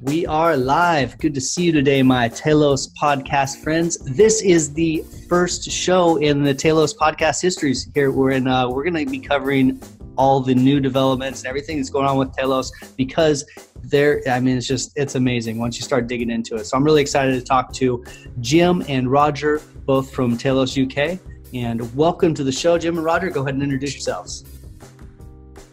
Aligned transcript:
We 0.00 0.26
are 0.26 0.56
live. 0.56 1.18
Good 1.18 1.34
to 1.34 1.40
see 1.40 1.64
you 1.64 1.72
today, 1.72 2.04
my 2.04 2.28
Telos 2.28 2.86
podcast 2.94 3.64
friends. 3.64 3.98
This 3.98 4.42
is 4.42 4.72
the 4.72 5.02
first 5.28 5.68
show 5.72 6.18
in 6.18 6.44
the 6.44 6.54
Telos 6.54 6.94
podcast 6.94 7.42
histories. 7.42 7.90
Here 7.94 8.12
we're 8.12 8.30
in. 8.30 8.46
Uh, 8.46 8.68
we're 8.68 8.84
going 8.88 9.04
to 9.04 9.10
be 9.10 9.18
covering 9.18 9.82
all 10.16 10.38
the 10.38 10.54
new 10.54 10.78
developments 10.78 11.40
and 11.40 11.48
everything 11.48 11.78
that's 11.78 11.90
going 11.90 12.06
on 12.06 12.16
with 12.16 12.32
Telos 12.32 12.70
because 12.96 13.44
there. 13.82 14.22
I 14.30 14.38
mean, 14.38 14.56
it's 14.56 14.68
just 14.68 14.92
it's 14.94 15.16
amazing 15.16 15.58
once 15.58 15.76
you 15.78 15.82
start 15.82 16.06
digging 16.06 16.30
into 16.30 16.54
it. 16.54 16.66
So 16.66 16.76
I'm 16.76 16.84
really 16.84 17.02
excited 17.02 17.32
to 17.32 17.44
talk 17.44 17.72
to 17.74 18.04
Jim 18.38 18.84
and 18.88 19.10
Roger, 19.10 19.60
both 19.84 20.12
from 20.12 20.38
Telos 20.38 20.78
UK. 20.78 21.18
And 21.54 21.96
welcome 21.96 22.34
to 22.34 22.44
the 22.44 22.52
show, 22.52 22.78
Jim 22.78 22.98
and 22.98 23.04
Roger. 23.04 23.30
Go 23.30 23.40
ahead 23.40 23.54
and 23.54 23.62
introduce 23.64 23.94
yourselves. 23.94 24.44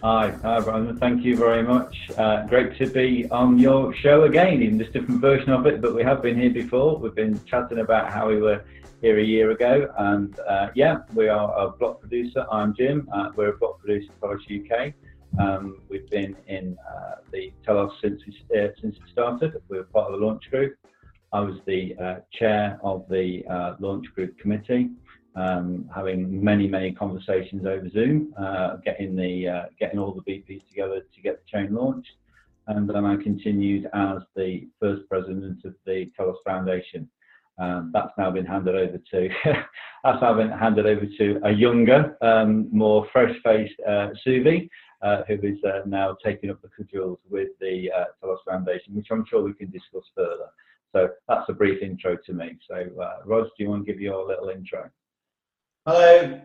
Hi, 0.06 0.30
hi, 0.44 0.60
Brandon. 0.60 0.96
Thank 1.00 1.26
you 1.26 1.36
very 1.36 1.64
much. 1.64 2.12
Uh, 2.16 2.46
great 2.46 2.78
to 2.78 2.86
be 2.86 3.28
on 3.32 3.58
your 3.58 3.92
show 3.92 4.26
again, 4.26 4.62
in 4.62 4.78
this 4.78 4.88
different 4.90 5.20
version 5.20 5.50
of 5.50 5.66
it, 5.66 5.82
but 5.82 5.96
we 5.96 6.04
have 6.04 6.22
been 6.22 6.40
here 6.40 6.52
before. 6.52 7.00
We've 7.00 7.16
been 7.16 7.44
chatting 7.46 7.80
about 7.80 8.14
how 8.14 8.28
we 8.28 8.40
were 8.40 8.64
here 9.02 9.18
a 9.18 9.24
year 9.24 9.50
ago, 9.50 9.92
and 9.98 10.40
uh, 10.42 10.68
yeah, 10.76 11.00
we 11.16 11.28
are 11.28 11.52
a 11.58 11.72
block 11.72 12.02
producer. 12.02 12.46
I'm 12.52 12.76
Jim. 12.76 13.10
Uh, 13.12 13.32
we're 13.36 13.56
a 13.56 13.58
block 13.58 13.80
producer 13.80 14.12
for 14.20 14.36
UK. 14.36 14.94
Um, 15.40 15.82
we've 15.90 16.08
been 16.12 16.36
in 16.46 16.78
uh, 16.88 17.16
the 17.32 17.52
Telos 17.66 17.94
since 18.00 18.22
we, 18.28 18.60
uh, 18.60 18.68
since 18.80 18.98
it 18.98 19.02
started. 19.12 19.60
We 19.70 19.78
were 19.78 19.86
part 19.86 20.14
of 20.14 20.20
the 20.20 20.24
launch 20.24 20.52
group. 20.52 20.76
I 21.34 21.40
was 21.40 21.56
the 21.66 21.96
uh, 21.96 22.16
chair 22.32 22.80
of 22.84 23.10
the 23.10 23.42
launch 23.80 24.06
group 24.14 24.38
committee 24.38 24.92
um, 25.36 25.90
having 25.94 26.44
many, 26.44 26.68
many 26.68 26.92
conversations 26.92 27.66
over 27.66 27.90
Zoom, 27.90 28.34
uh, 28.40 28.78
getting 28.78 29.16
the 29.16 29.48
uh, 29.48 29.64
getting 29.80 30.00
all 30.00 30.14
the 30.14 30.22
BPs 30.22 30.68
together 30.70 31.02
to 31.02 31.22
get 31.22 31.44
the 31.44 31.58
chain 31.58 31.74
launched, 31.74 32.12
and 32.68 32.90
then 32.90 33.06
I 33.06 33.16
continued 33.18 33.90
as 33.94 34.20
the 34.36 34.68
first 34.80 35.08
president 35.10 35.64
of 35.66 35.76
the 35.86 36.12
Telos 36.16 36.38
Foundation. 36.46 37.10
Um, 37.58 37.92
that's 37.94 38.12
now 38.18 38.32
been 38.32 38.46
handed 38.46 38.76
over 38.76 38.98
to 38.98 39.30
that's 40.04 40.22
now 40.22 40.34
been 40.34 40.50
handed 40.50 40.86
over 40.86 41.06
to 41.18 41.40
a 41.44 41.52
younger, 41.52 42.18
um, 42.22 42.68
more 42.72 43.08
fresh-faced 43.14 43.80
uh, 43.88 44.10
Suvi, 44.26 44.70
uh, 45.02 45.24
who 45.28 45.36
is 45.36 45.64
uh, 45.64 45.82
now 45.86 46.18
taking 46.24 46.50
up 46.50 46.62
the 46.62 46.70
cudgels 46.70 47.20
with 47.30 47.50
the 47.62 47.90
uh, 47.92 48.06
Telos 48.20 48.40
Foundation, 48.48 48.96
which 48.96 49.08
I'm 49.12 49.26
sure 49.26 49.42
we 49.42 49.54
can 49.54 49.72
discuss 49.72 50.04
further. 50.16 50.50
So 50.94 51.10
that's 51.28 51.50
a 51.50 51.54
brief 51.54 51.82
intro 51.82 52.18
to 52.26 52.34
me. 52.34 52.58
So, 52.70 52.76
uh, 53.02 53.18
Ros, 53.26 53.50
do 53.58 53.64
you 53.64 53.70
want 53.70 53.86
to 53.86 53.92
give 53.92 54.02
your 54.02 54.26
little 54.26 54.50
intro? 54.50 54.90
Hello. 55.88 56.42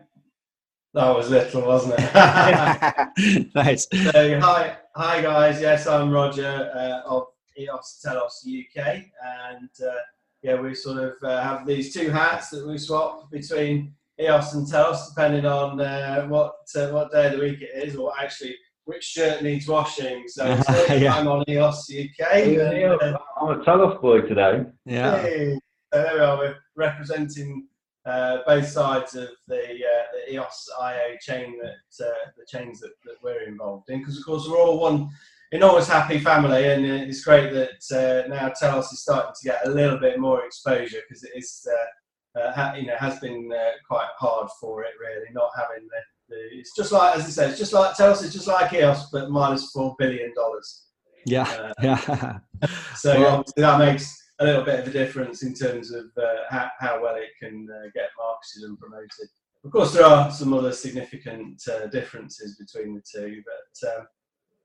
That 0.93 1.15
was 1.15 1.31
little, 1.31 1.63
wasn't 1.63 1.95
it? 1.97 3.49
nice. 3.55 3.87
So, 3.91 4.39
hi, 4.39 4.77
hi 4.95 5.21
guys. 5.23 5.59
Yes, 5.59 5.87
I'm 5.87 6.11
Roger 6.11 6.71
uh, 6.75 7.09
of 7.09 7.23
EOS 7.57 8.01
Telos 8.05 8.45
UK, 8.47 8.85
and 8.85 9.69
uh, 9.83 9.95
yeah, 10.43 10.61
we 10.61 10.75
sort 10.75 10.99
of 10.99 11.13
uh, 11.23 11.41
have 11.41 11.65
these 11.65 11.91
two 11.91 12.11
hats 12.11 12.51
that 12.51 12.67
we 12.67 12.77
swap 12.77 13.31
between 13.31 13.95
EOS 14.19 14.53
and 14.53 14.67
Telos, 14.67 15.09
depending 15.09 15.47
on 15.47 15.81
uh, 15.81 16.27
what 16.27 16.57
uh, 16.75 16.89
what 16.89 17.11
day 17.11 17.25
of 17.25 17.39
the 17.39 17.39
week 17.39 17.63
it 17.63 17.87
is, 17.87 17.95
or 17.95 18.13
actually 18.21 18.55
which 18.83 19.03
shirt 19.03 19.41
needs 19.41 19.67
washing. 19.67 20.25
So 20.27 20.45
yeah. 20.89 21.15
I'm 21.15 21.27
on 21.27 21.43
EOS 21.49 21.89
UK. 21.89 22.31
And, 22.31 23.01
uh, 23.01 23.17
I'm 23.41 23.59
a 23.59 23.65
Telos 23.65 23.99
boy 23.99 24.21
today. 24.21 24.65
Yeah. 24.85 25.19
Hey, 25.19 25.59
so 25.91 26.03
there 26.03 26.13
we 26.13 26.19
are. 26.19 26.37
We're 26.37 26.55
representing 26.75 27.69
uh, 28.05 28.39
both 28.45 28.67
sides 28.67 29.15
of 29.15 29.29
the, 29.47 29.61
uh, 29.61 30.03
the 30.13 30.33
EOS 30.33 30.69
IO 30.81 31.15
chain 31.21 31.59
that 31.61 32.05
uh, 32.05 32.29
the 32.37 32.45
chains 32.47 32.79
that, 32.79 32.93
that 33.05 33.15
we're 33.23 33.43
involved 33.43 33.89
in, 33.89 33.99
because 33.99 34.17
of 34.17 34.25
course 34.25 34.47
we're 34.47 34.57
all 34.57 34.79
one 34.79 35.09
enormous 35.51 35.87
happy 35.87 36.19
family, 36.19 36.69
and 36.69 36.85
it's 36.85 37.23
great 37.23 37.51
that 37.53 38.25
uh, 38.25 38.27
now 38.27 38.49
Telos 38.49 38.91
is 38.91 39.01
starting 39.01 39.33
to 39.39 39.47
get 39.47 39.67
a 39.67 39.69
little 39.69 39.99
bit 39.99 40.19
more 40.19 40.45
exposure 40.45 41.01
because 41.07 41.23
it 41.23 41.31
is. 41.35 41.67
Uh, 41.69 41.85
uh, 42.33 42.53
ha- 42.53 42.75
you 42.75 42.87
know, 42.87 42.95
has 42.97 43.19
been 43.19 43.51
quite 43.85 44.07
hard 44.17 44.47
for 44.61 44.83
it 44.83 44.91
really, 45.01 45.29
not 45.33 45.49
having 45.53 45.85
the, 45.89 46.33
the, 46.33 46.41
It's 46.57 46.73
just 46.73 46.93
like, 46.93 47.17
as 47.17 47.25
I 47.25 47.29
said, 47.29 47.49
it's 47.49 47.59
just 47.59 47.73
like 47.73 47.93
Telos 47.93 48.23
is 48.23 48.31
just 48.31 48.47
like 48.47 48.71
EOS, 48.71 49.09
but 49.11 49.29
minus 49.29 49.69
four 49.71 49.97
billion 49.99 50.33
dollars. 50.33 50.85
Yeah, 51.25 51.73
yeah. 51.83 52.39
so 52.95 53.19
well, 53.19 53.43
that 53.57 53.79
makes 53.79 54.20
a 54.41 54.45
little 54.45 54.63
bit 54.63 54.79
of 54.79 54.87
a 54.87 54.91
difference 54.91 55.43
in 55.43 55.53
terms 55.53 55.91
of 55.91 56.05
uh, 56.17 56.37
how, 56.49 56.71
how, 56.79 56.99
well 57.01 57.15
it 57.15 57.29
can 57.39 57.67
uh, 57.71 57.89
get 57.93 58.09
marketed 58.17 58.63
and 58.63 58.79
promoted. 58.79 59.29
Of 59.63 59.69
course, 59.71 59.93
there 59.93 60.05
are 60.05 60.31
some 60.31 60.51
other 60.53 60.71
significant 60.71 61.61
uh, 61.71 61.85
differences 61.87 62.57
between 62.57 62.95
the 62.95 63.01
two, 63.01 63.43
but 63.45 63.89
um, 63.89 64.07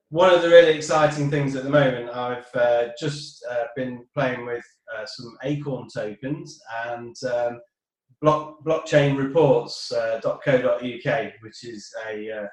one 0.09 0.33
of 0.33 0.41
the 0.41 0.49
really 0.49 0.73
exciting 0.73 1.31
things 1.31 1.55
at 1.55 1.65
the 1.65 1.71
moment, 1.71 2.09
I've 2.09 2.49
uh, 2.55 2.89
just 2.99 3.45
uh, 3.51 3.65
been 3.77 4.07
playing 4.15 4.47
with 4.47 4.65
uh, 4.97 5.05
some 5.05 5.37
Acorn 5.43 5.89
tokens 5.93 6.59
and 6.87 7.15
um, 7.31 7.61
block, 8.23 8.65
blockchainreports.co.uk, 8.65 11.33
which 11.43 11.65
is 11.65 11.93
a, 12.09 12.29
a 12.29 12.49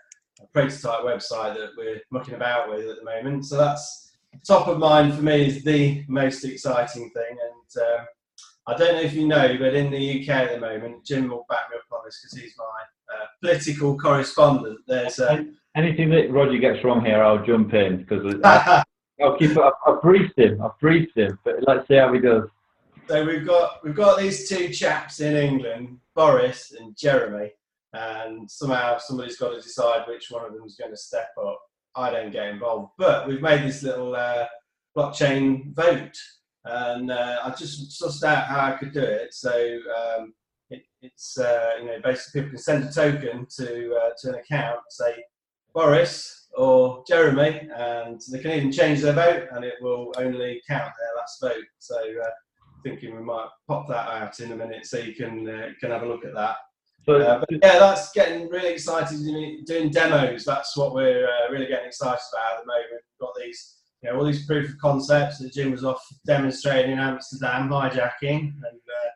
prototype 0.52 1.06
website 1.06 1.56
that 1.56 1.70
we're 1.78 2.02
mucking 2.12 2.34
about 2.34 2.70
with 2.70 2.90
at 2.90 2.98
the 2.98 3.06
moment. 3.06 3.46
So 3.46 3.56
that's 3.56 4.13
top 4.46 4.68
of 4.68 4.80
mind 4.80 5.14
for 5.14 5.22
me 5.22 5.48
is 5.48 5.64
the 5.64 6.04
most 6.08 6.44
exciting 6.44 7.10
thing. 7.12 7.38
And 7.42 7.84
um, 7.84 8.06
I 8.68 8.78
don't 8.78 8.96
know 8.96 9.02
if 9.02 9.14
you 9.14 9.28
know, 9.28 9.56
but 9.60 9.76
in 9.76 9.92
the 9.92 10.22
UK 10.22 10.30
at 10.30 10.52
the 10.54 10.60
moment, 10.60 11.06
Jim 11.06 11.30
will 11.30 11.46
back 11.50 11.70
me 11.72 11.78
up 11.78 11.98
on 11.98 12.06
this 12.06 12.20
because 12.22 12.40
he's 12.40 12.56
my 12.58 13.16
uh, 13.16 13.26
political 13.42 13.98
correspondent. 13.98 14.80
There's 14.88 15.20
uh, 15.20 15.44
anything 15.76 16.10
that 16.12 16.32
Roger 16.32 16.58
gets 16.58 16.84
wrong 16.84 17.04
here, 17.04 17.24
I'll 17.24 17.46
jump 17.46 17.74
in 17.74 17.98
because 17.98 18.36
I'll 19.22 19.38
keep. 19.38 19.58
I've, 19.58 19.74
I've 19.86 20.02
briefed 20.02 20.38
him. 20.38 20.62
I've 20.62 20.80
briefed 20.80 21.18
him, 21.18 21.38
but 21.44 21.56
let's 21.68 21.88
see 21.88 21.96
how 21.96 22.14
he 22.14 22.20
does. 22.20 22.50
So 23.08 23.26
we've 23.26 23.46
got 23.46 23.84
we've 23.84 23.96
got 23.96 24.20
these 24.20 24.48
two 24.48 24.70
chaps 24.70 25.20
in 25.20 25.36
England, 25.36 26.00
Boris 26.16 26.74
and 26.80 26.96
Jeremy, 26.98 27.52
and 27.94 28.50
somehow 28.50 28.98
somebody's 28.98 29.38
got 29.38 29.50
to 29.50 29.62
decide 29.62 30.08
which 30.08 30.32
one 30.32 30.46
of 30.46 30.54
them 30.54 30.64
is 30.66 30.76
going 30.76 30.92
to 30.92 30.98
step 30.98 31.30
up. 31.40 31.62
I 31.96 32.10
don't 32.10 32.32
get 32.32 32.48
involved. 32.48 32.92
But 32.98 33.28
we've 33.28 33.42
made 33.42 33.64
this 33.64 33.84
little 33.84 34.16
uh, 34.16 34.46
blockchain 34.98 35.74
vote, 35.74 36.18
and 36.66 37.12
uh, 37.12 37.40
I 37.44 37.50
just 37.52 38.02
sussed 38.02 38.24
out 38.24 38.46
how 38.46 38.66
I 38.66 38.78
could 38.78 38.94
do 38.94 39.02
it. 39.02 39.34
So 39.34 39.52
um, 39.52 40.34
it, 40.70 40.84
it's 41.02 41.38
uh, 41.38 41.72
you 41.80 41.86
know 41.86 42.00
basically 42.04 42.42
people 42.42 42.52
can 42.52 42.60
send 42.60 42.84
a 42.84 42.92
token 42.92 43.48
to 43.58 43.96
uh, 43.96 44.10
to 44.22 44.30
an 44.30 44.36
account, 44.36 44.80
say 44.90 45.24
Boris 45.74 46.48
or 46.56 47.04
Jeremy, 47.08 47.68
and 47.76 48.22
they 48.32 48.40
can 48.40 48.52
even 48.52 48.72
change 48.72 49.02
their 49.02 49.14
vote, 49.14 49.48
and 49.52 49.66
it 49.66 49.76
will 49.82 50.14
only 50.18 50.62
count 50.68 50.92
their 51.00 51.16
last 51.18 51.42
vote. 51.42 51.66
So 51.80 51.96
uh, 51.98 52.30
thinking 52.84 53.16
we 53.16 53.24
might 53.24 53.48
pop 53.68 53.88
that 53.88 54.08
out 54.10 54.40
in 54.40 54.52
a 54.52 54.56
minute, 54.56 54.86
so 54.86 54.98
you 54.98 55.16
can 55.16 55.50
uh, 55.50 55.70
can 55.80 55.92
have 55.92 56.04
a 56.04 56.08
look 56.08 56.26
at 56.26 56.34
that. 56.36 56.58
But, 57.06 57.22
uh, 57.22 57.40
but 57.40 57.50
yeah, 57.52 57.80
that's 57.80 58.12
getting 58.14 58.48
really 58.50 58.70
excited. 58.70 59.20
Doing 59.66 59.90
demos, 59.90 60.46
that's 60.46 60.76
what 60.78 60.94
we're 60.94 61.28
uh, 61.28 61.52
really 61.52 61.68
getting 61.68 61.88
excited 61.88 62.22
about 62.32 62.60
at 62.60 62.62
the 62.62 62.68
moment. 62.68 62.92
We've 62.92 63.28
got 63.28 63.36
these, 63.40 63.78
you 64.02 64.10
know, 64.10 64.18
all 64.18 64.26
these 64.26 64.46
proof 64.46 64.70
of 64.70 64.78
concepts 64.78 65.40
that 65.40 65.54
Jim 65.54 65.72
was 65.72 65.84
off 65.84 66.02
demonstrating 66.26 66.92
in 66.92 67.00
Amsterdam, 67.00 67.70
hijacking, 67.70 68.40
and 68.40 68.56
uh, 68.64 69.10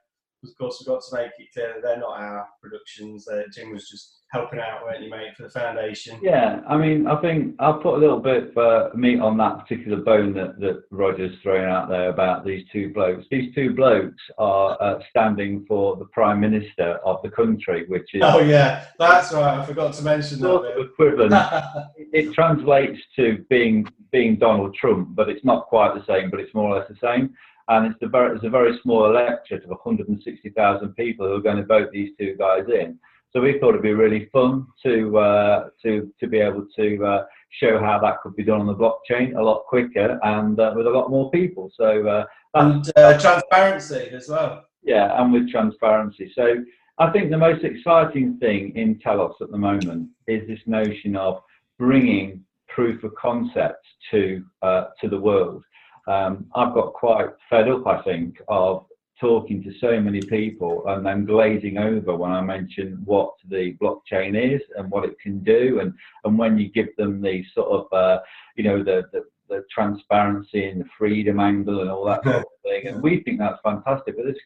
of 0.43 0.57
course 0.57 0.77
we've 0.79 0.87
got 0.93 1.01
to 1.01 1.15
make 1.15 1.31
it 1.37 1.53
clear 1.53 1.73
that 1.73 1.83
they're 1.83 1.99
not 1.99 2.19
our 2.19 2.47
productions. 2.61 3.27
Uh, 3.27 3.43
Jim 3.53 3.71
was 3.71 3.89
just 3.89 4.16
helping 4.29 4.59
out, 4.59 4.83
weren't 4.83 5.03
you, 5.03 5.09
mate, 5.09 5.35
for 5.35 5.43
the 5.43 5.49
foundation? 5.49 6.19
Yeah, 6.21 6.61
I 6.67 6.77
mean, 6.77 7.07
I 7.07 7.19
think 7.21 7.55
I'll 7.59 7.79
put 7.79 7.95
a 7.95 7.97
little 7.97 8.19
bit 8.19 8.55
of 8.55 8.95
meat 8.95 9.19
on 9.19 9.38
that 9.38 9.59
particular 9.59 9.97
bone 9.97 10.33
that, 10.33 10.59
that 10.59 10.83
Roger's 10.91 11.38
throwing 11.41 11.65
out 11.65 11.89
there 11.89 12.09
about 12.09 12.45
these 12.45 12.65
two 12.71 12.93
blokes. 12.93 13.25
These 13.31 13.55
two 13.55 13.73
blokes 13.73 14.21
are 14.38 14.77
uh, 14.81 14.99
standing 15.09 15.65
for 15.67 15.95
the 15.95 16.05
Prime 16.05 16.39
Minister 16.39 16.99
of 17.05 17.21
the 17.23 17.29
country, 17.29 17.85
which 17.88 18.13
is. 18.13 18.21
Oh, 18.23 18.39
yeah, 18.39 18.85
that's 18.99 19.33
right. 19.33 19.59
I 19.59 19.65
forgot 19.65 19.93
to 19.93 20.03
mention 20.03 20.39
sort 20.39 20.63
that. 20.63 20.77
Of 20.77 20.88
equivalent. 20.88 21.33
it 21.97 22.33
translates 22.33 22.99
to 23.15 23.45
being 23.49 23.88
being 24.11 24.38
Donald 24.38 24.74
Trump, 24.75 25.15
but 25.15 25.29
it's 25.29 25.44
not 25.44 25.68
quite 25.68 25.94
the 25.94 26.06
same, 26.06 26.29
but 26.29 26.39
it's 26.39 26.53
more 26.53 26.69
or 26.69 26.79
less 26.79 26.88
the 26.88 26.95
same 27.01 27.33
and 27.69 27.91
it's 27.91 28.01
a 28.01 28.07
very, 28.07 28.35
it's 28.35 28.45
a 28.45 28.50
very 28.50 28.79
small 28.81 29.06
electorate 29.06 29.63
of 29.63 29.69
160,000 29.69 30.94
people 30.95 31.27
who 31.27 31.33
are 31.33 31.41
going 31.41 31.57
to 31.57 31.65
vote 31.65 31.91
these 31.91 32.12
two 32.18 32.35
guys 32.38 32.63
in. 32.69 32.97
So 33.38 33.42
we 33.42 33.60
thought 33.60 33.69
it'd 33.69 33.84
be 33.84 33.94
really 33.94 34.30
fun 34.34 34.66
to 34.81 35.16
uh, 35.16 35.69
to 35.84 36.12
to 36.19 36.28
be 36.28 36.39
able 36.39 36.66
to 36.75 37.06
uh, 37.06 37.25
show 37.51 37.80
how 37.80 38.00
that 38.00 38.19
could 38.24 38.36
be 38.36 38.44
done 38.44 38.62
on 38.62 38.66
the 38.66 38.74
blockchain 38.74 39.38
a 39.38 39.44
lot 39.44 39.66
quicker 39.69 40.19
and 40.24 40.60
uh, 40.60 40.74
with 40.75 40.88
a 40.88 40.89
lot 40.89 41.12
more 41.12 41.30
people. 41.30 41.69
So 41.78 42.07
uh, 42.07 42.25
and 42.56 42.92
uh, 42.95 43.19
transparency 43.19 44.10
as 44.12 44.28
well. 44.28 44.66
Yeah, 44.81 45.22
and 45.22 45.31
with 45.31 45.51
transparency. 45.51 46.31
So 46.34 46.66
I 46.98 47.12
think 47.12 47.30
the 47.30 47.38
most 47.38 47.63
exciting 47.63 48.39
thing 48.39 48.75
in 48.75 48.98
Telos 48.98 49.36
at 49.39 49.51
the 49.51 49.57
moment 49.60 50.10
is 50.25 50.48
this 50.48 50.62
notion 50.66 51.16
of 51.16 51.44
bringing 51.78 52.44
proof 52.68 53.04
of 53.04 53.13
concept 53.13 53.86
to 54.10 54.44
uh, 54.63 54.86
to 55.00 55.10
the 55.10 55.19
world. 55.19 55.63
Um, 56.07 56.48
I've 56.56 56.74
got 56.74 56.94
quite 56.94 57.28
fed 57.51 57.69
up, 57.69 57.86
I 57.86 58.01
think, 58.01 58.42
of 58.48 58.88
talking 59.19 59.63
to 59.63 59.71
so 59.79 59.99
many 59.99 60.21
people 60.21 60.83
and 60.87 61.05
then 61.05 61.25
glazing 61.25 61.77
over 61.77 62.15
when 62.15 62.31
I 62.31 62.41
mention 62.41 63.01
what 63.05 63.33
the 63.49 63.75
blockchain 63.81 64.55
is 64.55 64.61
and 64.75 64.89
what 64.91 65.05
it 65.05 65.19
can 65.19 65.43
do, 65.43 65.79
and 65.81 65.93
and 66.23 66.37
when 66.37 66.57
you 66.57 66.69
give 66.69 66.95
them 66.97 67.21
the 67.21 67.43
sort 67.53 67.69
of 67.69 67.93
uh, 67.93 68.19
you 68.55 68.63
know 68.63 68.83
the, 68.83 69.03
the 69.11 69.23
the 69.49 69.63
transparency 69.73 70.69
and 70.69 70.81
the 70.81 70.89
freedom 70.97 71.39
angle 71.39 71.81
and 71.81 71.89
all 71.89 72.05
that 72.05 72.23
sort 72.23 72.35
of 72.37 72.43
thing. 72.63 72.87
And 72.87 73.01
we 73.01 73.21
think 73.23 73.39
that's 73.39 73.59
fantastic. 73.63 74.15
But 74.17 74.25
this, 74.25 74.37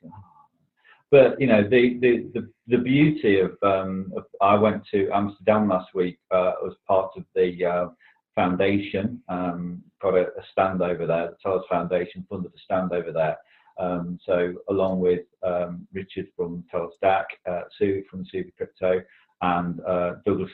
but 1.09 1.39
you 1.41 1.47
know, 1.47 1.63
the 1.63 1.97
the 2.00 2.29
the, 2.33 2.50
the 2.68 2.77
beauty 2.77 3.39
of, 3.39 3.57
um, 3.63 4.12
of, 4.15 4.23
I 4.41 4.56
went 4.56 4.83
to 4.91 5.09
Amsterdam 5.12 5.68
last 5.68 5.94
week 5.94 6.18
uh, 6.31 6.53
as 6.65 6.73
part 6.88 7.12
of 7.18 7.25
the 7.35 7.65
uh, 7.65 7.88
foundation. 8.35 9.21
Um, 9.27 9.83
got 10.01 10.15
a, 10.15 10.27
a, 10.27 10.44
stand 10.51 10.81
over 10.81 11.06
there. 11.06 11.27
The 11.27 11.38
Telos 11.44 11.65
Foundation 11.69 12.25
funded 12.29 12.51
a 12.56 12.59
stand 12.63 12.94
over 12.94 13.12
there. 13.12 13.38
Um, 13.79 14.19
so 14.25 14.53
along 14.69 15.00
with 15.00 15.21
um, 15.44 15.88
Richard 15.94 16.27
from 16.35 16.63
Telos 16.71 16.94
DAC, 17.03 17.25
uh, 17.50 17.62
Sue 17.77 18.03
from 18.09 18.25
Super 18.31 18.51
Crypto, 18.57 19.01
and 19.41 19.81
uh, 19.88 20.13
Douglas 20.25 20.51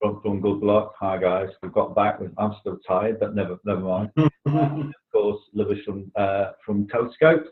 from, 0.00 0.20
from 0.22 0.40
Good 0.40 0.60
Block. 0.60 0.94
Hi 1.00 1.18
guys, 1.18 1.48
we've 1.62 1.72
got 1.72 1.94
back. 1.94 2.20
I'm 2.38 2.54
still 2.60 2.78
tired, 2.86 3.18
but 3.20 3.34
never 3.34 3.58
never 3.64 3.80
mind. 3.80 4.10
of 4.16 4.92
course, 5.12 5.42
Lewis 5.52 5.78
from 5.84 6.10
uh, 6.16 6.52
from 6.64 6.86
Telescope. 6.88 7.46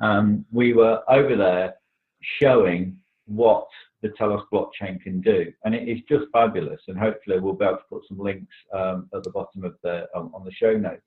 Um, 0.00 0.44
we 0.52 0.72
were 0.72 1.00
over 1.08 1.36
there 1.36 1.74
showing 2.40 2.98
what 3.26 3.66
the 4.02 4.10
Telos 4.10 4.42
blockchain 4.52 5.00
can 5.00 5.20
do, 5.20 5.52
and 5.64 5.74
it 5.74 5.88
is 5.88 6.00
just 6.08 6.24
fabulous. 6.32 6.80
And 6.88 6.98
hopefully, 6.98 7.38
we'll 7.38 7.54
be 7.54 7.64
able 7.64 7.76
to 7.76 7.84
put 7.88 8.02
some 8.08 8.18
links 8.18 8.52
um, 8.74 9.08
at 9.14 9.22
the 9.22 9.30
bottom 9.30 9.64
of 9.64 9.76
the 9.82 10.06
um, 10.14 10.32
on 10.34 10.44
the 10.44 10.52
show 10.52 10.76
notes. 10.76 11.02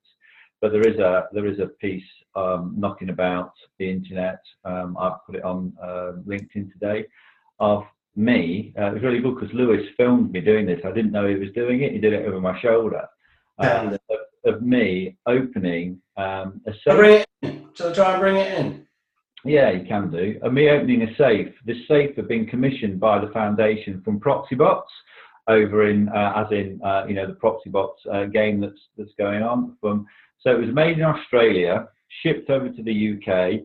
But 0.60 0.72
there 0.72 0.86
is 0.86 0.98
a 0.98 1.28
there 1.32 1.46
is 1.46 1.58
a 1.60 1.66
piece 1.66 2.02
um, 2.34 2.74
knocking 2.76 3.10
about 3.10 3.52
the 3.78 3.90
internet. 3.90 4.40
Um, 4.64 4.96
I've 4.98 5.24
put 5.26 5.36
it 5.36 5.44
on 5.44 5.72
uh, 5.82 6.12
LinkedIn 6.26 6.72
today 6.72 7.06
of 7.60 7.84
me. 8.16 8.74
Uh, 8.78 8.86
it 8.86 8.94
was 8.94 9.02
really 9.02 9.20
good 9.20 9.38
because 9.38 9.54
Lewis 9.54 9.86
filmed 9.96 10.32
me 10.32 10.40
doing 10.40 10.66
this. 10.66 10.80
I 10.84 10.92
didn't 10.92 11.12
know 11.12 11.28
he 11.28 11.36
was 11.36 11.52
doing 11.54 11.82
it. 11.82 11.92
He 11.92 11.98
did 11.98 12.12
it 12.12 12.26
over 12.26 12.40
my 12.40 12.58
shoulder. 12.60 13.06
Um, 13.58 13.98
of, 14.10 14.54
of, 14.54 14.62
me 14.62 15.16
opening 15.26 16.00
um, 16.16 16.60
a 16.66 16.72
safe. 16.72 16.96
Bring 16.96 17.12
it 17.12 17.28
in. 17.42 17.68
So 17.74 17.92
try 17.92 18.12
and 18.12 18.20
bring 18.20 18.36
it 18.36 18.58
in. 18.58 18.86
Yeah, 19.44 19.70
you 19.70 19.86
can 19.86 20.10
do. 20.10 20.38
And 20.42 20.54
me 20.54 20.68
opening 20.68 21.02
a 21.02 21.16
safe. 21.16 21.52
This 21.64 21.78
safe 21.88 22.14
had 22.16 22.28
been 22.28 22.46
commissioned 22.46 23.00
by 23.00 23.18
the 23.18 23.32
foundation 23.32 24.00
from 24.04 24.20
Proxiebots 24.20 24.90
over 25.48 25.88
in, 25.88 26.08
uh, 26.10 26.32
as 26.36 26.52
in, 26.52 26.80
uh, 26.84 27.04
you 27.08 27.14
know, 27.14 27.26
the 27.26 27.32
Proxiebots 27.32 27.96
uh, 28.12 28.24
game 28.26 28.60
that's 28.60 28.80
that's 28.96 29.14
going 29.18 29.42
on. 29.42 29.76
From 29.80 30.06
so 30.40 30.50
it 30.50 30.60
was 30.60 30.74
made 30.74 30.98
in 30.98 31.04
Australia, 31.04 31.88
shipped 32.22 32.50
over 32.50 32.68
to 32.68 32.82
the 32.82 33.14
UK 33.14 33.60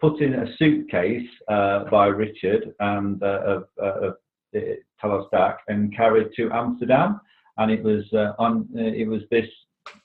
put 0.00 0.20
in 0.20 0.34
a 0.34 0.56
suitcase 0.56 1.28
uh, 1.48 1.84
by 1.90 2.06
Richard 2.06 2.74
and 2.80 3.22
uh, 3.22 3.40
of, 3.44 3.64
uh, 3.82 4.08
of 4.08 5.30
DAC 5.32 5.56
and 5.68 5.94
carried 5.94 6.28
to 6.36 6.50
Amsterdam. 6.52 7.20
And 7.58 7.70
it 7.70 7.82
was 7.82 8.04
uh, 8.12 8.32
on 8.38 8.68
uh, 8.76 8.80
it 8.80 9.06
was 9.06 9.22
this 9.30 9.48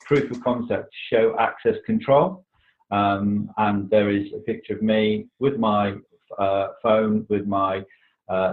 proof 0.01 0.29
of 0.31 0.43
concept 0.43 0.91
to 0.91 1.15
show 1.15 1.35
access 1.39 1.75
control. 1.85 2.45
Um, 2.91 3.49
and 3.57 3.89
there 3.89 4.09
is 4.09 4.27
a 4.35 4.39
picture 4.39 4.73
of 4.73 4.81
me 4.81 5.27
with 5.39 5.57
my 5.57 5.95
uh, 6.37 6.67
phone 6.83 7.25
with 7.29 7.47
my 7.47 7.81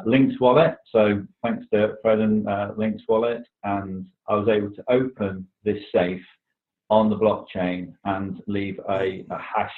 Lynx 0.07 0.39
wallet. 0.41 0.77
So 0.91 1.25
thanks 1.43 1.67
to 1.73 1.95
Fred 2.03 2.21
and 2.21 2.47
Lynx 2.77 3.03
wallet, 3.09 3.43
and 3.65 4.07
I 4.29 4.35
was 4.35 4.49
able 4.49 4.71
to 4.71 4.85
open 4.89 5.47
this 5.65 5.83
safe 5.95 6.23
on 6.93 7.09
the 7.09 7.17
blockchain 7.17 7.94
and 8.05 8.43
leave 8.47 8.79
a, 8.91 9.25
a 9.31 9.39
hash 9.39 9.73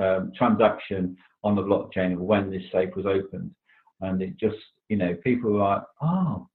um, 0.00 0.32
transaction 0.36 1.16
on 1.44 1.54
the 1.54 1.62
blockchain 1.62 2.14
of 2.14 2.18
when 2.18 2.50
this 2.50 2.64
safe 2.72 2.90
was 2.96 3.06
opened. 3.06 3.52
And 4.00 4.20
it 4.20 4.36
just, 4.36 4.56
you 4.88 4.96
know, 4.96 5.14
people 5.22 5.52
were 5.52 5.60
like, 5.60 5.82
oh. 6.02 6.48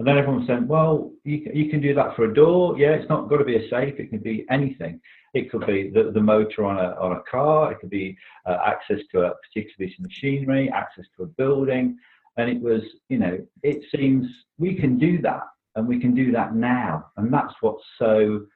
And 0.00 0.08
then 0.08 0.18
everyone 0.18 0.44
said, 0.48 0.68
well, 0.68 1.12
you, 1.22 1.48
you 1.54 1.70
can 1.70 1.80
do 1.80 1.94
that 1.94 2.16
for 2.16 2.24
a 2.24 2.34
door. 2.34 2.76
Yeah, 2.76 2.88
it's 2.88 3.08
not 3.08 3.28
got 3.28 3.36
to 3.36 3.44
be 3.44 3.54
a 3.54 3.70
safe. 3.70 3.94
It 4.00 4.10
can 4.10 4.18
be 4.18 4.44
anything. 4.50 5.00
It 5.32 5.48
could 5.48 5.64
be 5.64 5.90
the, 5.94 6.10
the 6.12 6.20
motor 6.20 6.64
on 6.64 6.78
a, 6.78 7.00
on 7.00 7.12
a 7.12 7.22
car. 7.30 7.70
It 7.70 7.78
could 7.78 7.90
be 7.90 8.18
uh, 8.44 8.56
access 8.66 8.98
to 9.12 9.20
a 9.20 9.34
particular 9.46 9.76
piece 9.78 9.96
of 9.96 10.02
machinery, 10.04 10.72
access 10.74 11.04
to 11.16 11.22
a 11.22 11.26
building. 11.26 11.96
And 12.36 12.50
it 12.50 12.60
was, 12.60 12.82
you 13.08 13.18
know, 13.18 13.38
it 13.62 13.84
seems 13.94 14.26
we 14.58 14.74
can 14.74 14.98
do 14.98 15.22
that 15.22 15.44
and 15.76 15.86
we 15.86 16.00
can 16.00 16.16
do 16.16 16.32
that 16.32 16.56
now. 16.56 17.06
And 17.16 17.32
that's 17.32 17.54
what's 17.60 17.84
so 18.00 18.46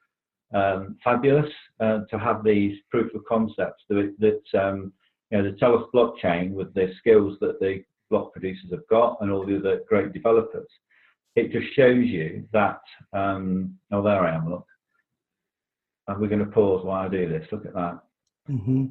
um, 0.54 0.96
fabulous 1.02 1.50
uh, 1.80 2.00
to 2.10 2.18
have 2.18 2.44
these 2.44 2.78
proof 2.90 3.12
of 3.14 3.24
concepts 3.28 3.82
that, 3.88 4.14
that 4.18 4.60
um, 4.60 4.92
you 5.30 5.38
know 5.38 5.50
the 5.50 5.56
Telos 5.56 5.88
blockchain 5.94 6.52
with 6.52 6.72
the 6.74 6.92
skills 6.98 7.36
that 7.40 7.58
the 7.60 7.82
block 8.10 8.32
producers 8.32 8.70
have 8.70 8.86
got 8.88 9.16
and 9.20 9.30
all 9.30 9.44
the 9.44 9.58
other 9.58 9.80
great 9.88 10.12
developers. 10.12 10.68
It 11.34 11.52
just 11.52 11.74
shows 11.74 12.06
you 12.06 12.46
that. 12.52 12.80
Um, 13.12 13.76
oh, 13.92 14.02
there 14.02 14.20
I 14.20 14.34
am. 14.34 14.50
Look, 14.50 14.66
and 16.08 16.20
we're 16.20 16.28
going 16.28 16.44
to 16.44 16.50
pause 16.50 16.84
while 16.84 17.04
I 17.04 17.08
do 17.08 17.28
this. 17.28 17.46
Look 17.50 17.66
at 17.66 17.74
that. 17.74 17.98
Mm-hmm. 18.48 18.86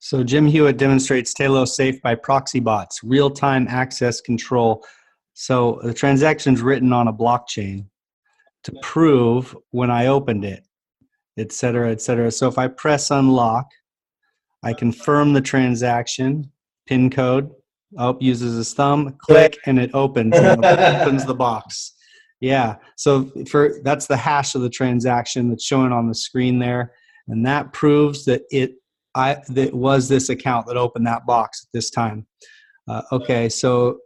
So 0.00 0.22
Jim 0.22 0.46
Hewitt 0.46 0.76
demonstrates 0.76 1.32
Telos 1.32 1.74
Safe 1.74 2.00
by 2.02 2.14
Proxiebots, 2.14 3.00
real-time 3.02 3.66
access 3.68 4.20
control. 4.20 4.84
So 5.34 5.80
the 5.82 5.94
transaction's 5.94 6.62
written 6.62 6.92
on 6.92 7.08
a 7.08 7.12
blockchain 7.12 7.86
to 8.64 8.72
prove 8.82 9.56
when 9.70 9.90
I 9.90 10.06
opened 10.06 10.44
it 10.44 10.64
et 11.38 11.52
cetera, 11.52 11.90
et 11.90 12.00
cetera. 12.00 12.30
So 12.30 12.48
if 12.48 12.58
I 12.58 12.68
press 12.68 13.10
unlock, 13.10 13.66
I 14.62 14.72
confirm 14.72 15.32
the 15.32 15.40
transaction, 15.40 16.50
PIN 16.86 17.10
code, 17.10 17.50
oh, 17.96 18.16
uses 18.20 18.56
his 18.56 18.74
thumb, 18.74 19.16
click, 19.20 19.58
and 19.66 19.78
it 19.78 19.90
opens, 19.94 20.36
and 20.36 20.64
it 20.64 21.00
opens 21.00 21.24
the 21.24 21.34
box. 21.34 21.94
Yeah. 22.40 22.76
So 22.96 23.30
for 23.48 23.80
that's 23.82 24.06
the 24.06 24.16
hash 24.16 24.54
of 24.54 24.62
the 24.62 24.70
transaction 24.70 25.48
that's 25.48 25.64
showing 25.64 25.92
on 25.92 26.08
the 26.08 26.14
screen 26.14 26.58
there, 26.58 26.92
and 27.28 27.44
that 27.46 27.72
proves 27.72 28.24
that 28.26 28.42
it 28.50 28.74
I 29.14 29.38
that 29.48 29.74
was 29.74 30.08
this 30.08 30.28
account 30.28 30.66
that 30.66 30.76
opened 30.76 31.06
that 31.06 31.26
box 31.26 31.64
at 31.64 31.72
this 31.72 31.90
time. 31.90 32.26
Uh, 32.88 33.02
okay, 33.12 33.48
so 33.48 33.98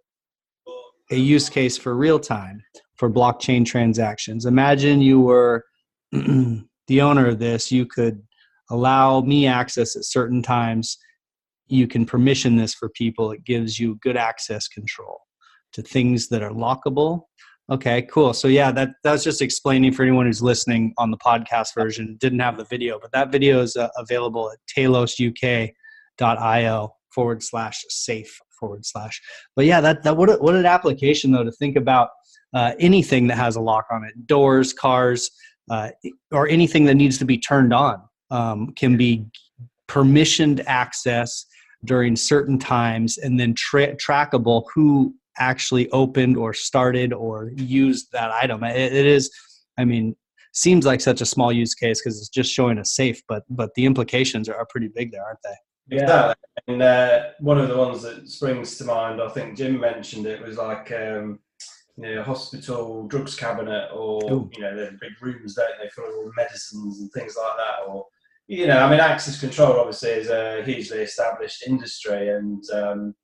a 1.11 1.17
use 1.17 1.49
case 1.49 1.77
for 1.77 1.95
real 1.95 2.19
time 2.19 2.63
for 2.97 3.11
blockchain 3.11 3.67
transactions. 3.67 4.47
Imagine 4.47 5.01
you 5.01 5.21
were 5.21 5.65
the 6.89 7.01
owner 7.01 7.27
of 7.27 7.39
this, 7.39 7.71
you 7.73 7.87
could 7.87 8.23
allow 8.71 9.21
me 9.21 9.47
access 9.47 9.97
at 9.97 10.05
certain 10.05 10.43
times. 10.43 10.99
You 11.69 11.87
can 11.87 12.05
permission 12.05 12.57
this 12.57 12.75
for 12.75 12.89
people. 12.91 13.33
It 13.33 13.45
gives 13.45 13.79
you 13.79 13.99
good 14.03 14.17
access 14.17 14.69
control 14.69 15.21
to 15.73 15.83
things 15.83 16.29
that 16.29 16.43
are 16.43 16.51
lockable. 16.51 17.23
Okay, 17.71 18.03
cool. 18.03 18.35
So 18.35 18.49
yeah, 18.49 18.73
that 18.73 18.91
that's 19.05 19.23
just 19.25 19.41
explaining 19.41 19.93
for 19.93 20.03
anyone 20.03 20.27
who's 20.27 20.43
listening 20.43 20.93
on 20.99 21.11
the 21.11 21.17
podcast 21.17 21.75
version. 21.75 22.17
Didn't 22.21 22.41
have 22.41 22.57
the 22.57 22.65
video, 22.65 22.99
but 23.01 23.13
that 23.13 23.31
video 23.31 23.61
is 23.61 23.77
uh, 23.77 23.89
available 23.97 24.51
at 24.51 24.59
telosuk.io 24.77 25.75
forward 27.15 27.43
slash 27.43 27.85
safe 27.89 28.39
forward 28.59 28.85
slash. 28.85 29.21
But 29.55 29.67
yeah, 29.67 29.81
that 29.81 30.03
that 30.03 30.17
what 30.17 30.29
a, 30.29 30.35
what 30.35 30.55
an 30.57 30.67
application 30.67 31.31
though 31.33 31.45
to 31.45 31.53
think 31.53 31.77
about 31.77 32.11
uh, 32.53 32.73
anything 32.79 33.29
that 33.29 33.37
has 33.37 33.57
a 33.57 33.61
lock 33.61 33.87
on 33.91 34.05
it, 34.05 34.27
doors, 34.27 34.73
cars, 34.73 35.31
uh, 35.71 35.91
or 36.31 36.49
anything 36.49 36.85
that 36.85 36.95
needs 36.95 37.19
to 37.19 37.25
be 37.25 37.39
turned 37.39 37.73
on 37.73 38.03
um, 38.31 38.73
can 38.75 38.97
be 38.97 39.27
permissioned 39.89 40.63
access 40.67 41.47
during 41.85 42.17
certain 42.17 42.59
times 42.59 43.19
and 43.19 43.39
then 43.39 43.55
tra- 43.55 43.97
trackable 43.97 44.65
who 44.75 45.15
actually 45.39 45.91
opened 45.91 46.37
or 46.37 46.53
started 46.53 47.13
or 47.13 47.51
used 47.57 48.09
that 48.13 48.31
item. 48.31 48.63
It, 48.65 48.93
it 48.93 49.07
is 49.07 49.31
i 49.79 49.85
mean 49.85 50.15
seems 50.53 50.85
like 50.85 51.01
such 51.01 51.21
a 51.21 51.27
small 51.27 51.53
use 51.53 51.75
case 51.75 52.01
because 52.01 52.19
it's 52.19 52.29
just 52.29 52.53
showing 52.53 52.79
a 52.79 52.85
safe 52.85 53.23
but 53.29 53.43
but 53.49 53.71
the 53.75 53.87
implications 53.87 54.49
are, 54.49 54.57
are 54.57 54.67
pretty 54.67 54.89
big 54.89 55.11
there 55.13 55.25
aren't 55.25 55.39
they? 55.45 55.97
Yeah. 55.97 56.35
And 56.69 56.81
uh, 56.81 57.31
one 57.41 57.59
of 57.59 57.69
the 57.69 57.77
ones 57.77 58.03
that 58.03 58.29
springs 58.29 58.77
to 58.79 58.85
mind 58.85 59.21
i 59.21 59.29
think 59.29 59.57
jim 59.57 59.81
mentioned 59.81 60.27
it 60.27 60.43
was 60.43 60.59
like 60.59 60.93
um, 60.93 61.39
you 61.97 62.15
know, 62.15 62.23
hospital 62.23 63.07
drugs 63.07 63.35
cabinet 63.35 63.91
or 63.95 64.23
Ooh. 64.33 64.51
you 64.55 64.63
know, 64.63 64.75
the 64.75 64.97
big 65.01 65.13
rooms, 65.21 65.55
don't 65.55 65.71
they, 65.81 65.89
full 65.91 66.05
of 66.05 66.15
all 66.15 66.33
medicines 66.37 67.01
and 67.01 67.11
things 67.13 67.37
like 67.37 67.57
that. 67.57 67.89
Or 67.89 68.07
you 68.47 68.67
know, 68.67 68.79
I 68.79 68.91
mean, 68.91 69.01
access 69.01 69.41
control 69.41 69.79
obviously 69.79 70.11
is 70.11 70.29
a 70.29 70.63
hugely 70.65 70.99
established 70.99 71.67
industry, 71.67 72.31
and 72.31 72.63
um, 72.73 73.15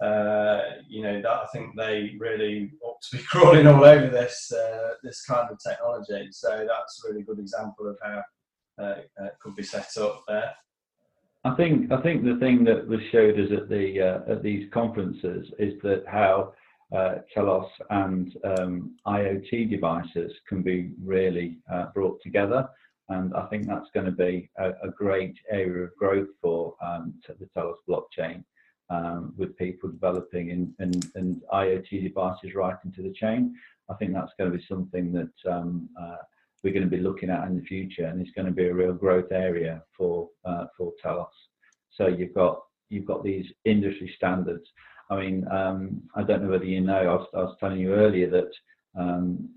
uh, 0.00 0.60
you 0.88 1.02
know, 1.02 1.20
that 1.20 1.30
I 1.30 1.46
think 1.52 1.76
they 1.76 2.16
really 2.18 2.70
ought 2.82 3.00
to 3.10 3.16
be 3.16 3.22
crawling 3.28 3.66
all 3.66 3.84
over 3.84 4.08
this 4.08 4.52
uh, 4.52 4.94
this 5.02 5.22
kind 5.22 5.48
of 5.50 5.58
technology. 5.66 6.28
So 6.30 6.66
that's 6.68 7.02
a 7.04 7.10
really 7.10 7.22
good 7.22 7.38
example 7.38 7.88
of 7.88 7.98
how 8.02 8.22
uh, 8.82 8.94
it 8.98 9.32
could 9.40 9.56
be 9.56 9.62
set 9.62 9.96
up 9.98 10.24
there. 10.26 10.52
I 11.44 11.54
think 11.54 11.92
I 11.92 12.00
think 12.02 12.24
the 12.24 12.36
thing 12.36 12.64
that 12.64 12.88
was 12.88 13.00
showed 13.12 13.38
us 13.38 13.52
at 13.56 13.68
the 13.68 14.00
uh, 14.00 14.32
at 14.32 14.42
these 14.42 14.68
conferences 14.72 15.46
is 15.58 15.74
that 15.82 16.04
how 16.08 16.54
uh, 16.94 17.16
Telos 17.34 17.70
and 17.90 18.36
um, 18.58 18.96
IoT 19.06 19.70
devices 19.70 20.32
can 20.48 20.62
be 20.62 20.92
really 21.02 21.58
uh, 21.72 21.86
brought 21.94 22.20
together. 22.22 22.68
And 23.08 23.34
I 23.34 23.46
think 23.46 23.66
that's 23.66 23.90
going 23.94 24.06
to 24.06 24.12
be 24.12 24.50
a, 24.58 24.70
a 24.70 24.90
great 24.96 25.36
area 25.50 25.84
of 25.84 25.96
growth 25.96 26.28
for 26.42 26.74
um, 26.82 27.14
the 27.28 27.48
Telos 27.54 27.78
blockchain 27.88 28.44
um, 28.90 29.34
with 29.36 29.56
people 29.56 29.90
developing 29.90 30.50
in, 30.50 30.74
in, 30.80 30.92
in, 31.14 31.40
IoT 31.52 32.02
devices 32.02 32.54
right 32.54 32.76
into 32.84 33.02
the 33.02 33.12
chain. 33.12 33.54
I 33.88 33.94
think 33.94 34.12
that's 34.12 34.32
going 34.38 34.50
to 34.50 34.58
be 34.58 34.64
something 34.68 35.12
that 35.12 35.52
um, 35.52 35.88
uh, 36.00 36.16
we're 36.62 36.72
going 36.72 36.88
to 36.88 36.96
be 36.96 37.02
looking 37.02 37.30
at 37.30 37.46
in 37.46 37.56
the 37.56 37.64
future, 37.64 38.06
and 38.06 38.20
it's 38.20 38.32
going 38.32 38.46
to 38.46 38.52
be 38.52 38.66
a 38.66 38.74
real 38.74 38.92
growth 38.92 39.30
area 39.30 39.82
for 39.96 40.28
uh, 40.44 40.66
for 40.76 40.92
Telos. 41.02 41.28
So 41.92 42.08
you've 42.08 42.34
got 42.34 42.60
you've 42.88 43.06
got 43.06 43.22
these 43.22 43.46
industry 43.64 44.12
standards. 44.16 44.68
I 45.10 45.16
mean, 45.20 45.46
um, 45.50 46.02
I 46.14 46.22
don't 46.22 46.42
know 46.42 46.50
whether 46.50 46.64
you 46.64 46.80
know. 46.80 46.96
I 46.96 47.14
was, 47.14 47.28
I 47.34 47.38
was 47.38 47.56
telling 47.60 47.78
you 47.78 47.94
earlier 47.94 48.28
that 48.30 48.50
um, 48.98 49.48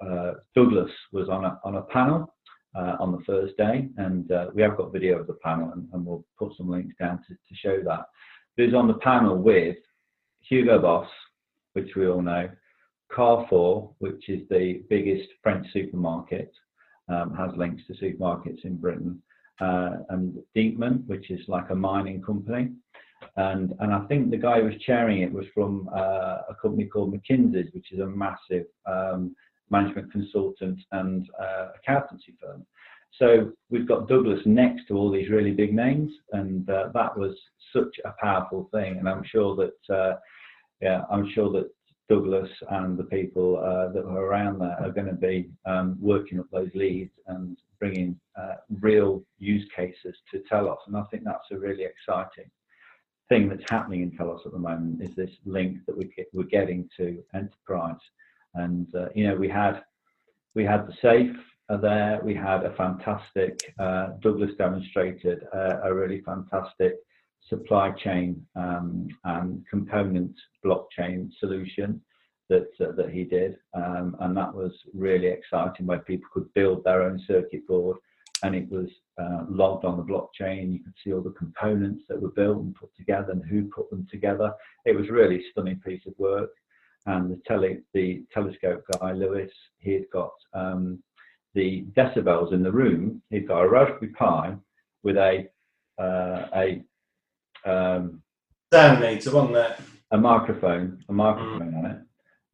uh, 0.00 0.34
Douglas 0.54 0.90
was 1.12 1.28
on 1.28 1.44
a 1.44 1.60
on 1.64 1.76
a 1.76 1.82
panel 1.82 2.32
uh, 2.76 2.96
on 3.00 3.12
the 3.12 3.24
first 3.26 3.56
day, 3.56 3.88
and 3.96 4.30
uh, 4.30 4.46
we 4.54 4.62
have 4.62 4.76
got 4.76 4.92
video 4.92 5.18
of 5.18 5.26
the 5.26 5.38
panel, 5.44 5.72
and, 5.72 5.88
and 5.92 6.04
we'll 6.06 6.24
put 6.38 6.56
some 6.56 6.70
links 6.70 6.94
down 6.98 7.18
to, 7.28 7.34
to 7.34 7.54
show 7.54 7.82
that. 7.84 8.06
He 8.56 8.64
was 8.64 8.74
on 8.74 8.88
the 8.88 8.94
panel 8.94 9.36
with 9.36 9.76
Hugo 10.40 10.80
Boss, 10.80 11.08
which 11.72 11.90
we 11.96 12.08
all 12.08 12.22
know, 12.22 12.48
Carrefour, 13.14 13.90
which 13.98 14.28
is 14.28 14.40
the 14.48 14.82
biggest 14.88 15.28
French 15.42 15.66
supermarket, 15.72 16.52
um, 17.08 17.34
has 17.34 17.50
links 17.56 17.82
to 17.86 17.94
supermarkets 17.94 18.64
in 18.64 18.76
Britain, 18.76 19.22
uh, 19.60 19.90
and 20.10 20.38
Deepman, 20.56 21.06
which 21.06 21.30
is 21.30 21.40
like 21.48 21.70
a 21.70 21.74
mining 21.74 22.22
company. 22.22 22.70
And, 23.36 23.72
and 23.80 23.92
I 23.92 24.00
think 24.06 24.30
the 24.30 24.36
guy 24.36 24.60
who 24.60 24.66
was 24.66 24.74
chairing 24.84 25.22
it 25.22 25.32
was 25.32 25.46
from 25.54 25.88
uh, 25.94 26.42
a 26.48 26.56
company 26.60 26.86
called 26.86 27.14
McKinsey, 27.14 27.72
which 27.72 27.92
is 27.92 28.00
a 28.00 28.06
massive 28.06 28.66
um, 28.86 29.34
management 29.70 30.10
consultant 30.10 30.80
and 30.92 31.28
uh, 31.40 31.68
accountancy 31.76 32.34
firm. 32.40 32.66
So 33.18 33.52
we've 33.70 33.88
got 33.88 34.08
Douglas 34.08 34.40
next 34.44 34.86
to 34.88 34.94
all 34.94 35.10
these 35.10 35.30
really 35.30 35.52
big 35.52 35.74
names, 35.74 36.12
and 36.32 36.68
uh, 36.68 36.88
that 36.94 37.16
was 37.16 37.36
such 37.72 37.94
a 38.04 38.14
powerful 38.20 38.68
thing. 38.72 38.98
And 38.98 39.08
I'm 39.08 39.24
sure 39.24 39.56
that, 39.56 39.94
uh, 39.94 40.16
yeah, 40.80 41.02
I'm 41.10 41.30
sure 41.32 41.50
that 41.52 41.70
Douglas 42.08 42.50
and 42.70 42.96
the 42.96 43.04
people 43.04 43.58
uh, 43.58 43.92
that 43.92 44.04
were 44.04 44.26
around 44.26 44.60
there 44.60 44.76
are 44.80 44.92
going 44.92 45.08
to 45.08 45.14
be 45.14 45.50
um, 45.66 45.96
working 46.00 46.38
up 46.38 46.46
those 46.50 46.70
leads 46.74 47.12
and 47.26 47.56
bringing 47.78 48.18
uh, 48.36 48.54
real 48.80 49.22
use 49.38 49.66
cases 49.76 50.16
to 50.30 50.42
Telos. 50.48 50.78
And 50.86 50.96
I 50.96 51.02
think 51.10 51.24
that's 51.24 51.50
a 51.52 51.58
really 51.58 51.84
exciting 51.84 52.50
thing 53.28 53.48
that's 53.48 53.70
happening 53.70 54.02
in 54.02 54.10
Telos 54.10 54.42
at 54.46 54.52
the 54.52 54.58
moment 54.58 55.02
is 55.02 55.14
this 55.14 55.30
link 55.44 55.78
that 55.86 55.96
we 55.96 56.10
we're 56.32 56.44
getting 56.44 56.88
to 56.96 57.22
enterprise. 57.34 58.00
And 58.54 58.92
uh, 58.94 59.08
you 59.14 59.28
know, 59.28 59.36
we 59.36 59.48
had 59.48 59.82
we 60.54 60.64
had 60.64 60.86
the 60.86 60.94
safe 61.02 61.36
there. 61.68 62.20
We 62.22 62.34
had 62.34 62.64
a 62.64 62.74
fantastic 62.74 63.74
uh, 63.78 64.08
Douglas 64.20 64.52
demonstrated 64.56 65.46
uh, 65.54 65.80
a 65.84 65.94
really 65.94 66.22
fantastic 66.22 66.96
supply 67.48 67.90
chain 67.92 68.44
um, 68.56 69.08
and 69.24 69.64
component 69.68 70.34
blockchain 70.64 71.30
solution 71.38 72.00
that 72.48 72.68
uh, 72.80 72.92
that 72.92 73.10
he 73.10 73.24
did, 73.24 73.56
um, 73.74 74.16
and 74.20 74.36
that 74.36 74.54
was 74.54 74.72
really 74.94 75.26
exciting. 75.28 75.86
Where 75.86 75.98
people 75.98 76.28
could 76.32 76.52
build 76.54 76.84
their 76.84 77.02
own 77.02 77.22
circuit 77.26 77.66
board, 77.66 77.98
and 78.42 78.54
it 78.54 78.70
was 78.70 78.88
uh, 79.20 79.44
logged 79.48 79.84
on 79.84 79.96
the 79.96 80.02
blockchain. 80.02 80.72
You 80.72 80.80
could 80.84 80.94
see 81.02 81.12
all 81.12 81.20
the 81.22 81.30
components 81.30 82.04
that 82.08 82.20
were 82.20 82.30
built 82.30 82.58
and 82.58 82.74
put 82.74 82.94
together, 82.96 83.32
and 83.32 83.44
who 83.44 83.64
put 83.64 83.90
them 83.90 84.06
together. 84.10 84.52
It 84.84 84.96
was 84.96 85.08
really 85.10 85.44
stunning 85.50 85.80
piece 85.84 86.02
of 86.06 86.14
work. 86.18 86.50
And 87.06 87.30
the 87.30 87.40
tele 87.46 87.78
the 87.94 88.24
telescope 88.32 88.84
guy 89.00 89.12
Lewis, 89.12 89.50
he 89.78 89.92
had 89.94 90.10
got 90.12 90.32
um, 90.52 91.02
the 91.54 91.86
decibels 91.96 92.52
in 92.52 92.62
the 92.62 92.72
room. 92.72 93.22
He'd 93.30 93.48
got 93.48 93.62
a 93.62 93.68
Raspberry 93.68 94.12
Pi 94.12 94.54
with 95.02 95.16
a 95.16 95.48
uh, 95.98 96.46
a 96.54 96.82
um, 97.64 98.22
sound 98.72 99.00
meter, 99.00 99.32
wasn't 99.32 99.54
there? 99.54 99.76
A 100.10 100.18
microphone, 100.18 101.02
a 101.08 101.12
microphone 101.12 101.72
mm. 101.72 101.78
on 101.78 101.90
it, 101.90 101.98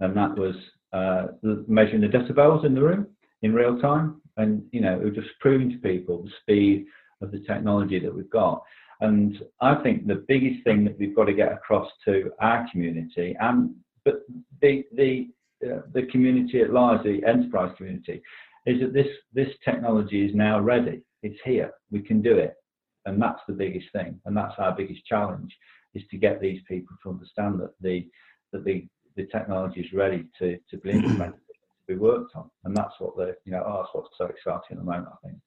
and 0.00 0.16
that 0.16 0.36
was 0.36 0.56
uh, 0.92 1.26
measuring 1.66 2.00
the 2.00 2.08
decibels 2.08 2.64
in 2.64 2.74
the 2.74 2.82
room 2.82 3.08
in 3.42 3.52
real 3.52 3.78
time. 3.80 4.20
And 4.36 4.64
you 4.72 4.80
know, 4.80 4.98
it 4.98 5.04
was 5.04 5.14
just 5.14 5.38
proving 5.40 5.70
to 5.70 5.78
people 5.78 6.22
the 6.22 6.30
speed 6.40 6.86
of 7.22 7.30
the 7.30 7.40
technology 7.40 7.98
that 8.00 8.14
we've 8.14 8.30
got. 8.30 8.62
And 9.00 9.36
I 9.60 9.76
think 9.76 10.06
the 10.06 10.24
biggest 10.28 10.64
thing 10.64 10.84
that 10.84 10.98
we've 10.98 11.16
got 11.16 11.24
to 11.24 11.34
get 11.34 11.52
across 11.52 11.88
to 12.04 12.30
our 12.40 12.66
community, 12.70 13.36
and 13.40 13.74
but 14.04 14.22
the 14.60 14.84
the 14.94 15.28
uh, 15.64 15.80
the 15.92 16.06
community 16.06 16.60
at 16.60 16.72
large, 16.72 17.02
the 17.04 17.24
enterprise 17.26 17.74
community, 17.76 18.22
is 18.66 18.80
that 18.80 18.92
this 18.92 19.08
this 19.32 19.48
technology 19.64 20.24
is 20.24 20.34
now 20.34 20.60
ready. 20.60 21.02
It's 21.22 21.38
here. 21.44 21.72
We 21.90 22.00
can 22.00 22.20
do 22.22 22.36
it 22.36 22.54
and 23.06 23.20
that's 23.20 23.40
the 23.46 23.54
biggest 23.54 23.86
thing, 23.92 24.20
and 24.24 24.36
that's 24.36 24.54
our 24.58 24.74
biggest 24.74 25.04
challenge, 25.06 25.54
is 25.94 26.02
to 26.10 26.16
get 26.16 26.40
these 26.40 26.60
people 26.66 26.96
to 27.02 27.10
understand 27.10 27.60
that 27.60 27.72
the 27.80 28.08
that 28.52 28.64
the 28.64 28.86
the 29.16 29.26
technology 29.26 29.80
is 29.80 29.92
ready 29.92 30.24
to 30.38 30.58
to 30.70 30.76
be 30.78 30.90
implemented, 30.92 31.40
be 31.86 31.96
worked 31.96 32.34
on, 32.36 32.50
and 32.64 32.76
that's 32.76 32.94
what 32.98 33.16
the 33.16 33.36
you 33.44 33.52
know 33.52 33.62
oh, 33.66 33.82
that's 33.82 33.88
what's 33.92 34.18
so 34.18 34.26
exciting 34.26 34.60
at 34.72 34.78
the 34.78 34.84
moment. 34.84 35.08
I 35.12 35.26
think. 35.26 35.38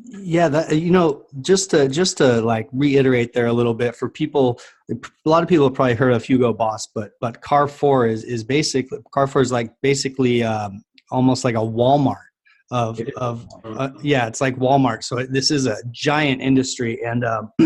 Yeah, 0.00 0.48
that 0.48 0.76
you 0.76 0.92
know, 0.92 1.26
just 1.40 1.70
to 1.70 1.88
just 1.88 2.18
to 2.18 2.40
like 2.40 2.68
reiterate 2.72 3.32
there 3.32 3.46
a 3.46 3.52
little 3.52 3.74
bit 3.74 3.96
for 3.96 4.08
people, 4.08 4.60
a 4.90 4.94
lot 5.24 5.42
of 5.42 5.48
people 5.48 5.66
have 5.66 5.74
probably 5.74 5.94
heard 5.94 6.12
of 6.12 6.24
Hugo 6.24 6.52
Boss, 6.52 6.88
but 6.94 7.12
but 7.20 7.42
Carrefour 7.42 8.06
is 8.06 8.24
is 8.24 8.44
basically 8.44 8.98
Carrefour 9.12 9.42
is 9.42 9.50
like 9.50 9.72
basically 9.82 10.42
um, 10.44 10.82
almost 11.10 11.44
like 11.44 11.56
a 11.56 11.58
Walmart 11.58 12.28
of 12.70 13.00
of 13.16 13.46
uh, 13.64 13.90
yeah 14.02 14.26
it's 14.26 14.40
like 14.40 14.56
walmart 14.56 15.02
so 15.02 15.24
this 15.24 15.50
is 15.50 15.66
a 15.66 15.76
giant 15.90 16.40
industry 16.40 17.02
and 17.04 17.24
uh, 17.24 17.42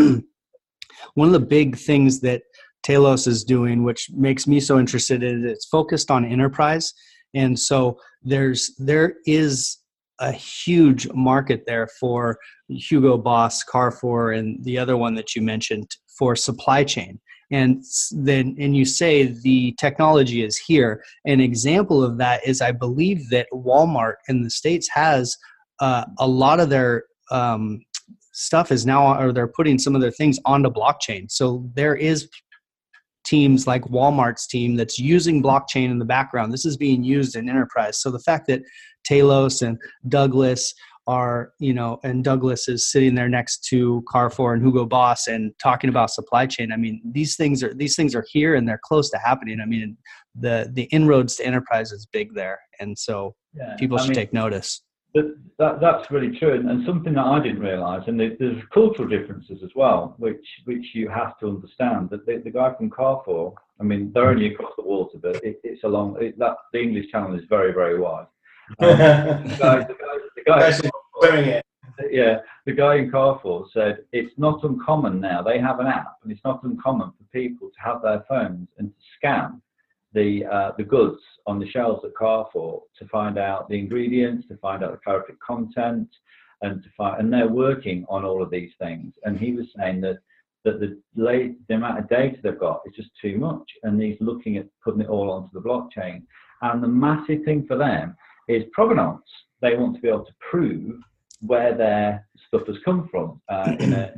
one 1.14 1.26
of 1.26 1.32
the 1.32 1.40
big 1.40 1.76
things 1.76 2.20
that 2.20 2.42
Telos 2.84 3.26
is 3.26 3.44
doing 3.44 3.82
which 3.82 4.10
makes 4.12 4.46
me 4.46 4.60
so 4.60 4.78
interested 4.78 5.22
is 5.22 5.44
it's 5.44 5.66
focused 5.66 6.10
on 6.10 6.24
enterprise 6.24 6.94
and 7.34 7.58
so 7.58 7.98
there's 8.22 8.74
there 8.78 9.14
is 9.26 9.78
a 10.20 10.32
huge 10.32 11.08
market 11.12 11.64
there 11.66 11.88
for 11.98 12.38
hugo 12.68 13.18
boss 13.18 13.64
carrefour 13.64 14.32
and 14.32 14.62
the 14.64 14.78
other 14.78 14.96
one 14.96 15.14
that 15.14 15.34
you 15.34 15.42
mentioned 15.42 15.90
for 16.16 16.36
supply 16.36 16.84
chain. 16.84 17.20
And 17.50 17.82
then 18.12 18.56
and 18.58 18.76
you 18.76 18.84
say 18.84 19.24
the 19.26 19.74
technology 19.78 20.42
is 20.42 20.56
here. 20.56 21.02
An 21.26 21.40
example 21.40 22.02
of 22.02 22.16
that 22.18 22.46
is 22.46 22.60
i 22.60 22.72
believe 22.72 23.28
that 23.30 23.48
walmart 23.52 24.14
in 24.28 24.42
the 24.42 24.50
states 24.50 24.88
has 24.88 25.36
uh, 25.80 26.04
a 26.18 26.26
lot 26.26 26.60
of 26.60 26.70
their 26.70 27.04
um, 27.30 27.80
stuff 28.32 28.70
is 28.72 28.86
now 28.86 29.18
or 29.20 29.32
they're 29.32 29.48
putting 29.48 29.78
some 29.78 29.94
of 29.94 30.00
their 30.00 30.10
things 30.10 30.38
onto 30.44 30.70
blockchain. 30.70 31.30
So 31.30 31.68
there 31.74 31.94
is 31.94 32.28
teams 33.32 33.66
like 33.66 33.82
walmart's 33.84 34.46
team 34.46 34.76
that's 34.76 34.98
using 34.98 35.42
blockchain 35.42 35.90
in 35.90 35.98
the 35.98 36.04
background. 36.04 36.52
This 36.52 36.66
is 36.66 36.76
being 36.76 37.02
used 37.02 37.34
in 37.34 37.48
enterprise. 37.48 37.96
So 38.02 38.10
the 38.10 38.18
fact 38.18 38.46
that 38.48 38.60
Telos 39.04 39.62
and 39.62 39.78
douglas 40.08 40.74
are 41.08 41.52
you 41.58 41.74
know 41.74 41.98
and 42.04 42.22
douglas 42.22 42.68
is 42.68 42.88
sitting 42.92 43.14
there 43.16 43.28
next 43.28 43.64
to 43.64 44.04
carrefour 44.12 44.54
and 44.54 44.62
hugo 44.64 44.84
boss 44.84 45.26
and 45.26 45.52
talking 45.60 45.90
about 45.90 46.10
supply 46.10 46.46
chain 46.46 46.70
i 46.70 46.76
mean 46.76 47.00
these 47.04 47.34
things 47.34 47.60
are 47.60 47.74
these 47.74 47.96
things 47.96 48.14
are 48.14 48.24
here 48.30 48.54
and 48.54 48.68
they're 48.68 48.84
close 48.84 49.10
to 49.10 49.18
happening. 49.18 49.58
I 49.60 49.66
mean 49.66 49.96
the 50.38 50.70
the 50.74 50.84
inroads 50.84 51.36
to 51.36 51.46
enterprise 51.46 51.90
is 51.90 52.06
big 52.06 52.34
there. 52.34 52.60
And 52.80 52.96
so 52.96 53.34
yeah, 53.54 53.74
people 53.78 53.98
should 53.98 54.10
mean, 54.10 54.14
take 54.22 54.32
notice 54.32 54.82
that, 55.14 55.36
that, 55.58 55.80
that's 55.80 56.10
really 56.10 56.38
true 56.38 56.54
and, 56.54 56.68
and 56.70 56.86
something 56.86 57.14
that 57.14 57.24
i 57.24 57.42
didn't 57.42 57.60
realize 57.60 58.02
and 58.06 58.18
there's 58.18 58.62
cultural 58.72 59.08
differences 59.08 59.58
as 59.62 59.70
well 59.74 60.14
which 60.18 60.44
which 60.64 60.86
you 60.94 61.08
have 61.08 61.38
to 61.38 61.48
understand 61.48 62.08
that 62.10 62.24
the, 62.26 62.40
the 62.44 62.50
guy 62.50 62.72
from 62.74 62.90
carrefour 62.90 63.54
i 63.80 63.82
mean 63.82 64.10
they're 64.12 64.30
only 64.30 64.52
across 64.52 64.72
the 64.76 64.84
water 64.84 65.18
but 65.20 65.36
it, 65.44 65.60
it's 65.64 65.84
a 65.84 65.88
long 65.88 66.16
it, 66.20 66.38
that 66.38 66.56
the 66.72 66.80
english 66.80 67.10
channel 67.10 67.34
is 67.34 67.44
very 67.48 67.72
very 67.72 67.98
wide 67.98 68.26
um, 68.78 68.88
the 68.88 69.56
guy, 69.58 69.78
the 69.78 70.42
guy, 70.46 70.70
the 70.70 70.82
guy 70.82 70.90
doing 71.22 71.48
it. 71.48 71.66
Yeah, 72.10 72.38
the 72.64 72.72
guy 72.72 72.96
in 72.96 73.10
Carrefour 73.10 73.66
said 73.72 73.98
it's 74.12 74.32
not 74.38 74.64
uncommon 74.64 75.20
now. 75.20 75.42
They 75.42 75.58
have 75.58 75.78
an 75.78 75.86
app, 75.86 76.16
and 76.22 76.32
it's 76.32 76.40
not 76.44 76.62
uncommon 76.64 77.10
for 77.10 77.24
people 77.32 77.68
to 77.68 77.80
have 77.80 78.02
their 78.02 78.24
phones 78.28 78.68
and 78.78 78.88
to 78.88 79.04
scan 79.16 79.62
the 80.14 80.44
uh, 80.46 80.72
the 80.76 80.84
goods 80.84 81.18
on 81.46 81.58
the 81.58 81.68
shelves 81.68 82.04
at 82.04 82.12
Carrefour 82.18 82.82
to 82.98 83.08
find 83.08 83.38
out 83.38 83.68
the 83.68 83.78
ingredients, 83.78 84.46
to 84.48 84.56
find 84.58 84.84
out 84.84 84.92
the 84.92 84.98
calorific 84.98 85.40
content, 85.40 86.08
and 86.62 86.82
to 86.82 86.88
find. 86.96 87.20
And 87.20 87.32
they're 87.32 87.48
working 87.48 88.04
on 88.08 88.24
all 88.24 88.42
of 88.42 88.50
these 88.50 88.70
things. 88.78 89.14
And 89.24 89.38
he 89.38 89.52
was 89.52 89.66
saying 89.76 90.00
that 90.02 90.18
that 90.64 90.78
the 90.78 91.00
late, 91.16 91.56
the 91.68 91.74
amount 91.74 91.98
of 91.98 92.08
data 92.08 92.36
they've 92.42 92.58
got 92.58 92.82
is 92.86 92.94
just 92.94 93.10
too 93.20 93.36
much, 93.38 93.68
and 93.82 94.00
he's 94.00 94.16
looking 94.20 94.56
at 94.56 94.66
putting 94.84 95.00
it 95.00 95.08
all 95.08 95.30
onto 95.30 95.52
the 95.52 95.66
blockchain. 95.66 96.22
And 96.62 96.82
the 96.82 96.88
massive 96.88 97.42
thing 97.44 97.66
for 97.66 97.76
them 97.76 98.16
is 98.48 98.62
provenance. 98.72 99.24
They 99.60 99.74
want 99.76 99.96
to 99.96 100.02
be 100.02 100.08
able 100.08 100.24
to 100.24 100.34
prove 100.50 101.00
where 101.40 101.76
their 101.76 102.26
stuff 102.46 102.66
has 102.68 102.76
come 102.84 103.08
from 103.10 103.40
uh, 103.48 103.72
in 103.80 103.92
a 103.92 104.14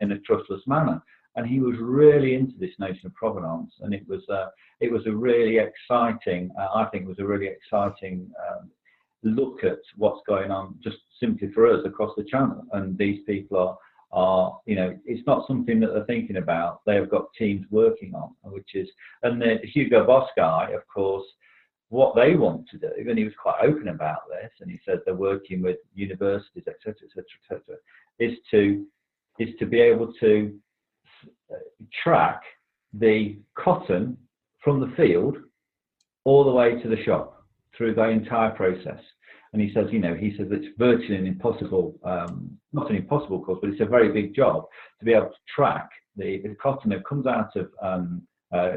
in 0.00 0.12
a 0.12 0.18
trustless 0.20 0.62
manner. 0.66 1.02
And 1.36 1.46
he 1.46 1.60
was 1.60 1.76
really 1.80 2.34
into 2.34 2.58
this 2.58 2.74
notion 2.78 3.06
of 3.06 3.14
provenance, 3.14 3.72
and 3.80 3.94
it 3.94 4.06
was 4.06 4.22
uh, 4.28 4.48
it 4.80 4.92
was 4.92 5.06
a 5.06 5.12
really 5.12 5.58
exciting. 5.58 6.50
Uh, 6.58 6.68
I 6.74 6.84
think 6.86 7.04
it 7.04 7.08
was 7.08 7.18
a 7.20 7.24
really 7.24 7.46
exciting 7.46 8.30
um, 8.50 8.70
look 9.22 9.64
at 9.64 9.78
what's 9.96 10.20
going 10.26 10.50
on 10.50 10.74
just 10.82 10.98
simply 11.20 11.50
for 11.52 11.72
us 11.72 11.84
across 11.86 12.12
the 12.16 12.24
channel. 12.24 12.64
And 12.72 12.98
these 12.98 13.20
people 13.26 13.58
are 13.58 13.78
are 14.12 14.60
you 14.66 14.76
know 14.76 14.94
it's 15.06 15.26
not 15.26 15.46
something 15.46 15.80
that 15.80 15.94
they're 15.94 16.04
thinking 16.04 16.36
about. 16.36 16.80
They 16.84 16.96
have 16.96 17.10
got 17.10 17.32
teams 17.38 17.64
working 17.70 18.14
on, 18.14 18.34
which 18.42 18.74
is 18.74 18.88
and 19.22 19.40
the 19.40 19.58
Hugo 19.64 20.06
Boss 20.06 20.28
guy, 20.36 20.72
of 20.72 20.86
course 20.86 21.26
what 21.92 22.14
they 22.16 22.34
want 22.36 22.66
to 22.70 22.78
do, 22.78 22.88
and 23.06 23.18
he 23.18 23.24
was 23.24 23.34
quite 23.40 23.60
open 23.62 23.88
about 23.88 24.22
this, 24.30 24.50
and 24.60 24.70
he 24.70 24.80
said 24.82 25.00
they're 25.04 25.14
working 25.14 25.60
with 25.60 25.76
universities, 25.94 26.64
etc., 26.66 26.94
etc., 27.04 27.24
etc., 27.44 27.76
is 28.18 28.38
to 28.50 28.86
is 29.38 29.50
to 29.58 29.66
be 29.66 29.78
able 29.78 30.10
to 30.18 30.58
track 32.02 32.40
the 32.92 33.38
cotton 33.56 34.16
from 34.62 34.80
the 34.80 34.94
field 34.96 35.36
all 36.24 36.44
the 36.44 36.50
way 36.50 36.80
to 36.80 36.88
the 36.88 37.02
shop 37.04 37.44
through 37.76 37.94
the 37.94 38.08
entire 38.08 38.50
process. 38.50 39.00
And 39.52 39.60
he 39.60 39.72
says, 39.74 39.86
you 39.90 39.98
know, 39.98 40.14
he 40.14 40.34
says 40.36 40.46
it's 40.50 40.66
virtually 40.78 41.16
an 41.16 41.26
impossible, 41.26 41.94
um, 42.04 42.56
not 42.72 42.88
an 42.90 42.96
impossible 42.96 43.44
course, 43.44 43.58
but 43.60 43.70
it's 43.70 43.80
a 43.80 43.86
very 43.86 44.10
big 44.10 44.34
job 44.34 44.64
to 44.98 45.04
be 45.04 45.12
able 45.12 45.26
to 45.26 45.54
track 45.54 45.90
the, 46.16 46.40
the 46.42 46.54
cotton 46.54 46.90
that 46.90 47.04
comes 47.04 47.26
out 47.26 47.54
of 47.56 47.68
um, 47.82 48.22
uh, 48.52 48.76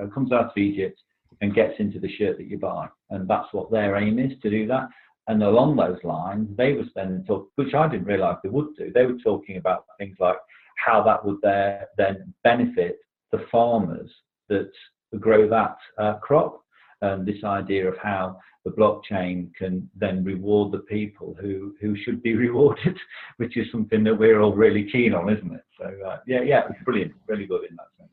uh, 0.00 0.06
comes 0.12 0.32
out 0.32 0.50
of 0.50 0.56
Egypt 0.56 1.00
and 1.40 1.54
gets 1.54 1.74
into 1.78 1.98
the 1.98 2.14
shirt 2.16 2.36
that 2.36 2.46
you 2.46 2.58
buy. 2.58 2.86
And 3.10 3.28
that's 3.28 3.48
what 3.52 3.70
their 3.70 3.96
aim 3.96 4.18
is 4.18 4.32
to 4.42 4.50
do 4.50 4.66
that. 4.66 4.88
And 5.28 5.42
along 5.42 5.76
those 5.76 5.98
lines, 6.04 6.48
they 6.56 6.72
were 6.72 6.84
then 6.94 7.24
talk, 7.26 7.48
which 7.54 7.74
I 7.74 7.88
didn't 7.88 8.06
realise 8.06 8.36
they 8.42 8.50
would 8.50 8.74
do. 8.76 8.92
They 8.92 9.06
were 9.06 9.18
talking 9.18 9.56
about 9.56 9.84
things 9.98 10.16
like 10.20 10.36
how 10.76 11.02
that 11.02 11.24
would 11.24 11.38
there 11.42 11.88
then 11.96 12.32
benefit 12.44 12.98
the 13.30 13.44
farmers 13.50 14.10
that 14.48 14.70
grow 15.18 15.48
that 15.48 15.76
uh, 15.98 16.14
crop. 16.14 16.60
And 17.00 17.26
this 17.26 17.42
idea 17.42 17.88
of 17.88 17.96
how 17.98 18.38
the 18.64 18.70
blockchain 18.70 19.52
can 19.54 19.90
then 19.96 20.22
reward 20.22 20.72
the 20.72 20.78
people 20.80 21.36
who 21.40 21.74
who 21.80 21.96
should 21.96 22.22
be 22.22 22.34
rewarded, 22.46 22.96
which 23.38 23.56
is 23.56 23.66
something 23.72 24.04
that 24.04 24.14
we're 24.14 24.40
all 24.40 24.54
really 24.54 24.90
keen 24.90 25.14
on, 25.14 25.28
isn't 25.28 25.52
it? 25.52 25.64
So 25.78 25.86
uh, 26.06 26.18
yeah, 26.26 26.42
yeah, 26.42 26.62
it's 26.68 26.82
brilliant, 26.84 27.12
really 27.26 27.46
good 27.46 27.64
in 27.68 27.76
that 27.76 27.88
sense. 27.98 28.10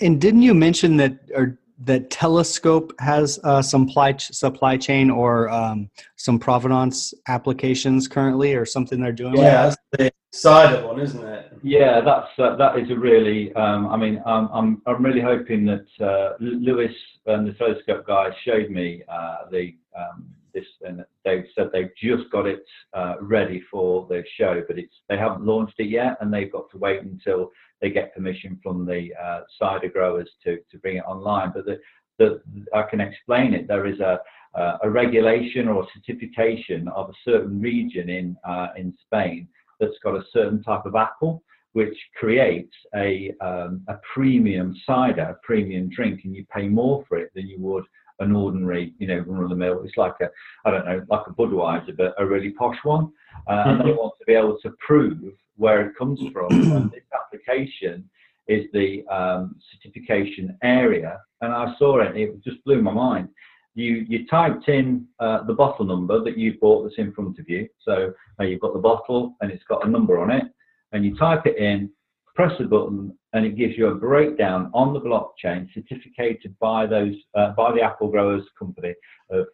And 0.00 0.20
didn't 0.20 0.42
you 0.42 0.54
mention 0.54 0.96
that, 0.98 1.18
or 1.34 1.58
that 1.84 2.10
Telescope 2.10 2.92
has 3.00 3.40
uh, 3.44 3.62
some 3.62 3.88
supply 3.88 4.16
supply 4.18 4.76
chain 4.76 5.10
or 5.10 5.48
um, 5.48 5.90
some 6.16 6.38
provenance 6.38 7.14
applications 7.28 8.08
currently, 8.08 8.54
or 8.54 8.66
something 8.66 9.00
they're 9.00 9.12
doing? 9.12 9.36
Yeah, 9.36 9.70
that's 9.70 9.76
the 9.92 10.12
cider 10.32 10.86
one, 10.86 11.00
isn't 11.00 11.24
it? 11.24 11.51
Yeah, 11.62 12.00
that's 12.04 12.28
uh, 12.38 12.56
that 12.56 12.76
is 12.78 12.90
a 12.90 12.98
really. 12.98 13.52
Um, 13.54 13.86
I 13.86 13.96
mean, 13.96 14.20
I'm 14.26 14.48
I'm 14.52 14.82
I'm 14.84 15.04
really 15.04 15.20
hoping 15.20 15.64
that 15.66 16.04
uh, 16.04 16.32
Lewis 16.40 16.92
and 17.26 17.46
the 17.46 17.52
Telescope 17.52 18.04
guys 18.04 18.32
showed 18.44 18.68
me 18.68 19.02
uh, 19.08 19.48
the 19.50 19.76
um, 19.96 20.26
this, 20.52 20.64
and 20.82 21.04
they've 21.24 21.44
said 21.54 21.68
they've 21.72 21.92
just 22.02 22.28
got 22.32 22.46
it 22.46 22.64
uh, 22.94 23.14
ready 23.20 23.62
for 23.70 24.06
the 24.08 24.24
show, 24.36 24.62
but 24.66 24.76
it's 24.76 24.94
they 25.08 25.16
haven't 25.16 25.44
launched 25.46 25.74
it 25.78 25.88
yet, 25.88 26.16
and 26.20 26.34
they've 26.34 26.50
got 26.50 26.68
to 26.72 26.78
wait 26.78 27.02
until 27.02 27.52
they 27.80 27.90
get 27.90 28.12
permission 28.12 28.58
from 28.60 28.84
the 28.84 29.10
uh, 29.22 29.42
cider 29.58 29.88
growers 29.88 30.28
to, 30.42 30.58
to 30.70 30.78
bring 30.78 30.96
it 30.96 31.04
online. 31.06 31.52
But 31.54 31.64
the, 31.66 31.78
the, 32.18 32.42
I 32.74 32.82
can 32.82 33.00
explain 33.00 33.54
it. 33.54 33.66
There 33.66 33.86
is 33.86 33.98
a, 34.00 34.18
uh, 34.54 34.78
a 34.82 34.90
regulation 34.90 35.66
or 35.68 35.86
certification 35.94 36.86
of 36.88 37.10
a 37.10 37.14
certain 37.24 37.60
region 37.60 38.08
in, 38.08 38.36
in 38.76 38.94
Spain 39.06 39.48
that's 39.80 39.98
got 40.04 40.14
a 40.14 40.22
certain 40.32 40.62
type 40.62 40.86
of 40.86 40.94
apple, 40.94 41.42
which 41.72 41.96
creates 42.16 42.74
a, 42.94 43.32
um, 43.40 43.82
a 43.88 43.94
premium 44.14 44.74
cider, 44.86 45.22
a 45.22 45.36
premium 45.42 45.88
drink, 45.88 46.20
and 46.24 46.34
you 46.34 46.44
pay 46.54 46.68
more 46.68 47.04
for 47.08 47.18
it 47.18 47.30
than 47.34 47.46
you 47.46 47.58
would 47.60 47.84
an 48.22 48.36
ordinary, 48.36 48.94
you 48.98 49.06
know, 49.06 49.18
run 49.26 49.42
of 49.42 49.50
the 49.50 49.56
mill. 49.56 49.82
It's 49.84 49.96
like 49.96 50.14
a, 50.20 50.28
I 50.64 50.70
don't 50.70 50.86
know, 50.86 51.04
like 51.08 51.26
a 51.26 51.32
Budweiser, 51.32 51.96
but 51.96 52.14
a 52.18 52.26
really 52.26 52.50
posh 52.50 52.76
one. 52.84 53.10
Uh, 53.48 53.64
and 53.66 53.80
they 53.80 53.84
mm-hmm. 53.84 53.96
want 53.96 54.14
to 54.20 54.24
be 54.26 54.34
able 54.34 54.58
to 54.62 54.70
prove 54.86 55.18
where 55.56 55.86
it 55.88 55.96
comes 55.96 56.20
from. 56.32 56.52
and 56.52 56.90
this 56.90 57.02
application 57.14 58.08
is 58.48 58.66
the 58.72 59.04
um, 59.06 59.56
certification 59.72 60.56
area. 60.62 61.18
And 61.40 61.52
I 61.52 61.74
saw 61.78 62.00
it, 62.00 62.08
and 62.08 62.16
it 62.16 62.44
just 62.44 62.62
blew 62.64 62.82
my 62.82 62.92
mind. 62.92 63.28
You, 63.74 64.04
you 64.06 64.26
typed 64.26 64.68
in 64.68 65.06
uh, 65.18 65.44
the 65.44 65.54
bottle 65.54 65.86
number 65.86 66.22
that 66.22 66.36
you 66.36 66.58
bought 66.60 66.82
that's 66.82 66.98
in 66.98 67.12
front 67.12 67.38
of 67.38 67.48
you. 67.48 67.68
So 67.80 68.12
uh, 68.38 68.44
you've 68.44 68.60
got 68.60 68.74
the 68.74 68.78
bottle 68.78 69.34
and 69.40 69.50
it's 69.50 69.64
got 69.64 69.86
a 69.86 69.90
number 69.90 70.18
on 70.18 70.30
it. 70.30 70.44
And 70.92 71.04
you 71.04 71.16
type 71.16 71.46
it 71.46 71.56
in, 71.56 71.90
press 72.34 72.52
the 72.58 72.64
button, 72.64 73.16
and 73.32 73.46
it 73.46 73.56
gives 73.56 73.76
you 73.76 73.88
a 73.88 73.94
breakdown 73.94 74.70
on 74.74 74.92
the 74.92 75.00
blockchain 75.00 75.68
certificated 75.72 76.54
by 76.58 76.86
those 76.86 77.14
uh, 77.34 77.52
by 77.52 77.72
the 77.72 77.80
apple 77.80 78.08
growers 78.08 78.44
company 78.58 78.94
of 79.30 79.46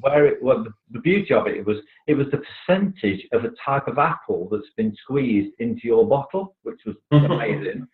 where 0.00 0.26
it 0.26 0.42
well, 0.42 0.64
the 0.90 1.00
beauty 1.00 1.34
of 1.34 1.46
it, 1.46 1.64
was 1.66 1.78
it 2.06 2.14
was 2.14 2.26
the 2.30 2.42
percentage 2.66 3.26
of 3.32 3.44
a 3.44 3.50
type 3.64 3.86
of 3.88 3.98
apple 3.98 4.48
that's 4.50 4.70
been 4.76 4.94
squeezed 5.02 5.54
into 5.58 5.82
your 5.84 6.06
bottle, 6.06 6.56
which 6.62 6.80
was 6.86 6.96
amazing. 7.12 7.86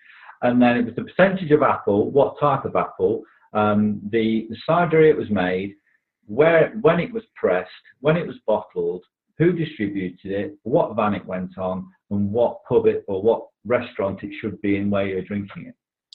and 0.43 0.63
then 0.63 0.77
it 0.77 0.85
was 0.85 0.95
the 0.95 1.05
percentage 1.05 1.51
of 1.51 1.63
apple, 1.63 2.11
what 2.11 2.39
type 2.41 2.65
of 2.65 2.77
apple, 2.77 3.23
um, 3.53 4.01
the, 4.11 4.47
the 4.51 4.57
cider 4.67 5.03
it 5.03 5.17
was 5.17 5.31
made, 5.31 5.75
where 6.27 6.73
when 6.83 7.01
it 7.01 7.13
was 7.13 7.25
pressed, 7.35 7.71
when 8.01 8.17
it 8.17 8.27
was 8.27 8.37
bottled, 8.47 9.03
who 9.39 9.53
distributed 9.53 10.33
it, 10.33 10.59
what 10.65 10.97
van 10.97 11.15
it 11.15 11.25
went 11.25 11.57
on, 11.59 11.89
and 12.11 12.31
what 12.31 12.65
pub 12.69 12.87
it 12.87 13.05
or 13.07 13.23
what 13.23 13.47
restaurant 13.65 14.23
it 14.23 14.33
should 14.41 14.61
be 14.61 14.77
in 14.77 14.91
where 14.91 15.07
you're 15.07 15.23
drinking 15.23 15.67
it. 15.67 15.75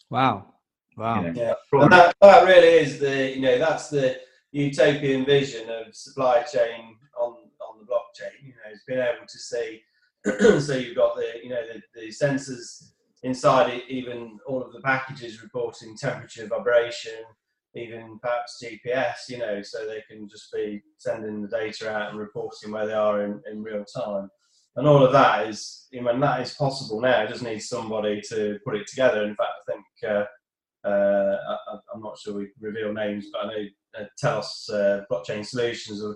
Wow. 0.09 0.53
Wow. 0.97 1.23
You 1.23 1.31
know, 1.31 1.41
yeah. 1.41 1.81
And 1.81 1.91
that, 1.91 2.15
that 2.21 2.45
really 2.45 2.67
is 2.67 2.99
the, 2.99 3.33
you 3.33 3.41
know, 3.41 3.57
that's 3.57 3.89
the 3.89 4.17
utopian 4.51 5.25
vision 5.25 5.69
of 5.69 5.95
supply 5.95 6.43
chain 6.43 6.97
on, 7.19 7.33
on 7.61 7.79
the 7.79 7.85
blockchain. 7.85 8.43
You 8.43 8.49
know, 8.49 8.71
it's 8.71 8.83
been 8.83 8.99
able 8.99 9.25
to 9.27 9.39
see, 9.39 9.81
so 10.59 10.75
you've 10.75 10.95
got 10.95 11.15
the, 11.15 11.31
you 11.41 11.49
know, 11.49 11.61
the, 11.73 11.81
the 11.99 12.07
sensors 12.09 12.91
inside 13.23 13.73
it, 13.73 13.83
even 13.87 14.37
all 14.45 14.61
of 14.61 14.73
the 14.73 14.81
packages 14.81 15.41
reporting 15.41 15.95
temperature, 15.97 16.45
vibration, 16.45 17.23
even 17.75 18.19
perhaps 18.21 18.63
GPS, 18.63 19.29
you 19.29 19.39
know, 19.39 19.61
so 19.61 19.85
they 19.87 20.03
can 20.09 20.27
just 20.29 20.51
be 20.51 20.81
sending 20.97 21.41
the 21.41 21.47
data 21.47 21.89
out 21.89 22.09
and 22.11 22.19
reporting 22.19 22.71
where 22.71 22.85
they 22.85 22.93
are 22.93 23.23
in, 23.23 23.41
in 23.51 23.63
real 23.63 23.83
time. 23.83 24.29
And 24.75 24.87
all 24.87 25.05
of 25.05 25.11
that 25.13 25.47
is, 25.47 25.87
know, 25.91 26.19
that 26.19 26.41
is 26.41 26.53
possible 26.53 26.99
now. 26.99 27.23
It 27.23 27.29
just 27.29 27.43
needs 27.43 27.67
somebody 27.67 28.21
to 28.29 28.59
put 28.65 28.75
it 28.75 28.87
together. 28.87 29.23
In 29.23 29.35
fact, 29.35 29.49
I 29.67 29.71
think 29.71 29.85
uh, 30.07 30.87
uh, 30.87 31.37
I, 31.71 31.95
am 31.95 32.01
not 32.01 32.17
sure 32.17 32.33
we 32.33 32.49
reveal 32.59 32.93
names, 32.93 33.27
but 33.31 33.45
I 33.45 33.47
know 33.47 33.65
uh, 33.99 34.05
Telos 34.17 34.69
uh, 34.69 35.01
Blockchain 35.11 35.45
Solutions 35.45 36.03
are 36.03 36.15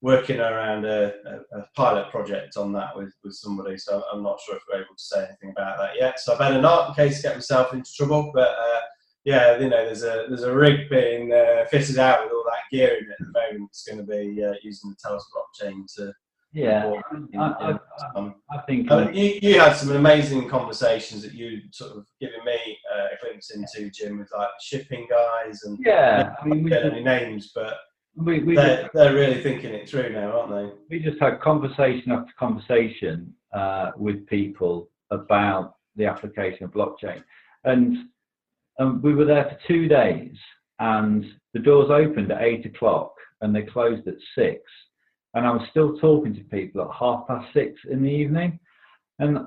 working 0.00 0.40
around 0.40 0.84
a, 0.84 1.12
a, 1.26 1.58
a, 1.58 1.66
pilot 1.74 2.10
project 2.10 2.56
on 2.56 2.72
that 2.72 2.96
with, 2.96 3.12
with 3.24 3.34
somebody. 3.34 3.76
So 3.76 4.02
I'm 4.12 4.22
not 4.22 4.40
sure 4.40 4.56
if 4.56 4.62
we're 4.70 4.78
able 4.78 4.94
to 4.96 5.02
say 5.02 5.26
anything 5.26 5.50
about 5.50 5.78
that 5.78 5.96
yet. 5.98 6.20
So 6.20 6.34
I 6.34 6.38
better 6.38 6.60
not 6.60 6.90
in 6.90 6.94
case 6.94 7.18
I 7.18 7.28
get 7.28 7.36
myself 7.36 7.72
into 7.72 7.90
trouble. 7.96 8.30
But 8.32 8.48
uh, 8.48 8.80
yeah, 9.28 9.58
you 9.58 9.68
know, 9.68 9.84
there's 9.84 10.04
a 10.04 10.24
there's 10.28 10.42
a 10.42 10.54
rig 10.54 10.88
being 10.88 11.34
uh, 11.34 11.66
fitted 11.70 11.98
out 11.98 12.24
with 12.24 12.32
all 12.32 12.44
that 12.46 12.70
gear 12.72 12.96
in 12.96 13.04
it 13.04 13.10
at 13.10 13.18
the 13.18 13.26
moment. 13.26 13.68
It's 13.70 13.86
going 13.86 13.98
to 13.98 14.04
be 14.04 14.42
uh, 14.42 14.54
using 14.62 14.88
the 14.88 14.96
Telos 14.96 15.26
blockchain 15.34 15.84
to. 15.96 16.14
Yeah, 16.54 16.94
I, 17.38 17.76
I, 18.16 18.32
I, 18.50 18.58
think 18.66 18.90
um, 18.90 19.12
you, 19.12 19.38
you 19.42 19.60
had 19.60 19.74
some 19.74 19.94
amazing 19.94 20.48
conversations 20.48 21.20
that 21.20 21.34
you 21.34 21.60
sort 21.72 21.94
of 21.94 22.06
given 22.22 22.42
me 22.42 22.78
uh, 22.90 23.08
a 23.12 23.22
glimpse 23.22 23.50
into, 23.50 23.90
Jim, 23.90 24.18
with 24.18 24.30
like 24.34 24.48
shipping 24.62 25.06
guys 25.10 25.62
and 25.64 25.78
yeah, 25.84 26.34
I 26.40 26.46
mean, 26.46 26.62
we 26.62 26.70
get 26.70 26.86
any 26.86 27.02
names, 27.02 27.52
but 27.54 27.74
we, 28.16 28.42
we 28.42 28.54
they're, 28.54 28.80
just, 28.80 28.94
they're 28.94 29.12
really 29.12 29.42
thinking 29.42 29.74
it 29.74 29.90
through 29.90 30.14
now, 30.14 30.40
aren't 30.40 30.50
they? 30.50 30.96
We 30.96 31.04
just 31.04 31.20
had 31.20 31.38
conversation 31.42 32.12
after 32.12 32.32
conversation 32.38 33.34
uh, 33.54 33.90
with 33.98 34.26
people 34.26 34.88
about 35.10 35.74
the 35.96 36.06
application 36.06 36.64
of 36.64 36.70
blockchain, 36.70 37.22
and 37.64 38.08
um, 38.78 39.00
we 39.02 39.14
were 39.14 39.24
there 39.24 39.44
for 39.44 39.58
two 39.66 39.88
days, 39.88 40.36
and 40.78 41.24
the 41.54 41.60
doors 41.60 41.90
opened 41.90 42.30
at 42.30 42.42
eight 42.42 42.66
o'clock 42.66 43.12
and 43.40 43.54
they 43.54 43.62
closed 43.62 44.06
at 44.08 44.14
six. 44.36 44.60
And 45.34 45.46
I 45.46 45.50
was 45.50 45.66
still 45.70 45.98
talking 45.98 46.34
to 46.34 46.40
people 46.44 46.82
at 46.82 46.96
half 46.98 47.26
past 47.26 47.52
six 47.52 47.80
in 47.90 48.02
the 48.02 48.08
evening. 48.08 48.58
And 49.18 49.38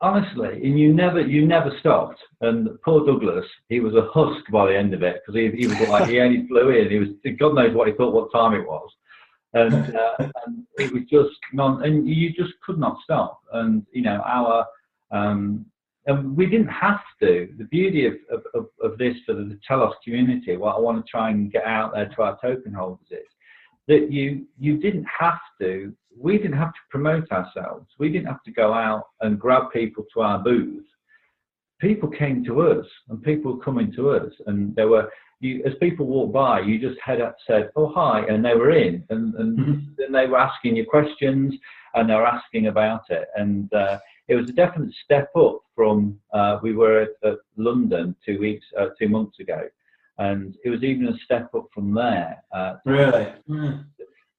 honestly, 0.00 0.60
and 0.64 0.78
you 0.78 0.92
never 0.92 1.20
you 1.20 1.46
never 1.46 1.72
stopped. 1.80 2.20
And 2.40 2.68
poor 2.82 3.06
Douglas, 3.06 3.46
he 3.68 3.80
was 3.80 3.94
a 3.94 4.08
husk 4.12 4.50
by 4.50 4.66
the 4.66 4.76
end 4.76 4.94
of 4.94 5.02
it 5.02 5.22
because 5.26 5.38
he, 5.38 5.50
he 5.60 5.66
was 5.66 5.88
like 5.88 6.08
he 6.08 6.20
only 6.20 6.46
flew 6.48 6.70
in. 6.70 6.90
He 6.90 6.98
was 6.98 7.08
God 7.38 7.54
knows 7.54 7.74
what 7.74 7.88
he 7.88 7.94
thought 7.94 8.14
what 8.14 8.32
time 8.32 8.54
it 8.54 8.66
was, 8.66 8.88
and, 9.52 9.94
uh, 9.96 10.30
and 10.46 10.66
it 10.78 10.92
was 10.92 11.02
just 11.10 11.38
non. 11.52 11.84
And 11.84 12.08
you 12.08 12.32
just 12.32 12.54
could 12.64 12.78
not 12.78 12.98
stop. 13.04 13.40
And 13.52 13.84
you 13.92 14.02
know 14.02 14.22
our 14.24 14.66
um, 15.10 15.66
and 16.06 16.36
we 16.36 16.46
didn't 16.46 16.68
have 16.68 17.00
to. 17.20 17.48
The 17.58 17.64
beauty 17.64 18.06
of, 18.06 18.14
of, 18.54 18.66
of, 18.82 18.96
this 18.96 19.16
for 19.26 19.34
the 19.34 19.58
Telos 19.66 19.94
community, 20.04 20.56
what 20.56 20.76
I 20.76 20.80
want 20.80 21.04
to 21.04 21.10
try 21.10 21.30
and 21.30 21.50
get 21.50 21.64
out 21.64 21.94
there 21.94 22.08
to 22.08 22.22
our 22.22 22.38
token 22.40 22.72
holders 22.72 23.06
is 23.10 23.26
that 23.88 24.10
you 24.10 24.46
you 24.58 24.78
didn't 24.78 25.06
have 25.18 25.40
to. 25.60 25.92
We 26.18 26.38
didn't 26.38 26.56
have 26.56 26.72
to 26.72 26.80
promote 26.90 27.30
ourselves. 27.30 27.88
We 27.98 28.10
didn't 28.10 28.28
have 28.28 28.42
to 28.44 28.52
go 28.52 28.72
out 28.72 29.08
and 29.20 29.38
grab 29.38 29.72
people 29.72 30.04
to 30.14 30.20
our 30.20 30.38
booth. 30.38 30.84
People 31.80 32.08
came 32.08 32.42
to 32.44 32.62
us, 32.62 32.86
and 33.08 33.22
people 33.22 33.54
were 33.54 33.62
coming 33.62 33.92
to 33.96 34.10
us, 34.10 34.32
and 34.46 34.74
there 34.76 34.88
were. 34.88 35.10
You, 35.40 35.62
as 35.66 35.74
people 35.80 36.06
walked 36.06 36.32
by, 36.32 36.60
you 36.60 36.78
just 36.78 36.98
head 37.04 37.20
up, 37.20 37.36
said, 37.46 37.70
"Oh 37.76 37.92
hi," 37.94 38.24
and 38.26 38.42
they 38.42 38.54
were 38.54 38.70
in, 38.70 39.04
and 39.10 39.34
and, 39.34 39.58
mm-hmm. 39.58 40.12
they 40.12 40.26
were 40.26 40.38
asking 40.38 40.76
you 40.76 40.86
questions, 40.86 41.52
and 41.94 42.08
they 42.08 42.14
were 42.14 42.26
asking 42.26 42.68
about 42.68 43.02
it, 43.10 43.28
and 43.36 43.70
uh, 43.74 43.98
it 44.28 44.34
was 44.34 44.48
a 44.48 44.52
definite 44.52 44.92
step 45.04 45.30
up 45.36 45.60
from 45.74 46.18
uh, 46.32 46.58
we 46.62 46.74
were 46.74 47.02
at, 47.02 47.10
at, 47.30 47.38
London 47.56 48.14
two 48.24 48.38
weeks, 48.38 48.64
uh, 48.78 48.88
two 48.98 49.08
months 49.08 49.38
ago, 49.38 49.68
and 50.18 50.56
it 50.64 50.70
was 50.70 50.82
even 50.82 51.08
a 51.08 51.18
step 51.24 51.48
up 51.54 51.68
from 51.72 51.94
there. 51.94 52.42
Uh, 52.52 52.74
really? 52.84 53.32
Mm. 53.48 53.84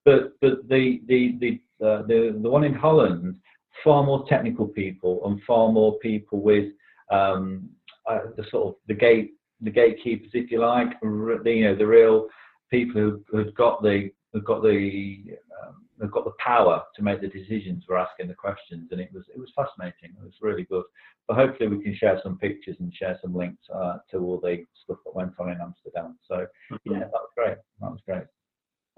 But 0.04 0.34
but 0.42 0.68
the 0.68 1.02
the 1.08 1.38
the, 1.40 1.86
uh, 1.86 2.02
the 2.04 2.38
the 2.42 2.50
one 2.50 2.64
in 2.64 2.74
Holland, 2.74 3.36
far 3.84 4.04
more 4.04 4.26
technical 4.28 4.68
people 4.68 5.22
and 5.26 5.42
far 5.44 5.72
more 5.72 5.98
people 6.00 6.42
with 6.42 6.72
um, 7.12 7.70
uh, 8.10 8.20
the 8.36 8.44
sort 8.50 8.68
of 8.68 8.76
the 8.88 8.94
gate 8.94 9.34
the 9.62 9.72
gatekeepers, 9.72 10.32
if 10.34 10.52
you 10.52 10.60
like, 10.60 10.90
you 11.02 11.64
know 11.64 11.76
the 11.76 11.88
real 11.88 12.28
people 12.70 13.20
who 13.28 13.38
have 13.38 13.56
got 13.56 13.82
the 13.82 14.12
have 14.38 14.46
got 14.46 14.64
the 14.64 15.38
um, 15.62 15.86
have 16.02 16.12
got 16.12 16.26
the 16.26 16.34
power 16.44 16.84
to 16.96 17.02
make 17.02 17.22
the 17.22 17.28
decisions 17.28 17.84
for 17.86 17.98
asking 17.98 18.28
the 18.28 18.34
questions, 18.34 18.90
and 18.92 19.02
it 19.02 19.10
was 19.14 19.26
it 19.34 19.40
was 19.40 19.52
fascinating. 19.56 20.16
It 20.18 20.24
was 20.24 20.34
really 20.42 20.64
good. 20.64 20.84
But 21.28 21.38
hopefully, 21.38 21.70
we 21.70 21.84
can 21.84 21.96
share 21.96 22.20
some 22.24 22.38
pictures 22.38 22.78
and 22.80 22.94
share 22.94 23.18
some 23.22 23.36
links 23.36 23.64
uh, 23.74 23.98
to 24.12 24.20
all 24.20 24.40
the 24.40 24.64
stuff 24.84 24.98
that 25.06 25.16
went 25.16 25.34
on 25.40 25.50
in 25.50 25.62
Amsterdam. 25.62 26.18
So 26.28 26.46
mm-hmm. 26.72 26.92
yeah, 26.92 27.00
that 27.00 27.12
was 27.12 27.32
great. 27.36 27.58
That 27.82 27.92
was 27.92 28.02
great. 28.06 28.24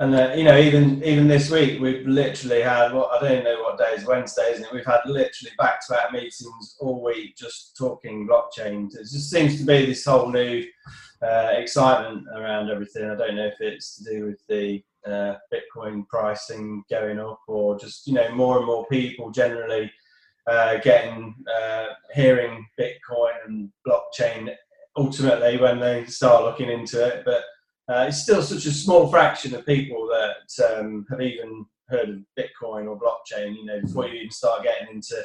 And 0.02 0.16
uh, 0.16 0.34
you 0.34 0.46
know, 0.46 0.58
even 0.58 1.04
even 1.04 1.28
this 1.28 1.52
week, 1.52 1.82
we've 1.82 2.08
literally 2.08 2.62
had 2.62 2.94
what 2.94 3.12
I 3.12 3.28
don't 3.28 3.44
know 3.44 3.62
what 3.64 3.78
day 3.78 3.96
is 3.96 4.06
Wednesday, 4.06 4.52
isn't 4.54 4.64
it? 4.66 4.74
We've 4.74 4.86
had 4.86 5.02
literally 5.06 5.52
back-to-back 5.58 6.14
meetings 6.14 6.78
all 6.80 7.04
week, 7.04 7.36
just 7.36 7.76
talking 7.78 8.28
blockchain. 8.28 8.88
It 8.94 9.10
just 9.12 9.30
seems 9.30 9.60
to 9.60 9.66
be 9.66 9.86
this 9.86 10.06
whole 10.06 10.32
new 10.32 10.64
uh, 11.22 11.54
excitement 11.54 12.26
around 12.36 12.70
everything. 12.70 13.10
I 13.10 13.16
don't 13.16 13.36
know 13.36 13.48
if 13.48 13.60
it's 13.60 13.98
to 13.98 14.04
do 14.04 14.26
with 14.26 14.40
the 14.48 14.82
uh, 15.06 15.36
Bitcoin 15.54 16.08
pricing 16.08 16.84
going 16.90 17.20
up, 17.20 17.42
or 17.48 17.78
just 17.80 18.08
you 18.08 18.14
know 18.14 18.34
more 18.34 18.58
and 18.58 18.66
more 18.66 18.86
people 18.88 19.32
generally 19.32 19.92
uh, 20.48 20.78
getting 20.78 21.36
uh, 21.62 21.88
hearing 22.14 22.66
Bitcoin 22.80 23.34
and 23.46 23.70
blockchain 23.88 24.54
ultimately 24.98 25.58
when 25.58 25.80
they 25.80 26.06
start 26.06 26.44
looking 26.44 26.70
into 26.70 27.06
it. 27.06 27.24
But 27.26 27.44
uh, 27.90 28.06
it's 28.08 28.22
still 28.22 28.42
such 28.42 28.66
a 28.66 28.72
small 28.72 29.10
fraction 29.10 29.56
of 29.56 29.66
people 29.66 30.08
that 30.08 30.78
um, 30.78 31.06
have 31.10 31.22
even 31.22 31.66
heard 31.90 32.10
of 32.10 32.18
Bitcoin 32.38 32.88
or 32.88 33.00
blockchain. 33.00 33.56
You 33.56 33.66
know, 33.66 33.82
before 33.82 34.08
you 34.08 34.16
even 34.16 34.32
start 34.32 34.64
getting 34.64 34.96
into 34.96 35.16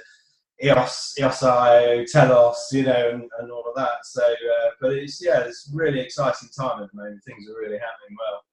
EOS, 0.62 1.16
EOSIO, 1.18 2.10
Telos, 2.10 2.68
you 2.72 2.84
know, 2.84 3.10
and, 3.10 3.24
and 3.40 3.50
all 3.50 3.64
of 3.68 3.74
that. 3.76 4.04
So, 4.04 4.22
uh, 4.22 4.70
but 4.80 4.92
it's 4.92 5.24
yeah, 5.24 5.40
it's 5.40 5.70
really 5.74 6.00
exciting 6.00 6.48
time 6.56 6.82
at 6.82 6.90
the 6.92 6.96
moment. 6.96 7.22
Things 7.24 7.48
are 7.48 7.60
really 7.60 7.78
happening 7.78 8.16
well. 8.18 8.44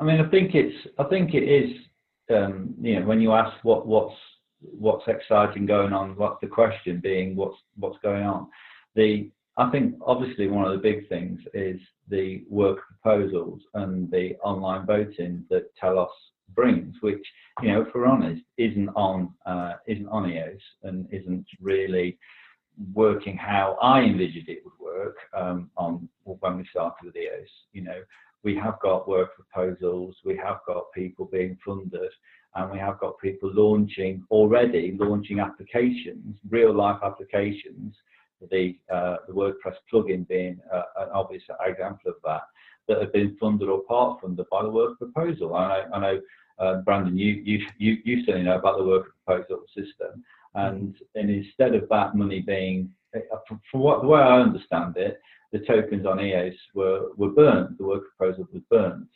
I 0.00 0.04
mean, 0.04 0.24
I 0.24 0.28
think 0.30 0.54
it's, 0.54 0.76
I 0.98 1.04
think 1.04 1.34
it 1.34 1.44
is, 1.44 1.76
um, 2.30 2.74
you 2.80 2.98
know, 2.98 3.06
when 3.06 3.20
you 3.20 3.32
ask 3.32 3.52
what 3.62 3.86
what's 3.86 4.16
what's 4.60 5.06
exciting 5.06 5.66
going 5.66 5.92
on, 5.92 6.16
what's 6.16 6.40
the 6.40 6.48
question 6.48 7.00
being, 7.00 7.36
what's 7.36 7.56
what's 7.76 7.98
going 8.02 8.24
on. 8.24 8.48
The 8.94 9.30
I 9.56 9.70
think 9.70 9.96
obviously 10.06 10.48
one 10.48 10.64
of 10.64 10.72
the 10.72 10.78
big 10.78 11.08
things 11.08 11.40
is 11.52 11.80
the 12.08 12.44
work 12.48 12.78
proposals 13.02 13.60
and 13.74 14.10
the 14.10 14.36
online 14.36 14.86
voting 14.86 15.44
that 15.50 15.74
Telos 15.76 16.10
brings, 16.54 16.94
which 17.00 17.24
you 17.62 17.72
know, 17.72 17.82
if 17.82 17.88
we're 17.94 18.06
honest, 18.06 18.42
isn't 18.56 18.88
on 18.90 19.32
uh, 19.46 19.74
isn't 19.86 20.08
on 20.08 20.30
EOS 20.30 20.60
and 20.82 21.06
isn't 21.12 21.46
really 21.60 22.18
working 22.94 23.36
how 23.36 23.76
I 23.82 24.02
envisioned 24.02 24.48
it 24.48 24.62
would 24.64 24.78
work 24.80 25.16
um, 25.36 25.70
on 25.76 26.08
when 26.24 26.56
we 26.56 26.66
started 26.70 27.04
with 27.04 27.16
EOS. 27.16 27.48
You 27.72 27.82
know, 27.82 28.00
we 28.44 28.54
have 28.56 28.78
got 28.80 29.08
work 29.08 29.30
proposals, 29.34 30.16
we 30.24 30.36
have 30.36 30.58
got 30.66 30.92
people 30.94 31.28
being 31.30 31.58
funded, 31.64 32.10
and 32.54 32.70
we 32.70 32.78
have 32.78 32.98
got 33.00 33.18
people 33.18 33.50
launching 33.52 34.24
already 34.30 34.96
launching 34.98 35.40
applications, 35.40 36.38
real 36.48 36.74
life 36.74 37.00
applications. 37.02 37.94
The 38.52 38.76
uh, 38.92 39.16
the 39.26 39.32
WordPress 39.32 39.74
plugin 39.92 40.26
being 40.28 40.60
uh, 40.72 40.82
an 40.98 41.08
obvious 41.12 41.42
example 41.66 42.12
of 42.12 42.16
that, 42.24 42.42
that 42.88 43.00
have 43.00 43.12
been 43.12 43.36
funded 43.38 43.68
or 43.68 43.82
part 43.82 44.20
funded 44.20 44.46
by 44.50 44.62
the 44.62 44.70
work 44.70 44.98
proposal. 44.98 45.54
I 45.54 45.68
know, 45.68 45.84
I 45.94 46.00
know 46.00 46.20
uh, 46.58 46.80
Brandon, 46.82 47.16
you, 47.16 47.34
you 47.44 47.66
you 47.78 47.98
you 48.04 48.24
certainly 48.24 48.46
know 48.46 48.58
about 48.58 48.78
the 48.78 48.84
work 48.84 49.12
proposal 49.24 49.62
system, 49.68 50.24
and 50.54 50.96
and 51.14 51.30
instead 51.30 51.74
of 51.74 51.88
that 51.88 52.16
money 52.16 52.40
being, 52.40 52.90
uh, 53.14 53.36
for 53.70 53.78
what 53.78 54.02
the 54.02 54.08
way 54.08 54.20
I 54.20 54.40
understand 54.40 54.96
it, 54.96 55.20
the 55.52 55.60
tokens 55.60 56.06
on 56.06 56.20
EOS 56.20 56.54
were, 56.74 57.10
were 57.16 57.30
burned, 57.30 57.76
the 57.78 57.84
work 57.84 58.04
proposal 58.16 58.48
was 58.52 58.62
burnt. 58.70 59.08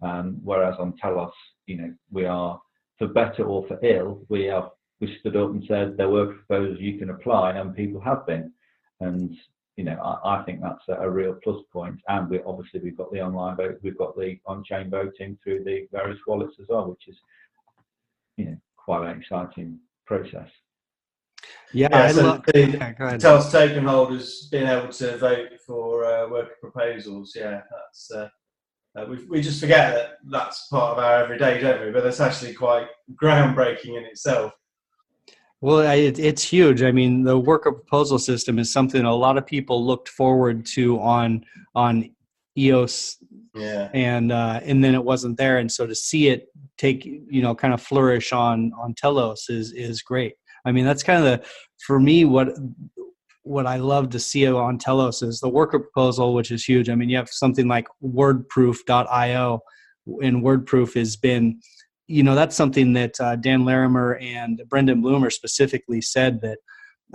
Um, 0.00 0.38
whereas 0.44 0.76
on 0.78 0.96
Telos, 0.96 1.32
you 1.66 1.76
know, 1.76 1.94
we 2.12 2.24
are, 2.24 2.60
for 2.98 3.08
better 3.08 3.44
or 3.44 3.66
for 3.66 3.78
ill, 3.84 4.22
we 4.28 4.44
have 4.44 4.70
we 5.00 5.16
stood 5.20 5.36
up 5.36 5.50
and 5.50 5.64
said 5.68 5.96
there 5.96 6.08
were 6.08 6.34
proposals 6.34 6.78
you 6.80 6.98
can 6.98 7.10
apply, 7.10 7.52
and 7.52 7.74
people 7.74 8.00
have 8.00 8.26
been. 8.26 8.52
And 9.00 9.36
you 9.78 9.84
know, 9.84 9.96
I, 10.02 10.40
I 10.40 10.42
think 10.42 10.60
that's 10.60 10.82
a, 10.88 10.94
a, 10.94 11.08
real 11.08 11.38
plus 11.44 11.62
point. 11.72 12.00
And 12.08 12.28
we 12.28 12.40
obviously 12.44 12.80
we've 12.80 12.96
got 12.96 13.12
the 13.12 13.22
online 13.22 13.56
vote, 13.56 13.78
we've 13.80 13.96
got 13.96 14.16
the 14.16 14.40
on-chain 14.44 14.90
voting 14.90 15.38
through 15.42 15.62
the 15.62 15.86
various 15.92 16.18
wallets 16.26 16.56
as 16.60 16.66
well, 16.68 16.90
which 16.90 17.06
is 17.06 17.16
you 18.36 18.46
know 18.46 18.56
quite 18.76 19.08
an 19.08 19.16
exciting 19.16 19.78
process. 20.04 20.50
Yeah, 21.72 21.88
yeah 21.92 22.10
so 22.10 22.22
love, 22.24 22.42
the 22.52 22.70
yeah, 22.70 23.16
Telos 23.18 23.52
token 23.52 23.84
holders 23.84 24.48
being 24.50 24.66
able 24.66 24.88
to 24.88 25.16
vote 25.16 25.50
for 25.64 26.04
uh, 26.04 26.28
worker 26.28 26.56
proposals. 26.60 27.34
Yeah, 27.36 27.60
that's 27.70 28.10
uh, 28.10 28.28
uh, 28.98 29.06
we 29.08 29.24
we 29.26 29.40
just 29.40 29.60
forget 29.60 29.94
that 29.94 30.10
that's 30.28 30.66
part 30.66 30.98
of 30.98 31.04
our 31.04 31.22
everyday, 31.22 31.60
don't 31.60 31.86
we? 31.86 31.92
But 31.92 32.02
that's 32.02 32.18
actually 32.18 32.54
quite 32.54 32.88
groundbreaking 33.14 33.96
in 33.96 34.04
itself. 34.06 34.52
Well, 35.60 35.80
it, 35.80 36.18
it's 36.18 36.42
huge. 36.42 36.82
I 36.82 36.92
mean, 36.92 37.24
the 37.24 37.38
worker 37.38 37.72
proposal 37.72 38.18
system 38.18 38.58
is 38.58 38.72
something 38.72 39.04
a 39.04 39.14
lot 39.14 39.38
of 39.38 39.46
people 39.46 39.84
looked 39.84 40.08
forward 40.08 40.64
to 40.66 41.00
on 41.00 41.44
on 41.74 42.10
EOS, 42.56 43.16
yeah, 43.54 43.88
and 43.92 44.30
uh, 44.30 44.60
and 44.62 44.84
then 44.84 44.94
it 44.94 45.04
wasn't 45.04 45.36
there, 45.36 45.58
and 45.58 45.70
so 45.70 45.86
to 45.86 45.94
see 45.94 46.28
it 46.28 46.46
take 46.76 47.04
you 47.04 47.42
know 47.42 47.54
kind 47.54 47.74
of 47.74 47.82
flourish 47.82 48.32
on 48.32 48.72
on 48.80 48.94
Telos 48.94 49.48
is 49.48 49.72
is 49.72 50.00
great. 50.00 50.34
I 50.64 50.70
mean, 50.70 50.84
that's 50.84 51.02
kind 51.02 51.18
of 51.18 51.24
the 51.24 51.46
for 51.84 51.98
me 51.98 52.24
what 52.24 52.50
what 53.48 53.66
I 53.66 53.76
love 53.76 54.10
to 54.10 54.20
see 54.20 54.46
on 54.46 54.78
Telos 54.78 55.22
is 55.22 55.40
the 55.40 55.48
worker 55.48 55.80
proposal, 55.80 56.34
which 56.34 56.50
is 56.50 56.64
huge. 56.64 56.88
I 56.90 56.94
mean, 56.94 57.08
you 57.08 57.16
have 57.16 57.30
something 57.30 57.66
like 57.66 57.88
WordProof.io, 58.04 59.60
and 60.22 60.42
WordProof 60.42 60.94
has 60.94 61.16
been, 61.16 61.60
you 62.08 62.22
know, 62.22 62.34
that's 62.34 62.56
something 62.56 62.94
that 62.94 63.20
uh, 63.20 63.36
Dan 63.36 63.64
Larimer 63.64 64.16
and 64.16 64.62
Brendan 64.68 65.02
Blumer 65.02 65.30
specifically 65.30 66.00
said 66.00 66.40
that 66.40 66.58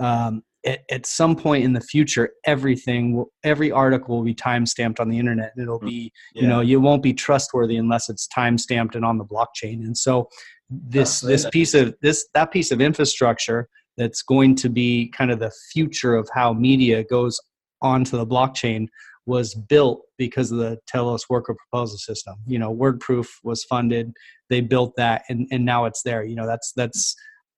um, 0.00 0.42
at, 0.64 0.80
at, 0.90 1.04
some 1.04 1.36
point 1.36 1.64
in 1.64 1.72
the 1.72 1.80
future, 1.80 2.30
everything, 2.46 3.16
will, 3.16 3.32
every 3.42 3.70
article 3.70 4.16
will 4.16 4.24
be 4.24 4.34
time 4.34 4.64
stamped 4.64 5.00
on 5.00 5.08
the 5.08 5.18
internet, 5.18 5.52
and 5.54 5.62
it'll 5.62 5.80
hmm. 5.80 5.86
be, 5.86 6.12
yeah. 6.34 6.42
you 6.42 6.48
know, 6.48 6.60
you 6.60 6.80
won't 6.80 7.02
be 7.02 7.12
trustworthy 7.12 7.76
unless 7.76 8.08
it's 8.08 8.26
time 8.28 8.56
stamped 8.56 8.94
and 8.94 9.04
on 9.04 9.18
the 9.18 9.24
blockchain. 9.24 9.84
And 9.84 9.96
so, 9.96 10.28
this 10.70 11.20
this 11.20 11.46
piece 11.50 11.74
of 11.74 11.94
this 12.00 12.26
that 12.32 12.50
piece 12.50 12.70
of 12.70 12.80
infrastructure 12.80 13.68
that's 13.96 14.22
going 14.22 14.54
to 14.56 14.68
be 14.68 15.08
kind 15.16 15.30
of 15.30 15.38
the 15.38 15.52
future 15.72 16.14
of 16.14 16.28
how 16.32 16.52
media 16.52 17.04
goes 17.04 17.38
onto 17.82 18.16
the 18.16 18.26
blockchain 18.26 18.88
was 19.26 19.54
built 19.54 20.02
because 20.18 20.50
of 20.50 20.58
the 20.58 20.78
Telos 20.86 21.28
worker 21.28 21.54
proposal 21.54 21.98
system. 21.98 22.34
You 22.46 22.58
know, 22.58 22.74
WordProof 22.74 23.28
was 23.42 23.64
funded, 23.64 24.12
they 24.50 24.60
built 24.60 24.94
that, 24.96 25.22
and, 25.28 25.48
and 25.50 25.64
now 25.64 25.86
it's 25.86 26.02
there. 26.02 26.24
You 26.24 26.36
know, 26.36 26.46
that's 26.46 26.72
that's 26.72 27.14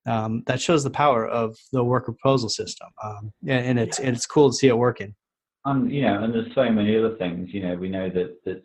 um, 0.06 0.44
that 0.46 0.60
shows 0.60 0.84
the 0.84 0.90
power 0.90 1.26
of 1.26 1.56
the 1.72 1.82
worker 1.82 2.12
proposal 2.12 2.48
system, 2.48 2.88
um, 3.02 3.32
and, 3.46 3.66
and, 3.66 3.78
it's 3.78 3.98
and 3.98 4.16
it's 4.16 4.26
cool 4.26 4.50
to 4.50 4.56
see 4.56 4.68
it 4.68 4.78
working. 4.78 5.14
Um, 5.64 5.90
you 5.90 6.02
know, 6.02 6.22
and 6.22 6.32
there's 6.32 6.54
so 6.54 6.70
many 6.70 6.96
other 6.96 7.16
things. 7.16 7.48
You 7.52 7.62
know, 7.62 7.74
we 7.74 7.88
know 7.88 8.08
that 8.10 8.36
that 8.44 8.62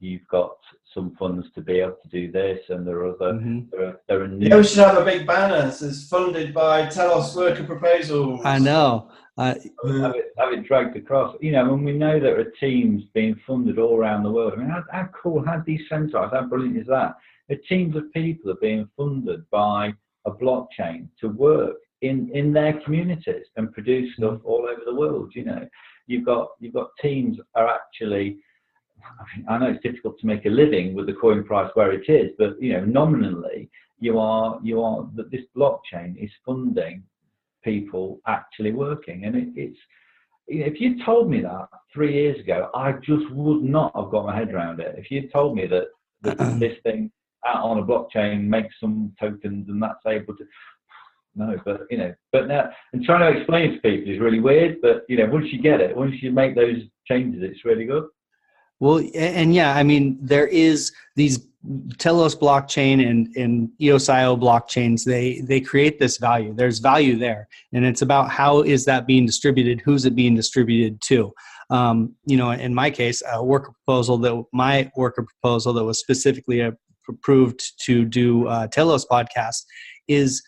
you've 0.00 0.26
got 0.28 0.56
some 0.94 1.14
funds 1.16 1.46
to 1.54 1.60
be 1.60 1.80
able 1.80 1.96
to 2.02 2.08
do 2.08 2.30
this, 2.30 2.60
and 2.68 2.86
there 2.86 2.98
are 2.98 3.14
other. 3.14 3.32
Mm-hmm. 3.32 3.60
There, 3.70 3.86
are, 3.86 4.00
there 4.08 4.22
are 4.22 4.28
new. 4.28 4.48
Yeah, 4.48 4.56
we 4.56 4.64
should 4.64 4.78
have 4.78 4.98
a 4.98 5.04
big 5.04 5.26
banner 5.26 5.62
that 5.62 5.74
says 5.74 6.08
"Funded 6.08 6.52
by 6.54 6.86
Telos 6.86 7.34
Worker 7.34 7.64
Proposals." 7.64 8.40
I 8.44 8.58
know. 8.58 9.10
Uh, 9.38 9.54
have, 9.84 10.14
it, 10.14 10.32
have 10.36 10.52
it 10.52 10.66
dragged 10.66 10.94
across, 10.94 11.34
you 11.40 11.52
know, 11.52 11.72
and 11.72 11.84
we 11.86 11.92
know 11.92 12.20
there 12.20 12.38
are 12.38 12.52
teams 12.60 13.04
being 13.14 13.34
funded 13.46 13.78
all 13.78 13.96
around 13.96 14.22
the 14.22 14.30
world. 14.30 14.52
I 14.52 14.56
mean, 14.56 14.68
how, 14.68 14.84
how 14.92 15.08
cool, 15.20 15.42
how 15.42 15.58
decentralized, 15.60 16.34
how 16.34 16.44
brilliant 16.44 16.76
is 16.76 16.86
that? 16.88 17.14
The 17.48 17.56
teams 17.56 17.96
of 17.96 18.12
people 18.12 18.50
are 18.50 18.56
being 18.56 18.86
funded 18.94 19.48
by 19.50 19.94
a 20.26 20.30
blockchain 20.30 21.08
to 21.20 21.28
work 21.28 21.76
in, 22.02 22.30
in 22.34 22.52
their 22.52 22.74
communities 22.80 23.46
and 23.56 23.72
produce 23.72 24.14
stuff 24.16 24.34
mm-hmm. 24.34 24.46
all 24.46 24.66
over 24.66 24.82
the 24.84 24.94
world. 24.94 25.32
You 25.34 25.46
know, 25.46 25.68
you've 26.06 26.26
got 26.26 26.50
you've 26.60 26.74
got 26.74 26.90
teams 27.00 27.38
are 27.54 27.68
actually 27.68 28.38
I, 29.48 29.58
know 29.58 29.70
it's 29.70 29.82
difficult 29.82 30.18
to 30.20 30.26
make 30.26 30.46
a 30.46 30.50
living 30.50 30.94
with 30.94 31.06
the 31.06 31.14
coin 31.14 31.44
price 31.44 31.70
where 31.74 31.92
it 31.92 32.08
is, 32.08 32.30
but 32.38 32.60
you 32.60 32.72
know, 32.72 32.84
nominally, 32.84 33.68
you 34.00 34.18
are 34.18 34.58
you 34.62 34.82
are 34.82 35.08
that 35.14 35.30
this 35.30 35.42
blockchain 35.56 36.22
is 36.22 36.30
funding 36.44 37.02
people 37.64 38.20
actually 38.26 38.72
working, 38.72 39.24
and 39.24 39.36
it, 39.36 39.48
it's 39.54 39.78
if 40.48 40.80
you 40.80 41.02
told 41.04 41.30
me 41.30 41.40
that 41.42 41.68
three 41.92 42.12
years 42.12 42.38
ago, 42.40 42.70
I 42.74 42.92
just 42.92 43.30
would 43.30 43.62
not 43.62 43.94
have 43.94 44.10
got 44.10 44.26
my 44.26 44.36
head 44.36 44.52
around 44.52 44.80
it. 44.80 44.94
If 44.98 45.10
you 45.10 45.28
told 45.28 45.56
me 45.56 45.66
that, 45.66 45.86
that 46.22 46.38
this 46.60 46.76
thing 46.82 47.10
out 47.46 47.64
on 47.64 47.78
a 47.78 47.84
blockchain 47.84 48.44
makes 48.44 48.74
some 48.80 49.12
tokens 49.18 49.68
and 49.68 49.82
that's 49.82 50.04
able 50.06 50.36
to 50.36 50.44
no, 51.34 51.56
but 51.64 51.82
you 51.90 51.98
know, 51.98 52.14
but 52.32 52.48
now 52.48 52.70
and 52.92 53.04
trying 53.04 53.32
to 53.32 53.38
explain 53.38 53.72
to 53.72 53.80
people 53.80 54.12
is 54.12 54.20
really 54.20 54.40
weird. 54.40 54.80
But 54.82 55.04
you 55.08 55.16
know, 55.16 55.26
once 55.26 55.46
you 55.50 55.62
get 55.62 55.80
it, 55.80 55.96
once 55.96 56.14
you 56.20 56.30
make 56.32 56.54
those 56.54 56.82
changes, 57.06 57.42
it's 57.42 57.64
really 57.64 57.84
good. 57.84 58.04
Well, 58.82 59.00
and 59.14 59.54
yeah, 59.54 59.76
I 59.76 59.84
mean, 59.84 60.18
there 60.20 60.48
is 60.48 60.90
these 61.14 61.46
Telos 61.98 62.34
blockchain 62.34 63.08
and, 63.08 63.28
and 63.36 63.68
EOSIO 63.80 64.36
blockchains, 64.40 65.04
they, 65.04 65.40
they 65.42 65.60
create 65.60 66.00
this 66.00 66.16
value. 66.16 66.52
There's 66.52 66.80
value 66.80 67.16
there. 67.16 67.46
And 67.72 67.84
it's 67.84 68.02
about 68.02 68.28
how 68.28 68.62
is 68.62 68.84
that 68.86 69.06
being 69.06 69.24
distributed? 69.24 69.80
Who's 69.82 70.04
it 70.04 70.16
being 70.16 70.34
distributed 70.34 71.00
to? 71.02 71.32
Um, 71.70 72.16
you 72.26 72.36
know, 72.36 72.50
in 72.50 72.74
my 72.74 72.90
case, 72.90 73.22
a 73.32 73.44
worker 73.44 73.70
proposal 73.70 74.18
that 74.18 74.42
my 74.52 74.90
worker 74.96 75.22
proposal 75.22 75.72
that 75.74 75.84
was 75.84 76.00
specifically 76.00 76.68
approved 77.08 77.62
to 77.84 78.04
do 78.04 78.48
uh, 78.48 78.66
Telos 78.66 79.06
podcast 79.06 79.62
is 80.08 80.42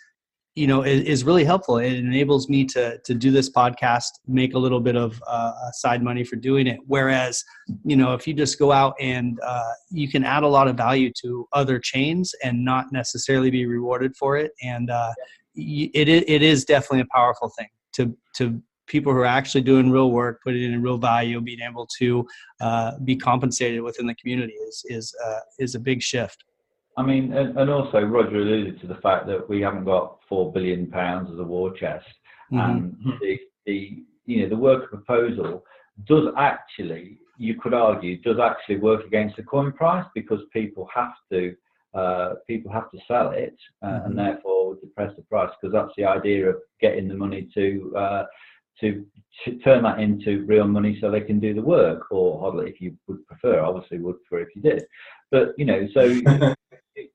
you 0.54 0.66
know 0.66 0.82
is, 0.82 1.02
is, 1.02 1.24
really 1.24 1.44
helpful. 1.44 1.78
It 1.78 1.94
enables 1.94 2.48
me 2.48 2.64
to 2.66 2.98
to 2.98 3.14
do 3.14 3.30
this 3.30 3.50
podcast 3.50 4.10
make 4.26 4.54
a 4.54 4.58
little 4.58 4.80
bit 4.80 4.96
of 4.96 5.20
uh, 5.26 5.70
side 5.72 6.02
money 6.02 6.24
for 6.24 6.36
doing 6.36 6.66
it. 6.66 6.78
Whereas 6.86 7.44
you 7.84 7.96
know 7.96 8.14
if 8.14 8.26
you 8.26 8.34
just 8.34 8.58
go 8.58 8.70
out 8.70 8.94
and 9.00 9.38
uh, 9.44 9.72
you 9.90 10.08
can 10.08 10.24
add 10.24 10.42
a 10.42 10.48
lot 10.48 10.68
of 10.68 10.76
value 10.76 11.12
to 11.22 11.48
other 11.52 11.78
chains 11.78 12.34
and 12.44 12.64
not 12.64 12.92
necessarily 12.92 13.50
be 13.50 13.66
rewarded 13.66 14.16
for 14.16 14.36
it. 14.36 14.52
And 14.62 14.90
uh, 14.90 15.12
it, 15.56 16.08
it 16.08 16.42
is 16.42 16.64
definitely 16.64 17.00
a 17.00 17.14
powerful 17.14 17.50
thing 17.58 17.68
to 17.94 18.16
to 18.36 18.62
people 18.86 19.12
who 19.12 19.18
are 19.18 19.24
actually 19.24 19.62
doing 19.62 19.90
real 19.90 20.10
work 20.10 20.40
putting 20.44 20.62
in 20.62 20.82
real 20.82 20.98
value 20.98 21.40
being 21.40 21.60
able 21.60 21.88
to 21.98 22.26
uh, 22.60 22.98
be 23.00 23.16
compensated 23.16 23.80
within 23.80 24.06
the 24.06 24.14
community 24.16 24.52
is 24.52 24.84
is 24.88 25.14
uh, 25.24 25.40
is 25.58 25.74
a 25.74 25.80
big 25.80 26.02
shift 26.02 26.44
I 26.96 27.02
mean, 27.02 27.32
and, 27.32 27.58
and, 27.58 27.70
also 27.70 28.00
Roger 28.00 28.36
alluded 28.36 28.80
to 28.80 28.86
the 28.86 28.94
fact 28.96 29.26
that 29.26 29.48
we 29.48 29.60
haven't 29.60 29.84
got 29.84 30.18
four 30.28 30.52
billion 30.52 30.86
pounds 30.86 31.28
as 31.32 31.38
a 31.38 31.42
war 31.42 31.72
chest, 31.72 32.06
mm-hmm. 32.52 32.58
and 32.58 32.96
the, 33.20 33.38
the 33.66 34.04
you 34.26 34.42
know 34.42 34.48
the 34.48 34.56
worker 34.56 34.86
proposal 34.86 35.64
does 36.06 36.28
actually, 36.36 37.18
you 37.38 37.54
could 37.60 37.74
argue, 37.74 38.20
does 38.22 38.38
actually 38.38 38.76
work 38.76 39.04
against 39.06 39.36
the 39.36 39.42
coin 39.42 39.72
price 39.72 40.06
because 40.14 40.40
people 40.52 40.88
have 40.94 41.12
to 41.32 41.54
uh, 41.94 42.34
people 42.48 42.72
have 42.72 42.90
to 42.90 42.98
sell 43.06 43.30
it 43.30 43.56
uh, 43.82 43.86
mm-hmm. 43.86 44.06
and 44.06 44.18
therefore 44.18 44.76
depress 44.82 45.14
the 45.16 45.22
price 45.22 45.50
because 45.60 45.72
that's 45.72 45.92
the 45.96 46.04
idea 46.04 46.48
of 46.48 46.56
getting 46.80 47.06
the 47.06 47.14
money 47.14 47.48
to, 47.54 47.94
uh, 47.96 48.24
to, 48.80 49.06
to 49.44 49.56
turn 49.58 49.84
that 49.84 50.00
into 50.00 50.44
real 50.46 50.66
money 50.66 50.98
so 51.00 51.08
they 51.08 51.20
can 51.20 51.38
do 51.38 51.54
the 51.54 51.62
work 51.62 52.10
or 52.10 52.40
hodl 52.42 52.68
if 52.68 52.80
you 52.80 52.96
would 53.06 53.24
prefer 53.28 53.60
obviously 53.60 53.98
would 53.98 54.16
prefer 54.24 54.42
if 54.42 54.56
you 54.56 54.62
did 54.62 54.84
but 55.30 55.54
you 55.56 55.64
know 55.64 55.86
so 55.94 56.54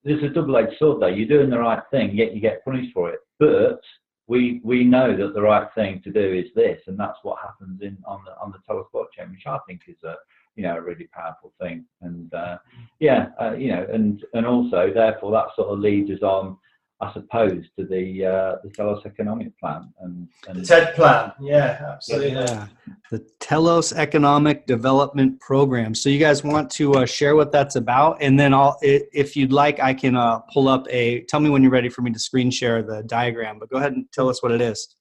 there's 0.04 0.24
a 0.24 0.30
double-edged 0.30 0.78
sword 0.78 1.02
there. 1.02 1.10
You're 1.10 1.28
doing 1.28 1.50
the 1.50 1.60
right 1.60 1.82
thing, 1.92 2.16
yet 2.16 2.34
you 2.34 2.42
get 2.42 2.64
punished 2.64 2.94
for 2.94 3.10
it. 3.10 3.20
But 3.40 3.82
we 4.28 4.62
we 4.64 4.84
know 4.84 5.18
that 5.18 5.34
the 5.34 5.42
right 5.42 5.68
thing 5.76 6.02
to 6.04 6.12
do 6.12 6.22
is 6.22 6.46
this, 6.56 6.80
and 6.88 6.98
that's 6.98 7.18
what 7.24 7.40
happens 7.42 7.82
in 7.82 7.98
on 8.06 8.24
the 8.26 8.32
on 8.40 8.52
the 8.52 8.60
Telos 8.68 8.86
blockchain, 8.94 9.32
which 9.32 9.48
I 9.48 9.58
think 9.68 9.82
is 9.88 10.02
a 10.04 10.16
you 10.56 10.64
know 10.64 10.78
a 10.78 10.82
really 10.82 11.08
powerful 11.12 11.54
thing. 11.60 11.86
And 12.02 12.34
uh, 12.34 12.58
yeah, 13.00 13.30
uh, 13.42 13.54
you 13.54 13.72
know, 13.72 13.86
and 13.92 14.24
and 14.34 14.46
also 14.46 14.92
therefore 14.94 15.32
that 15.32 15.48
sort 15.56 15.70
of 15.70 15.80
leads 15.80 16.12
us 16.12 16.22
on 16.22 16.58
as 17.02 17.16
opposed 17.16 17.70
to 17.78 17.86
the 17.86 18.26
uh, 18.26 18.56
the 18.64 18.70
Telos 18.70 19.06
economic 19.06 19.58
plan 19.60 19.92
and, 20.02 20.28
and 20.48 20.60
the 20.60 20.66
TED 20.66 20.96
plan. 20.96 21.32
Yeah, 21.40 21.94
absolutely. 21.94 22.32
Yeah, 22.32 22.68
the 23.10 23.26
Telos 23.40 23.94
economic 23.94 24.66
development 24.66 25.40
program. 25.40 25.96
So 25.96 26.10
you 26.10 26.20
guys 26.20 26.44
want 26.44 26.70
to 26.72 26.96
uh, 26.96 27.06
share 27.06 27.36
what 27.36 27.52
that's 27.52 27.76
about, 27.76 28.18
and 28.22 28.38
then 28.40 28.54
I'll, 28.54 28.78
if 28.82 29.36
you'd 29.36 29.54
like, 29.54 29.80
I 29.80 29.94
can 29.94 30.16
uh, 30.16 30.40
pull 30.54 30.68
up 30.68 30.88
a. 30.90 31.22
Tell 31.22 31.40
me 31.40 31.50
when 31.50 31.64
you're 31.64 31.72
ready 31.72 31.90
for 31.90 32.02
me 32.02 32.12
to 32.12 32.20
screen 32.20 32.52
share 32.52 32.84
the 32.84 33.04
diagram. 33.04 33.60
But 33.60 33.70
go 33.70 33.78
ahead 33.78 33.94
and 33.94 34.06
tell 34.12 34.30
us 34.30 34.44
what 34.44 34.52
it 34.52 34.62
is. 34.62 34.96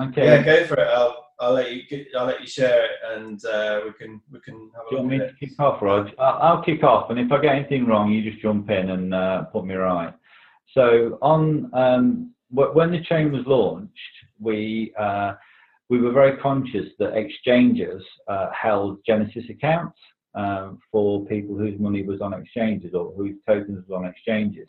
Okay. 0.00 0.26
Yeah, 0.26 0.42
go 0.42 0.66
for 0.66 0.74
it. 0.74 0.88
I'll, 0.88 1.26
I'll 1.40 1.52
let 1.52 1.72
you 1.72 2.06
I'll 2.16 2.26
let 2.26 2.40
you 2.40 2.46
share 2.46 2.84
it, 2.84 2.90
and 3.16 3.44
uh, 3.44 3.80
we 3.86 3.92
can 3.94 4.20
we 4.30 4.40
can 4.40 4.70
have 4.76 4.84
a 4.86 4.90
Do 4.90 4.96
you 4.96 4.96
want 4.98 5.08
me 5.08 5.18
to 5.18 5.32
kick 5.40 5.58
off, 5.58 5.82
Rog? 5.82 6.10
I'll, 6.18 6.38
I'll, 6.42 6.62
kick 6.62 6.84
off, 6.84 7.10
and 7.10 7.18
if 7.18 7.32
I 7.32 7.40
get 7.40 7.56
anything 7.56 7.86
wrong, 7.86 8.12
you 8.12 8.22
just 8.30 8.40
jump 8.42 8.70
in 8.70 8.90
and 8.90 9.12
uh, 9.12 9.42
put 9.44 9.64
me 9.64 9.74
right. 9.74 10.14
So 10.74 11.18
on 11.20 11.70
um, 11.72 12.34
when 12.50 12.90
the 12.90 13.02
chain 13.04 13.32
was 13.32 13.46
launched, 13.46 13.90
we 14.38 14.92
uh, 14.98 15.34
we 15.88 16.00
were 16.00 16.12
very 16.12 16.36
conscious 16.38 16.88
that 16.98 17.16
exchanges 17.16 18.02
uh, 18.28 18.50
held 18.52 18.98
Genesis 19.04 19.44
accounts 19.50 19.98
um, 20.34 20.78
for 20.90 21.26
people 21.26 21.56
whose 21.56 21.78
money 21.80 22.02
was 22.02 22.20
on 22.20 22.32
exchanges 22.32 22.94
or 22.94 23.12
whose 23.16 23.36
tokens 23.46 23.84
was 23.88 23.96
on 23.96 24.04
exchanges. 24.04 24.68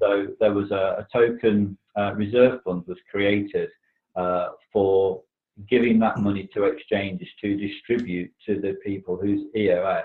So 0.00 0.28
there 0.40 0.52
was 0.52 0.70
a, 0.70 1.04
a 1.04 1.06
token 1.12 1.76
uh, 1.96 2.14
reserve 2.14 2.60
fund 2.64 2.84
was 2.86 2.98
created 3.10 3.68
uh, 4.16 4.50
for 4.72 5.22
giving 5.68 5.98
that 5.98 6.18
money 6.18 6.48
to 6.54 6.64
exchanges 6.64 7.28
to 7.40 7.56
distribute 7.56 8.32
to 8.46 8.60
the 8.60 8.74
people 8.84 9.16
whose 9.16 9.46
EOS 9.56 10.04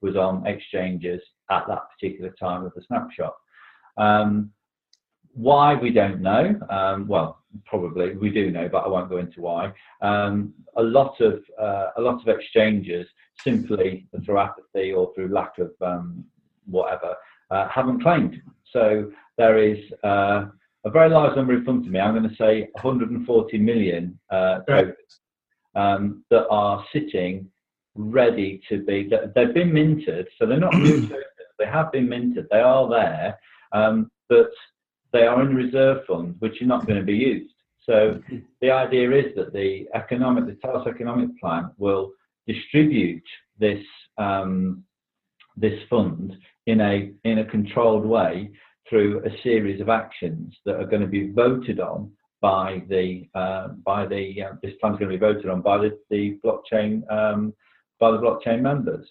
was 0.00 0.16
on 0.16 0.46
exchanges 0.46 1.20
at 1.50 1.66
that 1.68 1.82
particular 1.90 2.30
time 2.38 2.64
of 2.64 2.72
the 2.74 2.82
snapshot. 2.86 3.34
Um, 3.98 4.50
why 5.36 5.74
we 5.74 5.90
don't 5.90 6.20
know. 6.20 6.58
Um, 6.70 7.06
well, 7.06 7.42
probably 7.66 8.16
we 8.16 8.30
do 8.30 8.50
know, 8.50 8.68
but 8.70 8.84
I 8.84 8.88
won't 8.88 9.10
go 9.10 9.18
into 9.18 9.40
why. 9.40 9.72
Um, 10.02 10.54
a 10.76 10.82
lot 10.82 11.20
of 11.20 11.44
uh, 11.60 11.88
a 11.96 12.00
lot 12.00 12.20
of 12.20 12.28
exchanges 12.28 13.06
simply 13.44 14.06
through 14.24 14.38
apathy 14.38 14.92
or 14.92 15.12
through 15.14 15.28
lack 15.28 15.58
of 15.58 15.70
um, 15.82 16.24
whatever 16.66 17.14
uh, 17.50 17.68
haven't 17.68 18.02
claimed. 18.02 18.40
So 18.72 19.10
there 19.36 19.58
is 19.58 19.78
uh, 20.02 20.46
a 20.84 20.90
very 20.90 21.10
large 21.10 21.36
number 21.36 21.54
in 21.54 21.64
front 21.64 21.86
of 21.86 21.92
me. 21.92 22.00
I'm 22.00 22.14
going 22.14 22.28
to 22.28 22.36
say 22.36 22.68
140 22.72 23.58
million 23.58 24.18
uh, 24.30 24.60
tokens 24.60 25.20
um, 25.74 26.24
that 26.30 26.46
are 26.48 26.84
sitting 26.92 27.48
ready 27.94 28.60
to 28.68 28.82
be. 28.84 29.10
They've 29.34 29.54
been 29.54 29.72
minted, 29.72 30.28
so 30.38 30.46
they're 30.46 30.58
not 30.58 30.74
new 30.74 31.00
tokens. 31.08 31.24
They 31.58 31.66
have 31.66 31.92
been 31.92 32.08
minted. 32.08 32.46
They 32.50 32.60
are 32.60 32.88
there, 32.88 33.38
um, 33.72 34.10
but 34.28 34.50
they 35.16 35.26
are 35.26 35.40
in 35.42 35.54
reserve 35.54 36.04
funds 36.06 36.36
which 36.40 36.60
are 36.60 36.66
not 36.66 36.86
going 36.86 36.98
to 36.98 37.04
be 37.04 37.14
used. 37.14 37.54
So 37.84 38.20
the 38.60 38.70
idea 38.70 39.10
is 39.12 39.34
that 39.36 39.52
the 39.52 39.86
economic, 39.94 40.46
the 40.46 40.56
Telos 40.62 40.86
economic 40.86 41.30
plan 41.40 41.70
will 41.78 42.12
distribute 42.46 43.24
this 43.58 43.84
um, 44.18 44.84
this 45.56 45.78
fund 45.88 46.36
in 46.66 46.80
a 46.80 47.12
in 47.24 47.38
a 47.38 47.44
controlled 47.44 48.04
way 48.04 48.50
through 48.88 49.22
a 49.24 49.42
series 49.42 49.80
of 49.80 49.88
actions 49.88 50.54
that 50.64 50.76
are 50.76 50.86
going 50.86 51.02
to 51.02 51.08
be 51.08 51.30
voted 51.32 51.80
on 51.80 52.10
by 52.40 52.82
the 52.88 53.26
uh, 53.34 53.68
by 53.84 54.06
the 54.06 54.42
uh, 54.42 54.52
this 54.62 54.74
plan 54.80 54.92
is 54.92 54.98
going 54.98 55.10
to 55.10 55.18
be 55.18 55.26
voted 55.28 55.48
on 55.48 55.62
by 55.62 55.78
the, 55.78 55.98
the 56.10 56.38
blockchain 56.44 57.10
um, 57.10 57.54
by 57.98 58.10
the 58.10 58.18
blockchain 58.18 58.60
members. 58.60 59.06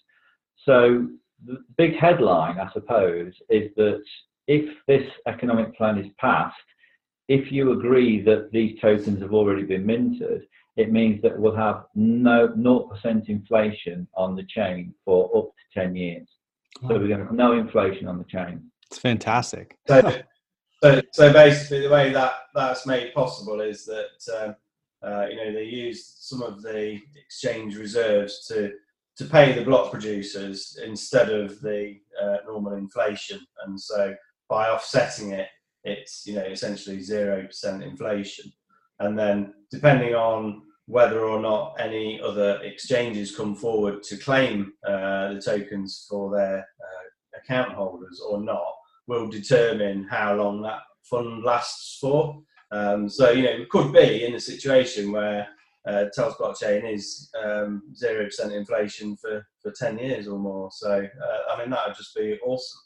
So 0.65 1.07
the 1.45 1.57
big 1.77 1.95
headline, 1.95 2.59
I 2.59 2.71
suppose, 2.71 3.33
is 3.49 3.71
that 3.75 4.03
if 4.47 4.75
this 4.88 5.08
economic 5.27 5.75
plan 5.75 5.97
is 5.97 6.12
passed, 6.19 6.55
if 7.27 7.51
you 7.51 7.71
agree 7.71 8.21
that 8.21 8.51
these 8.51 8.79
tokens 8.79 9.21
have 9.21 9.34
already 9.34 9.63
been 9.63 9.86
minted, 9.86 10.43
it 10.77 10.91
means 10.91 11.21
that 11.21 11.38
we'll 11.38 11.55
have 11.55 11.86
no 11.95 12.49
0% 12.49 13.29
inflation 13.29 14.08
on 14.15 14.36
the 14.36 14.43
chain 14.43 14.93
for 15.03 15.36
up 15.36 15.45
to 15.45 15.79
10 15.79 15.95
years. 15.95 16.27
So 16.81 16.89
we're 16.89 17.08
going 17.08 17.19
to 17.19 17.25
have 17.25 17.31
no 17.31 17.53
inflation 17.53 18.08
on 18.08 18.17
the 18.17 18.25
chain. 18.25 18.69
It's 18.91 18.99
fantastic. 18.99 19.77
so, 19.88 20.21
so, 20.84 21.01
so 21.12 21.34
basically, 21.34 21.81
the 21.81 21.89
way 21.89 22.12
that 22.12 22.34
that's 22.53 22.86
made 22.86 23.13
possible 23.13 23.62
is 23.62 23.86
that 23.86 24.36
um, 24.38 24.55
uh, 25.01 25.27
you 25.27 25.36
know 25.38 25.53
they 25.53 25.63
use 25.63 26.15
some 26.19 26.41
of 26.41 26.62
the 26.62 26.99
exchange 27.15 27.77
reserves 27.77 28.45
to 28.47 28.73
to 29.17 29.25
pay 29.25 29.53
the 29.53 29.63
block 29.63 29.91
producers 29.91 30.77
instead 30.84 31.31
of 31.31 31.62
the 31.62 31.97
uh, 32.21 32.38
normal 32.45 32.73
inflation, 32.73 33.39
and 33.65 33.79
so 33.79 34.13
by 34.49 34.67
offsetting 34.67 35.31
it, 35.31 35.47
it's 35.84 36.25
you 36.25 36.36
know 36.36 36.43
essentially 36.43 36.99
zero 36.99 37.45
percent 37.45 37.84
inflation, 37.84 38.51
and 38.99 39.17
then 39.17 39.53
depending 39.71 40.15
on 40.15 40.62
whether 40.88 41.21
or 41.21 41.39
not 41.39 41.75
any 41.79 42.21
other 42.21 42.60
exchanges 42.63 43.36
come 43.36 43.55
forward 43.55 44.03
to 44.03 44.17
claim 44.17 44.71
uh, 44.88 45.34
the 45.34 45.41
tokens 45.43 46.05
for 46.08 46.36
their 46.36 46.60
uh, 46.60 47.39
account 47.39 47.73
holders 47.73 48.21
or 48.27 48.39
not, 48.41 48.71
will 49.08 49.27
determine 49.27 50.08
how 50.10 50.36
long 50.36 50.62
that 50.62 50.81
fund 51.03 51.43
lasts 51.43 51.97
for. 51.99 52.41
Um, 52.71 53.10
so 53.10 53.31
you 53.31 53.43
know 53.43 53.51
it 53.51 53.69
could 53.69 53.93
be 53.93 54.25
in 54.25 54.36
a 54.36 54.39
situation 54.39 55.12
where 55.12 55.47
uh, 55.88 56.05
Telos 56.13 56.36
blockchain 56.36 56.91
is 56.91 57.29
um, 57.43 57.84
zero 57.95 58.21
um, 58.21 58.25
percent 58.25 58.53
inflation 58.53 59.15
for, 59.17 59.45
for 59.62 59.71
ten 59.71 59.97
years 59.97 60.27
or 60.27 60.39
more. 60.39 60.69
So 60.71 60.91
uh, 60.91 61.53
I 61.53 61.60
mean 61.60 61.69
that 61.69 61.88
would 61.88 61.95
just 61.95 62.15
be 62.15 62.39
awesome. 62.43 62.81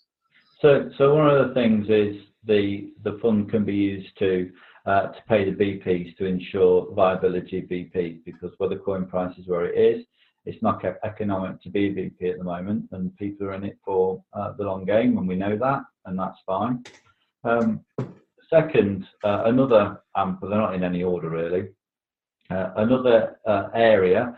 So, 0.61 0.89
so 0.97 1.15
one 1.15 1.29
of 1.29 1.47
the 1.47 1.53
things 1.53 1.87
is 1.89 2.21
the 2.45 2.91
the 3.03 3.17
fund 3.21 3.49
can 3.49 3.63
be 3.63 3.75
used 3.75 4.17
to 4.19 4.51
uh, 4.85 5.07
to 5.07 5.19
pay 5.27 5.49
the 5.49 5.55
BPs 5.55 6.17
to 6.17 6.25
ensure 6.25 6.93
viability 6.93 7.59
of 7.59 7.65
BPs 7.65 8.23
because 8.25 8.51
where 8.57 8.69
the 8.69 8.77
coin 8.77 9.05
price 9.05 9.37
is 9.37 9.47
where 9.47 9.65
it 9.65 9.77
is, 9.77 10.05
it's 10.45 10.61
not 10.61 10.83
economic 11.03 11.61
to 11.61 11.69
be 11.69 11.87
a 11.87 11.91
BP 11.91 12.31
at 12.31 12.37
the 12.37 12.43
moment, 12.43 12.85
and 12.91 13.15
people 13.17 13.47
are 13.47 13.53
in 13.53 13.63
it 13.63 13.77
for 13.85 14.21
uh, 14.33 14.53
the 14.57 14.63
long 14.63 14.85
game, 14.85 15.17
and 15.17 15.27
we 15.27 15.35
know 15.35 15.57
that, 15.57 15.83
and 16.05 16.17
that's 16.17 16.39
fine. 16.45 16.83
Um, 17.43 17.81
second, 18.49 19.05
uh, 19.23 19.43
another 19.45 20.01
ample, 20.17 20.49
they're 20.49 20.57
not 20.57 20.75
in 20.75 20.83
any 20.83 21.03
order 21.03 21.29
really. 21.29 21.69
Uh, 22.49 22.71
another 22.77 23.37
uh, 23.45 23.67
area 23.75 24.35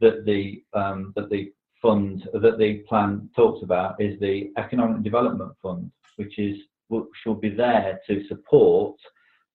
that 0.00 0.24
the 0.24 0.62
um, 0.74 1.12
that 1.16 1.30
the 1.30 1.52
fund 1.84 2.26
that 2.32 2.58
the 2.58 2.78
plan 2.88 3.28
talks 3.36 3.62
about 3.62 4.00
is 4.00 4.18
the 4.18 4.50
Economic 4.56 5.02
Development 5.02 5.52
Fund, 5.62 5.90
which 6.16 6.38
is 6.38 6.56
which 6.88 7.04
will 7.26 7.34
be 7.34 7.50
there 7.50 8.00
to 8.06 8.26
support 8.26 8.96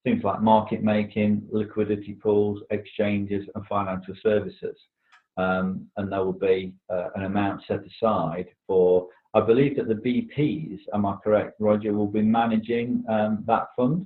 things 0.03 0.23
like 0.23 0.41
market 0.41 0.83
making, 0.83 1.41
liquidity 1.51 2.13
pools, 2.13 2.61
exchanges, 2.69 3.45
and 3.55 3.65
financial 3.65 4.13
services. 4.21 4.77
Um, 5.37 5.87
and 5.97 6.11
there 6.11 6.23
will 6.23 6.33
be 6.33 6.73
uh, 6.91 7.09
an 7.15 7.23
amount 7.23 7.63
set 7.67 7.81
aside 7.85 8.47
for, 8.67 9.07
I 9.33 9.41
believe 9.41 9.77
that 9.77 9.87
the 9.87 9.95
BPs, 9.95 10.79
am 10.93 11.05
I 11.05 11.15
correct, 11.23 11.55
Roger, 11.59 11.93
will 11.93 12.07
be 12.07 12.21
managing 12.21 13.03
um, 13.09 13.43
that 13.47 13.67
fund? 13.75 14.05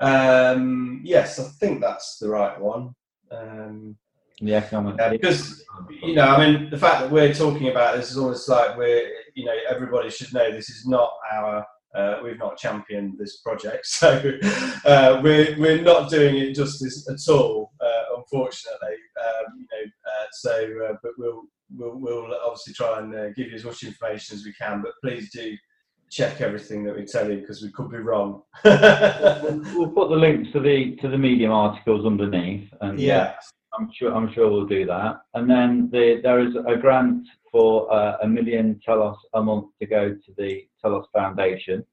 Um, 0.00 1.00
yes, 1.04 1.38
I 1.38 1.44
think 1.44 1.80
that's 1.80 2.18
the 2.18 2.28
right 2.28 2.60
one. 2.60 2.94
Um, 3.30 3.96
the 4.40 4.54
economic. 4.54 4.96
Yeah, 4.98 5.10
because 5.10 5.64
you 6.02 6.14
know, 6.14 6.26
I 6.26 6.46
mean, 6.46 6.70
the 6.70 6.78
fact 6.78 7.00
that 7.00 7.10
we're 7.10 7.34
talking 7.34 7.68
about 7.68 7.96
this 7.96 8.10
is 8.10 8.18
almost 8.18 8.48
like 8.48 8.76
we're, 8.76 9.08
you 9.34 9.44
know, 9.44 9.54
everybody 9.68 10.10
should 10.10 10.32
know 10.32 10.50
this 10.50 10.70
is 10.70 10.86
not 10.86 11.10
our. 11.32 11.66
Uh, 11.92 12.20
we've 12.22 12.38
not 12.38 12.56
championed 12.56 13.18
this 13.18 13.38
project, 13.38 13.84
so 13.86 14.32
uh, 14.84 15.20
we're 15.24 15.58
we're 15.58 15.82
not 15.82 16.08
doing 16.08 16.36
it 16.36 16.54
justice 16.54 17.08
at 17.10 17.32
all, 17.32 17.72
uh, 17.80 18.16
unfortunately. 18.16 18.94
Um, 19.20 19.58
you 19.58 19.66
know, 19.72 19.90
uh, 20.06 20.26
so 20.30 20.86
uh, 20.88 20.96
but 21.02 21.12
we'll, 21.18 21.42
we'll 21.76 21.98
we'll 21.98 22.34
obviously 22.44 22.74
try 22.74 23.00
and 23.00 23.12
uh, 23.12 23.30
give 23.30 23.48
you 23.48 23.56
as 23.56 23.64
much 23.64 23.82
information 23.82 24.36
as 24.36 24.44
we 24.44 24.52
can. 24.52 24.82
But 24.82 24.92
please 25.02 25.32
do 25.32 25.56
check 26.10 26.40
everything 26.40 26.84
that 26.84 26.96
we 26.96 27.04
tell 27.04 27.28
you 27.28 27.40
because 27.40 27.60
we 27.60 27.72
could 27.72 27.90
be 27.90 27.98
wrong. 27.98 28.42
we'll, 28.64 29.62
we'll, 29.74 29.90
put 29.90 30.10
the 30.10 30.16
links 30.16 30.52
to 30.52 30.60
the 30.60 30.96
to 31.02 31.08
the 31.08 31.18
medium 31.18 31.50
articles 31.50 32.06
underneath, 32.06 32.68
and 32.82 33.00
yeah. 33.00 33.34
I'm 33.80 33.90
sure 33.98 34.14
I'm 34.14 34.30
sure 34.34 34.50
we'll 34.50 34.66
do 34.66 34.84
that. 34.86 35.22
And 35.32 35.48
then 35.48 35.88
the, 35.90 36.20
there 36.22 36.40
is 36.46 36.54
a 36.54 36.76
grant 36.76 37.26
for 37.50 37.90
uh, 37.92 38.18
a 38.22 38.28
million 38.28 38.78
Telos 38.84 39.16
a 39.32 39.42
month 39.42 39.68
to 39.80 39.86
go 39.86 40.10
to 40.10 40.32
the 40.36 40.66
Telos 40.82 41.06
Foundation, 41.14 41.84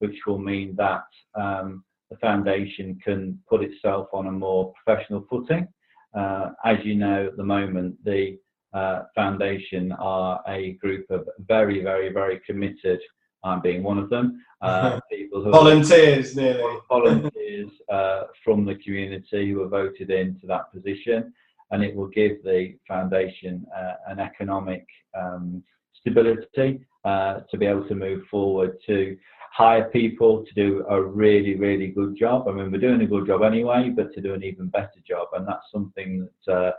which 0.00 0.16
will 0.26 0.38
mean 0.38 0.76
that 0.76 1.04
um, 1.34 1.82
the 2.10 2.18
foundation 2.18 3.00
can 3.02 3.38
put 3.48 3.62
itself 3.62 4.08
on 4.12 4.26
a 4.26 4.32
more 4.32 4.74
professional 4.84 5.24
footing. 5.30 5.66
Uh, 6.14 6.50
as 6.66 6.76
you 6.84 6.94
know, 6.94 7.28
at 7.28 7.38
the 7.38 7.44
moment, 7.44 7.96
the 8.04 8.38
uh, 8.74 9.04
foundation 9.14 9.92
are 9.92 10.42
a 10.46 10.72
group 10.74 11.10
of 11.10 11.26
very, 11.38 11.82
very, 11.82 12.12
very 12.12 12.38
committed. 12.40 13.00
I'm 13.42 13.60
being 13.60 13.82
one 13.82 13.98
of 13.98 14.10
them. 14.10 14.44
Uh, 14.62 15.00
people 15.10 15.42
who 15.42 15.50
volunteers, 15.50 16.36
nearly 16.36 16.76
volunteers 16.90 17.70
uh, 17.90 18.24
from 18.44 18.66
the 18.66 18.74
community 18.74 19.50
who 19.50 19.62
are 19.62 19.68
voted 19.68 20.10
into 20.10 20.46
that 20.46 20.70
position, 20.70 21.32
and 21.70 21.82
it 21.82 21.96
will 21.96 22.08
give 22.08 22.42
the 22.44 22.74
foundation 22.86 23.64
uh, 23.74 23.94
an 24.08 24.20
economic 24.20 24.86
um, 25.18 25.62
stability 25.94 26.78
uh, 27.06 27.40
to 27.50 27.56
be 27.56 27.64
able 27.64 27.88
to 27.88 27.94
move 27.94 28.22
forward 28.30 28.76
to 28.86 29.16
hire 29.52 29.88
people 29.90 30.44
to 30.44 30.54
do 30.54 30.84
a 30.88 31.02
really, 31.02 31.54
really 31.54 31.88
good 31.88 32.16
job. 32.16 32.46
I 32.46 32.52
mean, 32.52 32.70
we're 32.70 32.78
doing 32.78 33.00
a 33.00 33.06
good 33.06 33.26
job 33.26 33.42
anyway, 33.42 33.90
but 33.90 34.12
to 34.14 34.20
do 34.20 34.34
an 34.34 34.44
even 34.44 34.68
better 34.68 35.00
job, 35.08 35.28
and 35.32 35.46
that's 35.46 35.70
something 35.72 36.28
that 36.46 36.52
uh, 36.52 36.72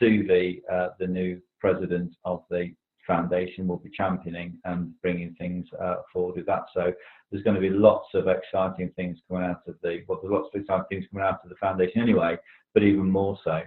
Suvi, 0.00 0.60
uh, 0.72 0.88
the 0.98 1.06
new 1.06 1.40
president 1.60 2.14
of 2.24 2.42
the 2.50 2.72
foundation, 3.08 3.66
will 3.66 3.78
be 3.78 3.90
championing 3.90 4.56
and 4.64 4.92
bringing 5.02 5.34
things 5.34 5.66
uh, 5.82 5.96
forward 6.12 6.36
with 6.36 6.46
that. 6.46 6.66
So 6.72 6.92
there's 7.30 7.42
going 7.42 7.56
to 7.56 7.60
be 7.60 7.70
lots 7.70 8.08
of 8.14 8.28
exciting 8.28 8.92
things 8.94 9.18
coming 9.28 9.44
out 9.44 9.62
of 9.66 9.74
the 9.82 10.04
well, 10.06 10.20
there's 10.22 10.32
lots 10.32 10.50
of 10.54 10.60
exciting 10.60 10.86
things 10.88 11.06
coming 11.10 11.26
out 11.26 11.40
of 11.42 11.50
the 11.50 11.56
foundation 11.56 12.00
anyway, 12.00 12.36
but 12.74 12.84
even 12.84 13.10
more 13.10 13.36
so. 13.42 13.62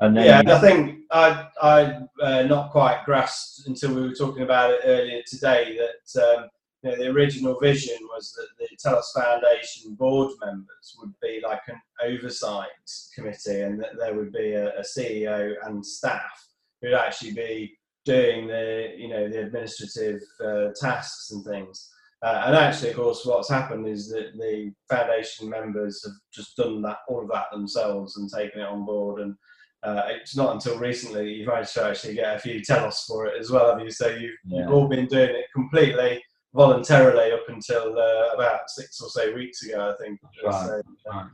And 0.00 0.16
then, 0.16 0.26
yeah, 0.26 0.38
and 0.40 0.50
I 0.50 0.60
think 0.60 1.00
I 1.10 1.48
I 1.62 1.98
uh, 2.22 2.42
not 2.42 2.70
quite 2.70 3.04
grasped 3.04 3.66
until 3.66 3.94
we 3.94 4.02
were 4.02 4.14
talking 4.14 4.42
about 4.42 4.70
it 4.70 4.80
earlier 4.84 5.22
today 5.26 5.78
that 5.78 6.22
um, 6.22 6.48
you 6.82 6.90
know, 6.90 6.96
the 6.96 7.10
original 7.10 7.58
vision 7.60 7.98
was 8.14 8.32
that 8.32 8.48
the 8.58 8.76
Telos 8.78 9.12
Foundation 9.12 9.94
board 9.94 10.32
members 10.42 10.96
would 10.98 11.12
be 11.20 11.42
like 11.46 11.60
an 11.68 11.80
oversight 12.02 12.68
committee, 13.14 13.60
and 13.60 13.78
that 13.80 13.98
there 13.98 14.14
would 14.14 14.32
be 14.32 14.52
a, 14.52 14.78
a 14.78 14.82
CEO 14.82 15.54
and 15.64 15.84
staff 15.84 16.48
who'd 16.80 16.94
actually 16.94 17.32
be 17.32 17.76
doing 18.04 18.46
the 18.46 18.94
you 18.96 19.08
know 19.08 19.28
the 19.28 19.42
administrative 19.42 20.22
uh, 20.44 20.68
tasks 20.80 21.30
and 21.32 21.44
things. 21.44 21.90
Uh, 22.22 22.42
and 22.46 22.56
actually, 22.56 22.90
of 22.90 22.96
course, 22.96 23.24
what's 23.24 23.48
happened 23.48 23.86
is 23.86 24.10
that 24.10 24.32
the 24.38 24.70
foundation 24.90 25.48
members 25.48 26.04
have 26.04 26.12
just 26.34 26.54
done 26.56 26.82
that 26.82 26.98
all 27.08 27.22
of 27.22 27.30
that 27.30 27.46
themselves 27.50 28.18
and 28.18 28.28
taken 28.30 28.60
it 28.60 28.68
on 28.68 28.84
board. 28.84 29.22
And 29.22 29.34
uh, 29.82 30.02
it's 30.08 30.36
not 30.36 30.54
until 30.54 30.78
recently 30.78 31.32
you've 31.32 31.48
managed 31.48 31.72
to 31.74 31.84
actually 31.84 32.14
get 32.14 32.36
a 32.36 32.38
few 32.38 32.62
telos 32.62 33.04
for 33.08 33.26
it 33.26 33.40
as 33.40 33.50
well, 33.50 33.70
have 33.70 33.80
you? 33.80 33.90
So 33.90 34.08
you've, 34.08 34.32
yeah. 34.44 34.60
you've 34.60 34.70
all 34.70 34.86
been 34.86 35.06
doing 35.06 35.30
it 35.30 35.46
completely 35.54 36.22
voluntarily 36.52 37.32
up 37.32 37.48
until 37.48 37.98
uh, 37.98 38.34
about 38.34 38.68
six 38.68 39.00
or 39.00 39.08
so 39.08 39.32
weeks 39.32 39.62
ago, 39.62 39.94
I 39.94 40.04
think. 40.04 40.20
Right. 40.44 40.66
So, 40.66 40.82
right. 41.10 41.26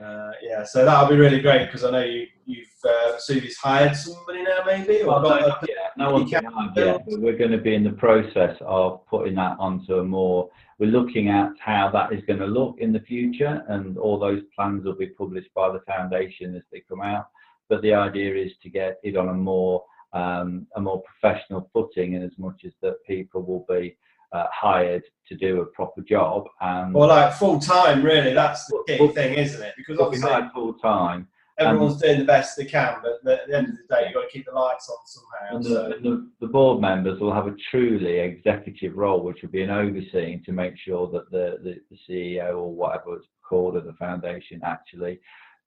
Uh, 0.00 0.32
yeah, 0.42 0.64
so 0.64 0.84
that'll 0.84 1.08
be 1.08 1.16
really 1.16 1.40
great 1.40 1.66
because 1.66 1.84
I 1.84 1.90
know 1.90 2.02
you, 2.02 2.26
you've 2.44 2.66
uh, 2.84 3.16
Suvi's 3.16 3.56
hired 3.56 3.96
somebody 3.96 4.42
now, 4.42 4.58
maybe. 4.66 5.02
Or 5.02 5.06
well, 5.06 5.22
no, 5.22 5.38
yeah, 5.68 5.83
no 5.96 6.12
one's 6.12 6.32
hired 6.32 6.76
yet. 6.76 7.02
We're 7.06 7.36
going 7.36 7.50
to 7.50 7.58
be 7.58 7.74
in 7.74 7.84
the 7.84 7.90
process 7.90 8.56
of 8.60 9.06
putting 9.06 9.34
that 9.36 9.56
onto 9.58 9.94
a 9.98 10.04
more. 10.04 10.50
We're 10.78 10.90
looking 10.90 11.28
at 11.28 11.50
how 11.60 11.90
that 11.92 12.12
is 12.12 12.22
going 12.26 12.40
to 12.40 12.46
look 12.46 12.76
in 12.78 12.92
the 12.92 13.00
future, 13.00 13.62
and 13.68 13.96
all 13.98 14.18
those 14.18 14.42
plans 14.54 14.84
will 14.84 14.96
be 14.96 15.08
published 15.08 15.52
by 15.54 15.70
the 15.70 15.80
foundation 15.86 16.54
as 16.56 16.62
they 16.72 16.82
come 16.88 17.00
out. 17.00 17.28
But 17.68 17.82
the 17.82 17.94
idea 17.94 18.34
is 18.34 18.52
to 18.62 18.70
get 18.70 18.98
it 19.02 19.16
on 19.16 19.28
a 19.28 19.34
more 19.34 19.84
um, 20.12 20.66
a 20.76 20.80
more 20.80 21.02
professional 21.02 21.68
footing, 21.72 22.14
and 22.14 22.24
as 22.24 22.38
much 22.38 22.62
as 22.64 22.72
that 22.82 23.04
people 23.06 23.42
will 23.42 23.66
be 23.68 23.96
uh, 24.32 24.46
hired 24.52 25.02
to 25.28 25.36
do 25.36 25.60
a 25.60 25.66
proper 25.66 26.02
job. 26.02 26.44
And 26.60 26.92
well, 26.94 27.08
like 27.08 27.34
full 27.34 27.58
time, 27.58 28.04
really. 28.04 28.32
That's 28.32 28.66
the 28.66 28.82
key 28.86 29.08
thing, 29.08 29.34
isn't 29.34 29.62
it? 29.62 29.74
Because 29.76 29.98
obviously, 29.98 30.30
full 30.52 30.74
time. 30.74 31.28
Everyone's 31.58 32.00
doing 32.00 32.18
the 32.18 32.24
best 32.24 32.56
they 32.56 32.64
can, 32.64 32.96
but 33.00 33.32
at 33.32 33.46
the 33.46 33.56
end 33.56 33.68
of 33.68 33.76
the 33.76 33.94
day, 33.94 34.06
you've 34.06 34.14
got 34.14 34.22
to 34.22 34.28
keep 34.32 34.46
the 34.46 34.52
lights 34.52 34.90
on 34.90 34.96
somehow. 35.06 35.56
And, 35.56 35.64
the, 35.64 36.00
the, 36.02 36.30
the, 36.40 36.46
board 36.48 36.80
members 36.80 37.20
will 37.20 37.32
have 37.32 37.46
a 37.46 37.54
truly 37.70 38.18
executive 38.18 38.96
role, 38.96 39.22
which 39.22 39.42
will 39.42 39.50
be 39.50 39.62
an 39.62 39.70
overseeing 39.70 40.42
to 40.44 40.52
make 40.52 40.76
sure 40.76 41.08
that 41.12 41.30
the, 41.30 41.58
the, 41.62 41.76
the 41.90 41.98
CEO 42.08 42.56
or 42.56 42.74
whatever 42.74 43.16
it's 43.16 43.28
called 43.48 43.76
at 43.76 43.84
the 43.84 43.92
foundation 43.92 44.60
actually 44.64 45.20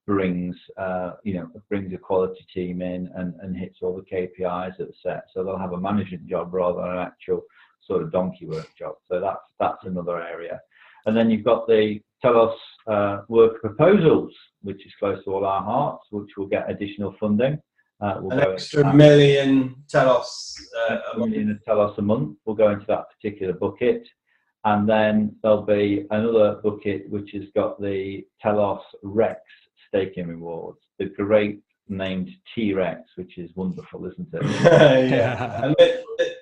brings 0.08 0.56
uh, 0.78 1.12
you 1.22 1.34
know 1.34 1.50
brings 1.68 1.92
a 1.92 1.98
quality 1.98 2.44
team 2.52 2.80
in 2.80 3.10
and, 3.14 3.34
and 3.42 3.54
hits 3.54 3.78
all 3.82 3.94
the 3.94 4.16
KPIs 4.16 4.78
that 4.78 4.88
are 4.88 5.02
set. 5.02 5.24
So 5.32 5.44
they'll 5.44 5.58
have 5.58 5.74
a 5.74 5.80
management 5.80 6.26
job 6.26 6.52
rather 6.52 6.80
than 6.80 6.92
an 6.92 6.98
actual 6.98 7.42
sort 7.86 8.02
of 8.02 8.10
donkey 8.10 8.46
work 8.46 8.68
job. 8.76 8.94
So 9.08 9.20
that's 9.20 9.44
that's 9.60 9.84
another 9.84 10.20
area. 10.20 10.60
And 11.08 11.16
then 11.16 11.30
you've 11.30 11.42
got 11.42 11.66
the 11.66 12.00
Telos 12.22 12.54
uh, 12.86 13.22
work 13.28 13.62
proposals, 13.62 14.30
which 14.60 14.84
is 14.84 14.92
close 14.98 15.24
to 15.24 15.32
all 15.32 15.46
our 15.46 15.62
hearts, 15.62 16.04
which 16.10 16.36
will 16.36 16.46
get 16.46 16.70
additional 16.70 17.14
funding. 17.18 17.58
Uh, 18.02 18.18
we'll 18.20 18.38
An 18.38 18.52
extra 18.52 18.92
million 18.92 19.74
Telos 19.88 20.54
uh, 20.90 20.98
a 21.14 21.18
million 21.18 21.58
Telos 21.64 21.96
a 21.96 22.02
month 22.02 22.36
will 22.44 22.54
go 22.54 22.70
into 22.70 22.84
that 22.88 23.06
particular 23.10 23.54
bucket. 23.54 24.06
And 24.66 24.86
then 24.86 25.34
there'll 25.42 25.62
be 25.62 26.06
another 26.10 26.60
bucket 26.62 27.08
which 27.08 27.30
has 27.32 27.44
got 27.54 27.80
the 27.80 28.26
Telos 28.42 28.82
Rex 29.02 29.40
staking 29.88 30.26
rewards, 30.28 30.80
the 30.98 31.06
great 31.06 31.62
named 31.88 32.30
T 32.54 32.74
Rex, 32.74 33.00
which 33.16 33.38
is 33.38 33.50
wonderful, 33.56 34.04
isn't 34.04 34.28
it? 34.30 34.42
yeah. 35.10 35.62
and 35.64 35.74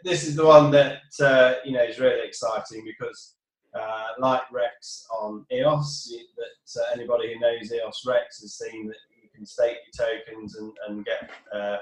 this 0.02 0.26
is 0.26 0.34
the 0.34 0.44
one 0.44 0.72
that 0.72 1.02
uh, 1.20 1.54
you 1.64 1.72
know 1.72 1.82
is 1.82 2.00
really 2.00 2.26
exciting 2.26 2.84
because, 2.84 3.35
uh, 3.76 4.06
like 4.18 4.42
Rex 4.52 5.06
on 5.10 5.44
EOS, 5.52 6.12
that 6.36 6.80
uh, 6.80 6.84
anybody 6.92 7.34
who 7.34 7.40
knows 7.40 7.72
EOS 7.72 8.02
Rex 8.06 8.40
has 8.40 8.58
seen 8.58 8.86
that 8.88 8.96
you 9.22 9.28
can 9.34 9.46
stake 9.46 9.76
your 9.98 10.08
tokens 10.08 10.56
and, 10.56 10.72
and 10.88 11.04
get 11.04 11.30
uh, 11.54 11.78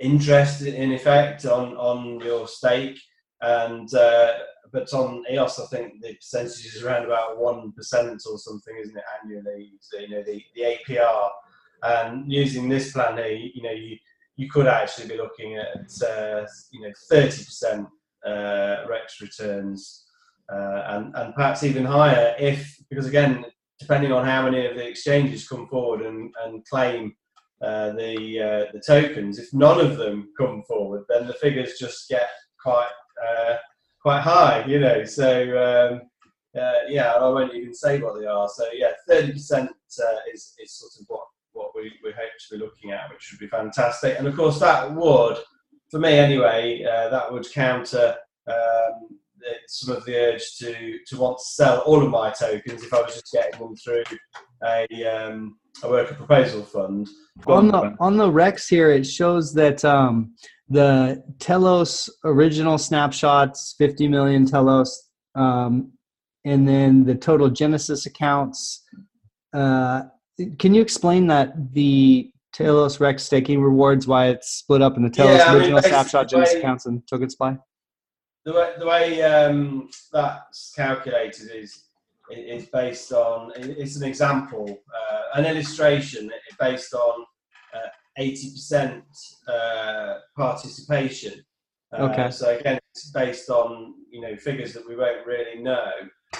interest 0.00 0.62
in 0.62 0.92
effect 0.92 1.44
on 1.46 1.76
on 1.76 2.20
your 2.20 2.48
stake. 2.48 2.98
And 3.42 3.92
uh, 3.94 4.32
but 4.72 4.92
on 4.94 5.24
EOS, 5.30 5.60
I 5.60 5.66
think 5.66 6.00
the 6.00 6.14
percentage 6.14 6.64
is 6.64 6.82
around 6.82 7.04
about 7.04 7.38
one 7.38 7.72
percent 7.72 8.22
or 8.30 8.38
something, 8.38 8.76
isn't 8.80 8.96
it, 8.96 9.04
annually? 9.22 9.72
So, 9.80 9.98
you 9.98 10.08
know, 10.08 10.22
the, 10.22 10.42
the 10.54 10.62
APR 10.62 11.30
and 11.82 12.32
using 12.32 12.68
this 12.68 12.92
plan 12.92 13.16
here, 13.16 13.50
you 13.54 13.62
know, 13.62 13.70
you, 13.70 13.96
you 14.36 14.50
could 14.50 14.66
actually 14.66 15.08
be 15.08 15.16
looking 15.16 15.56
at, 15.56 15.90
uh, 16.02 16.46
you 16.72 16.80
know, 16.80 16.92
30% 17.12 17.86
uh, 18.26 18.88
REX 18.88 19.20
returns 19.20 20.05
uh, 20.52 20.82
and, 20.88 21.14
and 21.16 21.34
perhaps 21.34 21.62
even 21.62 21.84
higher 21.84 22.34
if, 22.38 22.76
because 22.88 23.06
again, 23.06 23.44
depending 23.78 24.12
on 24.12 24.24
how 24.24 24.42
many 24.42 24.66
of 24.66 24.76
the 24.76 24.86
exchanges 24.86 25.48
come 25.48 25.66
forward 25.68 26.02
and, 26.02 26.32
and 26.44 26.64
claim 26.66 27.14
uh, 27.62 27.90
the, 27.92 28.40
uh, 28.40 28.72
the 28.72 28.82
tokens, 28.86 29.38
if 29.38 29.52
none 29.52 29.80
of 29.80 29.96
them 29.96 30.28
come 30.38 30.62
forward, 30.68 31.04
then 31.08 31.26
the 31.26 31.34
figures 31.34 31.78
just 31.78 32.08
get 32.08 32.28
quite, 32.62 32.88
uh, 33.26 33.56
quite 34.00 34.20
high, 34.20 34.64
you 34.66 34.78
know, 34.78 35.04
so 35.04 35.92
um, 35.92 36.02
yeah, 36.88 37.12
I 37.12 37.28
won't 37.28 37.54
even 37.54 37.74
say 37.74 38.00
what 38.00 38.18
they 38.18 38.26
are. 38.26 38.48
So 38.48 38.64
yeah, 38.74 38.92
30% 39.10 39.68
is, 40.32 40.54
is 40.58 40.78
sort 40.78 40.92
of 41.00 41.06
what 41.08 41.24
what 41.52 41.70
we, 41.74 41.90
we 42.04 42.10
hope 42.10 42.28
to 42.38 42.54
be 42.54 42.62
looking 42.62 42.90
at, 42.90 43.10
which 43.10 43.30
would 43.32 43.40
be 43.40 43.48
fantastic. 43.48 44.18
And 44.18 44.26
of 44.26 44.36
course, 44.36 44.60
that 44.60 44.94
would 44.94 45.38
for 45.90 45.98
me 45.98 46.18
anyway, 46.18 46.84
uh, 46.84 47.08
that 47.10 47.32
would 47.32 47.50
counter 47.52 48.16
um, 48.48 49.18
some 49.68 49.96
of 49.96 50.04
the 50.04 50.16
urge 50.16 50.56
to 50.58 50.98
to 51.06 51.16
want 51.16 51.38
to 51.38 51.44
sell 51.44 51.78
all 51.80 52.02
of 52.02 52.10
my 52.10 52.30
tokens 52.30 52.82
if 52.82 52.92
I 52.92 53.02
was 53.02 53.14
just 53.14 53.32
getting 53.32 53.58
them 53.60 53.74
through 53.76 54.04
a 54.64 54.86
um, 55.04 55.58
a 55.82 55.88
worker 55.88 56.14
proposal 56.14 56.62
fund. 56.62 57.08
On 57.46 57.68
the 57.68 57.94
on 58.00 58.16
the 58.16 58.30
Rex 58.30 58.68
here, 58.68 58.90
it 58.90 59.04
shows 59.04 59.52
that 59.54 59.84
um, 59.84 60.34
the 60.68 61.22
Telos 61.38 62.10
original 62.24 62.78
snapshots, 62.78 63.74
50 63.78 64.08
million 64.08 64.46
Telos, 64.46 65.10
um, 65.34 65.92
and 66.44 66.66
then 66.66 67.04
the 67.04 67.14
total 67.14 67.48
Genesis 67.48 68.06
accounts. 68.06 68.82
Uh, 69.52 70.02
can 70.58 70.74
you 70.74 70.82
explain 70.82 71.26
that 71.28 71.72
the 71.72 72.30
Telos 72.52 73.00
Rex 73.00 73.22
staking 73.22 73.62
rewards, 73.62 74.06
why 74.06 74.28
it's 74.28 74.50
split 74.50 74.82
up 74.82 74.96
in 74.96 75.02
the 75.02 75.10
Telos 75.10 75.38
Yeah, 75.38 75.44
I 75.44 75.52
mean, 75.52 75.58
original 75.58 75.82
snapshot, 75.82 76.28
Genesis 76.28 76.56
accounts, 76.56 76.86
and 76.86 77.06
token 77.06 77.30
supply? 77.30 77.58
The 78.46 78.52
way, 78.52 78.72
the 78.78 78.86
way 78.86 79.22
um, 79.22 79.90
that's 80.12 80.72
calculated 80.74 81.50
is 81.52 81.86
is 82.30 82.66
based 82.66 83.12
on 83.12 83.50
it's 83.56 83.96
an 83.96 84.04
example, 84.04 84.78
uh, 84.94 85.38
an 85.38 85.46
illustration 85.46 86.30
based 86.60 86.94
on 86.94 87.24
uh, 87.74 87.88
eighty 88.18 88.50
percent 88.52 89.04
uh, 89.48 90.18
participation. 90.36 91.44
Uh, 91.92 92.04
Okay. 92.04 92.30
So 92.30 92.56
again, 92.56 92.78
it's 92.94 93.10
based 93.10 93.50
on 93.50 93.94
you 94.12 94.20
know 94.20 94.36
figures 94.36 94.72
that 94.74 94.86
we 94.88 94.94
won't 94.94 95.26
really 95.26 95.60
know 95.60 95.90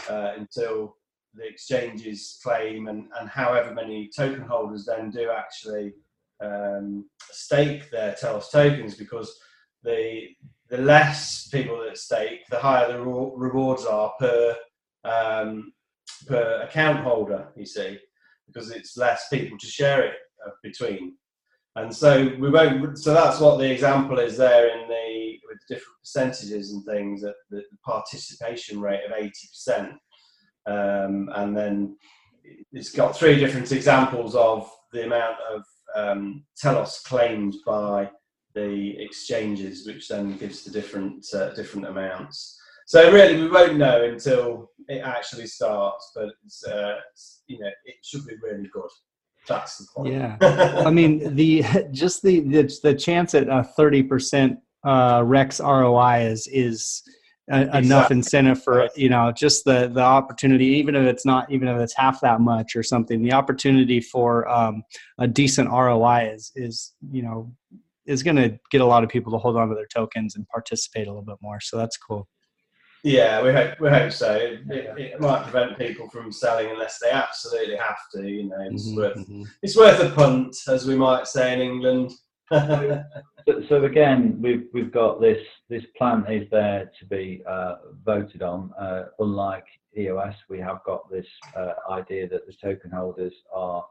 uh, 0.09 0.33
until 0.37 0.97
the 1.35 1.45
exchanges 1.45 2.39
claim 2.41 2.87
and, 2.87 3.09
and 3.19 3.29
however 3.29 3.75
many 3.75 4.11
token 4.17 4.43
holders 4.43 4.87
then 4.87 5.11
do 5.11 5.31
actually 5.31 5.93
um, 6.41 7.05
stake 7.33 7.91
their 7.91 8.15
Telos 8.15 8.51
tokens 8.51 8.95
because 8.95 9.37
the 9.83 10.29
the 10.69 10.79
less 10.79 11.49
people 11.49 11.81
that 11.85 11.97
stake, 11.97 12.41
the 12.51 12.59
higher 12.59 12.93
the 12.93 13.01
re- 13.01 13.31
rewards 13.37 13.85
are 13.85 14.13
per 14.19 14.57
um, 15.05 15.73
per 16.27 16.63
account 16.63 17.01
holder. 17.01 17.49
You 17.57 17.67
see, 17.67 17.99
because 18.47 18.71
it's 18.71 18.97
less 18.97 19.29
people 19.29 19.59
to 19.59 19.67
share 19.67 20.03
it 20.03 20.15
uh, 20.45 20.51
between, 20.63 21.17
and 21.77 21.95
so 21.95 22.35
we 22.39 22.51
won't. 22.51 22.99
So 22.99 23.15
that's 23.15 23.41
what 23.41 23.59
the 23.59 23.71
example 23.71 24.19
is 24.19 24.37
there 24.37 24.69
in 24.77 24.89
the 24.89 25.39
with 25.49 25.59
different 25.69 25.99
percentages 26.03 26.73
and 26.73 26.85
things. 26.85 27.25
At 27.25 27.35
the 27.51 27.63
participation 27.85 28.81
rate 28.81 29.05
of 29.07 29.13
eighty 29.17 29.49
percent, 29.53 29.93
um, 30.67 31.31
and 31.35 31.57
then 31.57 31.97
it's 32.73 32.91
got 32.91 33.17
three 33.17 33.37
different 33.39 33.71
examples 33.73 34.35
of 34.35 34.71
the 34.93 35.05
amount 35.05 35.37
of 35.53 35.63
um, 35.95 36.45
telos 36.57 37.01
claimed 37.01 37.55
by 37.67 38.11
the 38.57 38.97
exchanges, 38.99 39.87
which 39.87 40.09
then 40.09 40.37
gives 40.39 40.65
the 40.65 40.71
different 40.71 41.25
uh, 41.33 41.55
different 41.55 41.87
amounts. 41.87 42.59
So 42.87 43.13
really, 43.13 43.41
we 43.41 43.49
won't 43.49 43.77
know 43.77 44.03
until 44.05 44.71
it 44.89 45.01
actually 45.01 45.47
starts, 45.47 46.13
but 46.15 46.29
it's, 46.45 46.67
uh, 46.67 46.95
it's, 47.13 47.43
you 47.47 47.59
know 47.61 47.69
it 47.85 47.97
should 48.03 48.27
be 48.27 48.35
really 48.43 48.69
good. 48.73 48.91
That's 49.47 49.77
the 49.77 49.87
point. 49.95 50.15
Yeah. 50.15 50.37
I 50.87 50.91
mean, 50.91 51.35
the 51.37 51.65
just 51.93 52.23
the 52.23 52.41
the, 52.41 52.79
the 52.83 52.95
chance 52.95 53.35
at 53.35 53.49
a 53.49 53.63
thirty 53.63 54.03
percent 54.03 54.59
uh, 54.85 55.23
Rex 55.25 55.61
ROI 55.61 56.23
is 56.23 56.49
is 56.51 57.03
a, 57.51 57.63
enough 57.63 58.11
Exactly. 58.11 58.17
incentive 58.17 58.63
for 58.63 58.89
you 58.97 59.11
know 59.11 59.33
just 59.33 59.65
the 59.65 59.89
the 59.89 60.01
opportunity, 60.01 60.67
even 60.67 60.97
if 60.97 61.07
it's 61.07 61.27
not 61.27 61.51
even 61.53 61.69
if 61.69 61.79
it's 61.79 61.95
half 61.95 62.23
that 62.23 62.41
much 62.41 62.75
or 62.75 62.83
something. 62.83 63.23
The 63.23 63.33
opportunity 63.33 64.01
for 64.01 64.49
um, 64.49 64.83
a 65.19 65.29
decent 65.29 65.69
ROI 65.69 66.31
is 66.33 66.53
is 66.57 66.95
you 67.11 67.23
know 67.23 67.53
is 68.07 68.23
going 68.23 68.37
to 68.37 68.59
get 68.71 68.81
a 68.81 68.87
lot 68.87 69.05
of 69.05 69.11
people 69.11 69.33
to 69.33 69.39
hold 69.39 69.57
on 69.57 69.69
to 69.69 69.75
their 69.75 69.87
tokens 69.87 70.37
and 70.37 70.47
participate 70.49 71.07
a 71.07 71.11
little 71.11 71.25
bit 71.25 71.37
more. 71.41 71.61
So 71.61 71.77
that's 71.77 71.97
cool. 71.97 72.29
Yeah, 73.05 73.41
we 73.43 73.53
hope 73.53 73.79
we 73.79 73.89
hope 73.89 74.11
so. 74.11 74.35
It, 74.35 74.61
it, 74.69 74.99
it 74.99 75.21
might 75.21 75.45
prevent 75.45 75.79
people 75.79 76.09
from 76.09 76.33
selling 76.33 76.71
unless 76.71 76.99
they 76.99 77.11
absolutely 77.11 77.77
have 77.77 77.99
to. 78.15 78.29
You 78.29 78.45
know, 78.49 78.57
it's 78.61 78.89
Mhm, 78.89 78.97
worth 78.97 79.17
mhm. 79.17 79.45
it's 79.63 79.77
worth 79.77 80.01
a 80.01 80.11
punt, 80.11 80.57
as 80.69 80.87
we 80.87 80.97
might 80.97 81.27
say 81.29 81.53
in 81.55 81.61
England. 81.61 82.13
So, 83.49 83.63
so 83.69 83.85
again, 83.85 84.39
we've 84.43 84.67
we've 84.75 84.91
got 84.91 85.21
this 85.21 85.39
this 85.69 85.85
plan 85.97 86.25
is 86.29 86.51
there 86.51 86.91
to 86.99 87.07
be 87.07 87.45
uh, 87.49 87.77
voted 88.05 88.43
on. 88.43 88.73
Uh, 88.77 89.05
unlike 89.21 89.65
EOS, 89.97 90.35
we 90.49 90.59
have 90.59 90.83
got 90.85 91.09
this 91.09 91.27
uh, 91.57 91.75
idea 91.89 92.29
that 92.29 92.45
the 92.49 92.53
token 92.61 92.91
holders 92.91 93.33
are 93.55 93.85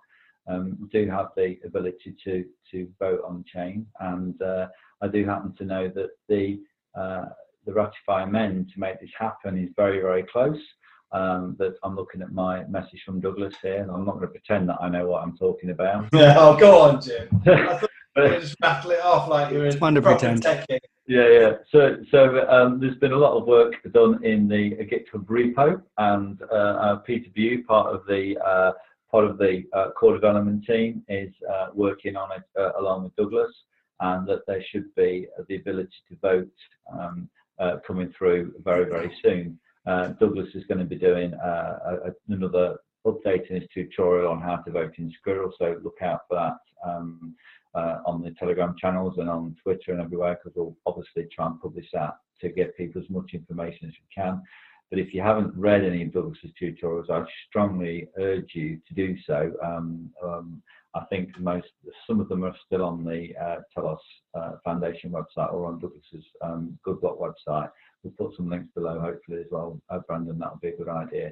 um, 0.47 0.89
do 0.91 1.09
have 1.09 1.27
the 1.35 1.57
ability 1.65 2.15
to 2.23 2.45
to 2.71 2.87
vote 2.99 3.21
on 3.25 3.43
chain, 3.51 3.85
and 3.99 4.39
uh, 4.41 4.67
I 5.01 5.07
do 5.07 5.25
happen 5.25 5.53
to 5.57 5.65
know 5.65 5.87
that 5.89 6.09
the 6.29 6.59
uh, 6.99 7.25
the 7.65 7.73
ratify 7.73 8.23
amend 8.23 8.69
to 8.73 8.79
make 8.79 8.99
this 8.99 9.11
happen 9.17 9.57
is 9.57 9.69
very 9.75 9.99
very 10.01 10.23
close. 10.23 10.59
Um, 11.11 11.55
but 11.57 11.75
I'm 11.83 11.95
looking 11.95 12.21
at 12.21 12.33
my 12.33 12.65
message 12.65 13.03
from 13.05 13.21
Douglas 13.21 13.55
here, 13.61 13.81
and 13.81 13.89
I'm 13.91 14.05
not 14.05 14.15
going 14.15 14.27
to 14.27 14.31
pretend 14.31 14.67
that 14.69 14.77
I 14.81 14.89
know 14.89 15.07
what 15.07 15.23
I'm 15.23 15.37
talking 15.37 15.69
about. 15.69 16.09
oh, 16.13 16.57
go 16.57 16.81
on, 16.81 17.01
Jim. 17.01 17.29
I 17.47 17.77
thought 17.77 17.89
But- 18.15 18.31
you 18.33 18.39
just 18.41 18.55
rattle 18.61 18.91
it 18.91 19.01
off 19.01 19.29
like 19.29 19.51
you're 19.53 19.65
It's 19.65 19.75
in 19.75 19.79
fun 19.79 19.95
to 19.95 20.01
pretend. 20.01 20.43
techie. 20.43 20.79
Yeah, 21.07 21.29
yeah. 21.29 21.51
So, 21.71 21.97
so 22.09 22.49
um, 22.49 22.79
there's 22.79 22.97
been 22.97 23.11
a 23.11 23.17
lot 23.17 23.37
of 23.37 23.45
work 23.45 23.75
done 23.93 24.23
in 24.25 24.47
the 24.47 24.71
GitHub 24.71 25.25
repo, 25.25 25.81
and 25.99 26.41
uh, 26.51 26.55
uh, 26.55 26.95
Peter 26.97 27.29
Bew, 27.33 27.63
part 27.63 27.93
of 27.93 28.05
the 28.07 28.35
uh, 28.43 28.71
part 29.16 29.32
of 29.32 29.38
the 29.38 29.63
uh, 29.72 29.91
core 29.91 30.13
development 30.13 30.66
team, 30.66 31.01
is 31.07 31.32
uh, 31.49 31.68
working 31.74 32.18
on 32.18 32.30
it 32.34 32.43
uh, 32.59 32.74
along 32.82 33.05
with 33.05 33.16
Douglas, 33.16 33.53
and 34.01 34.28
that 34.28 34.41
there 34.45 34.61
should 34.70 34.93
be 34.93 35.26
the 35.47 35.55
ability 35.55 35.99
to 36.09 36.18
vote 36.22 36.57
um, 36.91 37.30
uh, 37.57 37.78
coming 37.88 38.13
through 38.18 38.53
very, 38.61 38.84
very 38.84 39.09
soon. 39.24 39.57
Uh, 39.88 40.09
Douglas 40.20 40.49
is 40.53 40.66
going 40.66 40.80
to 40.80 40.86
be 40.86 40.97
doing 40.97 41.34
uh, 41.36 41.99
a, 42.07 42.11
another 42.28 42.76
update 43.07 43.49
in 43.49 43.61
his 43.61 43.70
tutorial 43.74 44.34
on 44.34 44.41
how 44.41 44.57
to 44.57 44.72
vote 44.72 44.95
in 44.97 45.09
Squirrel, 45.22 45.53
so 45.57 45.78
look 45.82 45.99
out 46.01 46.22
for 46.28 46.36
that. 46.36 46.57
Um, 46.86 47.36
on 48.05 48.22
the 48.22 48.32
Telegram 48.39 48.74
channels 48.80 49.16
and 49.18 49.30
on 49.30 49.55
Twitter 49.61 49.91
and 49.91 50.01
everywhere 50.01 50.38
because 50.41 50.55
we'll 50.55 50.78
obviously 50.86 51.28
try 51.34 51.45
and 51.47 51.61
publish 51.61 51.88
that 51.93 52.16
to 52.39 52.49
get 52.49 52.78
people 52.78 53.01
as 53.01 53.09
much 53.09 53.32
information 53.34 53.88
as 53.88 53.93
we 53.93 54.24
can. 54.24 54.41
But 54.89 54.99
if 54.99 55.13
you 55.13 55.21
haven't 55.21 55.53
read 55.55 55.83
any 55.83 56.03
of 56.03 56.13
Douglas's 56.13 56.51
tutorials, 56.61 57.09
I 57.09 57.25
strongly 57.49 58.07
urge 58.17 58.51
you 58.53 58.79
to 58.88 58.93
do 58.93 59.15
so. 59.25 59.51
Um, 59.63 60.11
um, 60.23 60.61
I 60.93 61.03
think 61.05 61.38
most, 61.39 61.67
some 62.07 62.19
of 62.21 62.29
them 62.29 62.45
are 62.45 62.55
still 62.65 62.83
on 62.83 63.03
the 63.03 63.29
uh, 63.41 63.57
Telos 63.73 63.99
uh, 64.33 64.53
Foundation 64.63 65.11
website 65.11 65.53
or 65.53 65.65
on 65.65 65.79
Douglas's 65.79 66.23
um, 66.41 66.77
Good 66.83 67.01
Block 67.01 67.19
website. 67.19 67.69
We'll 68.03 68.13
put 68.17 68.38
some 68.38 68.49
links 68.49 68.69
below, 68.73 68.99
hopefully 68.99 69.39
as 69.39 69.47
well, 69.51 69.81
uh, 69.89 69.99
Brandon. 70.07 70.39
That 70.39 70.51
would 70.53 70.61
be 70.61 70.69
a 70.69 70.77
good 70.77 70.88
idea. 70.88 71.31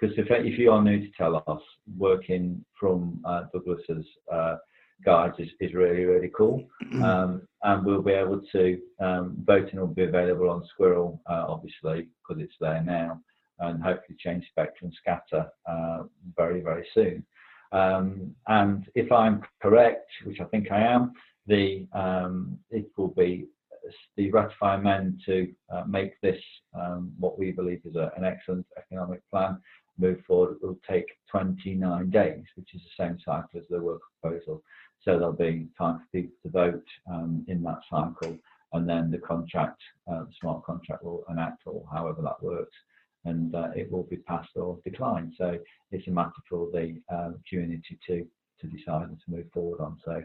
Because 0.00 0.18
if, 0.18 0.26
if 0.30 0.58
you 0.58 0.72
are 0.72 0.82
new 0.82 1.00
to 1.00 1.12
Telos, 1.16 1.62
working 1.96 2.64
from 2.78 3.20
uh, 3.24 3.44
Douglas's 3.52 4.06
uh, 4.32 4.56
guides 5.04 5.34
is, 5.38 5.48
is 5.60 5.74
really 5.74 6.04
really 6.04 6.30
cool. 6.36 6.64
Um, 7.02 7.42
and 7.62 7.84
we'll 7.84 8.02
be 8.02 8.12
able 8.12 8.40
to 8.52 8.78
um, 9.00 9.36
voting 9.44 9.80
will 9.80 9.86
be 9.86 10.04
available 10.04 10.50
on 10.50 10.64
squirrel 10.66 11.20
uh, 11.28 11.44
obviously 11.48 12.08
because 12.18 12.42
it's 12.42 12.54
there 12.60 12.82
now 12.82 13.20
and 13.60 13.82
hopefully 13.82 14.16
change 14.18 14.44
spectrum 14.50 14.92
scatter 15.00 15.48
uh, 15.68 16.02
very 16.36 16.60
very 16.60 16.86
soon. 16.94 17.24
Um, 17.72 18.34
and 18.46 18.86
if 18.94 19.10
i'm 19.10 19.42
correct 19.60 20.08
which 20.24 20.40
i 20.40 20.44
think 20.44 20.70
i 20.70 20.80
am 20.80 21.12
the 21.46 21.86
um, 21.92 22.58
it 22.70 22.86
will 22.96 23.08
be 23.08 23.46
the 24.16 24.30
ratify 24.30 24.76
amend 24.76 25.20
to 25.26 25.52
uh, 25.72 25.84
make 25.86 26.20
this 26.20 26.40
um, 26.74 27.12
what 27.18 27.38
we 27.38 27.50
believe 27.50 27.80
is 27.84 27.96
a, 27.96 28.10
an 28.16 28.24
excellent 28.24 28.66
economic 28.78 29.20
plan 29.30 29.58
move 29.98 30.20
forward 30.26 30.56
it 30.56 30.66
will 30.66 30.78
take 30.88 31.06
29 31.30 32.10
days 32.10 32.44
which 32.56 32.74
is 32.74 32.82
the 32.82 33.04
same 33.04 33.18
cycle 33.24 33.58
as 33.58 33.64
the 33.70 33.80
work 33.80 34.00
proposal 34.20 34.62
so 35.04 35.18
there'll 35.18 35.34
be 35.34 35.68
time 35.76 35.98
for 35.98 36.06
people 36.12 36.34
to 36.42 36.50
vote 36.50 36.86
um, 37.10 37.44
in 37.46 37.62
that 37.64 37.80
cycle, 37.90 38.38
and 38.72 38.88
then 38.88 39.10
the 39.10 39.18
contract, 39.18 39.80
uh, 40.10 40.20
the 40.24 40.32
smart 40.40 40.64
contract 40.64 41.04
will 41.04 41.24
enact 41.28 41.62
or 41.66 41.84
however 41.92 42.22
that 42.22 42.42
works, 42.42 42.74
and 43.26 43.54
uh, 43.54 43.68
it 43.76 43.90
will 43.92 44.04
be 44.04 44.16
passed 44.16 44.56
or 44.56 44.78
declined. 44.82 45.34
So 45.36 45.58
it's 45.92 46.08
a 46.08 46.10
matter 46.10 46.32
for 46.48 46.70
the 46.72 47.00
uh, 47.12 47.32
community 47.48 47.98
to 48.06 48.26
to 48.60 48.66
decide 48.68 49.08
and 49.08 49.18
to 49.26 49.30
move 49.30 49.46
forward 49.52 49.80
on. 49.80 49.98
So, 50.04 50.22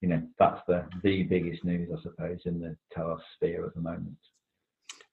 you 0.00 0.08
know, 0.08 0.22
that's 0.38 0.60
the 0.68 0.86
the 1.02 1.24
biggest 1.24 1.64
news, 1.64 1.90
I 1.92 2.00
suppose, 2.00 2.40
in 2.44 2.60
the 2.60 2.76
Telos 2.94 3.20
sphere 3.34 3.66
at 3.66 3.74
the 3.74 3.80
moment. 3.80 4.16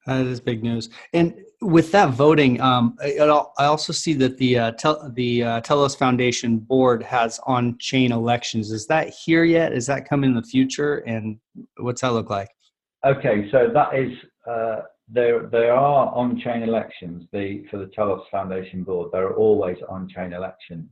That 0.07 0.25
is 0.25 0.39
big 0.39 0.63
news. 0.63 0.89
And 1.13 1.35
with 1.61 1.91
that 1.91 2.11
voting, 2.11 2.61
um, 2.61 2.97
I, 3.01 3.17
I 3.19 3.65
also 3.65 3.91
see 3.91 4.13
that 4.13 4.37
the 4.37 4.57
uh, 4.57 4.71
tel- 4.71 5.11
the 5.13 5.43
uh, 5.43 5.61
Telos 5.61 5.95
Foundation 5.95 6.59
board 6.59 7.03
has 7.03 7.39
on-chain 7.45 8.13
elections. 8.13 8.71
Is 8.71 8.87
that 8.87 9.09
here 9.09 9.43
yet? 9.43 9.73
Is 9.73 9.85
that 9.87 10.07
coming 10.07 10.29
in 10.29 10.35
the 10.35 10.49
future? 10.55 10.99
And 10.99 11.37
what's 11.77 12.01
that 12.01 12.13
look 12.13 12.29
like? 12.29 12.49
Okay, 13.05 13.49
so 13.51 13.69
that 13.73 13.95
is 13.95 14.13
uh, 14.49 14.83
there. 15.09 15.47
There 15.47 15.73
are 15.73 16.07
on-chain 16.15 16.63
elections. 16.63 17.27
The 17.33 17.65
for 17.69 17.77
the 17.77 17.87
Telos 17.87 18.25
Foundation 18.31 18.83
board, 18.83 19.09
there 19.11 19.27
are 19.27 19.35
always 19.35 19.77
on-chain 19.89 20.31
elections. 20.31 20.89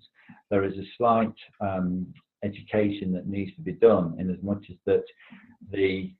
There 0.52 0.66
is 0.66 0.74
a 0.78 0.86
slight 0.98 1.34
um, 1.62 2.14
education 2.44 3.14
that 3.14 3.28
needs 3.28 3.56
to 3.56 3.62
be 3.62 3.74
done, 3.74 4.18
in 4.20 4.30
as 4.30 4.42
much 4.44 4.66
as 4.70 4.76
that 4.86 5.06
the 5.72 6.14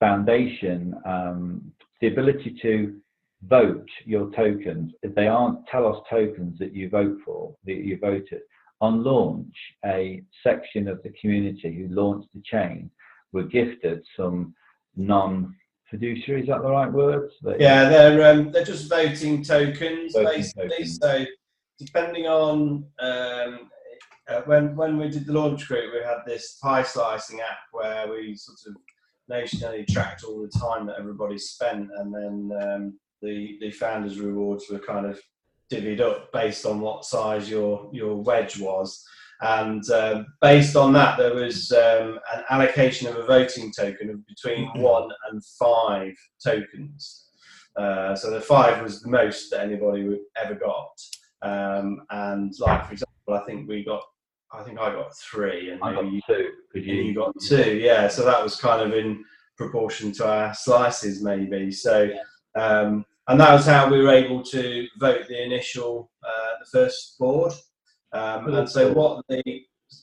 foundation, 0.00 0.94
um, 1.04 1.72
the 2.00 2.08
ability 2.08 2.56
to 2.62 2.96
vote 3.42 3.88
your 4.04 4.30
tokens, 4.32 4.92
if 5.02 5.14
they 5.14 5.26
aren't 5.26 5.66
Telos 5.66 6.02
tokens 6.08 6.58
that 6.58 6.74
you 6.74 6.88
vote 6.88 7.18
for, 7.24 7.54
that 7.64 7.76
you 7.76 7.98
voted, 7.98 8.40
on 8.80 9.04
launch, 9.04 9.54
a 9.84 10.22
section 10.42 10.88
of 10.88 11.02
the 11.02 11.12
community 11.20 11.74
who 11.74 11.94
launched 11.94 12.28
the 12.34 12.40
chain 12.42 12.90
were 13.32 13.42
gifted 13.42 14.02
some 14.16 14.54
non 14.96 15.54
fiduciary, 15.90 16.42
is 16.42 16.48
that 16.48 16.62
the 16.62 16.70
right 16.70 16.90
word? 16.90 17.30
Yeah, 17.58 17.88
they're 17.88 18.32
um, 18.32 18.52
they're 18.52 18.64
just 18.64 18.88
voting 18.88 19.42
tokens 19.42 20.12
voting 20.14 20.32
basically. 20.32 20.68
Tokens. 20.68 20.98
So 21.00 21.26
depending 21.78 22.26
on 22.26 22.84
um, 23.00 23.70
uh, 24.28 24.40
when 24.46 24.74
when 24.76 24.96
we 24.96 25.08
did 25.08 25.26
the 25.26 25.32
launch 25.32 25.66
group, 25.66 25.92
we 25.92 26.00
had 26.00 26.20
this 26.26 26.58
pie 26.62 26.82
slicing 26.82 27.40
app 27.40 27.58
where 27.72 28.08
we 28.10 28.34
sort 28.36 28.58
of 28.66 28.76
nationally 29.30 29.86
tracked 29.88 30.24
all 30.24 30.42
the 30.42 30.58
time 30.58 30.86
that 30.86 30.98
everybody 30.98 31.38
spent, 31.38 31.88
and 31.96 32.14
then 32.14 32.50
um, 32.62 32.98
the 33.22 33.56
the 33.60 33.70
founders' 33.70 34.20
rewards 34.20 34.66
were 34.70 34.78
kind 34.78 35.06
of 35.06 35.18
divvied 35.72 36.00
up 36.00 36.32
based 36.32 36.66
on 36.66 36.80
what 36.80 37.04
size 37.04 37.48
your 37.48 37.88
your 37.92 38.16
wedge 38.16 38.58
was. 38.60 39.02
And 39.42 39.88
um, 39.90 40.26
based 40.42 40.76
on 40.76 40.92
that, 40.92 41.16
there 41.16 41.34
was 41.34 41.72
um, 41.72 42.18
an 42.34 42.44
allocation 42.50 43.08
of 43.08 43.16
a 43.16 43.24
voting 43.24 43.72
token 43.72 44.10
of 44.10 44.26
between 44.26 44.68
mm-hmm. 44.68 44.82
one 44.82 45.08
and 45.30 45.42
five 45.58 46.14
tokens. 46.44 47.28
Uh, 47.74 48.14
so 48.14 48.30
the 48.30 48.40
five 48.40 48.82
was 48.82 49.00
the 49.00 49.08
most 49.08 49.50
that 49.50 49.60
anybody 49.60 50.18
ever 50.36 50.54
got. 50.54 50.92
Um, 51.42 52.02
and 52.10 52.52
like 52.58 52.84
for 52.86 52.92
example, 52.92 53.32
I 53.32 53.40
think 53.46 53.66
we 53.66 53.82
got, 53.82 54.02
I 54.52 54.62
think 54.62 54.78
I 54.78 54.92
got 54.92 55.16
three, 55.16 55.70
and 55.70 55.82
I 55.82 55.94
got 55.94 56.10
you, 56.10 56.20
two. 56.26 56.50
You, 56.74 56.94
you 56.94 57.14
got 57.14 57.34
two, 57.40 57.76
yeah. 57.76 58.08
So 58.08 58.24
that 58.24 58.42
was 58.42 58.56
kind 58.56 58.82
of 58.82 58.96
in 58.96 59.24
proportion 59.56 60.10
to 60.12 60.26
our 60.26 60.54
slices, 60.54 61.22
maybe. 61.22 61.70
So, 61.70 62.10
um, 62.56 63.04
and 63.28 63.40
that 63.40 63.52
was 63.52 63.66
how 63.66 63.88
we 63.88 64.02
were 64.02 64.10
able 64.12 64.42
to 64.44 64.86
vote 64.98 65.28
the 65.28 65.42
initial, 65.42 66.10
uh, 66.24 66.58
the 66.58 66.66
first 66.66 67.16
board. 67.18 67.52
Um, 68.12 68.52
and 68.52 68.68
so, 68.68 68.92
what 68.92 69.24
the 69.28 69.42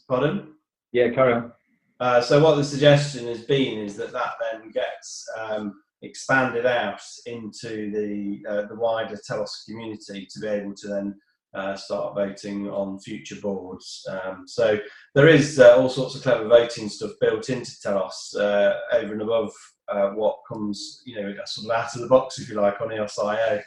pardon? 0.07 0.53
Yeah, 0.93 1.09
carry 1.09 1.33
on. 1.33 1.51
Uh, 1.99 2.21
so, 2.21 2.41
what 2.41 2.55
the 2.55 2.63
suggestion 2.63 3.27
has 3.27 3.41
been 3.41 3.79
is 3.79 3.97
that 3.97 4.13
that 4.13 4.33
then 4.39 4.71
gets 4.71 5.25
um, 5.37 5.73
expanded 6.03 6.65
out 6.65 7.01
into 7.25 7.91
the 7.91 8.39
uh, 8.49 8.67
the 8.67 8.75
wider 8.75 9.17
Telos 9.27 9.63
community 9.67 10.25
to 10.31 10.39
be 10.39 10.47
able 10.47 10.73
to 10.75 10.87
then 10.87 11.15
uh, 11.53 11.75
start 11.75 12.15
voting 12.15 12.69
on 12.69 12.99
future 12.99 13.39
boards. 13.41 14.05
Um, 14.09 14.43
so 14.47 14.79
there 15.15 15.27
is 15.27 15.59
uh, 15.59 15.77
all 15.77 15.89
sorts 15.89 16.15
of 16.15 16.23
clever 16.23 16.47
voting 16.47 16.89
stuff 16.89 17.11
built 17.19 17.49
into 17.49 17.79
Telos 17.81 18.35
uh, 18.35 18.75
over 18.93 19.13
and 19.13 19.21
above 19.21 19.51
uh, 19.87 20.09
what 20.09 20.37
comes, 20.47 21.01
you 21.05 21.15
know, 21.15 21.33
sort 21.45 21.65
of 21.65 21.71
out 21.71 21.95
of 21.95 22.01
the 22.01 22.07
box, 22.07 22.39
if 22.39 22.49
you 22.49 22.55
like, 22.59 22.79
on 22.81 22.91
EOS.io. 22.91 23.61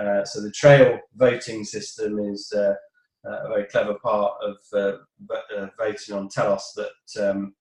Uh, 0.00 0.24
so 0.24 0.40
the 0.40 0.50
trail 0.50 0.98
voting 1.14 1.64
system 1.64 2.18
is 2.18 2.52
uh, 2.54 2.74
a 3.24 3.48
very 3.48 3.64
clever 3.64 3.94
part 4.02 4.34
of 4.42 4.56
voting 5.78 6.14
on 6.14 6.28
Telos 6.28 6.72
that 6.76 7.28
um, 7.30 7.54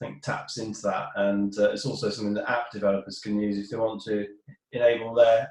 I 0.00 0.06
think 0.06 0.22
taps 0.22 0.58
into 0.58 0.82
that, 0.82 1.08
and 1.16 1.54
it's 1.56 1.84
also 1.84 2.10
something 2.10 2.34
that 2.34 2.50
app 2.50 2.70
developers 2.72 3.20
can 3.20 3.38
use 3.38 3.58
if 3.58 3.70
they 3.70 3.76
want 3.76 4.02
to 4.04 4.26
enable 4.72 5.14
their 5.14 5.48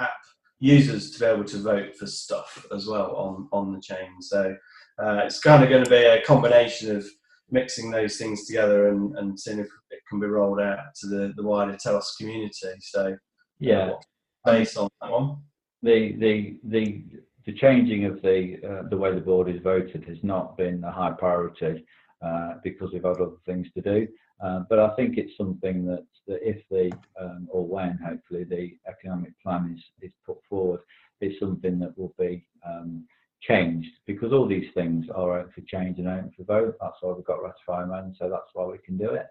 app 0.00 0.10
users 0.58 1.10
to 1.10 1.20
be 1.20 1.26
able 1.26 1.44
to 1.44 1.58
vote 1.58 1.96
for 1.96 2.06
stuff 2.06 2.66
as 2.74 2.86
well 2.86 3.14
on 3.16 3.48
on 3.52 3.72
the 3.72 3.80
chain. 3.80 4.20
So 4.20 4.56
uh, 4.98 5.20
it's 5.24 5.40
kind 5.40 5.62
of 5.62 5.70
going 5.70 5.84
to 5.84 5.90
be 5.90 6.04
a 6.04 6.22
combination 6.22 6.96
of 6.96 7.06
mixing 7.50 7.90
those 7.90 8.16
things 8.16 8.46
together 8.46 8.88
and, 8.88 9.16
and 9.18 9.38
seeing 9.38 9.58
if 9.58 9.68
it 9.90 10.00
can 10.08 10.18
be 10.18 10.26
rolled 10.26 10.60
out 10.60 10.78
to 10.96 11.06
the, 11.06 11.32
the 11.36 11.42
wider 11.42 11.76
Telos 11.76 12.16
community. 12.18 12.74
So 12.80 13.16
yeah, 13.60 13.90
uh, 13.90 14.52
based 14.52 14.76
on 14.76 14.88
that 15.00 15.10
one. 15.10 15.36
The 15.82 16.16
the 16.18 16.58
the 16.64 17.04
the 17.44 17.52
changing 17.52 18.06
of 18.06 18.22
the 18.22 18.58
uh, 18.66 18.88
the 18.88 18.96
way 18.96 19.14
the 19.14 19.20
board 19.20 19.48
is 19.48 19.60
voted 19.62 20.04
has 20.08 20.18
not 20.22 20.56
been 20.56 20.82
a 20.84 20.90
high 20.90 21.12
priority 21.12 21.84
uh, 22.24 22.54
because 22.64 22.92
we've 22.92 23.04
had 23.04 23.20
other 23.20 23.36
things 23.44 23.68
to 23.74 23.82
do. 23.82 24.08
Uh, 24.40 24.60
but 24.68 24.78
I 24.78 24.94
think 24.96 25.16
it's 25.16 25.36
something 25.36 25.86
that, 25.86 26.04
that 26.26 26.46
if 26.46 26.62
the, 26.70 26.92
um, 27.20 27.48
or 27.50 27.66
when 27.66 27.98
hopefully 28.04 28.44
the 28.44 28.76
economic 28.88 29.32
plan 29.42 29.74
is, 29.76 29.84
is 30.02 30.12
put 30.26 30.38
forward, 30.48 30.80
it's 31.20 31.40
something 31.40 31.78
that 31.78 31.96
will 31.96 32.14
be 32.18 32.46
um, 32.66 33.04
changed 33.40 33.90
because 34.06 34.32
all 34.32 34.46
these 34.46 34.72
things 34.74 35.06
are 35.14 35.40
out 35.40 35.52
for 35.54 35.62
change 35.62 35.98
and 35.98 36.08
out 36.08 36.24
for 36.36 36.44
vote. 36.44 36.76
That's 36.80 36.96
why 37.00 37.12
we've 37.12 37.24
got 37.24 37.42
ratify 37.42 37.84
amendment, 37.84 38.16
so 38.18 38.28
that's 38.28 38.50
why 38.52 38.64
we 38.66 38.78
can 38.78 38.98
do 38.98 39.10
it. 39.10 39.26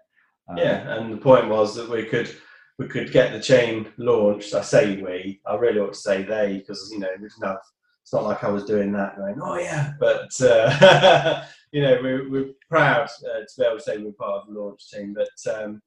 Um, 0.48 0.58
yeah, 0.58 0.96
and 0.96 1.12
the 1.12 1.18
point 1.18 1.48
was 1.48 1.74
that 1.76 1.88
we 1.88 2.04
could 2.04 2.34
we 2.78 2.88
could 2.88 3.12
get 3.12 3.32
the 3.32 3.40
chain 3.40 3.88
launched. 3.96 4.54
I 4.54 4.62
say 4.62 5.00
we, 5.00 5.40
I 5.46 5.56
really 5.56 5.80
ought 5.80 5.94
to 5.94 5.98
say 5.98 6.22
they 6.22 6.58
because 6.58 6.90
you 6.92 6.98
know 6.98 7.08
we 7.20 7.28
didn't. 7.28 7.58
It's 8.02 8.12
not 8.12 8.24
like 8.24 8.44
I 8.44 8.48
was 8.48 8.64
doing 8.64 8.92
that 8.92 9.16
going, 9.16 9.40
oh 9.42 9.58
yeah, 9.58 9.94
but 9.98 10.30
uh, 10.40 11.44
you 11.72 11.82
know, 11.82 11.98
we're, 12.02 12.30
we're 12.30 12.50
proud 12.68 13.08
uh, 13.24 13.40
to 13.40 13.46
be 13.58 13.64
able 13.64 13.76
to 13.76 13.82
say 13.82 13.98
we're 13.98 14.12
part 14.12 14.42
of 14.42 14.48
the 14.54 14.60
launch 14.60 14.90
team. 14.90 15.14
But 15.14 15.52
um, 15.52 15.82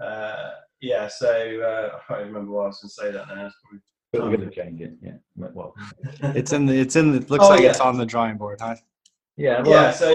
uh, 0.00 0.50
yeah, 0.80 1.08
so 1.08 1.28
uh, 1.28 1.96
I 1.96 2.00
can't 2.06 2.26
remember 2.26 2.52
why 2.52 2.64
I 2.64 2.66
was 2.66 2.80
going 2.80 2.88
to 2.88 2.94
say 2.94 3.18
that 3.18 3.34
now. 3.34 3.50
We're 4.12 4.36
going 4.36 4.48
to 4.48 4.54
change 4.54 4.80
it. 4.80 4.92
Yeah. 5.02 5.12
Well, 5.36 5.74
it's 6.22 6.52
in 6.52 6.66
the. 6.66 6.78
It's 6.78 6.96
in 6.96 7.12
the. 7.12 7.18
It 7.18 7.30
looks 7.30 7.44
oh, 7.44 7.50
like 7.50 7.60
yeah. 7.60 7.70
it's 7.70 7.80
on 7.80 7.96
the 7.96 8.04
drawing 8.04 8.36
board, 8.36 8.58
huh? 8.60 8.76
Yeah. 9.36 9.62
Well, 9.62 9.70
yeah. 9.70 9.90
So 9.90 10.14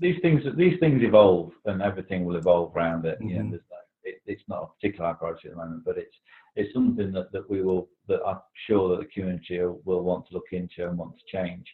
these 0.00 0.20
things 0.22 0.44
these 0.56 0.78
things 0.80 1.02
evolve, 1.02 1.52
and 1.66 1.82
everything 1.82 2.24
will 2.24 2.36
evolve 2.36 2.74
around 2.74 3.04
it. 3.04 3.18
Mm-hmm. 3.18 3.28
You 3.28 3.36
know, 3.36 3.44
mm-hmm. 3.44 3.56
it, 4.04 4.22
it's 4.26 4.44
not 4.48 4.62
a 4.62 4.66
particular 4.66 5.12
priority 5.14 5.48
at 5.48 5.54
the 5.54 5.60
moment, 5.62 5.84
but 5.84 5.98
it's 5.98 6.16
it's 6.56 6.72
something 6.72 7.12
that, 7.12 7.32
that 7.32 7.48
we 7.50 7.62
will 7.62 7.88
that 8.08 8.20
I'm 8.26 8.40
sure 8.66 8.88
that 8.90 9.00
the 9.00 9.12
community 9.12 9.60
will 9.84 10.02
want 10.02 10.26
to 10.28 10.34
look 10.34 10.52
into 10.52 10.88
and 10.88 10.96
want 10.96 11.14
to 11.18 11.36
change. 11.36 11.66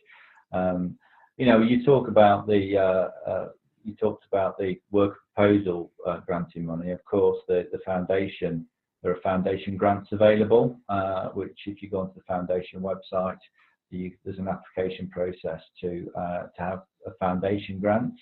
Um, 0.52 0.98
you 1.40 1.46
know, 1.46 1.62
you 1.62 1.82
talk 1.82 2.06
about 2.06 2.46
the 2.46 2.76
uh, 2.76 3.30
uh, 3.30 3.48
you 3.82 3.94
talked 3.94 4.26
about 4.30 4.58
the 4.58 4.78
work 4.90 5.16
proposal 5.34 5.90
uh, 6.06 6.18
granting 6.26 6.66
money. 6.66 6.90
Of 6.90 7.02
course, 7.06 7.38
the 7.48 7.66
the 7.72 7.78
foundation 7.78 8.66
there 9.02 9.12
are 9.12 9.20
foundation 9.22 9.78
grants 9.78 10.12
available, 10.12 10.78
uh, 10.90 11.28
which 11.28 11.58
if 11.64 11.80
you 11.80 11.88
go 11.88 12.00
onto 12.00 12.16
the 12.16 12.24
foundation 12.28 12.82
website, 12.82 13.38
you, 13.88 14.12
there's 14.22 14.38
an 14.38 14.48
application 14.48 15.08
process 15.08 15.62
to 15.80 16.12
uh, 16.14 16.42
to 16.54 16.62
have 16.62 16.82
a 17.06 17.12
foundation 17.12 17.80
grant, 17.80 18.12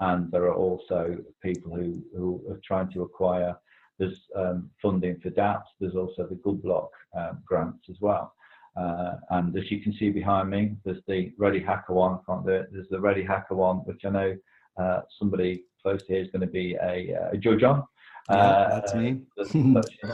and 0.00 0.30
there 0.30 0.44
are 0.44 0.54
also 0.54 1.16
people 1.42 1.74
who 1.74 2.02
who 2.14 2.42
are 2.50 2.60
trying 2.62 2.92
to 2.92 3.00
acquire. 3.00 3.56
There's 3.98 4.20
um, 4.36 4.68
funding 4.82 5.18
for 5.22 5.30
DAPs. 5.30 5.70
There's 5.80 5.96
also 5.96 6.26
the 6.26 6.36
Good 6.44 6.62
Block 6.62 6.90
um, 7.18 7.42
grants 7.46 7.86
as 7.88 7.96
well. 8.02 8.34
Uh, 8.78 9.16
and 9.30 9.56
as 9.56 9.70
you 9.70 9.80
can 9.80 9.92
see 9.94 10.10
behind 10.10 10.50
me, 10.50 10.76
there's 10.84 11.02
the 11.08 11.32
Ready 11.36 11.60
Hacker 11.60 11.94
one. 11.94 12.14
I 12.14 12.18
can't 12.26 12.46
do 12.46 12.52
it. 12.52 12.68
There's 12.72 12.88
the 12.90 13.00
Ready 13.00 13.24
Hacker 13.24 13.54
one, 13.54 13.78
which 13.78 14.04
I 14.04 14.10
know 14.10 14.36
uh, 14.80 15.00
somebody 15.18 15.64
close 15.82 16.02
to 16.02 16.12
here 16.12 16.22
is 16.22 16.30
going 16.30 16.42
to 16.42 16.46
be 16.46 16.76
a, 16.82 17.16
a 17.32 17.36
judge 17.36 17.62
on. 17.62 17.82
Yeah, 18.30 18.36
uh, 18.36 18.80
that's 18.80 18.94
me. 18.94 19.22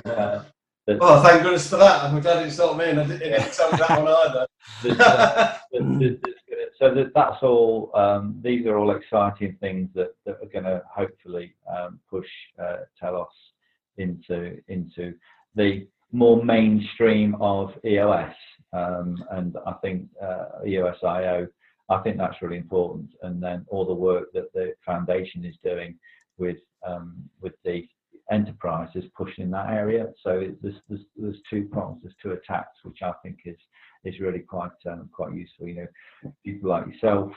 Uh, 0.07 0.45
well, 0.87 1.23
thank 1.23 1.43
goodness 1.43 1.69
for 1.69 1.77
that. 1.77 2.05
I'm 2.05 2.21
glad 2.21 2.47
it's 2.47 2.59
not 2.59 2.77
me, 2.77 2.91
and 2.91 3.01
I 3.01 3.07
didn't, 3.07 3.21
didn't 3.21 3.53
tell 3.53 3.73
me 3.73 3.79
that 3.79 4.03
one 4.03 4.15
either. 4.27 4.47
Uh, 5.75 6.69
so 6.79 7.09
that's 7.15 7.43
all. 7.43 7.91
Um, 7.95 8.39
these 8.43 8.67
are 8.67 8.77
all 8.77 8.95
exciting 8.95 9.57
things 9.61 9.89
that, 9.95 10.15
that 10.25 10.37
are 10.43 10.49
going 10.53 10.65
to 10.65 10.83
hopefully 10.95 11.55
um, 11.69 11.99
push 12.09 12.27
uh, 12.62 12.79
Telos 13.01 13.27
into 13.97 14.61
into 14.69 15.15
the 15.55 15.87
more 16.12 16.43
mainstream 16.45 17.37
of 17.41 17.73
EOS. 17.85 18.35
Um, 18.75 19.25
and 19.31 19.57
I 19.66 19.72
think 19.75 20.09
uh, 20.20 20.62
EOSIO, 20.66 21.49
I 21.89 21.99
think 21.99 22.18
that's 22.18 22.43
really 22.43 22.57
important. 22.57 23.11
And 23.22 23.43
then 23.43 23.64
all 23.68 23.87
the 23.87 23.95
work 23.95 24.33
that 24.33 24.53
the 24.53 24.75
foundation 24.85 25.45
is 25.45 25.55
doing 25.62 25.99
with 26.39 26.59
um, 26.87 27.29
with 27.41 27.55
the 27.64 27.87
enterprise 28.31 28.89
is 28.95 29.05
pushing 29.16 29.45
in 29.45 29.51
that 29.51 29.68
area. 29.68 30.07
So 30.22 30.49
there's, 30.62 30.77
there's, 30.89 31.03
there's 31.16 31.41
two 31.49 31.68
prongs, 31.70 32.01
there's 32.03 32.14
two 32.22 32.33
attacks, 32.33 32.79
which 32.83 32.99
I 33.03 33.12
think 33.22 33.39
is 33.45 33.57
is 34.05 34.20
really 34.20 34.41
quite 34.41 34.70
um, 34.91 35.09
quite 35.12 35.35
useful. 35.35 35.68
You 35.68 35.75
know, 35.75 36.33
people 36.45 36.70
like 36.70 36.87
yourself, 36.87 37.33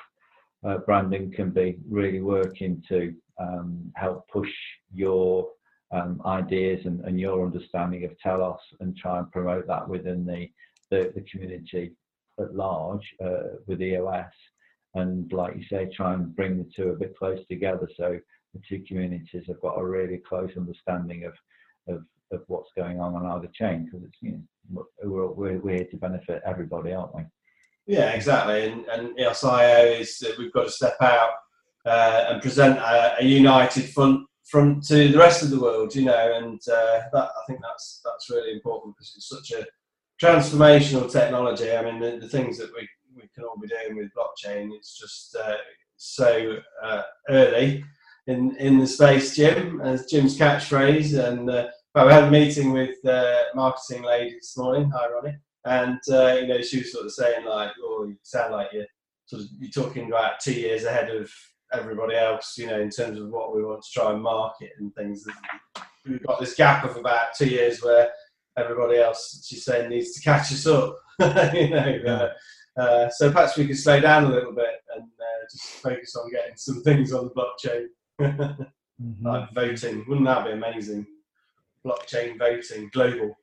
uh, 0.65 0.79
Brandon, 0.79 1.31
can 1.31 1.51
be 1.51 1.77
really 1.89 2.21
working 2.21 2.83
to 2.89 3.13
um, 3.39 3.91
help 3.95 4.27
push 4.27 4.49
your 4.93 5.49
um, 5.91 6.21
ideas 6.25 6.81
and, 6.85 6.99
and, 7.05 7.17
your 7.17 7.45
understanding 7.45 8.03
of 8.03 8.11
Telos 8.19 8.59
and 8.81 8.97
try 8.97 9.19
and 9.19 9.31
promote 9.31 9.67
that 9.67 9.87
within 9.87 10.25
the, 10.25 10.49
the, 10.91 11.11
the 11.15 11.21
community 11.21 11.93
at 12.39 12.55
large 12.55 13.03
uh, 13.23 13.57
with 13.65 13.81
EOS. 13.81 14.31
And 14.95 15.31
like 15.31 15.55
you 15.55 15.63
say, 15.69 15.89
try 15.93 16.13
and 16.13 16.35
bring 16.35 16.57
the 16.57 16.69
two 16.75 16.89
a 16.89 16.95
bit 16.95 17.17
close 17.17 17.39
together 17.47 17.89
so 17.95 18.19
the 18.53 18.61
two 18.67 18.83
communities 18.87 19.43
have 19.47 19.61
got 19.61 19.79
a 19.79 19.85
really 19.85 20.17
close 20.17 20.51
understanding 20.57 21.25
of, 21.25 21.33
of, 21.93 22.03
of 22.31 22.43
what's 22.47 22.71
going 22.75 22.99
on 22.99 23.15
on 23.15 23.25
either 23.25 23.51
chain 23.53 23.85
because 23.85 24.03
it's 24.03 24.17
you 24.21 24.31
know, 24.71 24.85
we're, 25.03 25.27
we're, 25.27 25.57
we're 25.59 25.75
here 25.75 25.87
to 25.91 25.97
benefit 25.97 26.41
everybody, 26.45 26.93
aren't 26.93 27.15
we? 27.15 27.23
Yeah, 27.85 28.11
exactly. 28.11 28.67
And, 28.67 28.85
and 28.87 29.17
EOSIO 29.17 29.99
is 29.99 30.17
that 30.19 30.37
we've 30.37 30.51
got 30.51 30.63
to 30.63 30.71
step 30.71 30.97
out 31.01 31.31
uh, 31.85 32.25
and 32.29 32.41
present 32.41 32.77
a, 32.77 33.15
a 33.19 33.23
united 33.23 33.89
front 33.89 34.27
from 34.49 34.81
to 34.81 35.09
the 35.09 35.17
rest 35.17 35.43
of 35.43 35.49
the 35.49 35.59
world, 35.59 35.93
you 35.95 36.05
know, 36.05 36.33
and 36.35 36.59
uh, 36.69 37.01
that 37.11 37.29
I 37.37 37.45
think 37.47 37.59
that's 37.61 38.01
that's 38.03 38.29
really 38.29 38.53
important 38.53 38.95
because 38.95 39.13
it's 39.15 39.29
such 39.29 39.51
a 39.59 39.65
transformational 40.21 41.11
technology. 41.11 41.71
I 41.71 41.83
mean, 41.83 41.99
the, 41.99 42.17
the 42.19 42.29
things 42.29 42.57
that 42.57 42.71
we 42.73 42.87
we 43.15 43.27
can 43.33 43.43
all 43.43 43.57
be 43.59 43.67
doing 43.67 43.97
with 43.97 44.11
blockchain, 44.13 44.71
it's 44.73 44.97
just 44.97 45.35
uh, 45.35 45.55
so 45.97 46.57
uh, 46.83 47.01
early 47.29 47.83
in 48.27 48.55
in 48.57 48.79
the 48.79 48.87
space, 48.87 49.35
Jim, 49.35 49.81
as 49.81 50.05
Jim's 50.05 50.37
catchphrase. 50.37 51.17
And 51.17 51.49
uh, 51.49 51.67
we 51.95 52.01
had 52.11 52.25
a 52.25 52.31
meeting 52.31 52.71
with 52.71 53.03
uh, 53.05 53.43
marketing 53.55 54.03
lady 54.03 54.35
this 54.35 54.57
morning, 54.57 54.91
hi 54.93 55.07
Ronnie, 55.09 55.37
and 55.65 55.99
uh, 56.11 56.37
you 56.39 56.47
know 56.47 56.61
she 56.61 56.79
was 56.79 56.91
sort 56.91 57.05
of 57.05 57.13
saying 57.13 57.45
like, 57.45 57.71
"Oh, 57.81 58.05
you 58.07 58.17
sound 58.23 58.53
like 58.53 58.73
you're 58.73 58.85
sort 59.25 59.43
of 59.43 59.47
you're 59.59 59.71
talking 59.71 60.07
about 60.07 60.39
two 60.39 60.53
years 60.53 60.83
ahead 60.83 61.09
of 61.09 61.31
everybody 61.73 62.15
else, 62.15 62.57
you 62.57 62.67
know, 62.67 62.79
in 62.79 62.89
terms 62.89 63.19
of 63.19 63.29
what 63.29 63.55
we 63.55 63.63
want 63.63 63.83
to 63.83 63.91
try 63.91 64.11
and 64.11 64.21
market 64.21 64.71
and 64.79 64.93
things. 64.95 65.25
We've 66.05 66.25
got 66.25 66.39
this 66.39 66.55
gap 66.55 66.85
of 66.85 66.95
about 66.95 67.33
two 67.37 67.49
years 67.49 67.83
where 67.83 68.09
everybody 68.57 68.97
else, 68.97 69.45
she's 69.47 69.63
saying, 69.63 69.89
needs 69.89 70.13
to 70.13 70.21
catch 70.21 70.51
us 70.51 70.65
up. 70.67 70.97
you 71.53 71.69
know, 71.69 71.99
uh, 72.07 72.79
uh, 72.79 73.09
so 73.09 73.31
perhaps 73.31 73.57
we 73.57 73.67
could 73.67 73.77
slow 73.77 73.99
down 73.99 74.25
a 74.25 74.29
little 74.29 74.53
bit 74.53 74.81
and 74.95 75.03
uh, 75.03 75.45
just 75.51 75.65
focus 75.81 76.15
on 76.15 76.31
getting 76.31 76.55
some 76.55 76.81
things 76.83 77.13
on 77.13 77.25
the 77.25 77.31
blockchain, 77.31 77.85
mm-hmm. 78.21 79.27
like 79.27 79.51
voting. 79.53 80.05
Wouldn't 80.07 80.27
that 80.27 80.45
be 80.45 80.51
amazing? 80.51 81.05
Blockchain 81.85 82.37
voting, 82.37 82.89
global. 82.93 83.37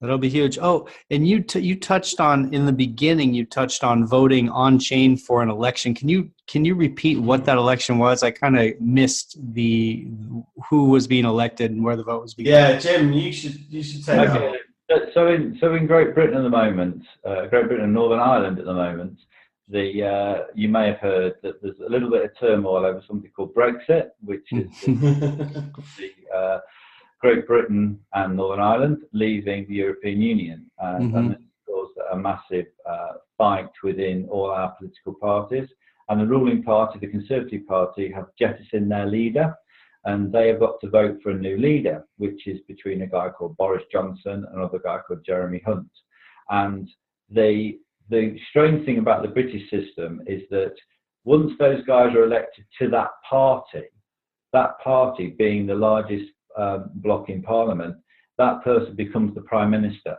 That'll 0.00 0.18
be 0.18 0.28
huge. 0.28 0.58
Oh, 0.60 0.88
and 1.10 1.26
you 1.26 1.40
t- 1.40 1.60
you 1.60 1.76
touched 1.76 2.20
on 2.20 2.52
in 2.52 2.66
the 2.66 2.72
beginning. 2.72 3.32
You 3.32 3.46
touched 3.46 3.82
on 3.84 4.06
voting 4.06 4.50
on 4.50 4.78
chain 4.78 5.16
for 5.16 5.42
an 5.42 5.48
election. 5.48 5.94
Can 5.94 6.08
you 6.08 6.30
can 6.46 6.64
you 6.64 6.74
repeat 6.74 7.18
what 7.18 7.44
that 7.46 7.56
election 7.56 7.98
was? 7.98 8.22
I 8.22 8.30
kind 8.30 8.58
of 8.58 8.78
missed 8.80 9.38
the 9.54 10.06
who 10.68 10.90
was 10.90 11.06
being 11.06 11.24
elected 11.24 11.70
and 11.70 11.82
where 11.82 11.96
the 11.96 12.04
vote 12.04 12.22
was 12.22 12.34
being. 12.34 12.48
Yeah, 12.48 12.78
Jim, 12.78 13.12
you 13.12 13.32
should 13.32 13.58
you 13.70 13.82
should 13.82 14.04
take 14.04 14.28
okay. 14.28 14.58
So 15.14 15.28
in 15.28 15.56
so 15.60 15.74
in 15.74 15.86
Great 15.86 16.14
Britain 16.14 16.36
at 16.36 16.42
the 16.42 16.50
moment, 16.50 17.02
uh, 17.24 17.46
Great 17.46 17.68
Britain 17.68 17.84
and 17.84 17.94
Northern 17.94 18.20
Ireland 18.20 18.58
at 18.58 18.66
the 18.66 18.74
moment, 18.74 19.18
the 19.68 20.04
uh, 20.04 20.42
you 20.54 20.68
may 20.68 20.88
have 20.88 20.98
heard 20.98 21.34
that 21.42 21.62
there's 21.62 21.78
a 21.80 21.88
little 21.88 22.10
bit 22.10 22.24
of 22.24 22.38
turmoil 22.38 22.84
over 22.84 23.02
something 23.06 23.30
called 23.34 23.54
Brexit, 23.54 24.10
which 24.20 24.52
is 24.52 24.68
the 24.82 26.10
uh, 26.34 26.58
Great 27.24 27.46
Britain 27.46 27.98
and 28.12 28.36
Northern 28.36 28.60
Ireland 28.60 28.98
leaving 29.14 29.66
the 29.66 29.76
European 29.76 30.20
Union, 30.20 30.70
and, 30.78 31.04
mm-hmm. 31.04 31.16
and 31.16 31.30
this 31.30 31.40
caused 31.66 31.96
a 32.12 32.16
massive 32.18 32.66
uh, 32.86 33.12
fight 33.38 33.70
within 33.82 34.28
all 34.30 34.50
our 34.50 34.72
political 34.72 35.14
parties. 35.14 35.66
And 36.10 36.20
the 36.20 36.26
ruling 36.26 36.62
party, 36.62 36.98
the 36.98 37.06
Conservative 37.06 37.66
Party, 37.66 38.12
have 38.12 38.26
jettisoned 38.38 38.90
their 38.90 39.06
leader, 39.06 39.54
and 40.04 40.30
they 40.30 40.48
have 40.48 40.60
got 40.60 40.78
to 40.82 40.90
vote 40.90 41.16
for 41.22 41.30
a 41.30 41.38
new 41.38 41.56
leader, 41.56 42.04
which 42.18 42.46
is 42.46 42.60
between 42.68 43.00
a 43.00 43.06
guy 43.06 43.30
called 43.30 43.56
Boris 43.56 43.84
Johnson 43.90 44.44
and 44.46 44.58
another 44.58 44.78
guy 44.78 44.98
called 45.08 45.24
Jeremy 45.24 45.62
Hunt. 45.64 45.88
And 46.50 46.90
the 47.30 47.78
the 48.10 48.36
strange 48.50 48.84
thing 48.84 48.98
about 48.98 49.22
the 49.22 49.28
British 49.28 49.62
system 49.70 50.20
is 50.26 50.42
that 50.50 50.74
once 51.24 51.52
those 51.58 51.82
guys 51.86 52.14
are 52.14 52.24
elected 52.24 52.66
to 52.82 52.90
that 52.90 53.12
party, 53.26 53.84
that 54.52 54.78
party 54.80 55.34
being 55.38 55.66
the 55.66 55.74
largest 55.74 56.26
um, 56.56 56.90
block 56.94 57.28
in 57.28 57.42
Parliament, 57.42 57.96
that 58.38 58.62
person 58.62 58.94
becomes 58.94 59.34
the 59.34 59.40
Prime 59.42 59.70
Minister. 59.70 60.16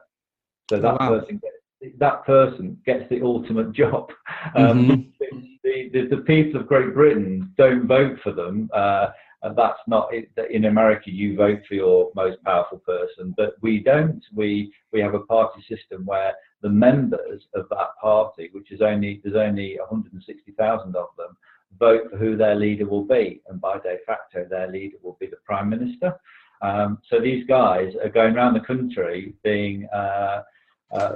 So 0.70 0.80
that 0.80 1.00
wow. 1.00 1.20
person 1.20 1.42
gets, 1.42 1.98
that 2.00 2.26
person 2.26 2.78
gets 2.86 3.08
the 3.10 3.22
ultimate 3.22 3.72
job. 3.72 4.12
Um, 4.56 5.10
mm-hmm. 5.22 5.40
the, 5.64 5.90
the, 5.92 6.16
the, 6.16 6.22
people 6.22 6.62
of 6.62 6.68
Great 6.68 6.94
Britain 6.94 7.52
don't 7.58 7.88
vote 7.88 8.20
for 8.22 8.32
them. 8.32 8.70
Uh, 8.72 9.08
and 9.46 9.56
that's 9.56 9.80
not 9.88 10.10
in 10.52 10.66
America. 10.66 11.12
You 11.12 11.36
vote 11.36 11.60
for 11.68 11.76
your 11.76 12.12
most 12.16 12.44
powerful 12.44 12.80
person, 12.80 13.34
but 13.38 13.56
we 13.62 13.80
don't. 13.80 14.24
We 14.34 14.74
we 14.92 15.00
have 15.02 15.14
a 15.14 15.20
party 15.20 15.64
system 15.70 16.04
where 16.06 16.34
the 16.62 16.70
members 16.70 17.44
of 17.54 17.70
that 17.70 17.90
party, 18.02 18.50
which 18.54 18.72
is 18.72 18.82
only 18.82 19.22
there's 19.24 19.36
only 19.36 19.78
160,000 19.78 20.96
of 20.96 21.08
them, 21.16 21.38
vote 21.80 22.10
for 22.10 22.18
who 22.18 22.36
their 22.38 22.56
leader 22.56 22.86
will 22.86 23.04
be, 23.04 23.42
and 23.48 23.60
by 23.60 23.78
de 23.80 23.98
facto, 24.06 24.46
their 24.50 24.68
leader 24.68 24.98
will 25.02 25.18
be 25.20 25.28
the 25.28 25.38
prime 25.46 25.70
minister. 25.70 26.20
Um, 26.62 27.00
so 27.10 27.20
these 27.20 27.46
guys 27.46 27.94
are 28.02 28.10
going 28.10 28.36
around 28.36 28.54
the 28.54 28.62
country 28.62 29.36
being 29.44 29.88
uh, 29.94 30.42
uh, 30.92 31.16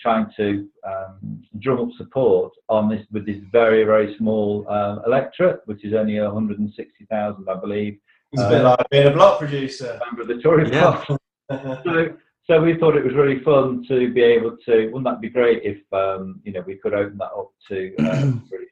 trying 0.00 0.26
to 0.36 0.68
um, 0.86 1.42
drum 1.58 1.80
up 1.80 1.94
support 1.96 2.52
on 2.68 2.88
this 2.88 3.04
with 3.12 3.26
this 3.26 3.38
very 3.50 3.84
very 3.84 4.16
small 4.16 4.66
um, 4.68 5.02
electorate, 5.06 5.60
which 5.66 5.84
is 5.84 5.94
only 5.94 6.18
160,000, 6.20 7.48
I 7.48 7.54
believe. 7.54 7.98
It's 8.32 8.42
a 8.42 8.48
bit 8.48 8.60
uh, 8.60 8.70
like 8.70 8.90
being 8.90 9.08
a 9.08 9.10
block 9.10 9.38
producer. 9.38 10.00
Member 10.06 10.22
of 10.22 10.28
the 10.28 10.42
Tory 10.42 10.70
yeah. 10.70 11.04
so, 11.84 12.16
so 12.46 12.62
we 12.62 12.78
thought 12.78 12.96
it 12.96 13.04
was 13.04 13.14
really 13.14 13.40
fun 13.40 13.84
to 13.88 14.12
be 14.12 14.22
able 14.22 14.56
to. 14.64 14.86
Wouldn't 14.86 15.04
that 15.04 15.20
be 15.20 15.28
great 15.28 15.62
if 15.62 15.80
um, 15.92 16.40
you 16.44 16.52
know 16.52 16.62
we 16.66 16.76
could 16.76 16.94
open 16.94 17.18
that 17.18 17.32
up 17.36 17.50
to 17.68 17.94
uh, 18.00 18.30
British 18.48 18.70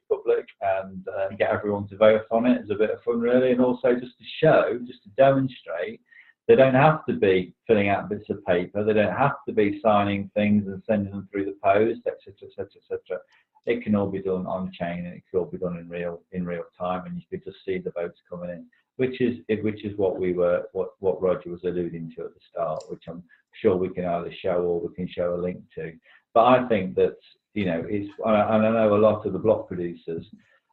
and 0.61 1.07
uh, 1.07 1.29
get 1.37 1.51
everyone 1.51 1.87
to 1.89 1.97
vote 1.97 2.23
on 2.31 2.45
it? 2.45 2.61
It's 2.61 2.71
a 2.71 2.75
bit 2.75 2.91
of 2.91 3.01
fun, 3.03 3.19
really, 3.19 3.51
and 3.51 3.61
also 3.61 3.93
just 3.93 4.17
to 4.17 4.23
show, 4.39 4.79
just 4.85 5.03
to 5.03 5.09
demonstrate. 5.17 6.01
They 6.47 6.55
don't 6.55 6.75
have 6.75 7.05
to 7.05 7.13
be 7.13 7.53
filling 7.67 7.89
out 7.89 8.09
bits 8.09 8.29
of 8.29 8.43
paper. 8.45 8.83
They 8.83 8.93
don't 8.93 9.15
have 9.15 9.35
to 9.47 9.53
be 9.53 9.79
signing 9.81 10.29
things 10.33 10.67
and 10.67 10.81
sending 10.85 11.11
them 11.11 11.27
through 11.31 11.45
the 11.45 11.57
post, 11.63 12.01
etc., 12.07 12.49
etc., 12.49 12.67
etc. 12.77 13.21
It 13.67 13.83
can 13.83 13.95
all 13.95 14.09
be 14.09 14.21
done 14.21 14.47
on 14.47 14.71
chain, 14.71 15.05
and 15.05 15.15
it 15.15 15.23
can 15.29 15.39
all 15.39 15.45
be 15.45 15.59
done 15.59 15.77
in 15.77 15.87
real 15.87 16.21
in 16.31 16.45
real 16.45 16.63
time, 16.77 17.05
and 17.05 17.15
you 17.15 17.23
could 17.29 17.45
just 17.45 17.63
see 17.65 17.77
the 17.77 17.91
votes 17.91 18.19
coming 18.29 18.49
in 18.49 18.65
which 19.01 19.19
is 19.19 19.37
which 19.63 19.83
is 19.83 19.97
what 19.97 20.19
we 20.19 20.33
were 20.33 20.63
what 20.73 20.89
what 20.99 21.21
Roger 21.21 21.49
was 21.49 21.63
alluding 21.63 22.13
to 22.15 22.25
at 22.25 22.33
the 22.35 22.39
start, 22.51 22.83
which 22.87 23.03
I'm 23.07 23.23
sure 23.59 23.75
we 23.75 23.89
can 23.89 24.05
either 24.05 24.31
show 24.43 24.61
or 24.61 24.79
we 24.79 24.93
can 24.93 25.07
show 25.07 25.33
a 25.33 25.41
link 25.41 25.59
to. 25.75 25.93
But 26.35 26.45
I 26.45 26.67
think 26.67 26.95
that 26.95 27.17
you 27.53 27.65
know 27.65 27.83
it's 27.87 28.09
and 28.25 28.35
I 28.35 28.57
know 28.57 28.95
a 28.95 28.97
lot 28.97 29.25
of 29.25 29.33
the 29.33 29.39
block 29.39 29.67
producers 29.67 30.25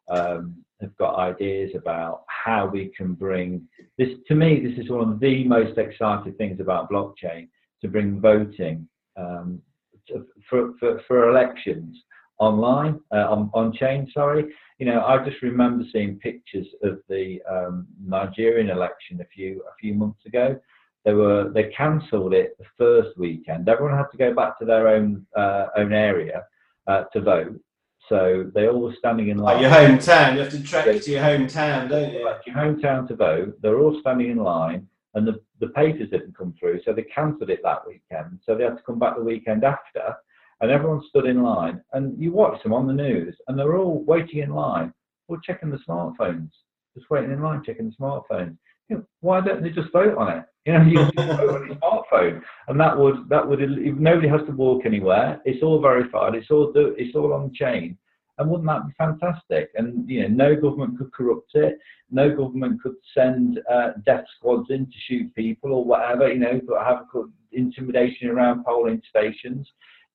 um, 0.08 0.56
have 0.80 0.96
got 0.96 1.18
ideas 1.18 1.72
about 1.76 2.22
how 2.28 2.66
we 2.66 2.90
can 2.96 3.14
bring 3.14 3.66
this. 3.98 4.08
To 4.28 4.34
me, 4.34 4.60
this 4.64 4.78
is 4.82 4.90
one 4.90 5.12
of 5.12 5.20
the 5.20 5.44
most 5.44 5.76
exciting 5.76 6.34
things 6.34 6.60
about 6.60 6.90
blockchain 6.90 7.48
to 7.82 7.88
bring 7.88 8.20
voting 8.20 8.88
um, 9.16 9.60
to, 10.08 10.24
for, 10.48 10.74
for 10.78 11.00
for 11.06 11.30
elections 11.30 11.96
online 12.38 13.00
uh, 13.12 13.28
on 13.28 13.50
on 13.54 13.72
chain. 13.72 14.08
Sorry, 14.14 14.44
you 14.78 14.86
know, 14.86 15.04
I 15.04 15.24
just 15.28 15.42
remember 15.42 15.84
seeing 15.92 16.18
pictures 16.20 16.66
of 16.82 17.00
the 17.08 17.40
um, 17.50 17.86
Nigerian 18.00 18.70
election 18.70 19.20
a 19.20 19.26
few 19.26 19.62
a 19.68 19.74
few 19.80 19.94
months 19.94 20.24
ago. 20.26 20.58
They 21.04 21.12
were 21.12 21.50
they 21.52 21.70
cancelled 21.76 22.34
it 22.34 22.56
the 22.58 22.66
first 22.76 23.18
weekend. 23.18 23.68
Everyone 23.68 23.96
had 23.96 24.10
to 24.12 24.18
go 24.18 24.32
back 24.32 24.58
to 24.60 24.64
their 24.64 24.86
own 24.88 25.26
uh, 25.36 25.66
own 25.76 25.92
area 25.92 26.44
uh, 26.88 27.04
to 27.12 27.20
vote. 27.20 27.60
So 28.08 28.50
they 28.54 28.66
all 28.66 28.80
were 28.80 28.94
standing 28.98 29.28
in 29.28 29.38
line. 29.38 29.56
Like 29.56 29.62
your 29.62 29.70
hometown, 29.70 30.34
you 30.34 30.40
have 30.40 30.50
to 30.50 30.62
track 30.62 30.84
to 30.86 31.10
your 31.10 31.22
hometown, 31.22 31.88
don't 31.90 32.12
you? 32.12 32.24
Like 32.24 32.46
your 32.46 32.56
hometown 32.56 33.06
to 33.08 33.16
vote. 33.16 33.54
They're 33.60 33.78
all 33.78 34.00
standing 34.00 34.30
in 34.30 34.38
line, 34.38 34.88
and 35.14 35.26
the 35.26 35.40
the 35.60 35.68
papers 35.68 36.10
didn't 36.10 36.36
come 36.36 36.54
through, 36.58 36.80
so 36.84 36.92
they 36.92 37.02
cancelled 37.02 37.50
it 37.50 37.60
that 37.64 37.86
weekend. 37.86 38.40
So 38.46 38.54
they 38.54 38.64
had 38.64 38.76
to 38.76 38.82
come 38.84 38.98
back 38.98 39.16
the 39.16 39.22
weekend 39.22 39.64
after 39.64 40.16
and 40.60 40.70
everyone 40.70 41.02
stood 41.08 41.26
in 41.26 41.42
line. 41.42 41.82
And 41.92 42.20
you 42.20 42.32
watch 42.32 42.62
them 42.62 42.72
on 42.72 42.86
the 42.86 42.92
news, 42.92 43.36
and 43.46 43.58
they're 43.58 43.76
all 43.76 44.02
waiting 44.04 44.40
in 44.40 44.54
line, 44.54 44.92
or 45.28 45.38
checking 45.40 45.70
the 45.70 45.78
smartphones, 45.88 46.50
just 46.96 47.10
waiting 47.10 47.32
in 47.32 47.42
line, 47.42 47.62
checking 47.64 47.90
the 47.90 47.96
smartphones. 47.96 48.56
Know, 48.88 49.04
why 49.20 49.40
don't 49.40 49.62
they 49.62 49.70
just 49.70 49.92
vote 49.92 50.16
on 50.16 50.38
it? 50.38 50.44
You 50.64 50.72
know, 50.72 50.82
you 50.86 51.10
can 51.16 51.36
vote 51.36 51.62
on 51.62 51.66
your 51.66 51.76
smartphone, 51.76 52.42
and 52.68 52.80
that 52.80 52.96
would 52.96 53.28
that 53.28 53.46
would 53.46 53.60
nobody 53.60 54.28
has 54.28 54.40
to 54.46 54.52
walk 54.52 54.86
anywhere. 54.86 55.40
It's 55.44 55.62
all 55.62 55.80
verified. 55.80 56.34
It's 56.34 56.50
all 56.50 56.72
do, 56.72 56.94
it's 56.98 57.14
all 57.14 57.32
on 57.32 57.52
chain. 57.54 57.96
And 58.38 58.48
wouldn't 58.48 58.68
that 58.68 58.86
be 58.86 58.94
fantastic? 58.96 59.70
And 59.74 60.08
you 60.08 60.28
know, 60.28 60.52
no 60.52 60.60
government 60.60 60.96
could 60.96 61.12
corrupt 61.12 61.50
it. 61.54 61.78
No 62.10 62.34
government 62.34 62.80
could 62.82 62.94
send 63.12 63.60
uh, 63.70 63.92
death 64.06 64.24
squads 64.36 64.70
in 64.70 64.86
to 64.86 64.92
shoot 65.06 65.34
people 65.34 65.72
or 65.72 65.84
whatever. 65.84 66.32
You 66.32 66.38
know, 66.38 66.60
have 66.84 67.06
intimidation 67.52 68.28
around 68.28 68.64
polling 68.64 69.02
stations 69.08 69.66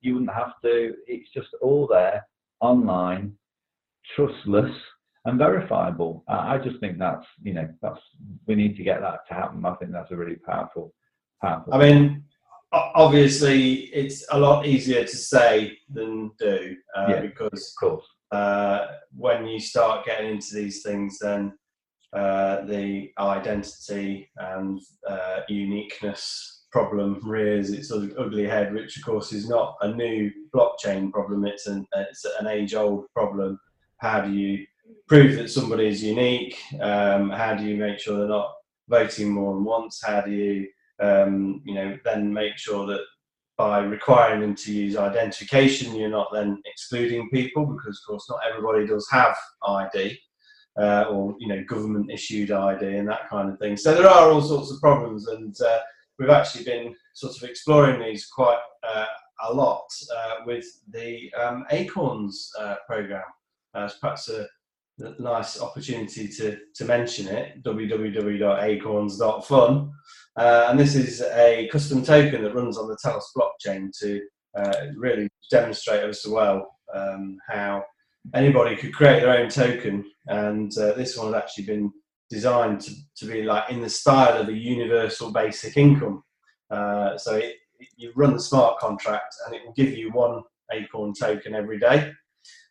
you 0.04 0.14
wouldn't 0.14 0.34
have 0.34 0.62
to. 0.64 0.94
It's 1.08 1.30
just 1.34 1.48
all 1.62 1.88
there, 1.88 2.28
online, 2.60 3.34
trustless, 4.16 4.72
and 5.26 5.38
verifiable. 5.38 6.24
I 6.28 6.58
just 6.58 6.80
think 6.80 6.98
that's 7.00 7.26
you 7.42 7.54
know 7.54 7.68
that's 7.82 8.02
we 8.46 8.56
need 8.56 8.76
to 8.78 8.84
get 8.84 9.02
that 9.02 9.28
to 9.28 9.34
happen. 9.34 9.66
I 9.66 9.76
think 9.76 9.92
that's 9.92 10.12
a 10.12 10.16
really 10.16 10.36
powerful, 10.36 10.94
powerful. 11.42 11.74
I 11.74 11.78
mean, 11.78 12.24
obviously, 12.72 13.74
it's 13.94 14.26
a 14.32 14.40
lot 14.40 14.66
easier 14.66 15.04
to 15.04 15.18
say 15.18 15.78
than 15.90 16.32
do 16.40 16.76
uh, 16.96 17.06
yeah, 17.10 17.22
because 17.22 17.76
of 17.76 17.90
course. 17.90 18.08
Uh, 18.32 18.88
when 19.16 19.46
you 19.46 19.60
start 19.60 20.08
getting 20.08 20.32
into 20.32 20.56
these 20.56 20.82
things, 20.82 21.20
then 21.20 21.54
uh, 22.14 22.66
the 22.66 23.12
identity 23.20 24.28
and 24.38 24.80
uh, 25.08 25.42
uniqueness 25.48 26.66
problem 26.72 27.20
rears 27.24 27.70
its 27.70 27.92
ugly 27.92 28.48
head, 28.48 28.74
which 28.74 28.98
of 28.98 29.06
course 29.06 29.32
is 29.32 29.48
not 29.48 29.78
a 29.82 29.88
new 29.94 30.32
blockchain 30.54 31.12
problem. 31.12 31.46
It's 31.46 31.68
an 31.68 31.86
it's 31.96 32.26
an 32.40 32.48
age 32.48 32.74
old 32.74 33.06
problem. 33.14 33.60
How 33.98 34.22
do 34.22 34.32
you 34.32 34.66
prove 35.08 35.36
that 35.38 35.50
somebody 35.50 35.88
is 35.88 36.04
unique? 36.04 36.58
Um, 36.82 37.30
how 37.30 37.56
do 37.56 37.64
you 37.64 37.78
make 37.78 38.00
sure 38.00 38.18
they're 38.18 38.28
not 38.28 38.54
voting 38.90 39.30
more 39.30 39.54
than 39.54 39.64
once? 39.64 40.02
How 40.04 40.22
do 40.22 40.32
you, 40.32 40.68
um, 41.00 41.62
you 41.66 41.76
know, 41.76 41.98
then 42.04 42.34
make 42.34 42.58
sure 42.58 42.86
that 42.88 43.02
by 43.58 43.80
requiring 43.80 44.42
them 44.42 44.56
to 44.56 44.74
use 44.74 44.98
identification, 44.98 45.96
you're 45.96 46.10
not 46.10 46.34
then 46.34 46.62
excluding 46.66 47.30
people 47.30 47.66
because, 47.66 48.02
of 48.02 48.08
course, 48.08 48.30
not 48.30 48.40
everybody 48.50 48.88
does 48.88 49.08
have 49.12 49.36
ID 49.68 50.20
uh, 50.80 51.06
or 51.10 51.36
you 51.40 51.48
know 51.48 51.64
government 51.66 52.12
issued 52.12 52.52
ID 52.52 52.98
and 52.98 53.08
that 53.08 53.30
kind 53.30 53.50
of 53.50 53.60
thing. 53.60 53.78
So 53.78 53.94
there 53.94 54.08
are 54.08 54.32
all 54.32 54.42
sorts 54.42 54.72
of 54.72 54.80
problems, 54.82 55.28
and 55.28 55.56
uh, 55.62 55.80
we've 56.18 56.30
actually 56.30 56.64
been 56.64 56.96
sort 57.14 57.36
of 57.36 57.44
exploring 57.48 58.02
these 58.02 58.26
quite 58.28 58.60
uh, 58.88 59.06
a 59.44 59.54
lot 59.54 59.86
uh, 60.16 60.36
with 60.46 60.66
the 60.90 61.32
um, 61.34 61.66
Acorns 61.72 62.52
uh, 62.60 62.76
program. 62.88 63.24
as 63.76 63.96
perhaps 63.96 64.30
a, 64.30 64.42
a 64.42 64.48
nice 65.20 65.62
opportunity 65.62 66.28
to, 66.28 66.58
to 66.76 66.86
mention 66.86 67.28
it 67.28 67.64
www.acorns.fun. 67.64 69.92
Uh, 70.36 70.66
and 70.70 70.80
this 70.80 70.96
is 70.96 71.22
a 71.22 71.70
custom 71.72 72.04
token 72.04 72.44
that 72.44 72.56
runs 72.56 72.78
on 72.78 72.88
the 72.88 72.98
Telos 73.02 73.32
blockchain 73.38 73.90
to 74.00 74.22
really 74.96 75.30
demonstrate 75.52 76.04
as 76.04 76.26
well 76.28 76.74
um, 76.94 77.38
how 77.48 77.84
anybody 78.34 78.76
could 78.76 78.94
create 78.94 79.22
their 79.22 79.38
own 79.38 79.50
token, 79.50 80.06
and 80.28 80.78
uh, 80.78 80.94
this 80.94 81.18
one 81.18 81.34
had 81.34 81.42
actually 81.42 81.66
been 81.66 81.92
designed 82.30 82.80
to, 82.82 82.92
to 83.18 83.26
be 83.26 83.44
like 83.44 83.70
in 83.70 83.82
the 83.82 83.90
style 83.90 84.42
of 84.42 84.48
a 84.48 84.54
universal 84.54 85.32
basic 85.32 85.78
income. 85.78 86.24
Uh, 86.72 87.18
so 87.18 87.36
it, 87.36 87.56
you 87.98 88.12
run 88.16 88.34
the 88.34 88.40
smart 88.40 88.80
contract, 88.80 89.36
and 89.46 89.56
it 89.56 89.62
will 89.66 89.74
give 89.74 89.98
you 89.98 90.12
one 90.12 90.42
Acorn 90.72 91.14
token 91.14 91.54
every 91.54 91.80
day. 91.80 92.12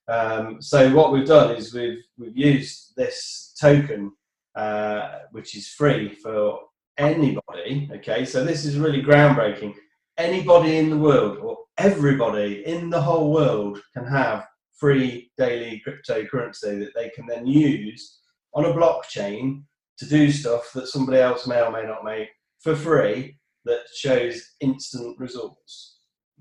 Um, 0.08 0.60
so 0.60 0.94
what 0.94 1.12
we've 1.12 1.26
done 1.26 1.54
is 1.54 1.72
we've 1.74 2.02
we've 2.18 2.36
used 2.36 2.92
this 2.96 3.54
token, 3.60 4.12
uh, 4.54 5.18
which 5.30 5.56
is 5.56 5.68
free 5.68 6.14
for 6.14 6.60
anybody. 6.98 7.88
Okay, 7.92 8.24
so 8.24 8.44
this 8.44 8.64
is 8.64 8.78
really 8.78 9.02
groundbreaking. 9.02 9.74
Anybody 10.18 10.76
in 10.76 10.90
the 10.90 10.98
world, 10.98 11.38
or 11.38 11.56
everybody 11.78 12.66
in 12.66 12.90
the 12.90 13.00
whole 13.00 13.32
world, 13.32 13.80
can 13.94 14.06
have 14.06 14.46
free 14.78 15.30
daily 15.38 15.82
cryptocurrency 15.86 16.80
that 16.80 16.92
they 16.94 17.08
can 17.10 17.26
then 17.26 17.46
use 17.46 18.18
on 18.54 18.64
a 18.64 18.72
blockchain 18.72 19.62
to 19.98 20.06
do 20.06 20.30
stuff 20.30 20.70
that 20.74 20.88
somebody 20.88 21.18
else 21.18 21.46
may 21.46 21.60
or 21.62 21.70
may 21.70 21.84
not 21.84 22.04
make 22.04 22.28
for 22.60 22.74
free 22.74 23.38
that 23.64 23.82
shows 23.94 24.42
instant 24.60 25.18
results. 25.18 25.91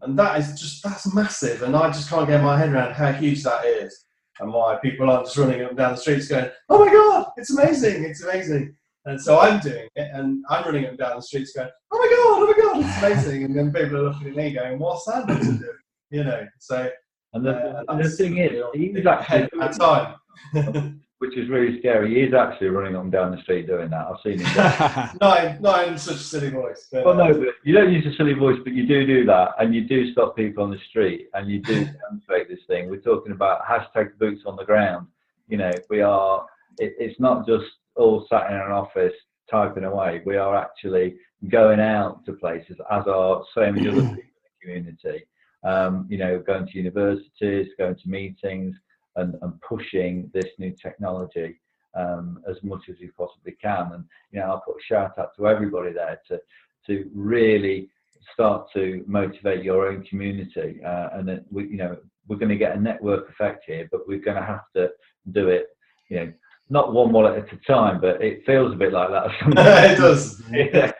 And 0.01 0.17
that 0.17 0.39
is 0.39 0.59
just, 0.59 0.83
that's 0.83 1.13
massive. 1.13 1.63
And 1.63 1.75
I 1.75 1.87
just 1.87 2.09
can't 2.09 2.27
get 2.27 2.43
my 2.43 2.57
head 2.57 2.73
around 2.73 2.93
how 2.93 3.11
huge 3.11 3.43
that 3.43 3.65
is 3.65 4.05
and 4.39 4.51
why 4.51 4.77
people 4.81 5.09
aren't 5.09 5.25
just 5.25 5.37
running 5.37 5.61
up 5.61 5.69
and 5.69 5.77
down 5.77 5.91
the 5.91 5.97
streets 5.97 6.27
going, 6.27 6.49
oh 6.69 6.85
my 6.85 6.91
God, 6.91 7.31
it's 7.37 7.51
amazing, 7.51 8.03
it's 8.03 8.23
amazing. 8.23 8.75
And 9.05 9.19
so 9.19 9.39
I'm 9.39 9.59
doing 9.59 9.87
it 9.95 10.09
and 10.13 10.43
I'm 10.49 10.65
running 10.65 10.85
up 10.85 10.91
and 10.91 10.99
down 10.99 11.15
the 11.15 11.21
streets 11.21 11.53
going, 11.53 11.69
oh 11.91 11.97
my 11.97 12.07
God, 12.07 12.41
oh 12.41 12.47
my 12.47 12.81
God, 12.81 12.85
it's 12.85 12.97
amazing. 13.03 13.43
and 13.45 13.55
then 13.55 13.71
people 13.71 13.97
are 13.97 14.03
looking 14.09 14.29
at 14.29 14.35
me 14.35 14.53
going, 14.53 14.79
what's 14.79 15.05
that 15.05 15.27
to 15.27 15.57
do? 15.57 15.73
You 16.09 16.23
know, 16.23 16.45
so 16.59 16.89
and 17.33 17.45
the, 17.45 17.83
uh, 17.87 17.97
the 17.97 18.09
thing 18.09 18.37
is, 18.37 18.61
he's 18.73 19.05
actually 19.05 19.61
at 19.61 19.79
time. 19.79 20.15
which 21.21 21.37
is 21.37 21.47
really 21.49 21.77
scary. 21.77 22.15
He 22.15 22.21
is 22.21 22.33
actually 22.33 22.69
running 22.69 22.95
on 22.95 23.11
down 23.11 23.29
the 23.29 23.39
street 23.43 23.67
doing 23.67 23.91
that. 23.91 24.07
I've 24.07 24.19
seen 24.23 24.39
him. 24.39 24.55
not, 25.21 25.45
in, 25.45 25.61
not 25.61 25.87
in 25.87 25.97
such 25.99 26.15
a 26.15 26.17
silly 26.17 26.49
voice. 26.49 26.87
But, 26.91 27.05
well, 27.05 27.13
no, 27.13 27.25
uh, 27.25 27.33
but 27.33 27.47
you 27.63 27.75
don't 27.75 27.93
use 27.93 28.07
a 28.11 28.15
silly 28.17 28.33
voice, 28.33 28.57
but 28.63 28.73
you 28.73 28.87
do 28.87 29.05
do 29.05 29.23
that, 29.27 29.49
and 29.59 29.75
you 29.75 29.87
do 29.87 30.11
stop 30.13 30.35
people 30.35 30.63
on 30.63 30.71
the 30.71 30.79
street, 30.89 31.27
and 31.35 31.47
you 31.47 31.61
do 31.61 31.85
demonstrate 32.09 32.49
this 32.49 32.61
thing. 32.65 32.89
We're 32.89 33.01
talking 33.01 33.33
about 33.33 33.61
hashtag 33.63 34.17
boots 34.17 34.41
on 34.47 34.55
the 34.55 34.65
ground. 34.65 35.05
You 35.47 35.57
know, 35.57 35.71
we 35.91 36.01
are. 36.01 36.43
It, 36.79 36.95
it's 36.97 37.19
not 37.19 37.45
just 37.45 37.65
all 37.95 38.25
sat 38.27 38.49
in 38.49 38.57
an 38.57 38.71
office 38.71 39.13
typing 39.47 39.83
away. 39.83 40.23
We 40.25 40.37
are 40.37 40.55
actually 40.57 41.17
going 41.49 41.79
out 41.79 42.25
to 42.25 42.33
places, 42.33 42.77
as 42.89 43.05
are 43.05 43.43
so 43.53 43.71
many 43.71 43.87
other 43.87 44.01
people 44.01 44.17
in 44.17 44.23
the 44.23 44.65
community 44.65 45.25
um, 45.63 46.07
you 46.09 46.17
know, 46.17 46.39
going 46.39 46.67
to 46.67 46.77
universities, 46.77 47.67
going 47.77 47.95
to 47.95 48.09
meetings, 48.09 48.75
and, 49.15 49.35
and 49.41 49.59
pushing 49.61 50.29
this 50.33 50.47
new 50.57 50.73
technology 50.81 51.59
um, 51.95 52.41
as 52.49 52.57
much 52.63 52.83
as 52.89 52.95
you 52.99 53.11
possibly 53.17 53.55
can. 53.61 53.91
And 53.93 54.05
you 54.31 54.39
know, 54.39 54.47
I'll 54.47 54.61
put 54.61 54.77
a 54.77 54.83
shout 54.83 55.17
out 55.17 55.35
to 55.37 55.47
everybody 55.47 55.93
there 55.93 56.19
to 56.29 56.39
to 56.87 57.09
really 57.13 57.89
start 58.33 58.67
to 58.73 59.03
motivate 59.07 59.63
your 59.63 59.87
own 59.87 60.03
community. 60.03 60.79
Uh, 60.83 61.09
and 61.13 61.27
that 61.27 61.45
we, 61.51 61.67
you 61.67 61.77
know, 61.77 61.97
we're 62.27 62.37
going 62.37 62.49
to 62.49 62.55
get 62.55 62.75
a 62.75 62.79
network 62.79 63.29
effect 63.29 63.63
here, 63.67 63.87
but 63.91 64.07
we're 64.07 64.19
going 64.19 64.37
to 64.37 64.43
have 64.43 64.63
to 64.75 64.89
do 65.31 65.49
it, 65.49 65.67
you 66.09 66.17
know, 66.17 66.33
not 66.69 66.93
one 66.93 67.11
wallet 67.11 67.37
at 67.37 67.53
a 67.53 67.57
time, 67.67 67.99
but 67.99 68.21
it 68.21 68.45
feels 68.45 68.73
a 68.73 68.77
bit 68.77 68.93
like 68.93 69.09
that. 69.09 69.29
it 69.91 69.97
does. 69.97 70.41
yeah. 70.51 70.91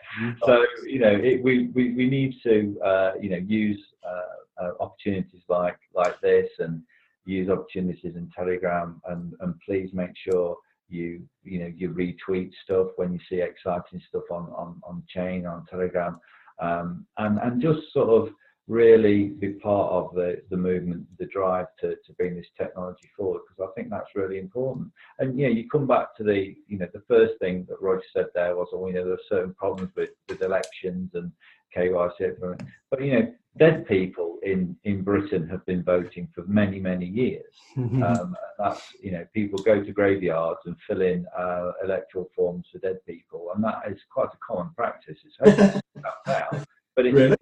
So 0.44 0.64
you 0.86 0.98
know, 0.98 1.10
it, 1.10 1.42
we, 1.42 1.68
we 1.68 1.94
we 1.94 2.08
need 2.08 2.34
to 2.42 2.78
uh, 2.84 3.12
you 3.20 3.30
know 3.30 3.38
use 3.38 3.82
uh, 4.06 4.62
uh, 4.62 4.70
opportunities 4.80 5.40
like 5.48 5.78
like 5.94 6.20
this 6.20 6.50
and 6.58 6.82
use 7.24 7.48
opportunities 7.48 8.16
in 8.16 8.30
Telegram 8.36 9.00
and, 9.08 9.34
and 9.40 9.54
please 9.64 9.90
make 9.92 10.12
sure 10.16 10.56
you 10.88 11.22
you 11.42 11.58
know 11.58 11.72
you 11.74 11.88
retweet 11.90 12.50
stuff 12.64 12.88
when 12.96 13.12
you 13.12 13.18
see 13.28 13.40
exciting 13.40 14.00
stuff 14.08 14.24
on 14.30 14.48
on, 14.54 14.80
on 14.84 15.02
chain 15.08 15.46
on 15.46 15.64
Telegram 15.70 16.18
um, 16.60 17.06
and 17.18 17.38
and 17.38 17.62
just 17.62 17.80
sort 17.92 18.08
of 18.08 18.34
really 18.68 19.24
be 19.24 19.50
part 19.54 19.92
of 19.92 20.14
the, 20.14 20.40
the 20.50 20.56
movement, 20.56 21.04
the 21.18 21.26
drive 21.26 21.66
to, 21.80 21.90
to 22.06 22.12
bring 22.16 22.36
this 22.36 22.46
technology 22.56 23.10
forward 23.16 23.40
because 23.48 23.68
I 23.68 23.74
think 23.74 23.90
that's 23.90 24.14
really 24.14 24.38
important. 24.38 24.88
And 25.18 25.38
yeah, 25.38 25.48
you 25.48 25.68
come 25.68 25.86
back 25.86 26.16
to 26.16 26.24
the 26.24 26.54
you 26.68 26.78
know 26.78 26.86
the 26.92 27.02
first 27.08 27.34
thing 27.40 27.66
that 27.68 27.82
Roger 27.82 28.04
said 28.14 28.26
there 28.34 28.56
was, 28.56 28.68
oh, 28.72 28.86
you 28.86 28.94
know, 28.94 29.04
there 29.04 29.14
are 29.14 29.28
certain 29.28 29.54
problems 29.54 29.90
with, 29.96 30.10
with 30.28 30.42
elections 30.42 31.10
and 31.14 31.32
KYC, 31.76 32.58
but 32.90 33.02
you 33.02 33.12
know, 33.12 33.32
dead 33.58 33.86
people 33.86 34.38
in, 34.42 34.76
in 34.84 35.02
Britain 35.02 35.48
have 35.48 35.64
been 35.66 35.82
voting 35.82 36.28
for 36.34 36.44
many, 36.46 36.78
many 36.78 37.06
years. 37.06 37.54
um, 38.02 38.36
that's, 38.58 38.82
you 39.00 39.12
know, 39.12 39.26
people 39.34 39.58
go 39.62 39.82
to 39.82 39.92
graveyards 39.92 40.60
and 40.64 40.76
fill 40.86 41.02
in 41.02 41.26
uh, 41.36 41.72
electoral 41.84 42.30
forms 42.34 42.66
for 42.72 42.78
dead 42.78 42.98
people, 43.06 43.50
and 43.54 43.62
that 43.62 43.82
is 43.88 43.98
quite 44.10 44.28
a 44.32 44.38
common 44.46 44.70
practice. 44.74 45.18
It's 45.24 45.80
out, 46.28 46.66
but 46.96 47.06
it's 47.06 47.14
really? 47.14 47.36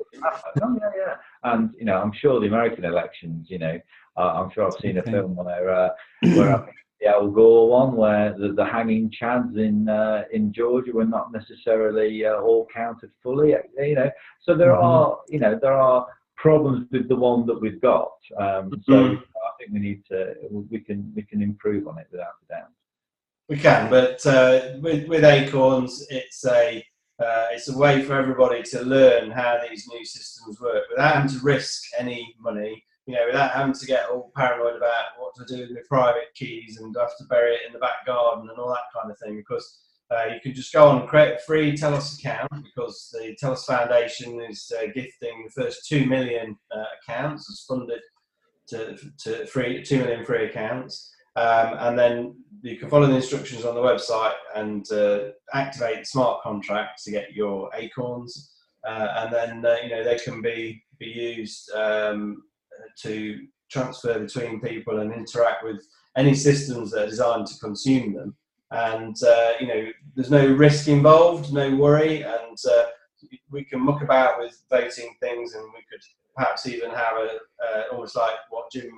oh, 0.62 0.78
yeah, 0.80 0.90
yeah. 0.96 1.14
And, 1.44 1.70
you 1.78 1.84
know, 1.84 2.00
I'm 2.00 2.12
sure 2.12 2.40
the 2.40 2.46
American 2.46 2.84
elections, 2.84 3.46
you 3.48 3.58
know, 3.58 3.80
uh, 4.16 4.42
I'm 4.42 4.50
sure 4.50 4.66
I've 4.66 4.80
seen 4.80 4.98
a 4.98 5.02
film 5.02 5.36
where, 5.36 5.70
uh, 5.70 5.90
where 6.22 6.68
the 7.00 7.08
Al 7.08 7.28
Gore 7.28 7.68
one, 7.68 7.96
where 7.96 8.36
the, 8.36 8.52
the 8.52 8.64
hanging 8.64 9.10
chads 9.10 9.58
in 9.58 9.88
uh, 9.88 10.24
in 10.32 10.52
Georgia 10.52 10.92
were 10.92 11.04
not 11.04 11.32
necessarily 11.32 12.24
uh, 12.24 12.34
all 12.34 12.68
counted 12.72 13.10
fully. 13.22 13.54
You 13.78 13.94
know, 13.94 14.10
so 14.42 14.54
there 14.54 14.72
mm-hmm. 14.72 14.84
are 14.84 15.18
you 15.28 15.40
know 15.40 15.58
there 15.60 15.72
are 15.72 16.06
problems 16.36 16.86
with 16.90 17.08
the 17.08 17.16
one 17.16 17.46
that 17.46 17.60
we've 17.60 17.80
got. 17.80 18.12
Um, 18.38 18.70
so 18.84 18.92
mm-hmm. 18.92 19.14
I 19.16 19.50
think 19.58 19.72
we 19.72 19.78
need 19.78 20.04
to 20.10 20.34
we 20.50 20.80
can 20.80 21.12
we 21.14 21.22
can 21.22 21.42
improve 21.42 21.88
on 21.88 21.98
it 21.98 22.08
without 22.10 22.34
a 22.48 22.52
doubt. 22.52 22.68
We 23.48 23.58
can, 23.58 23.90
but 23.90 24.24
uh, 24.26 24.78
with 24.80 25.08
with 25.08 25.24
Acorns, 25.24 26.06
it's 26.10 26.44
a 26.44 26.84
uh, 27.18 27.46
it's 27.52 27.68
a 27.68 27.76
way 27.76 28.02
for 28.02 28.14
everybody 28.14 28.62
to 28.62 28.82
learn 28.82 29.30
how 29.30 29.58
these 29.68 29.88
new 29.88 30.04
systems 30.04 30.60
work 30.60 30.84
without 30.90 31.14
having 31.14 31.30
to 31.30 31.44
risk 31.44 31.84
any 31.98 32.34
money 32.38 32.84
you 33.10 33.16
know, 33.16 33.26
without 33.26 33.50
having 33.52 33.74
to 33.74 33.86
get 33.86 34.08
all 34.08 34.30
paranoid 34.36 34.76
about 34.76 35.04
what 35.36 35.46
to 35.46 35.56
do 35.56 35.62
with 35.62 35.72
my 35.72 35.80
private 35.88 36.34
keys 36.34 36.78
and 36.78 36.94
have 36.98 37.16
to 37.18 37.24
bury 37.24 37.54
it 37.54 37.62
in 37.66 37.72
the 37.72 37.78
back 37.78 38.06
garden 38.06 38.48
and 38.48 38.58
all 38.58 38.70
that 38.70 38.92
kind 38.94 39.10
of 39.10 39.18
thing. 39.18 39.36
Because 39.36 39.80
uh, 40.10 40.32
you 40.34 40.40
can 40.40 40.54
just 40.54 40.72
go 40.72 40.88
on 40.88 41.00
and 41.00 41.08
create 41.08 41.34
a 41.34 41.38
free 41.46 41.76
Telos 41.76 42.18
account 42.18 42.50
because 42.50 43.10
the 43.12 43.36
Telos 43.38 43.64
Foundation 43.64 44.40
is 44.40 44.72
uh, 44.76 44.86
gifting 44.94 45.44
the 45.44 45.62
first 45.62 45.86
two 45.86 46.04
million 46.06 46.56
uh, 46.74 46.84
accounts 47.00 47.48
as 47.50 47.64
funded 47.68 48.00
to, 48.68 48.96
to 49.18 49.46
free 49.46 49.82
two 49.82 49.98
million 49.98 50.24
free 50.24 50.46
accounts. 50.46 51.12
Um, 51.36 51.76
and 51.78 51.98
then 51.98 52.36
you 52.62 52.76
can 52.76 52.90
follow 52.90 53.06
the 53.06 53.14
instructions 53.14 53.64
on 53.64 53.76
the 53.76 53.80
website 53.80 54.34
and 54.56 54.90
uh, 54.90 55.30
activate 55.54 56.06
smart 56.06 56.42
contracts 56.42 57.04
to 57.04 57.12
get 57.12 57.32
your 57.32 57.70
acorns. 57.74 58.52
Uh, 58.86 59.08
and 59.16 59.32
then 59.32 59.64
uh, 59.64 59.76
you 59.82 59.90
know 59.90 60.02
they 60.02 60.18
can 60.18 60.42
be 60.42 60.82
be 60.98 61.06
used 61.06 61.70
um, 61.72 62.42
to 63.02 63.46
transfer 63.70 64.18
between 64.18 64.60
people 64.60 65.00
and 65.00 65.12
interact 65.12 65.64
with 65.64 65.86
any 66.16 66.34
systems 66.34 66.90
that 66.90 67.04
are 67.04 67.10
designed 67.10 67.46
to 67.46 67.58
consume 67.58 68.14
them. 68.14 68.36
And 68.70 69.16
uh, 69.22 69.52
you 69.60 69.66
know, 69.66 69.86
there's 70.14 70.30
no 70.30 70.46
risk 70.46 70.88
involved, 70.88 71.52
no 71.52 71.74
worry, 71.74 72.22
and 72.22 72.56
uh, 72.70 72.84
we 73.50 73.64
can 73.64 73.80
muck 73.80 74.02
about 74.02 74.38
with 74.38 74.62
voting 74.70 75.14
things, 75.20 75.54
and 75.54 75.64
we 75.74 75.84
could 75.90 76.02
perhaps 76.36 76.66
even 76.66 76.90
have 76.90 77.16
a 77.16 77.38
uh, 77.64 77.82
almost 77.92 78.16
like 78.16 78.36
what 78.50 78.70
Jim 78.70 78.90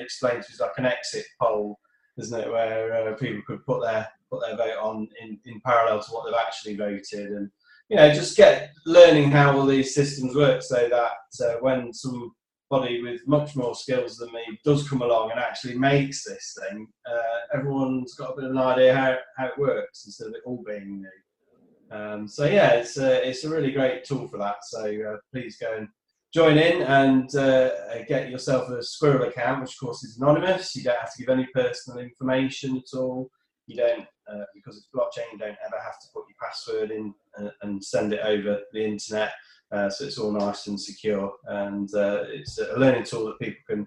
explained 0.00 0.42
to 0.42 0.52
us, 0.52 0.60
like 0.60 0.78
an 0.78 0.86
exit 0.86 1.26
poll, 1.40 1.78
isn't 2.18 2.40
it, 2.40 2.50
where 2.50 3.10
uh, 3.10 3.14
people 3.16 3.42
could 3.46 3.64
put 3.66 3.82
their 3.82 4.08
put 4.30 4.40
their 4.46 4.56
vote 4.56 4.78
on 4.80 5.08
in, 5.22 5.38
in 5.44 5.60
parallel 5.60 6.02
to 6.02 6.10
what 6.10 6.24
they've 6.24 6.40
actually 6.46 6.76
voted, 6.76 7.32
and 7.32 7.50
you 7.90 7.96
know, 7.96 8.12
just 8.12 8.36
get 8.36 8.70
learning 8.86 9.30
how 9.30 9.56
all 9.56 9.66
these 9.66 9.94
systems 9.94 10.34
work, 10.34 10.62
so 10.62 10.88
that 10.88 11.46
uh, 11.46 11.56
when 11.60 11.92
some 11.92 12.32
body 12.70 13.02
with 13.02 13.26
much 13.26 13.56
more 13.56 13.74
skills 13.74 14.16
than 14.16 14.32
me 14.32 14.58
does 14.64 14.88
come 14.88 15.02
along 15.02 15.30
and 15.30 15.40
actually 15.40 15.78
makes 15.78 16.24
this 16.24 16.56
thing, 16.60 16.86
uh, 17.10 17.56
everyone's 17.56 18.14
got 18.14 18.32
a 18.32 18.36
bit 18.36 18.44
of 18.44 18.50
an 18.50 18.58
idea 18.58 18.94
how, 18.94 19.16
how 19.36 19.46
it 19.46 19.58
works 19.58 20.04
instead 20.06 20.28
of 20.28 20.34
it 20.34 20.42
all 20.44 20.62
being 20.66 21.00
new. 21.02 21.96
Um, 21.96 22.28
so 22.28 22.44
yeah, 22.44 22.72
it's 22.72 22.98
a, 22.98 23.26
it's 23.26 23.44
a 23.44 23.50
really 23.50 23.72
great 23.72 24.04
tool 24.04 24.28
for 24.28 24.38
that. 24.38 24.56
So 24.62 24.80
uh, 24.84 25.16
please 25.32 25.56
go 25.56 25.74
and 25.76 25.88
join 26.32 26.58
in 26.58 26.82
and 26.82 27.34
uh, 27.34 27.70
get 28.06 28.30
yourself 28.30 28.68
a 28.68 28.82
Squirrel 28.82 29.28
account, 29.28 29.62
which 29.62 29.72
of 29.72 29.80
course 29.80 30.04
is 30.04 30.18
anonymous. 30.18 30.76
You 30.76 30.84
don't 30.84 31.00
have 31.00 31.14
to 31.14 31.22
give 31.22 31.30
any 31.30 31.46
personal 31.54 32.00
information 32.00 32.76
at 32.76 32.98
all. 32.98 33.30
You 33.66 33.76
don't, 33.76 34.06
uh, 34.30 34.44
because 34.54 34.76
it's 34.76 34.88
blockchain, 34.94 35.32
you 35.32 35.38
don't 35.38 35.56
ever 35.64 35.82
have 35.82 35.98
to 36.00 36.08
put 36.14 36.24
your 36.28 36.36
password 36.40 36.90
in 36.90 37.14
and, 37.36 37.48
uh, 37.48 37.52
and 37.62 37.82
send 37.82 38.12
it 38.12 38.20
over 38.22 38.60
the 38.72 38.84
internet. 38.84 39.32
Uh, 39.70 39.90
so 39.90 40.04
it's 40.04 40.18
all 40.18 40.32
nice 40.32 40.66
and 40.66 40.80
secure, 40.80 41.32
and 41.46 41.94
uh, 41.94 42.24
it's 42.28 42.58
a 42.58 42.78
learning 42.78 43.04
tool 43.04 43.26
that 43.26 43.38
people 43.38 43.60
can 43.68 43.86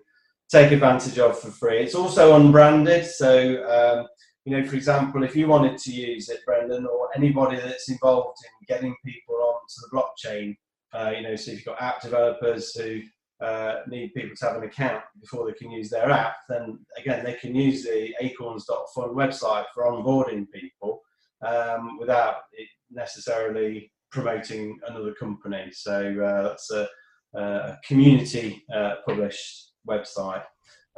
take 0.49 0.71
advantage 0.71 1.17
of 1.17 1.39
for 1.39 1.49
free. 1.49 1.79
It's 1.79 1.95
also 1.95 2.36
unbranded, 2.36 3.05
so 3.05 3.29
um, 3.67 4.07
you 4.45 4.57
know, 4.57 4.67
for 4.67 4.75
example, 4.75 5.23
if 5.23 5.36
you 5.36 5.47
wanted 5.47 5.77
to 5.79 5.91
use 5.91 6.29
it, 6.29 6.41
Brendan, 6.45 6.86
or 6.86 7.09
anybody 7.15 7.57
that's 7.57 7.89
involved 7.89 8.38
in 8.43 8.75
getting 8.75 8.95
people 9.05 9.36
onto 9.36 9.82
the 9.82 9.95
blockchain, 9.95 10.55
uh, 10.93 11.11
you 11.15 11.23
know, 11.23 11.36
so 11.36 11.51
if 11.51 11.57
you've 11.57 11.65
got 11.65 11.82
app 11.82 12.01
developers 12.01 12.73
who 12.75 13.01
uh, 13.43 13.82
need 13.88 14.13
people 14.13 14.36
to 14.36 14.45
have 14.45 14.57
an 14.57 14.63
account 14.63 15.03
before 15.19 15.45
they 15.45 15.53
can 15.53 15.71
use 15.71 15.89
their 15.89 16.11
app, 16.11 16.36
then 16.49 16.79
again, 16.97 17.23
they 17.23 17.34
can 17.34 17.55
use 17.55 17.84
the 17.84 18.13
acorns.fun 18.21 19.09
website 19.09 19.65
for 19.73 19.86
onboarding 19.86 20.45
people 20.51 21.01
um, 21.45 21.97
without 21.99 22.36
it 22.53 22.67
necessarily 22.91 23.91
promoting 24.12 24.80
another 24.88 25.14
company. 25.14 25.70
So 25.72 26.24
uh, 26.24 26.43
that's 26.43 26.72
a, 26.72 26.88
a 27.34 27.78
community 27.86 28.64
uh, 28.74 28.95
published 29.05 29.72
website. 29.88 30.43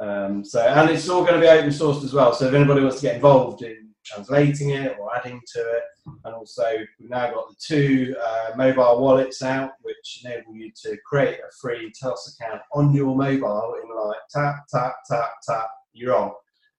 Um, 0.00 0.44
so 0.44 0.60
and 0.60 0.90
it's 0.90 1.08
all 1.08 1.22
going 1.22 1.34
to 1.34 1.40
be 1.40 1.48
open 1.48 1.70
sourced 1.70 2.04
as 2.04 2.12
well. 2.12 2.32
So 2.32 2.48
if 2.48 2.54
anybody 2.54 2.80
wants 2.82 2.96
to 2.96 3.06
get 3.06 3.16
involved 3.16 3.62
in 3.62 3.90
translating 4.04 4.70
it 4.70 4.96
or 4.98 5.16
adding 5.16 5.40
to 5.54 5.60
it, 5.60 5.82
and 6.24 6.34
also 6.34 6.64
we've 6.98 7.10
now 7.10 7.32
got 7.32 7.48
the 7.48 7.56
two 7.58 8.14
uh, 8.22 8.50
mobile 8.56 9.00
wallets 9.00 9.42
out, 9.42 9.72
which 9.82 10.22
enable 10.24 10.54
you 10.54 10.70
to 10.82 10.96
create 11.06 11.38
a 11.38 11.52
free 11.60 11.92
Telos 11.98 12.36
account 12.38 12.60
on 12.74 12.92
your 12.92 13.16
mobile 13.16 13.76
in 13.82 13.96
like 13.96 14.16
tap 14.30 14.56
tap 14.68 14.94
tap 15.10 15.30
tap, 15.46 15.68
you're 15.92 16.14
on. 16.14 16.32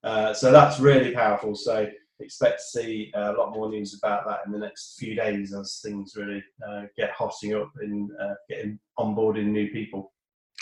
Uh, 0.04 0.34
so 0.34 0.52
that's 0.52 0.80
really 0.80 1.12
powerful. 1.12 1.56
So 1.56 1.90
expect 2.20 2.60
to 2.60 2.80
see 2.80 3.12
uh, 3.16 3.34
a 3.34 3.38
lot 3.38 3.54
more 3.54 3.70
news 3.70 3.98
about 3.98 4.26
that 4.28 4.40
in 4.46 4.52
the 4.52 4.60
next 4.60 4.98
few 4.98 5.16
days 5.16 5.54
as 5.54 5.80
things 5.84 6.14
really 6.16 6.44
uh, 6.68 6.84
get 6.98 7.12
hotting 7.12 7.56
up 7.56 7.72
in 7.82 8.10
uh, 8.22 8.34
getting 8.50 8.80
onboarding 9.00 9.48
new 9.48 9.70
people. 9.72 10.14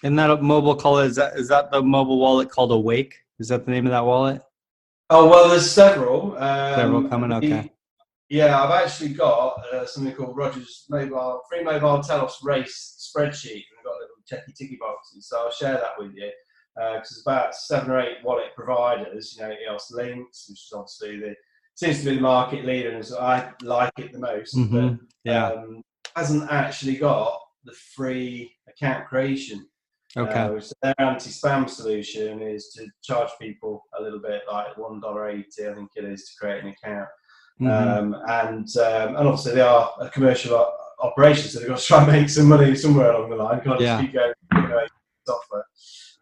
And 0.04 0.18
that 0.20 0.42
mobile 0.42 0.76
wallet 0.76 1.12
is 1.12 1.16
that 1.16 1.36
is 1.36 1.48
that 1.50 1.72
the 1.72 1.82
mobile 1.82 2.20
wallet 2.20 2.50
called 2.50 2.72
Awake? 2.72 3.16
Is 3.40 3.48
that 3.50 3.66
the 3.66 3.72
name 3.72 3.86
of 3.86 3.92
that 3.92 4.06
wallet? 4.06 4.42
Oh 5.10 5.30
well, 5.30 5.50
there's 5.50 5.70
several. 5.70 6.36
Um, 6.38 6.76
several 6.76 7.04
coming. 7.08 7.32
Okay. 7.34 7.72
Yeah, 8.30 8.64
I've 8.64 8.72
actually 8.72 9.14
got 9.14 9.62
uh, 9.72 9.86
something 9.86 10.14
called 10.16 10.36
Rogers 10.36 10.86
Mobile 10.90 11.42
Free 11.50 11.64
Mobile 11.64 12.02
Telos 12.02 12.40
Race 12.44 13.12
spreadsheet, 13.16 13.52
and 13.52 13.78
I've 13.78 13.86
got 13.86 14.00
little 14.00 14.24
checky 14.28 14.56
ticky 14.56 14.78
boxes. 14.80 15.28
So 15.28 15.38
I'll 15.38 15.52
share 15.52 15.74
that 15.74 15.92
with 16.00 16.14
you 16.16 16.32
because 16.76 16.92
uh, 16.92 16.94
there's 16.94 17.24
about 17.26 17.56
seven 17.56 17.92
or 17.92 18.00
eight 18.00 18.18
wallet 18.24 18.56
providers. 18.56 19.36
You 19.38 19.44
know, 19.44 19.54
EOS 19.68 19.92
Lynx, 19.92 20.50
which 20.50 20.60
is 20.60 20.74
obviously 20.74 21.20
the 21.20 21.36
seems 21.76 22.00
to 22.00 22.10
be 22.10 22.16
the 22.16 22.22
market 22.22 22.66
leader, 22.66 22.92
and 22.92 23.06
so 23.06 23.20
I 23.20 23.52
like 23.62 23.94
it 23.98 24.12
the 24.12 24.20
most. 24.20 24.56
Mm-hmm. 24.56 24.88
But, 24.90 25.00
yeah, 25.24 25.48
um, 25.48 25.82
hasn't 26.16 26.52
actually 26.52 26.96
got 26.96 27.40
the 27.66 27.74
free 27.96 28.54
account 28.68 29.08
creation. 29.08 29.68
Okay. 30.16 30.32
Uh, 30.32 30.52
which 30.52 30.72
their 30.84 30.94
anti-spam 31.00 31.68
solution 31.68 32.40
is 32.40 32.70
to 32.76 32.86
charge 33.04 33.30
people 33.42 33.84
a 33.98 34.02
little 34.02 34.20
bit, 34.20 34.44
like 34.52 34.78
one 34.78 35.00
dollar 35.00 35.30
eighty, 35.30 35.68
I 35.68 35.74
think 35.74 35.90
it 35.96 36.06
is, 36.06 36.26
to 36.26 36.40
create 36.40 36.64
an 36.64 36.70
account. 36.70 37.10
Mm-hmm. 37.60 38.14
Um, 38.14 38.22
and 38.28 38.78
um, 38.78 39.16
and 39.16 39.28
obviously 39.28 39.54
they 39.54 39.62
are 39.62 39.92
a 40.00 40.10
commercial 40.10 40.72
operation, 41.00 41.50
so 41.50 41.60
they've 41.60 41.68
got 41.68 41.80
to 41.80 41.86
try 41.86 42.04
and 42.04 42.12
make 42.12 42.30
some 42.30 42.48
money 42.48 42.76
somewhere 42.76 43.12
along 43.12 43.30
the 43.32 43.36
line. 43.36 43.62
Can't 43.62 43.80
yeah. 43.80 43.98
just 43.98 44.04
keep 44.04 44.14
going 44.14 44.34
know, 44.54 44.88
software. 45.26 45.66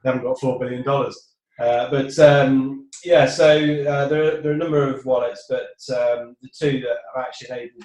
They 0.04 0.10
haven't 0.10 0.24
got 0.24 0.40
four 0.40 0.60
billion 0.60 0.84
dollars. 0.84 1.32
Uh, 1.60 1.90
but 1.92 2.18
um, 2.20 2.90
yeah, 3.04 3.28
so 3.28 3.48
uh, 3.48 4.08
there, 4.08 4.24
are, 4.24 4.42
there 4.42 4.52
are 4.52 4.56
a 4.56 4.58
number 4.58 4.88
of 4.88 5.06
wallets, 5.06 5.46
but 5.50 5.96
um, 5.96 6.36
the 6.42 6.50
two 6.58 6.80
that 6.80 6.98
have 7.14 7.26
actually 7.26 7.50
enabled 7.50 7.84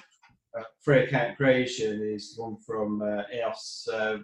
uh, 0.57 0.63
free 0.81 1.03
account 1.03 1.37
creation 1.37 2.01
is 2.01 2.33
one 2.37 2.57
from 2.65 3.01
uh, 3.01 3.23
EOS, 3.35 3.87
uh, 3.93 4.17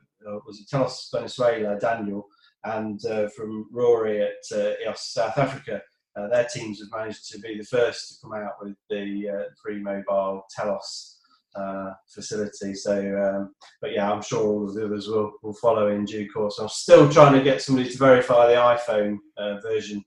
was 0.46 0.60
it 0.60 0.70
Telos 0.70 1.10
Venezuela, 1.14 1.78
Daniel, 1.80 2.26
and 2.64 3.02
from 3.36 3.68
Rory 3.72 4.22
at 4.22 4.58
EOS 4.84 5.14
South 5.14 5.38
Africa. 5.38 5.82
their 6.16 6.48
teams 6.52 6.80
have 6.80 6.98
managed 6.98 7.30
to 7.32 7.40
be 7.40 7.58
the 7.58 7.66
first 7.66 8.10
to 8.10 8.16
come 8.24 8.34
out 8.34 8.54
with 8.62 8.76
the 8.90 9.50
free 9.62 9.80
mobile 9.80 10.44
Telos 10.50 11.20
uh, 11.56 11.92
facility. 12.08 12.74
So, 12.74 12.94
um, 12.98 13.56
but 13.82 13.94
yeah, 13.94 14.12
I'm 14.12 14.22
sure 14.22 14.44
all 14.44 14.74
the 14.74 14.86
others 14.86 15.08
will, 15.08 15.34
will 15.42 15.54
follow 15.54 15.88
in 15.90 16.06
due 16.06 16.30
course. 16.30 16.60
I'm 16.60 16.70
still 16.70 17.10
trying 17.10 17.34
to 17.34 17.44
get 17.44 17.62
somebody 17.62 17.90
to 17.90 17.98
verify 17.98 18.48
the 18.48 18.54
iPhone 18.54 19.18
uh, 19.38 19.60
version 19.62 20.04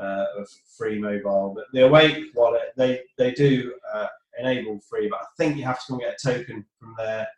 uh, 0.00 0.24
of 0.38 0.48
free 0.76 0.98
mobile, 0.98 1.52
but 1.54 1.64
the 1.72 1.86
Awake 1.86 2.24
wallet 2.34 2.72
they 2.76 3.00
they 3.18 3.32
do 3.32 3.74
uh, 3.92 4.06
enable 4.38 4.80
free, 4.80 5.08
but 5.08 5.20
I 5.20 5.26
think 5.36 5.56
you 5.56 5.64
have 5.64 5.84
to 5.86 5.92
and 5.92 6.00
get 6.00 6.18
a 6.20 6.32
token 6.32 6.64
from 6.78 6.94
their 6.96 7.28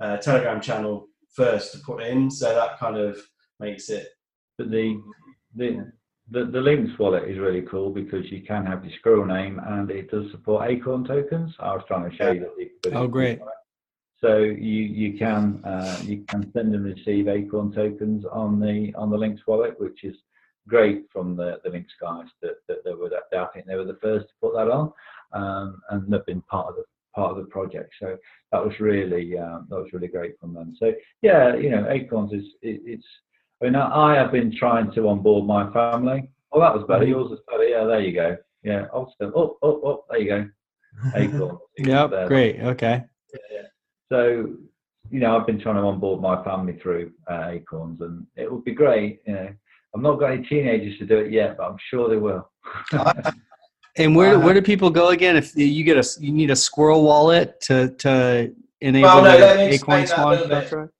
uh, 0.00 0.16
Telegram 0.16 0.60
channel 0.60 1.06
first 1.32 1.72
to 1.72 1.78
put 1.78 2.02
in. 2.02 2.30
So 2.30 2.54
that 2.54 2.78
kind 2.78 2.96
of 2.96 3.18
makes 3.60 3.88
it. 3.88 4.08
But 4.56 4.70
the 4.70 5.00
the 5.54 5.92
the, 6.30 6.44
the 6.44 6.60
Lynx 6.60 6.90
wallet 6.98 7.28
is 7.28 7.38
really 7.38 7.62
cool 7.62 7.90
because 7.90 8.30
you 8.30 8.42
can 8.42 8.66
have 8.66 8.84
your 8.84 8.92
squirrel 8.98 9.24
name 9.24 9.60
and 9.66 9.90
it 9.90 10.10
does 10.10 10.30
support 10.30 10.70
Acorn 10.70 11.04
tokens. 11.04 11.54
I 11.58 11.74
was 11.74 11.84
trying 11.88 12.10
to 12.10 12.16
show 12.16 12.30
you 12.32 12.46
that. 12.84 12.94
oh, 12.94 13.08
great! 13.08 13.40
So 14.20 14.38
you 14.38 14.82
you 14.82 15.18
can 15.18 15.64
uh, 15.64 15.98
you 16.02 16.24
can 16.28 16.50
send 16.52 16.74
and 16.74 16.84
receive 16.84 17.28
Acorn 17.28 17.72
tokens 17.72 18.24
on 18.30 18.60
the 18.60 18.92
on 18.96 19.10
the 19.10 19.16
Lynx 19.16 19.40
wallet, 19.46 19.78
which 19.80 20.04
is 20.04 20.16
great 20.66 21.06
from 21.10 21.34
the, 21.34 21.60
the 21.64 21.70
Lynx 21.70 21.90
guys 22.00 22.26
that, 22.42 22.56
that 22.68 22.84
they 22.84 22.92
were 22.92 23.08
that 23.08 23.38
I 23.38 23.46
think 23.46 23.66
they 23.66 23.76
were 23.76 23.84
the 23.84 23.98
first 24.02 24.26
to 24.28 24.34
put 24.40 24.54
that 24.54 24.70
on, 24.70 24.92
um, 25.32 25.80
and 25.90 26.12
they've 26.12 26.26
been 26.26 26.42
part 26.42 26.68
of 26.68 26.76
the 26.76 26.84
part 27.14 27.30
of 27.30 27.38
the 27.38 27.50
project. 27.50 27.94
So 28.00 28.16
that 28.52 28.64
was 28.64 28.78
really 28.80 29.38
um, 29.38 29.66
that 29.70 29.76
was 29.76 29.92
really 29.92 30.08
great 30.08 30.38
from 30.38 30.52
them. 30.52 30.76
So 30.78 30.92
yeah, 31.22 31.56
you 31.56 31.70
know, 31.70 31.88
Acorns 31.88 32.32
is 32.32 32.44
it, 32.60 32.82
it's 32.84 33.06
I 33.60 33.64
mean, 33.64 33.74
I 33.74 34.14
have 34.14 34.30
been 34.30 34.54
trying 34.56 34.92
to 34.92 35.08
onboard 35.08 35.46
my 35.46 35.70
family. 35.72 36.30
Oh, 36.52 36.60
that 36.60 36.74
was 36.74 36.84
better. 36.86 37.02
Mm-hmm. 37.02 37.10
Yours 37.10 37.32
is 37.32 37.40
better. 37.48 37.64
Yeah, 37.64 37.84
there 37.84 38.00
you 38.00 38.12
go. 38.12 38.36
Yeah, 38.62 38.86
I'll. 38.92 39.12
Oh, 39.20 39.56
oh, 39.62 39.80
oh, 39.84 40.04
there 40.10 40.20
you 40.20 40.28
go. 40.28 40.48
Acorn. 41.14 41.58
yep, 41.78 42.28
great. 42.28 42.60
Okay. 42.60 43.04
Yeah, 43.52 43.62
So, 44.10 44.54
you 45.10 45.20
know, 45.20 45.36
I've 45.36 45.46
been 45.46 45.60
trying 45.60 45.76
to 45.76 45.82
onboard 45.82 46.20
my 46.20 46.42
family 46.44 46.78
through 46.80 47.12
uh, 47.30 47.48
Acorns, 47.50 48.00
and 48.00 48.26
it 48.36 48.50
would 48.50 48.64
be 48.64 48.72
great. 48.72 49.20
You 49.26 49.34
know, 49.34 49.48
I've 49.94 50.02
not 50.02 50.18
got 50.18 50.32
any 50.32 50.46
teenagers 50.46 50.98
to 50.98 51.06
do 51.06 51.18
it 51.18 51.32
yet, 51.32 51.56
but 51.56 51.70
I'm 51.70 51.78
sure 51.90 52.08
they 52.08 52.16
will. 52.16 52.48
and 53.96 54.14
where 54.14 54.38
where 54.38 54.54
do 54.54 54.62
people 54.62 54.90
go 54.90 55.08
again 55.08 55.36
if 55.36 55.56
you 55.56 55.84
get 55.84 55.96
a 55.96 56.20
you 56.20 56.32
need 56.32 56.50
a 56.50 56.56
Squirrel 56.56 57.02
wallet 57.02 57.60
to 57.62 57.90
to 57.96 58.54
enable 58.80 59.08
well, 59.08 59.22
no, 59.22 59.38
the 59.38 59.74
acorns.fun? 59.74 60.90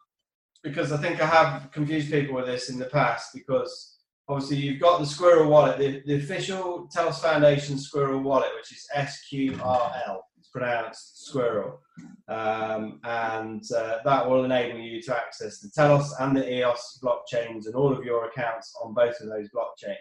Because 0.63 0.93
I 0.93 0.97
think 0.97 1.21
I 1.23 1.27
have 1.27 1.71
confused 1.73 2.11
people 2.11 2.35
with 2.35 2.47
this 2.47 2.71
in 2.71 2.79
the 2.79 2.87
past 2.87 3.31
because 3.35 3.99
obviously 4.29 4.59
you've 4.59 4.81
got 4.81 5.01
the 5.01 5.07
Squirrel 5.07 5.51
wallet, 5.51 5.79
the, 5.79 6.03
the 6.07 6.17
official 6.17 6.89
Telos 6.93 7.21
Foundation 7.21 7.79
Squirrel 7.79 8.23
wallet, 8.23 8.51
which 8.57 8.73
is 8.73 8.87
SQRL. 8.95 10.19
It's 10.39 10.49
pronounced 10.49 11.27
Squirrel. 11.27 11.81
Um, 12.29 13.01
and 13.05 13.63
uh, 13.75 13.99
that 14.05 14.29
will 14.29 14.45
enable 14.45 14.79
you 14.79 15.01
to 15.03 15.17
access 15.17 15.61
the 15.61 15.71
Telos 15.75 16.13
and 16.21 16.37
the 16.37 16.53
EOS 16.53 17.01
blockchains 17.03 17.67
and 17.67 17.75
all 17.75 17.93
of 17.93 18.05
your 18.05 18.27
accounts 18.27 18.75
on 18.85 18.95
both 18.95 19.19
of 19.21 19.29
those 19.29 19.49
blockchains. 19.55 19.97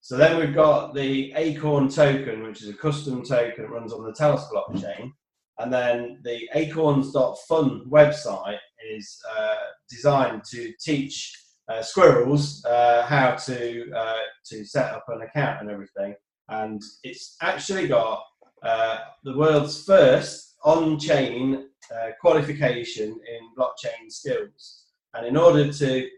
So 0.00 0.18
then 0.18 0.38
we've 0.38 0.54
got 0.54 0.94
the 0.94 1.32
Acorn 1.34 1.88
token, 1.88 2.42
which 2.42 2.62
is 2.62 2.68
a 2.68 2.74
custom 2.74 3.24
token 3.24 3.64
that 3.64 3.70
runs 3.70 3.92
on 3.92 4.04
the 4.04 4.12
Telos 4.12 4.46
blockchain. 4.52 5.10
And 5.58 5.72
then 5.72 6.20
the 6.22 6.48
acorns.fun 6.54 7.86
website 7.88 8.58
is 8.90 9.18
uh, 9.36 9.56
designed 9.88 10.42
to 10.50 10.72
teach 10.80 11.32
uh, 11.68 11.82
squirrels 11.82 12.64
uh, 12.66 13.06
how 13.06 13.34
to 13.34 13.90
uh, 13.96 14.18
to 14.44 14.64
set 14.64 14.92
up 14.92 15.04
an 15.08 15.22
account 15.22 15.62
and 15.62 15.70
everything. 15.70 16.14
And 16.48 16.82
it's 17.02 17.36
actually 17.40 17.88
got 17.88 18.22
uh, 18.62 18.98
the 19.24 19.36
world's 19.36 19.84
first 19.84 20.56
on-chain 20.64 21.68
uh, 21.90 22.10
qualification 22.20 23.08
in 23.08 23.40
blockchain 23.58 24.10
skills. 24.10 24.84
And 25.14 25.26
in 25.26 25.36
order 25.36 25.72
to 25.72 26.08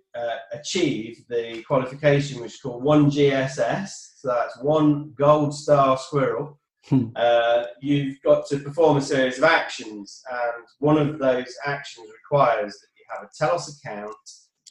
achieve 0.55 1.23
the 1.29 1.63
qualification, 1.69 2.41
which 2.41 2.55
is 2.55 2.61
called 2.61 2.83
one 2.83 3.11
GSS, 3.11 3.91
so 4.17 4.29
that's 4.29 4.59
one 4.63 5.13
gold 5.19 5.55
star 5.55 5.99
squirrel 5.99 6.59
Hmm. 6.89 7.09
Uh, 7.17 7.65
you've 7.81 8.21
got 8.23 8.47
to 8.47 8.59
perform 8.61 8.99
a 8.99 9.03
series 9.03 9.39
of 9.39 9.45
actions, 9.45 10.23
and 10.31 10.65
one 10.79 10.99
of 10.99 11.19
those 11.19 11.53
actions 11.65 12.07
requires 12.23 12.73
that 12.75 12.89
you 12.97 13.05
have 13.13 13.25
a 13.25 13.31
Telos 13.37 13.79
account 13.79 14.15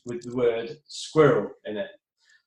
with 0.05 0.23
the 0.23 0.35
word 0.35 0.77
squirrel 0.87 1.51
in 1.65 1.77
it. 1.77 1.89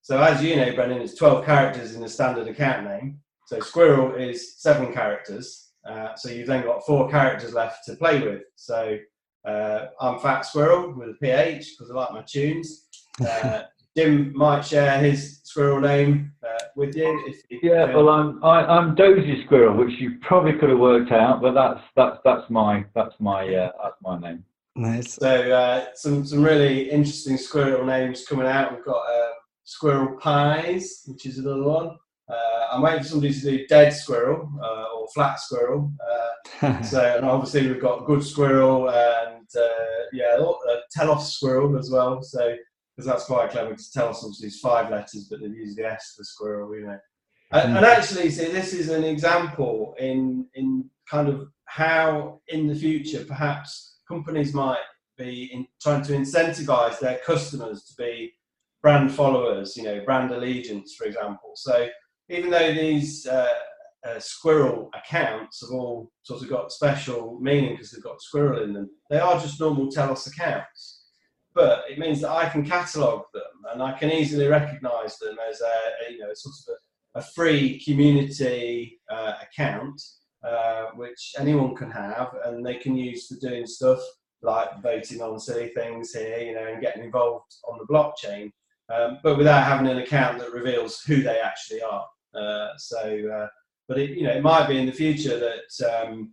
So 0.00 0.22
as 0.22 0.42
you 0.42 0.56
know, 0.56 0.74
Brendan, 0.74 1.02
it's 1.02 1.16
12 1.16 1.44
characters 1.44 1.94
in 1.94 2.00
the 2.00 2.08
standard 2.08 2.48
account 2.48 2.86
name. 2.86 3.20
So 3.46 3.60
squirrel 3.60 4.14
is 4.14 4.58
seven 4.58 4.92
characters. 4.92 5.70
Uh, 5.88 6.14
so 6.14 6.30
you've 6.30 6.46
then 6.46 6.64
got 6.64 6.86
four 6.86 7.10
characters 7.10 7.52
left 7.52 7.84
to 7.86 7.96
play 7.96 8.22
with. 8.22 8.42
So 8.56 8.98
uh, 9.46 9.86
I'm 10.00 10.18
Fat 10.18 10.42
Squirrel 10.42 10.94
with 10.94 11.10
a 11.10 11.14
PH 11.20 11.74
because 11.76 11.90
I 11.90 11.94
like 11.94 12.12
my 12.12 12.22
tunes. 12.22 12.86
Jim 13.98 14.32
might 14.32 14.64
share 14.64 15.00
his 15.00 15.40
squirrel 15.42 15.80
name 15.80 16.30
uh, 16.44 16.66
with 16.76 16.94
you. 16.94 17.20
If, 17.26 17.42
if 17.50 17.64
yeah, 17.64 17.92
well, 17.92 18.08
I'm 18.10 18.44
I, 18.44 18.60
am 18.60 18.70
i 18.70 18.78
am 18.78 18.94
Dozy 18.94 19.42
Squirrel, 19.44 19.76
which 19.76 19.98
you 19.98 20.18
probably 20.20 20.52
could 20.52 20.68
have 20.68 20.78
worked 20.78 21.10
out, 21.10 21.42
but 21.42 21.54
that's 21.54 21.80
that's 21.96 22.18
that's 22.24 22.48
my 22.48 22.84
that's 22.94 23.16
my 23.18 23.52
uh, 23.52 23.72
that's 23.82 23.96
my 24.00 24.16
name. 24.20 24.44
Nice. 24.76 25.14
So 25.14 25.28
uh, 25.50 25.86
some 25.96 26.24
some 26.24 26.44
really 26.44 26.88
interesting 26.88 27.36
squirrel 27.38 27.84
names 27.84 28.24
coming 28.24 28.46
out. 28.46 28.72
We've 28.72 28.84
got 28.84 29.00
uh, 29.00 29.30
Squirrel 29.64 30.16
Pies, 30.20 31.02
which 31.06 31.26
is 31.26 31.38
another 31.38 31.64
one. 31.64 31.98
Uh, 32.28 32.66
I'm 32.70 32.82
waiting 32.82 33.02
for 33.02 33.08
somebody 33.08 33.34
to 33.34 33.40
do 33.40 33.66
Dead 33.66 33.92
Squirrel 33.92 34.48
uh, 34.62 34.96
or 34.96 35.08
Flat 35.12 35.40
Squirrel. 35.40 35.92
Uh, 36.62 36.82
so 36.82 37.00
and 37.00 37.26
obviously 37.26 37.66
we've 37.66 37.82
got 37.82 38.06
Good 38.06 38.22
Squirrel 38.22 38.90
and 38.90 39.48
uh, 39.56 40.04
yeah, 40.12 40.38
Telos 40.92 41.34
Squirrel 41.34 41.76
as 41.76 41.90
well. 41.90 42.22
So 42.22 42.54
because 42.98 43.06
that's 43.06 43.26
quite 43.26 43.50
clever 43.50 43.70
because 43.70 43.90
Telos 43.90 44.24
obviously 44.24 44.48
is 44.48 44.58
five 44.58 44.90
letters, 44.90 45.28
but 45.30 45.40
they've 45.40 45.54
used 45.54 45.78
the 45.78 45.86
S 45.86 46.14
for 46.16 46.24
squirrel, 46.24 46.74
you 46.74 46.84
know. 46.84 46.98
And, 47.52 47.76
and 47.76 47.86
actually, 47.86 48.28
see, 48.28 48.50
this 48.50 48.72
is 48.72 48.88
an 48.88 49.04
example 49.04 49.94
in 50.00 50.46
in 50.54 50.90
kind 51.08 51.28
of 51.28 51.48
how 51.66 52.40
in 52.48 52.66
the 52.66 52.74
future 52.74 53.24
perhaps 53.24 54.00
companies 54.08 54.52
might 54.52 54.82
be 55.16 55.48
in, 55.52 55.68
trying 55.80 56.02
to 56.02 56.12
incentivize 56.12 56.98
their 56.98 57.18
customers 57.18 57.84
to 57.84 57.94
be 57.94 58.32
brand 58.82 59.12
followers, 59.12 59.76
you 59.76 59.84
know, 59.84 60.04
brand 60.04 60.32
allegiance, 60.32 60.96
for 60.96 61.06
example. 61.06 61.52
So 61.54 61.88
even 62.28 62.50
though 62.50 62.74
these 62.74 63.28
uh, 63.28 63.46
uh, 64.08 64.18
squirrel 64.18 64.90
accounts 64.94 65.60
have 65.60 65.70
all 65.70 66.10
sort 66.22 66.42
of 66.42 66.50
got 66.50 66.72
special 66.72 67.38
meaning 67.40 67.74
because 67.74 67.92
they've 67.92 68.02
got 68.02 68.20
squirrel 68.20 68.64
in 68.64 68.72
them, 68.72 68.90
they 69.08 69.20
are 69.20 69.38
just 69.38 69.60
normal 69.60 69.88
Telos 69.88 70.26
accounts. 70.26 70.97
But 71.58 71.90
it 71.90 71.98
means 71.98 72.20
that 72.20 72.30
I 72.30 72.48
can 72.48 72.64
catalogue 72.64 73.24
them 73.34 73.42
and 73.72 73.82
I 73.82 73.98
can 73.98 74.12
easily 74.12 74.46
recognise 74.46 75.18
them 75.18 75.36
as 75.50 75.60
a, 75.60 75.66
a, 76.06 76.12
you 76.12 76.18
know 76.20 76.32
sort 76.32 76.54
of 76.60 76.74
a, 76.74 77.18
a 77.18 77.22
free 77.34 77.80
community 77.80 79.00
uh, 79.10 79.32
account 79.42 80.00
uh, 80.44 80.90
which 80.94 81.34
anyone 81.36 81.74
can 81.74 81.90
have 81.90 82.30
and 82.44 82.64
they 82.64 82.76
can 82.76 82.96
use 82.96 83.26
for 83.26 83.34
doing 83.40 83.66
stuff 83.66 83.98
like 84.40 84.80
voting 84.82 85.20
on 85.20 85.40
silly 85.40 85.68
things 85.70 86.12
here, 86.12 86.38
you 86.38 86.54
know, 86.54 86.64
and 86.68 86.80
getting 86.80 87.02
involved 87.02 87.52
on 87.68 87.76
the 87.78 87.92
blockchain, 87.92 88.52
um, 88.94 89.18
but 89.24 89.36
without 89.36 89.64
having 89.64 89.88
an 89.88 89.98
account 89.98 90.38
that 90.38 90.52
reveals 90.52 91.02
who 91.02 91.22
they 91.22 91.40
actually 91.40 91.82
are. 91.82 92.06
Uh, 92.34 92.68
so, 92.76 93.28
uh, 93.34 93.48
but 93.88 93.98
it, 93.98 94.10
you 94.10 94.22
know, 94.22 94.30
it 94.30 94.42
might 94.42 94.68
be 94.68 94.78
in 94.78 94.86
the 94.86 94.92
future 94.92 95.40
that 95.40 96.04
um, 96.06 96.32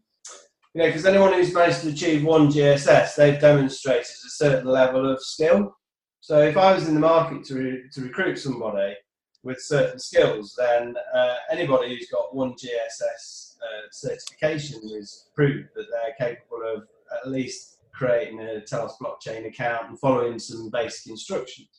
you 0.76 0.82
know, 0.82 0.88
because 0.88 1.05
anyone 1.05 1.32
who's 1.32 1.53
managed 1.53 1.82
to 1.82 1.89
achieve 1.89 2.26
one 2.26 2.49
GSS, 2.49 3.15
they've 3.15 3.39
demonstrated 3.39 4.01
a 4.03 4.30
certain 4.30 4.67
level 4.67 5.09
of 5.09 5.23
skill. 5.23 5.73
So, 6.19 6.41
if 6.41 6.57
I 6.57 6.73
was 6.73 6.89
in 6.89 6.95
the 6.95 6.99
market 6.99 7.45
to 7.45 7.55
re- 7.55 7.84
to 7.93 8.01
recruit 8.01 8.38
somebody 8.38 8.93
with 9.41 9.61
certain 9.61 9.99
skills, 9.99 10.53
then 10.57 10.95
uh, 11.13 11.36
anybody 11.49 11.95
who's 11.95 12.09
got 12.09 12.36
one 12.36 12.55
GSS 12.55 13.55
uh, 13.61 13.88
certification 13.91 14.82
is 14.84 15.30
proof 15.34 15.65
that 15.76 15.86
they're 15.89 16.28
capable 16.28 16.61
of 16.76 16.88
at 17.23 17.32
least 17.32 17.78
creating 17.93 18.41
a 18.41 18.59
Telos 18.59 18.97
blockchain 19.01 19.47
account 19.47 19.89
and 19.89 19.97
following 19.97 20.38
some 20.38 20.69
basic 20.69 21.09
instructions. 21.09 21.69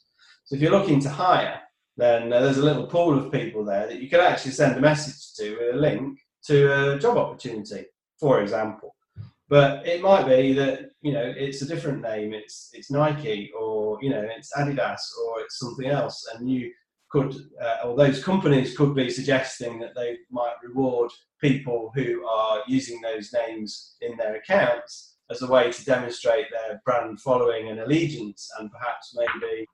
So 0.44 0.56
if 0.56 0.62
you're 0.62 0.70
looking 0.70 1.00
to 1.00 1.10
hire, 1.10 1.60
then 1.98 2.32
uh, 2.32 2.40
there's 2.40 2.58
a 2.58 2.64
little 2.64 2.86
pool 2.86 3.18
of 3.18 3.30
people 3.30 3.62
there 3.62 3.88
that 3.88 4.00
you 4.00 4.08
can 4.08 4.20
actually 4.20 4.52
send 4.52 4.74
a 4.78 4.80
message 4.80 5.34
to 5.34 5.58
with 5.58 5.74
a 5.74 5.78
link 5.78 6.18
to 6.46 6.94
a 6.94 6.98
job 6.98 7.18
opportunity, 7.18 7.84
for 8.18 8.40
example. 8.40 8.94
But 9.48 9.86
it 9.86 10.02
might 10.02 10.26
be 10.26 10.52
that 10.54 10.90
you 11.02 11.12
know 11.12 11.32
it's 11.36 11.62
a 11.62 11.68
different 11.68 12.02
name. 12.02 12.34
It's 12.34 12.70
it's 12.72 12.90
Nike 12.90 13.52
or 13.58 13.98
you 14.02 14.10
know 14.10 14.26
it's 14.36 14.52
Adidas 14.56 15.00
or 15.24 15.40
it's 15.40 15.58
something 15.58 15.86
else, 15.86 16.26
and 16.34 16.50
you 16.50 16.72
could 17.10 17.34
uh, 17.62 17.76
or 17.84 17.96
those 17.96 18.22
companies 18.22 18.76
could 18.76 18.94
be 18.94 19.08
suggesting 19.08 19.78
that 19.78 19.94
they 19.94 20.18
might 20.30 20.54
reward 20.62 21.10
people 21.40 21.92
who 21.94 22.26
are 22.26 22.62
using 22.66 23.00
those 23.00 23.32
names 23.32 23.96
in 24.00 24.16
their 24.16 24.36
accounts 24.36 25.16
as 25.30 25.42
a 25.42 25.46
way 25.46 25.70
to 25.70 25.84
demonstrate 25.84 26.46
their 26.50 26.80
brand 26.84 27.20
following 27.20 27.68
and 27.68 27.80
allegiance, 27.80 28.50
and 28.58 28.70
perhaps 28.72 29.16
maybe 29.16 29.66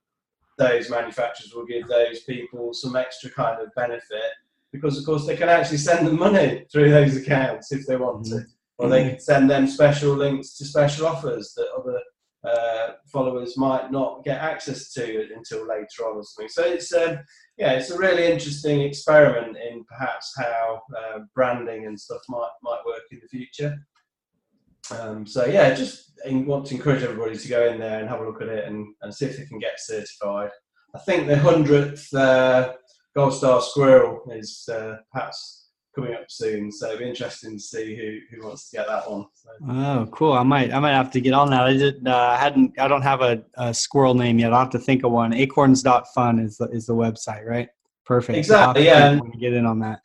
those 0.59 0.90
manufacturers 0.90 1.53
will 1.55 1.66
give 1.66 1.88
those 1.88 2.20
people 2.24 2.74
some 2.74 2.95
extra 2.95 3.30
kind 3.30 3.61
of 3.61 3.74
benefit 3.74 4.32
because, 4.72 4.98
of 4.98 5.04
course, 5.04 5.26
they 5.26 5.36
can 5.36 5.48
actually 5.48 5.78
send 5.78 6.06
them 6.06 6.18
money 6.18 6.64
through 6.72 6.90
those 6.90 7.16
accounts 7.16 7.72
if 7.72 7.86
they 7.86 7.96
want 7.96 8.24
to, 8.26 8.44
or 8.78 8.88
they 8.88 9.10
can 9.10 9.20
send 9.20 9.50
them 9.50 9.66
special 9.66 10.14
links 10.14 10.56
to 10.56 10.64
special 10.64 11.06
offers 11.06 11.52
that 11.56 11.68
other 11.78 12.00
uh, 12.44 12.94
followers 13.06 13.56
might 13.56 13.92
not 13.92 14.24
get 14.24 14.40
access 14.40 14.92
to 14.92 15.28
until 15.36 15.66
later 15.66 16.04
on 16.06 16.16
or 16.16 16.24
something. 16.24 16.48
So 16.48 16.64
it's 16.64 16.92
um, 16.92 17.18
yeah, 17.56 17.72
it's 17.72 17.90
a 17.90 17.98
really 17.98 18.26
interesting 18.26 18.80
experiment 18.80 19.56
in 19.56 19.84
perhaps 19.84 20.32
how 20.36 20.82
uh, 20.96 21.20
branding 21.34 21.86
and 21.86 21.98
stuff 21.98 22.22
might 22.28 22.50
might 22.62 22.82
work 22.84 23.02
in 23.12 23.20
the 23.22 23.28
future. 23.28 23.78
Um, 24.90 25.26
so 25.26 25.46
yeah, 25.46 25.72
just 25.74 26.12
want 26.26 26.66
to 26.66 26.74
encourage 26.74 27.02
everybody 27.02 27.36
to 27.36 27.48
go 27.48 27.68
in 27.68 27.78
there 27.78 28.00
and 28.00 28.08
have 28.08 28.20
a 28.20 28.26
look 28.26 28.42
at 28.42 28.48
it 28.48 28.64
and, 28.66 28.94
and 29.02 29.14
see 29.14 29.26
if 29.26 29.36
they 29.36 29.46
can 29.46 29.58
get 29.58 29.78
certified. 29.78 30.50
I 30.94 30.98
think 30.98 31.26
the 31.26 31.38
hundredth 31.38 32.12
uh, 32.12 32.74
Gold 33.14 33.34
Star 33.34 33.60
Squirrel 33.60 34.22
is 34.30 34.68
uh, 34.72 34.96
perhaps 35.12 35.68
coming 35.94 36.14
up 36.14 36.24
soon, 36.28 36.72
so 36.72 36.86
it'll 36.86 37.00
be 37.00 37.08
interesting 37.08 37.58
to 37.58 37.62
see 37.62 37.94
who, 37.94 38.18
who 38.34 38.46
wants 38.46 38.70
to 38.70 38.76
get 38.78 38.86
that 38.86 39.10
one. 39.10 39.26
So. 39.34 39.50
Oh, 39.68 40.08
cool! 40.12 40.32
I 40.32 40.42
might 40.42 40.72
I 40.72 40.78
might 40.78 40.92
have 40.92 41.10
to 41.12 41.20
get 41.20 41.34
on 41.34 41.50
that. 41.50 41.64
I 41.64 41.72
did 41.74 42.08
uh, 42.08 42.16
I 42.16 42.36
hadn't 42.38 42.78
I 42.78 42.88
don't 42.88 43.02
have 43.02 43.20
a, 43.20 43.42
a, 43.54 43.74
squirrel 43.74 44.14
name 44.14 44.38
yet. 44.38 44.52
I'll 44.52 44.60
have 44.60 44.70
to 44.70 44.78
think 44.78 45.04
of 45.04 45.12
one. 45.12 45.34
Acorns.fun 45.34 46.38
is 46.38 46.56
the, 46.56 46.68
is 46.68 46.86
the 46.86 46.94
website, 46.94 47.44
right? 47.44 47.68
Perfect. 48.06 48.38
Exactly. 48.38 48.86
Yeah. 48.86 49.18
Get 49.38 49.52
in 49.52 49.66
on 49.66 49.78
that. 49.80 50.00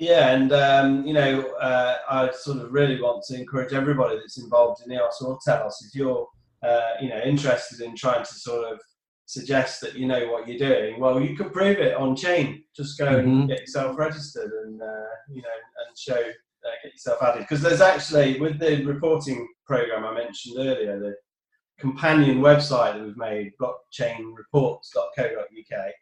Yeah, 0.00 0.34
and 0.34 0.52
um, 0.52 1.06
you 1.06 1.14
know, 1.14 1.42
uh, 1.60 1.96
I 2.10 2.30
sort 2.32 2.58
of 2.58 2.72
really 2.72 3.00
want 3.00 3.24
to 3.28 3.38
encourage 3.38 3.72
everybody 3.72 4.16
that's 4.16 4.42
involved 4.42 4.82
in 4.84 4.92
EOS 4.92 5.22
or 5.22 5.38
Telos, 5.44 5.86
if 5.86 5.94
you're, 5.94 6.26
uh, 6.64 6.90
you 7.00 7.08
know, 7.08 7.20
interested 7.20 7.80
in 7.80 7.94
trying 7.94 8.24
to 8.24 8.34
sort 8.34 8.72
of 8.72 8.80
suggest 9.26 9.80
that 9.80 9.94
you 9.94 10.06
know 10.06 10.28
what 10.28 10.46
you're 10.48 10.58
doing, 10.58 11.00
well, 11.00 11.20
you 11.20 11.36
can 11.36 11.50
prove 11.50 11.78
it 11.78 11.94
on 11.94 12.16
chain. 12.16 12.64
Just 12.76 12.98
go 12.98 13.06
mm-hmm. 13.06 13.28
and 13.28 13.48
get 13.48 13.60
yourself 13.60 13.98
registered, 13.98 14.50
and 14.64 14.80
uh, 14.80 15.06
you 15.30 15.42
know, 15.42 15.48
and 15.86 15.98
show, 15.98 16.14
uh, 16.14 16.70
get 16.82 16.92
yourself 16.92 17.22
added. 17.22 17.40
Because 17.40 17.62
there's 17.62 17.80
actually 17.80 18.40
with 18.40 18.58
the 18.58 18.84
reporting 18.84 19.48
program 19.66 20.04
I 20.04 20.14
mentioned 20.14 20.58
earlier, 20.58 20.98
the 20.98 21.14
companion 21.78 22.40
website 22.40 22.94
that 22.94 23.04
we've 23.04 23.16
made, 23.16 23.52
blockchainreports.co.uk 23.60 25.92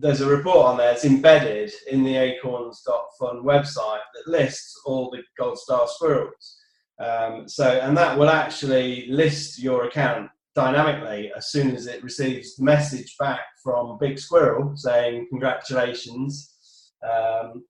there's 0.00 0.22
a 0.22 0.26
report 0.26 0.66
on 0.66 0.78
there. 0.78 0.92
It's 0.92 1.04
embedded 1.04 1.70
in 1.90 2.02
the 2.02 2.16
acorns.fun 2.16 3.42
website 3.42 4.00
that 4.14 4.26
lists 4.26 4.80
all 4.86 5.10
the 5.10 5.22
gold 5.38 5.58
star 5.58 5.86
squirrels. 5.86 6.56
Um, 6.98 7.46
so, 7.46 7.78
and 7.80 7.96
that 7.96 8.18
will 8.18 8.30
actually 8.30 9.06
list 9.08 9.62
your 9.62 9.84
account 9.84 10.30
dynamically 10.54 11.32
as 11.36 11.50
soon 11.50 11.74
as 11.74 11.86
it 11.86 12.02
receives 12.02 12.56
the 12.56 12.64
message 12.64 13.16
back 13.18 13.40
from 13.62 13.98
Big 13.98 14.18
Squirrel 14.18 14.76
saying, 14.76 15.26
Congratulations, 15.30 16.54
um, 17.02 17.64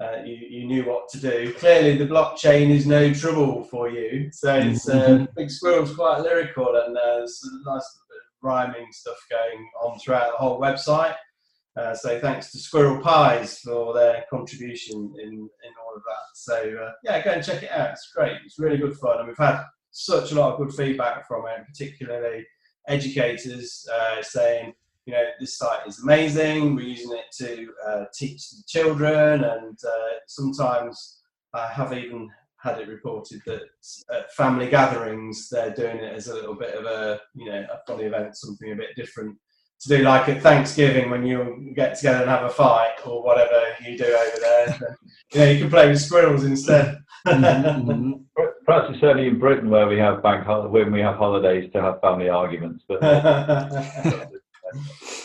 uh, 0.00 0.22
you, 0.24 0.34
you, 0.34 0.66
knew 0.66 0.84
what 0.84 1.08
to 1.10 1.20
do. 1.20 1.52
Clearly, 1.54 1.96
the 1.96 2.06
blockchain 2.06 2.70
is 2.70 2.86
no 2.86 3.12
trouble 3.14 3.62
for 3.64 3.88
you. 3.88 4.30
So, 4.32 4.54
it's, 4.54 4.88
mm-hmm. 4.88 5.26
Big 5.36 5.50
Squirrel's 5.50 5.94
quite 5.94 6.20
lyrical 6.20 6.74
and 6.74 6.96
uh, 6.96 7.18
there's 7.18 7.40
nice 7.64 7.98
rhyming 8.42 8.88
stuff 8.90 9.18
going 9.30 9.68
on 9.82 9.98
throughout 9.98 10.32
the 10.32 10.38
whole 10.38 10.60
website. 10.60 11.14
Uh, 11.74 11.94
so 11.94 12.20
thanks 12.20 12.50
to 12.52 12.58
Squirrel 12.58 13.00
Pies 13.00 13.58
for 13.60 13.94
their 13.94 14.24
contribution 14.28 15.14
in, 15.18 15.30
in 15.30 15.72
all 15.82 15.96
of 15.96 16.02
that. 16.02 16.26
So 16.34 16.54
uh, 16.84 16.92
yeah, 17.02 17.22
go 17.24 17.30
and 17.30 17.44
check 17.44 17.62
it 17.62 17.70
out. 17.70 17.90
It's 17.90 18.12
great. 18.14 18.36
It's 18.44 18.58
really 18.58 18.76
good 18.76 18.94
fun, 18.96 19.20
and 19.20 19.28
we've 19.28 19.38
had 19.38 19.62
such 19.92 20.32
a 20.32 20.34
lot 20.34 20.52
of 20.52 20.58
good 20.58 20.74
feedback 20.74 21.26
from 21.28 21.44
it, 21.46 21.66
particularly 21.66 22.44
educators 22.88 23.86
uh, 23.92 24.22
saying, 24.22 24.74
you 25.06 25.12
know, 25.12 25.24
this 25.38 25.58
site 25.58 25.86
is 25.86 26.02
amazing. 26.02 26.74
We're 26.74 26.88
using 26.88 27.12
it 27.12 27.34
to 27.38 27.72
uh, 27.86 28.04
teach 28.14 28.50
the 28.50 28.62
children, 28.66 29.44
and 29.44 29.78
uh, 29.84 30.14
sometimes 30.26 31.20
I 31.54 31.66
have 31.66 31.92
even 31.92 32.30
had 32.56 32.78
it 32.78 32.88
reported 32.88 33.42
that 33.44 33.62
at 34.12 34.32
family 34.34 34.68
gatherings 34.68 35.48
they're 35.48 35.74
doing 35.74 35.96
it 35.96 36.14
as 36.14 36.28
a 36.28 36.34
little 36.34 36.54
bit 36.54 36.74
of 36.74 36.84
a 36.84 37.20
you 37.34 37.46
know 37.46 37.66
a 37.72 37.80
funny 37.86 38.04
event, 38.04 38.36
something 38.36 38.70
a 38.70 38.76
bit 38.76 38.94
different 38.96 39.36
to 39.80 39.88
do 39.88 40.04
like 40.04 40.28
at 40.28 40.42
Thanksgiving 40.42 41.10
when 41.10 41.26
you 41.26 41.72
get 41.74 41.96
together 41.96 42.20
and 42.20 42.30
have 42.30 42.44
a 42.44 42.50
fight 42.50 43.04
or 43.04 43.24
whatever 43.24 43.60
you 43.84 43.98
do 43.98 44.04
over 44.04 44.36
there. 44.40 44.96
you 45.32 45.40
know, 45.40 45.50
you 45.50 45.58
can 45.58 45.70
play 45.70 45.88
with 45.88 46.00
squirrels 46.00 46.44
instead. 46.44 46.98
mm-hmm. 47.26 48.12
perhaps 48.64 48.88
it's 48.90 49.00
certainly 49.00 49.28
in 49.28 49.38
Britain 49.38 49.70
where 49.70 49.86
we 49.86 49.98
have 49.98 50.22
bank 50.22 50.46
hol- 50.46 50.68
when 50.68 50.92
we 50.92 51.00
have 51.00 51.16
holidays 51.16 51.70
to 51.72 51.80
have 51.80 52.00
family 52.00 52.28
arguments. 52.28 52.84
But 52.86 53.02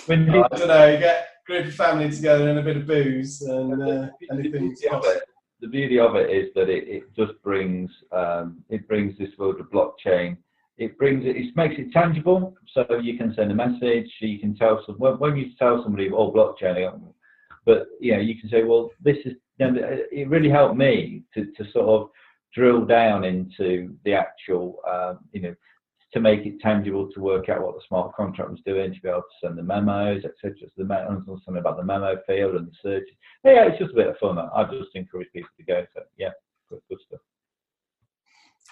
when 0.06 0.30
I 0.30 0.48
don't 0.48 0.68
know, 0.68 0.88
you 0.88 1.00
get 1.00 1.18
a 1.18 1.26
group 1.46 1.68
of 1.68 1.76
family 1.76 2.10
together 2.10 2.50
and 2.50 2.60
a 2.60 2.64
bit 2.64 2.78
of 2.78 2.88
booze 2.88 3.42
and 3.42 3.82
uh, 3.82 4.08
anything. 4.32 4.76
The 5.60 5.68
beauty 5.68 6.00
of 6.00 6.16
it 6.16 6.30
is 6.30 6.54
that 6.54 6.70
it, 6.70 6.88
it 6.88 7.04
just 7.16 7.42
brings 7.42 7.90
um, 8.12 8.64
it 8.70 8.88
brings 8.88 9.18
this 9.18 9.30
world 9.40 9.60
of 9.60 9.72
blockchain. 9.72 10.38
It 10.78 10.96
brings 11.00 11.26
it, 11.26 11.36
it 11.36 11.56
makes 11.56 11.74
it 11.80 11.92
tangible, 11.92 12.56
so 12.74 12.86
you 13.02 13.18
can 13.18 13.34
send 13.34 13.52
a 13.52 13.56
message. 13.56 14.08
You 14.20 14.38
can 14.38 14.56
tell 14.56 14.84
some 14.86 15.00
when, 15.00 15.14
when 15.14 15.36
you 15.36 15.48
tell 15.58 15.82
somebody, 15.84 16.12
"Oh, 16.12 16.32
blockchain," 16.32 17.02
but 17.66 17.88
you 18.00 18.14
know, 18.14 18.20
you 18.20 18.40
can 18.40 18.50
say, 18.50 18.64
"Well, 18.64 18.92
this 19.04 19.18
is." 19.26 19.34
You 19.60 19.72
know, 19.72 19.82
it 20.12 20.30
really 20.30 20.52
helped 20.52 20.78
me 20.78 21.24
to, 21.34 21.46
to 21.46 21.72
sort 21.72 21.88
of 21.88 22.10
drill 22.54 22.86
down 22.86 23.24
into 23.24 23.96
the 24.06 24.14
actual, 24.14 24.80
um, 24.90 25.20
you 25.32 25.42
know, 25.42 25.56
to 26.14 26.20
make 26.22 26.46
it 26.46 26.60
tangible 26.62 27.10
to 27.12 27.20
work 27.20 27.50
out 27.50 27.62
what 27.62 27.76
the 27.76 27.82
smart 27.88 28.16
contract 28.16 28.50
was 28.50 28.62
doing, 28.66 28.94
to 28.94 29.02
be 29.02 29.10
able 29.10 29.22
to 29.22 29.48
send 29.48 29.58
the 29.58 29.64
memos, 29.64 30.24
etc. 30.24 30.54
So 30.62 30.68
the 30.78 30.86
memo, 30.86 31.22
something 31.26 31.58
about 31.58 31.78
the 31.78 31.84
memo 31.84 32.18
field 32.26 32.56
and 32.56 32.68
the 32.68 32.72
search. 32.82 33.08
Yeah, 33.44 33.68
it's 33.68 33.80
just 33.80 33.92
a 33.92 33.96
bit 33.96 34.08
of 34.08 34.18
fun. 34.18 34.38
I 34.40 34.64
just 34.64 34.96
encourage 34.96 35.28
people 35.34 35.50
to 35.58 35.66
go. 35.66 35.86
So 35.96 36.04
yeah, 36.18 36.32
good, 36.70 36.80
good 36.90 37.00
stuff. 37.08 37.20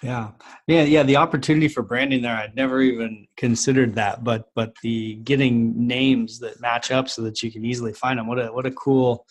Yeah, 0.03 0.32
yeah, 0.67 0.84
yeah. 0.84 1.03
The 1.03 1.15
opportunity 1.17 1.67
for 1.67 1.82
branding 1.82 2.21
there, 2.21 2.36
I'd 2.36 2.55
never 2.55 2.82
even 2.82 3.28
considered 3.38 3.95
that. 3.95 4.23
But 4.23 4.49
but 4.53 4.76
the 4.82 5.15
getting 5.15 5.88
names 5.88 6.39
that 6.39 6.59
match 6.61 6.91
up 6.91 7.09
so 7.09 7.21
that 7.23 7.41
you 7.41 7.51
can 7.51 7.65
easily 7.65 7.93
find 7.93 8.19
them. 8.19 8.28
What 8.28 8.39
a 8.39 8.47
what 8.47 8.65
a 8.65 8.71
cool 8.71 9.26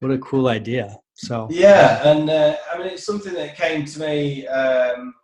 what 0.00 0.10
a 0.10 0.18
cool 0.18 0.48
idea. 0.48 0.96
So 1.20 1.48
yeah, 1.50 2.10
and 2.10 2.30
uh, 2.30 2.56
I 2.72 2.78
mean 2.78 2.86
it's 2.86 3.04
something 3.04 3.34
that 3.34 3.54
came 3.54 3.84
to 3.84 4.00
me 4.00 4.46
um, 4.46 5.14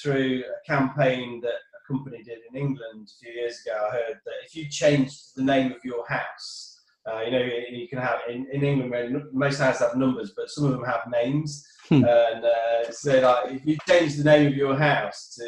through 0.00 0.44
a 0.44 0.66
campaign 0.66 1.42
that 1.42 1.50
a 1.50 1.92
company 1.92 2.22
did 2.22 2.38
in 2.48 2.56
England 2.56 3.10
a 3.10 3.18
few 3.22 3.34
years 3.34 3.60
ago. 3.60 3.76
I 3.86 3.92
heard 3.92 4.20
that 4.24 4.34
if 4.46 4.56
you 4.56 4.66
changed 4.70 5.36
the 5.36 5.42
name 5.42 5.70
of 5.70 5.84
your 5.84 6.06
house, 6.08 6.80
uh, 7.06 7.20
you 7.20 7.32
know, 7.32 7.46
you 7.70 7.86
can 7.86 7.98
have 7.98 8.20
in, 8.30 8.46
in 8.50 8.64
England 8.64 9.24
most 9.34 9.58
houses 9.58 9.82
have 9.82 9.94
numbers, 9.94 10.32
but 10.34 10.48
some 10.48 10.64
of 10.64 10.70
them 10.70 10.84
have 10.84 11.02
names. 11.10 11.66
Hmm. 11.90 11.96
And 11.96 12.44
uh, 12.46 12.90
so, 12.90 13.20
like, 13.20 13.52
if 13.52 13.66
you 13.66 13.76
change 13.86 14.16
the 14.16 14.24
name 14.24 14.46
of 14.46 14.54
your 14.54 14.74
house 14.74 15.36
to 15.38 15.44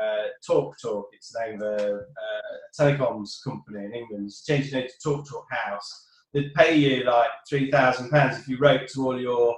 uh, 0.00 0.26
Talk 0.46 0.76
Talk, 0.80 1.08
it's 1.14 1.32
the 1.32 1.40
name 1.40 1.62
of 1.62 1.80
a, 1.80 1.94
a 1.94 2.80
telecoms 2.80 3.42
company 3.42 3.86
in 3.86 3.92
England. 3.92 4.30
change 4.46 4.70
the 4.70 4.76
name 4.76 4.88
to 4.88 4.98
Talk 5.02 5.28
Talk 5.28 5.46
House 5.50 6.07
they'd 6.32 6.54
pay 6.54 6.76
you 6.76 7.04
like 7.04 7.28
three 7.48 7.70
thousand 7.70 8.10
pounds 8.10 8.38
if 8.38 8.48
you 8.48 8.58
wrote 8.58 8.88
to 8.88 9.06
all 9.06 9.20
your 9.20 9.56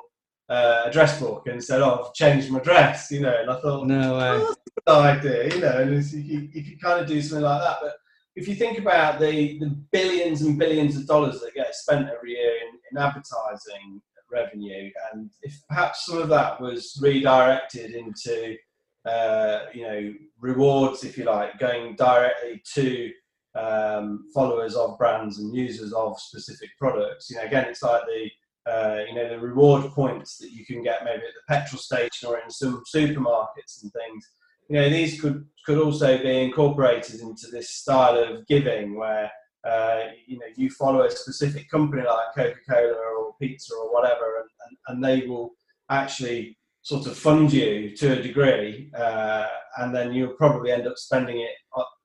uh, 0.51 0.83
address 0.87 1.21
book 1.21 1.47
and 1.47 1.63
said, 1.63 1.81
"Oh, 1.81 2.07
I've 2.07 2.15
changed 2.15 2.51
my 2.51 2.59
address," 2.59 3.11
you 3.11 3.21
know. 3.21 3.35
And 3.41 3.51
I 3.51 3.61
thought, 3.61 3.87
no 3.87 4.19
way, 4.19 4.31
oh, 4.31 4.39
that's 4.39 4.61
a 4.77 4.81
good 4.87 4.99
idea, 4.99 5.55
you 5.55 5.61
know. 5.61 5.79
And 5.81 6.13
you, 6.13 6.49
if 6.53 6.69
you 6.69 6.77
kind 6.79 7.01
of 7.01 7.07
do 7.07 7.23
something 7.23 7.45
like 7.45 7.63
that. 7.63 7.79
But 7.81 7.95
if 8.35 8.49
you 8.49 8.55
think 8.57 8.79
about 8.79 9.21
the, 9.21 9.59
the 9.59 9.69
billions 9.93 10.43
and 10.43 10.59
billions 10.59 10.97
of 10.97 11.07
dollars 11.07 11.41
that 11.41 11.55
get 11.55 11.75
spent 11.75 12.09
every 12.09 12.33
year 12.33 12.55
in, 12.69 12.79
in 12.91 13.03
advertising 13.03 14.03
revenue, 14.31 14.91
and 15.13 15.31
if 15.43 15.55
perhaps 15.69 16.07
some 16.07 16.19
of 16.19 16.29
that 16.29 16.61
was 16.61 16.99
redirected 17.01 17.93
into 17.93 18.57
uh, 19.05 19.67
you 19.73 19.83
know 19.83 20.15
rewards, 20.41 21.05
if 21.05 21.17
you 21.17 21.25
like, 21.25 21.59
going 21.61 21.95
directly 21.95 22.61
to 22.75 23.11
um, 23.55 24.27
followers 24.35 24.75
of 24.75 24.99
brands 24.99 25.39
and 25.39 25.55
users 25.55 25.93
of 25.93 26.21
specific 26.21 26.71
products. 26.79 27.31
You 27.31 27.37
know, 27.37 27.43
again, 27.45 27.67
it's 27.69 27.83
like 27.83 28.03
the 28.07 28.31
uh, 28.71 28.99
you 29.09 29.15
know 29.15 29.29
the 29.29 29.39
reward 29.39 29.91
points 29.93 30.37
that 30.39 30.53
you 30.53 30.65
can 30.65 30.83
get 30.83 31.05
maybe 31.05 31.23
at 31.23 31.35
the 31.35 31.55
petrol 31.55 31.81
station 31.81 32.29
or 32.29 32.39
in 32.39 32.51
some 32.51 32.83
supermarkets 32.95 33.83
and 33.83 33.93
things. 33.93 34.29
You 34.69 34.77
know, 34.77 34.89
these 34.89 35.21
could 35.21 35.47
could 35.65 35.79
also 35.79 36.19
be 36.19 36.43
incorporated 36.43 37.21
into 37.21 37.49
this 37.51 37.71
style 37.71 38.19
of 38.19 38.47
giving 38.47 38.97
where 38.97 39.31
uh, 39.67 40.01
you 40.27 40.39
know 40.39 40.47
you 40.57 40.71
follow 40.71 41.03
a 41.03 41.11
specific 41.11 41.69
company 41.71 42.03
like 42.03 42.35
Coca-Cola 42.37 42.95
or 43.19 43.35
pizza 43.41 43.75
or 43.75 43.93
whatever, 43.93 44.41
and, 44.41 44.51
and, 44.67 44.79
and 44.89 45.05
they 45.05 45.27
will 45.27 45.51
actually 45.91 46.57
sort 46.83 47.07
of 47.07 47.17
fund 47.17 47.53
you 47.53 47.95
to 47.97 48.19
a 48.19 48.23
degree, 48.23 48.91
uh, 48.97 49.47
and 49.79 49.95
then 49.95 50.13
you'll 50.13 50.35
probably 50.35 50.73
end 50.73 50.87
up 50.87 50.97
spending 50.97 51.41
it 51.41 51.51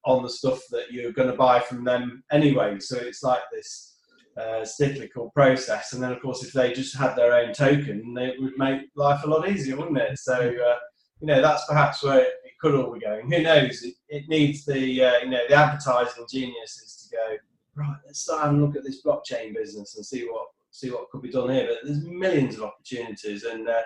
on 0.05 0.23
the 0.23 0.29
stuff 0.29 0.61
that 0.71 0.91
you're 0.91 1.11
going 1.11 1.29
to 1.29 1.35
buy 1.35 1.59
from 1.59 1.83
them 1.83 2.23
anyway. 2.31 2.79
So 2.79 2.97
it's 2.97 3.23
like 3.23 3.41
this 3.51 3.95
uh, 4.37 4.65
cyclical 4.65 5.31
process. 5.31 5.93
And 5.93 6.03
then, 6.03 6.11
of 6.11 6.21
course, 6.21 6.43
if 6.43 6.53
they 6.53 6.73
just 6.73 6.95
had 6.95 7.15
their 7.15 7.33
own 7.33 7.53
token, 7.53 8.15
it 8.17 8.41
would 8.41 8.57
make 8.57 8.81
life 8.95 9.23
a 9.23 9.29
lot 9.29 9.49
easier, 9.49 9.77
wouldn't 9.77 9.97
it? 9.97 10.17
So, 10.19 10.33
uh, 10.33 10.77
you 11.21 11.27
know, 11.27 11.41
that's 11.41 11.65
perhaps 11.65 12.03
where 12.03 12.19
it, 12.19 12.33
it, 12.43 12.51
could 12.59 12.75
all 12.75 12.93
be 12.93 12.99
going. 12.99 13.31
Who 13.31 13.41
knows? 13.41 13.83
It, 13.83 13.95
it 14.09 14.29
needs 14.29 14.65
the, 14.65 15.03
uh, 15.03 15.17
you 15.19 15.29
know, 15.29 15.41
the 15.47 15.55
advertising 15.55 16.25
geniuses 16.29 17.09
to 17.09 17.15
go, 17.15 17.37
right, 17.75 17.97
let's 18.05 18.21
start 18.21 18.49
and 18.49 18.61
look 18.61 18.75
at 18.75 18.83
this 18.83 19.03
blockchain 19.03 19.53
business 19.53 19.95
and 19.95 20.05
see 20.05 20.23
what 20.23 20.47
see 20.71 20.89
what 20.91 21.09
could 21.09 21.21
be 21.21 21.31
done 21.31 21.49
here. 21.49 21.67
But 21.67 21.87
there's 21.87 22.03
millions 22.03 22.55
of 22.55 22.63
opportunities. 22.63 23.43
And 23.43 23.67
uh, 23.67 23.81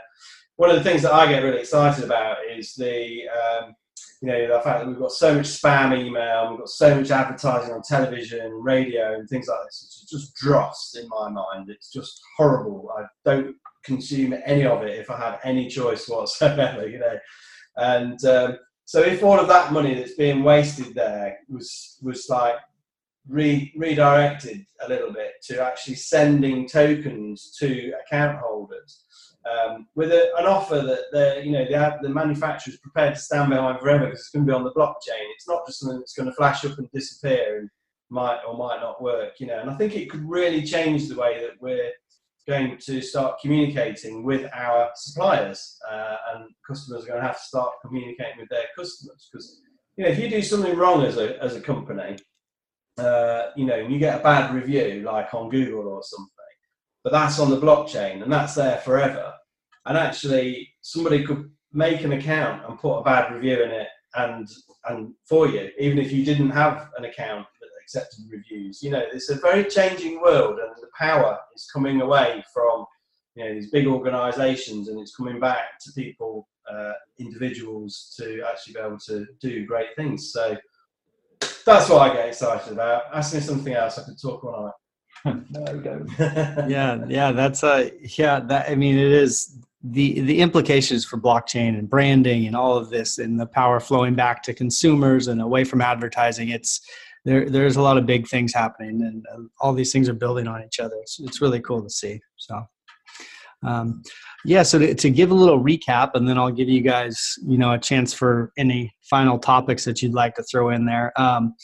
one 0.56 0.72
of 0.72 0.76
the 0.76 0.84
things 0.84 1.04
that 1.04 1.14
I 1.14 1.28
get 1.28 1.44
really 1.44 1.60
excited 1.60 2.04
about 2.04 2.38
is 2.50 2.74
the, 2.74 3.28
um, 3.30 3.76
you 4.22 4.28
know, 4.28 4.48
the 4.48 4.62
fact 4.62 4.80
that 4.80 4.88
we've 4.88 5.00
got 5.00 5.14
so 5.14 5.34
much 5.36 5.46
spam 5.46 5.98
email, 5.98 6.50
we've 6.50 6.60
got 6.60 6.70
so 6.70 6.94
much 6.94 7.10
advertising 7.10 7.74
on 7.74 7.82
television, 7.82 8.52
radio, 8.52 9.14
and 9.14 9.30
things 9.30 9.48
like 9.48 9.60
this. 9.66 9.82
It's 9.86 10.10
just 10.10 10.36
dross 10.36 10.96
in 11.00 11.08
my 11.08 11.30
mind. 11.30 11.70
It's 11.70 11.90
just 11.90 12.20
horrible. 12.36 12.92
I 12.98 13.04
don't 13.24 13.56
consume 13.84 14.36
any 14.46 14.66
of 14.66 14.84
it 14.84 15.00
if 15.00 15.10
I 15.10 15.18
have 15.18 15.40
any 15.44 15.70
choice 15.70 16.06
whatsoever, 16.10 16.88
you 16.88 17.00
know. 17.00 17.18
And 17.78 18.26
um, 18.26 18.58
so, 18.84 19.02
if 19.02 19.24
all 19.24 19.40
of 19.40 19.48
that 19.48 19.72
money 19.72 19.94
that's 19.94 20.16
being 20.16 20.44
wasted 20.44 20.94
there 20.96 21.38
was 21.48 21.98
was 22.02 22.28
like 22.28 22.56
re- 23.30 23.72
redirected 23.78 24.66
a 24.82 24.90
little 24.90 25.14
bit 25.14 25.34
to 25.44 25.64
actually 25.64 25.96
sending 25.96 26.68
tokens 26.68 27.56
to 27.60 27.94
account 28.04 28.40
holders 28.40 29.06
um, 29.50 29.88
with 29.96 30.12
a, 30.12 30.32
an 30.38 30.46
offer 30.46 30.82
that 30.82 31.06
the 31.12 31.42
you 31.44 31.52
know 31.52 31.66
the, 31.66 31.98
the 32.02 32.10
manufacturer 32.10 32.74
is 32.74 32.80
prepared 32.80 33.16
to 33.16 33.22
stand 33.22 33.50
behind 33.50 33.80
forever 33.80 34.06
because 34.06 34.20
it's 34.20 34.30
going 34.30 34.46
to 34.46 34.52
be 34.52 34.56
on 34.56 34.64
the 34.64 34.74
blockchain. 34.74 35.26
It's 35.36 35.48
not 35.48 35.66
just 35.66 35.80
something 35.80 36.00
that's 36.00 36.14
going 36.14 36.30
to 36.30 36.36
flash 36.36 36.66
up 36.66 36.78
and 36.78 36.90
disappear 36.92 37.60
and 37.60 37.70
might 38.10 38.40
or 38.48 38.58
might 38.58 38.82
not 38.82 39.02
work. 39.02 39.40
You 39.40 39.48
know, 39.48 39.60
and 39.60 39.70
I 39.70 39.76
think 39.76 39.96
it 39.96 40.10
could 40.10 40.28
really 40.28 40.64
change 40.64 41.08
the 41.08 41.16
way 41.16 41.40
that 41.42 41.62
we're 41.62 41.92
going 42.48 42.78
to 42.78 43.02
start 43.02 43.40
communicating 43.42 44.24
with 44.24 44.50
our 44.54 44.90
suppliers, 44.96 45.78
uh, 45.90 46.16
and 46.34 46.50
customers 46.68 47.04
are 47.04 47.08
going 47.08 47.22
to 47.22 47.28
have 47.28 47.38
to 47.38 47.44
start 47.44 47.74
communicating 47.86 48.40
with 48.40 48.50
their 48.50 48.66
customers 48.76 49.30
because 49.32 49.62
you 49.98 50.04
know 50.04 50.10
if 50.10 50.20
you 50.20 50.30
do 50.30 50.42
something 50.42 50.76
wrong 50.76 51.04
as 51.04 51.18
a 51.18 51.42
as 51.44 51.56
a 51.56 51.62
company, 51.62 52.18
uh, 52.98 53.48
you 53.56 53.66
know, 53.66 53.80
and 53.80 53.94
you 53.94 54.00
get 54.00 54.20
a 54.20 54.24
bad 54.24 54.54
review 54.54 55.04
like 55.06 55.34
on 55.34 55.50
Google 55.50 55.88
or 55.88 56.04
something 56.04 56.34
but 57.04 57.14
that's 57.14 57.40
on 57.40 57.50
the 57.50 57.60
blockchain 57.60 58.22
and 58.24 58.32
that's 58.32 58.56
there 58.56 58.78
forever. 58.78 59.34
And 59.90 59.98
actually, 59.98 60.70
somebody 60.82 61.26
could 61.26 61.52
make 61.74 62.04
an 62.06 62.14
account 62.14 62.66
and 62.66 62.80
put 62.80 63.00
a 63.00 63.04
bad 63.04 63.34
review 63.34 63.62
in 63.62 63.72
it 63.72 63.88
and 64.16 64.48
and 64.86 65.14
for 65.28 65.48
you, 65.48 65.70
even 65.78 66.00
if 66.00 66.12
you 66.12 66.24
didn't 66.24 66.50
have 66.52 66.90
an 66.98 67.06
account 67.06 67.46
that 67.60 67.70
accepted 67.84 68.26
reviews. 68.32 68.82
You 68.82 68.92
know, 68.92 69.04
it's 69.12 69.30
a 69.30 69.36
very 69.36 69.66
changing 69.66 70.22
world, 70.22 70.60
and 70.60 70.72
the 70.82 70.88
power 70.98 71.38
is 71.56 71.70
coming 71.72 72.02
away 72.02 72.44
from 72.54 72.86
you 73.36 73.44
know 73.44 73.54
these 73.54 73.70
big 73.70 73.88
organisations, 73.88 74.88
and 74.88 75.00
it's 75.00 75.16
coming 75.16 75.40
back 75.40 75.80
to 75.82 75.92
people, 75.94 76.48
uh, 76.72 76.94
individuals, 77.20 78.14
to 78.20 78.44
actually 78.50 78.76
be 78.76 78.80
able 78.80 79.00
to 79.00 79.26
do 79.42 79.66
great 79.66 79.96
things. 79.96 80.32
So 80.32 80.58
that's 81.66 81.90
what 81.90 82.10
I 82.10 82.14
get 82.14 82.28
excited 82.28 82.74
about. 82.74 83.04
Ask 83.14 83.34
me 83.34 83.42
something 83.42 83.74
else, 83.74 83.98
I 83.98 84.04
could 84.04 84.22
talk 84.22 84.44
all 84.44 84.64
night. 84.66 84.74
yeah, 86.70 87.04
yeah, 87.08 87.32
that's 87.32 87.64
a 87.64 87.92
yeah, 88.18 88.40
that 88.40 88.70
I 88.70 88.76
mean 88.76 88.98
it 88.98 89.12
is 89.12 89.58
the 89.84 90.22
the 90.22 90.40
implications 90.40 91.06
for 91.06 91.18
blockchain 91.18 91.78
and 91.80 91.90
branding 91.90 92.48
and 92.48 92.56
all 92.56 92.76
of 92.76 92.90
this 92.90 93.18
and 93.18 93.40
the 93.40 93.46
power 93.46 93.80
flowing 93.80 94.14
back 94.14 94.44
to 94.44 94.54
consumers 94.54 95.28
and 95.28 95.42
away 95.42 95.64
from 95.64 95.80
advertising 95.80 96.50
it's 96.50 96.82
there 97.24 97.50
there's 97.50 97.78
a 97.78 97.82
lot 97.82 97.98
of 97.98 98.06
big 98.06 98.28
things 98.28 98.54
happening 98.54 99.02
and 99.02 99.26
uh, 99.34 99.42
all 99.62 99.74
these 99.74 99.94
things 99.94 100.10
are 100.10 100.14
building 100.14 100.48
on 100.48 100.64
each 100.64 100.80
other. 100.80 100.96
It's, 101.02 101.20
it's 101.20 101.42
really 101.42 101.62
cool 101.62 101.82
to 101.82 101.90
see 101.90 102.20
so. 102.38 102.62
Um, 103.64 104.02
yeah 104.46 104.64
so 104.64 104.80
to, 104.80 104.96
to 104.96 105.10
give 105.10 105.32
a 105.32 105.34
little 105.34 105.62
recap 105.62 106.12
and 106.14 106.28
then 106.28 106.38
i'll 106.38 106.50
give 106.50 106.70
you 106.70 106.80
guys 106.80 107.36
you 107.46 107.58
know 107.58 107.74
a 107.74 107.78
chance 107.78 108.14
for 108.14 108.54
any 108.58 108.94
final 109.10 109.38
topics 109.38 109.84
that 109.86 110.02
you'd 110.02 110.14
like 110.14 110.36
to 110.36 110.44
throw 110.44 110.70
in 110.70 110.86
there. 110.86 111.12
Um, 111.20 111.56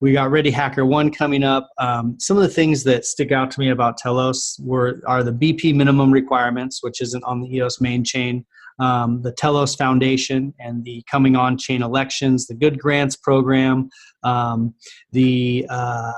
we 0.00 0.12
got 0.12 0.30
Ready 0.30 0.50
Hacker 0.50 0.86
One 0.86 1.10
coming 1.10 1.44
up. 1.44 1.68
Um, 1.78 2.16
some 2.18 2.36
of 2.36 2.42
the 2.42 2.48
things 2.48 2.84
that 2.84 3.04
stick 3.04 3.32
out 3.32 3.50
to 3.52 3.60
me 3.60 3.68
about 3.68 3.98
Telos 3.98 4.58
were 4.62 5.00
are 5.06 5.22
the 5.22 5.32
BP 5.32 5.74
minimum 5.74 6.10
requirements, 6.10 6.82
which 6.82 7.00
isn't 7.00 7.22
on 7.24 7.40
the 7.40 7.54
EOS 7.54 7.80
main 7.80 8.02
chain, 8.02 8.46
um, 8.78 9.20
the 9.22 9.32
Telos 9.32 9.74
Foundation, 9.74 10.54
and 10.58 10.84
the 10.84 11.04
coming 11.10 11.36
on 11.36 11.58
chain 11.58 11.82
elections, 11.82 12.46
the 12.46 12.54
Good 12.54 12.78
Grants 12.78 13.14
program, 13.14 13.90
um, 14.22 14.74
the 15.12 15.66
uh, 15.68 16.12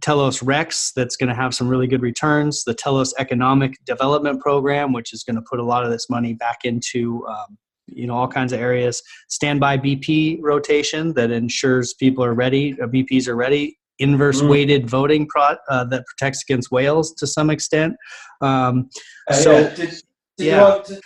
Telos 0.00 0.42
Rex 0.42 0.92
that's 0.92 1.16
going 1.16 1.28
to 1.28 1.34
have 1.34 1.54
some 1.54 1.68
really 1.68 1.86
good 1.86 2.02
returns, 2.02 2.64
the 2.64 2.74
Telos 2.74 3.14
Economic 3.18 3.76
Development 3.84 4.40
Program, 4.40 4.92
which 4.92 5.12
is 5.12 5.22
going 5.22 5.36
to 5.36 5.42
put 5.48 5.60
a 5.60 5.64
lot 5.64 5.84
of 5.84 5.90
this 5.90 6.10
money 6.10 6.34
back 6.34 6.64
into 6.64 7.24
um, 7.28 7.56
you 7.92 8.06
know 8.06 8.14
all 8.14 8.28
kinds 8.28 8.52
of 8.52 8.60
areas. 8.60 9.02
Standby 9.28 9.78
BP 9.78 10.38
rotation 10.40 11.14
that 11.14 11.30
ensures 11.30 11.94
people 11.94 12.24
are 12.24 12.34
ready, 12.34 12.76
uh, 12.80 12.86
BPs 12.86 13.28
are 13.28 13.36
ready. 13.36 13.78
Inverse 13.98 14.40
mm. 14.40 14.48
weighted 14.48 14.88
voting 14.88 15.26
pro, 15.26 15.56
uh, 15.68 15.84
that 15.84 16.04
protects 16.06 16.42
against 16.42 16.70
whales 16.70 17.12
to 17.14 17.26
some 17.26 17.50
extent. 17.50 17.94
Um, 18.40 18.88
uh, 19.28 19.34
so, 19.34 19.52
yeah. 19.52 19.74
did, 19.74 19.90
did 19.90 20.02
yeah. 20.38 20.56
you 20.56 20.62
want 20.62 20.84
to 20.86 21.00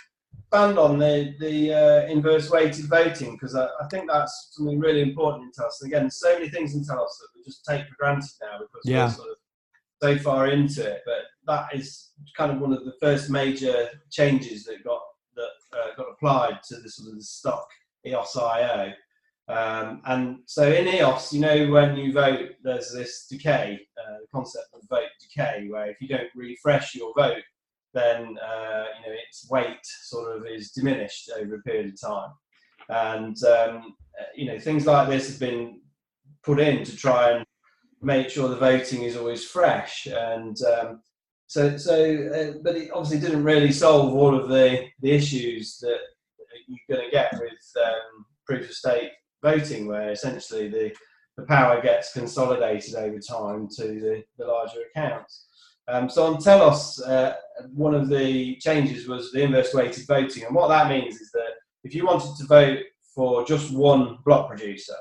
expand 0.55 0.79
on 0.79 0.97
the 0.97 1.33
the 1.39 1.73
uh, 1.73 2.11
inverse 2.11 2.49
weighted 2.49 2.85
voting 2.85 3.33
because 3.33 3.55
I, 3.55 3.65
I, 3.65 3.87
think 3.91 4.09
that's 4.09 4.49
something 4.51 4.79
really 4.79 5.01
important 5.01 5.45
in 5.45 5.51
Telos. 5.51 5.81
And 5.81 5.91
again, 5.91 6.09
so 6.09 6.33
many 6.33 6.49
things 6.49 6.75
in 6.75 6.85
Telos 6.85 7.17
that 7.19 7.27
we 7.35 7.43
just 7.43 7.65
take 7.65 7.85
for 7.87 7.95
granted 7.99 8.29
now 8.41 8.59
because 8.59 8.81
yeah. 8.85 9.05
we're 9.05 9.11
sort 9.11 9.29
of 9.29 9.37
so 10.01 10.17
far 10.23 10.47
into 10.47 10.89
it. 10.89 11.01
But 11.05 11.23
that 11.47 11.75
is 11.77 12.11
kind 12.37 12.51
of 12.51 12.59
one 12.59 12.73
of 12.73 12.85
the 12.85 12.93
first 13.01 13.29
major 13.29 13.89
changes 14.11 14.63
that 14.65 14.83
got 14.83 15.01
uh, 15.73 15.95
got 15.97 16.07
applied 16.11 16.59
to 16.69 16.75
the 16.77 16.89
sort 16.89 17.15
of 17.15 17.23
stock 17.23 17.67
EOS 18.05 18.35
IO. 18.37 18.93
Um, 19.47 20.01
and 20.05 20.37
so 20.47 20.71
in 20.71 20.87
EOS, 20.87 21.33
you 21.33 21.41
know, 21.41 21.69
when 21.69 21.95
you 21.95 22.11
vote, 22.11 22.51
there's 22.63 22.91
this 22.91 23.27
decay, 23.29 23.79
uh, 23.97 24.17
the 24.21 24.27
concept 24.33 24.67
of 24.73 24.81
vote 24.89 25.09
decay, 25.21 25.67
where 25.69 25.89
if 25.89 26.01
you 26.01 26.07
don't 26.07 26.29
refresh 26.35 26.95
your 26.95 27.13
vote, 27.15 27.43
then 27.93 28.37
uh, 28.39 28.85
you 28.97 29.07
know 29.07 29.15
its 29.27 29.47
weight 29.49 29.79
sort 29.83 30.35
of 30.35 30.45
is 30.45 30.71
diminished 30.71 31.31
over 31.39 31.55
a 31.55 31.61
period 31.61 31.93
of 31.93 32.01
time. 32.01 32.31
And 32.89 33.37
um, 33.43 33.95
uh, 34.19 34.25
you 34.35 34.47
know 34.47 34.59
things 34.59 34.85
like 34.85 35.07
this 35.07 35.29
have 35.29 35.39
been 35.39 35.79
put 36.43 36.59
in 36.59 36.83
to 36.83 36.95
try 36.95 37.31
and 37.31 37.45
make 38.01 38.29
sure 38.29 38.49
the 38.49 38.57
voting 38.57 39.03
is 39.03 39.15
always 39.15 39.45
fresh. 39.45 40.07
And 40.07 40.57
um, 40.63 41.01
so, 41.47 41.77
so, 41.77 41.93
uh, 41.93 42.57
but 42.63 42.75
it 42.75 42.91
obviously 42.91 43.19
didn't 43.19 43.43
really 43.43 43.71
solve 43.71 44.13
all 44.13 44.35
of 44.35 44.49
the 44.49 44.85
the 45.01 45.11
issues 45.11 45.77
that 45.79 45.99
you're 46.67 46.97
going 46.97 47.05
to 47.05 47.11
get 47.11 47.33
with 47.33 47.83
um, 47.85 48.25
proof 48.45 48.69
of 48.69 48.75
stake 48.75 49.11
voting, 49.43 49.87
where 49.87 50.11
essentially 50.11 50.67
the 50.67 50.91
the 51.37 51.43
power 51.43 51.81
gets 51.81 52.13
consolidated 52.13 52.95
over 52.95 53.19
time 53.19 53.67
to 53.67 53.83
the, 53.83 54.23
the 54.37 54.45
larger 54.45 54.79
accounts. 54.89 55.47
Um, 55.87 56.09
so 56.09 56.23
on 56.23 56.41
Telos, 56.41 56.99
uh, 57.01 57.35
one 57.73 57.93
of 57.93 58.09
the 58.09 58.55
changes 58.55 59.07
was 59.07 59.31
the 59.31 59.43
inverse 59.43 59.73
weighted 59.73 60.07
voting, 60.07 60.45
and 60.45 60.55
what 60.55 60.69
that 60.69 60.89
means 60.89 61.21
is 61.21 61.31
that 61.31 61.51
if 61.83 61.93
you 61.93 62.05
wanted 62.05 62.35
to 62.37 62.45
vote 62.45 62.79
for 63.13 63.45
just 63.45 63.71
one 63.71 64.17
block 64.25 64.49
producer, 64.49 64.95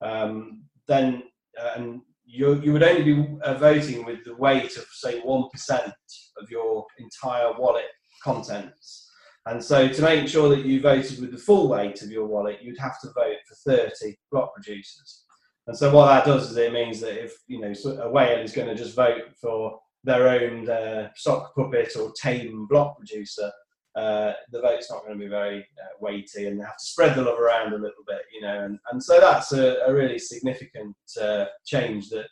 um, 0.00 0.62
then 0.86 1.24
uh, 1.60 1.72
and 1.76 2.00
you, 2.28 2.60
you 2.60 2.72
would 2.72 2.82
only 2.82 3.02
be 3.02 3.38
uh, 3.42 3.54
voting 3.54 4.04
with 4.04 4.24
the 4.24 4.36
weight 4.36 4.76
of 4.76 4.84
say 4.92 5.20
one 5.20 5.48
percent 5.50 5.92
of 6.40 6.50
your 6.50 6.84
entire 6.98 7.52
wallet 7.58 7.86
contents. 8.22 9.10
And 9.46 9.64
so 9.64 9.88
to 9.88 10.02
make 10.02 10.28
sure 10.28 10.50
that 10.50 10.66
you 10.66 10.80
voted 10.80 11.20
with 11.20 11.32
the 11.32 11.38
full 11.38 11.68
weight 11.68 12.02
of 12.02 12.10
your 12.10 12.26
wallet, 12.26 12.58
you'd 12.60 12.78
have 12.78 13.00
to 13.00 13.08
vote 13.14 13.38
for 13.48 13.72
30 13.72 14.14
block 14.30 14.54
producers. 14.54 15.24
And 15.66 15.76
so 15.76 15.90
what 15.90 16.08
that 16.08 16.26
does 16.26 16.50
is 16.50 16.56
it 16.56 16.72
means 16.72 17.00
that 17.00 17.22
if 17.22 17.34
you 17.46 17.60
know 17.60 17.72
a 18.02 18.10
whale 18.10 18.40
is 18.40 18.52
going 18.52 18.68
to 18.68 18.74
just 18.74 18.94
vote 18.94 19.22
for 19.40 19.78
their 20.04 20.28
own 20.28 20.68
uh, 20.68 21.08
sock 21.16 21.54
puppet 21.54 21.96
or 21.96 22.12
tame 22.20 22.66
block 22.66 22.98
producer, 22.98 23.50
uh, 23.96 24.32
the 24.52 24.60
vote's 24.60 24.90
not 24.90 25.04
going 25.04 25.18
to 25.18 25.24
be 25.24 25.28
very 25.28 25.58
uh, 25.60 25.96
weighty 26.00 26.46
and 26.46 26.60
they 26.60 26.64
have 26.64 26.76
to 26.76 26.84
spread 26.84 27.16
the 27.16 27.22
love 27.22 27.38
around 27.38 27.72
a 27.72 27.76
little 27.76 28.04
bit, 28.06 28.22
you 28.32 28.40
know. 28.40 28.64
And, 28.64 28.78
and 28.92 29.02
so 29.02 29.20
that's 29.20 29.52
a, 29.52 29.78
a 29.86 29.92
really 29.92 30.18
significant 30.18 30.96
uh, 31.20 31.46
change 31.64 32.08
that 32.10 32.26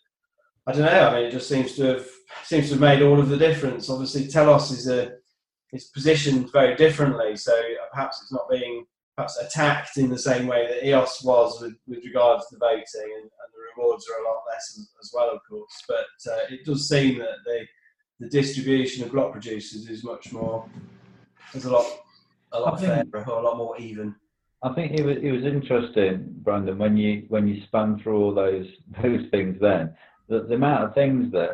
I 0.67 0.73
don't 0.73 0.83
know. 0.83 1.09
I 1.09 1.15
mean, 1.15 1.25
it 1.27 1.31
just 1.31 1.49
seems 1.49 1.75
to 1.77 1.85
have 1.85 2.07
seems 2.43 2.67
to 2.67 2.73
have 2.73 2.81
made 2.81 3.03
all 3.03 3.21
of 3.21 3.29
the 3.29 3.37
difference. 3.37 3.89
Obviously, 3.89 4.27
Telos 4.27 4.73
is 4.73 4.89
a 4.89 5.13
is 5.73 5.87
positioned 5.87 6.51
very 6.53 6.75
differently, 6.75 7.37
so 7.37 7.53
perhaps 7.93 8.21
it's 8.23 8.33
not 8.33 8.51
being 8.51 8.85
perhaps 9.17 9.39
attacked 9.39 9.97
in 9.97 10.11
the 10.11 10.19
same 10.19 10.47
way 10.47 10.67
that 10.67 10.87
EOS 10.87 11.23
was 11.25 11.61
with, 11.61 11.75
with 11.87 12.05
regards 12.05 12.47
to 12.49 12.57
the 12.57 12.59
voting, 12.59 12.85
and, 12.95 13.23
and 13.23 13.31
the 13.31 13.81
rewards 13.83 14.07
are 14.09 14.23
a 14.23 14.29
lot 14.29 14.43
less 14.53 14.77
as, 14.77 14.91
as 15.01 15.11
well, 15.15 15.31
of 15.31 15.41
course. 15.49 15.83
But 15.89 16.33
uh, 16.33 16.47
it 16.51 16.65
does 16.65 16.89
seem 16.89 17.19
that 17.19 17.39
the 17.45 17.65
the 18.19 18.29
distribution 18.29 19.05
of 19.05 19.13
block 19.13 19.33
producers 19.33 19.89
is 19.89 20.03
much 20.03 20.33
more 20.33 20.67
is 21.55 21.65
a 21.65 21.71
lot 21.71 21.87
a 22.53 22.61
lot 22.61 22.81
think, 22.81 23.13
fairer, 23.13 23.25
a 23.25 23.43
lot 23.43 23.57
more 23.57 23.79
even. 23.79 24.15
I 24.63 24.73
think 24.75 24.93
it 24.93 25.05
was 25.05 25.17
it 25.23 25.31
was 25.31 25.45
interesting, 25.45 26.27
Brandon, 26.43 26.79
when 26.79 26.97
you 26.97 27.25
when 27.29 27.47
you 27.47 27.63
span 27.67 28.01
through 28.03 28.23
all 28.23 28.35
those 28.35 28.67
those 29.03 29.23
things. 29.31 29.57
Then 29.61 29.95
the, 30.29 30.43
the 30.43 30.55
amount 30.55 30.85
of 30.85 30.95
things 30.95 31.33
that 31.33 31.51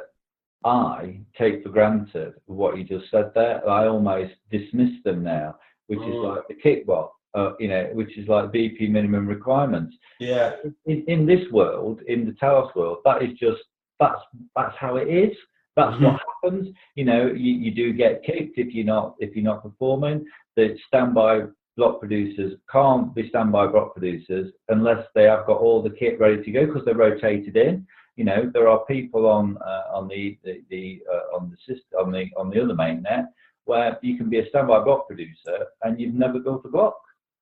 I 0.65 1.21
take 1.37 1.63
for 1.63 1.71
granted, 1.71 2.35
what 2.47 2.77
you 2.79 2.85
just 2.85 3.11
said 3.11 3.33
there, 3.35 3.69
I 3.69 3.87
almost 3.89 4.35
dismiss 4.51 4.93
them 5.05 5.23
now, 5.23 5.57
which 5.89 5.99
mm. 5.99 6.09
is 6.09 6.15
like 6.15 6.49
the 6.49 6.55
kickbox 6.55 7.11
uh, 7.35 7.53
you 7.59 7.69
know, 7.69 7.89
which 7.93 8.17
is 8.19 8.29
like 8.29 8.53
BP 8.53 8.91
minimum 8.91 9.27
requirements. 9.27 9.97
Yeah. 10.21 10.53
In, 10.87 11.05
in 11.09 11.27
this 11.27 11.51
world, 11.51 12.01
in 12.07 12.27
the 12.27 12.33
Telos 12.33 12.75
world, 12.75 12.99
that 13.05 13.23
is 13.23 13.39
just 13.39 13.61
that's 13.99 14.21
that's 14.57 14.77
how 14.79 14.97
it 14.97 15.09
is. 15.09 15.37
That's 15.77 15.95
mm-hmm. 15.95 16.05
what 16.05 16.21
happens. 16.43 16.75
You 16.95 17.05
know, 17.05 17.27
you, 17.27 17.55
you 17.55 17.71
do 17.75 17.93
get 17.93 18.23
kicked 18.25 18.59
if 18.59 18.75
you're 18.75 18.85
not 18.85 19.15
if 19.19 19.35
you're 19.35 19.45
not 19.45 19.63
performing. 19.63 20.25
The 20.57 20.77
standby 20.87 21.43
block 21.77 22.01
producers 22.01 22.59
can't 22.71 23.15
be 23.15 23.29
standby 23.31 23.69
block 23.69 23.95
producers 23.95 24.53
unless 24.69 25.07
they 25.15 25.25
have 25.25 25.47
got 25.47 25.59
all 25.59 25.83
the 25.83 25.91
kit 25.91 26.21
ready 26.21 26.43
to 26.43 26.51
go 26.51 26.67
because 26.67 26.85
they're 26.85 26.95
rotated 26.95 27.57
in. 27.57 27.87
You 28.17 28.25
know, 28.25 28.51
there 28.53 28.69
are 28.69 28.85
people 28.85 29.27
on 29.27 29.57
uh, 29.59 29.97
on 29.97 30.09
the 30.09 30.39
the, 30.45 30.63
the 30.69 31.01
uh, 31.11 31.37
on 31.37 31.51
the 31.51 31.57
system 31.59 31.99
on 31.99 32.13
the 32.13 32.27
on 32.37 32.51
the 32.51 32.63
other 32.63 32.75
main 32.75 33.03
net 33.03 33.27
where 33.65 33.97
you 34.03 34.17
can 34.17 34.29
be 34.29 34.41
a 34.41 34.49
standby 34.49 34.83
block 34.83 35.07
producer 35.07 35.67
and 35.83 35.99
you've 36.01 36.15
never 36.15 36.41
built 36.41 36.65
a 36.65 36.69
block 36.69 36.97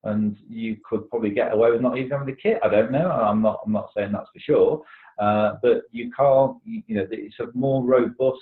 and 0.05 0.36
you 0.48 0.77
could 0.89 1.09
probably 1.11 1.31
get 1.31 1.52
away 1.52 1.70
with 1.70 1.81
not 1.81 1.97
even 1.97 2.11
having 2.11 2.27
the 2.27 2.40
kit. 2.40 2.59
I 2.62 2.69
don't 2.69 2.93
know. 2.93 3.11
I'm 3.11 3.43
not. 3.43 3.61
I'm 3.66 3.73
not 3.73 3.90
saying 3.97 4.12
that's 4.12 4.31
for 4.32 4.40
sure. 4.40 4.82
Uh, 5.20 5.56
but 5.62 5.82
you 5.92 6.10
can't. 6.16 6.56
You, 6.64 6.82
know, 6.88 7.06
it's 7.10 7.38
a 7.40 7.48
more 7.55 7.84
robust, 7.84 8.40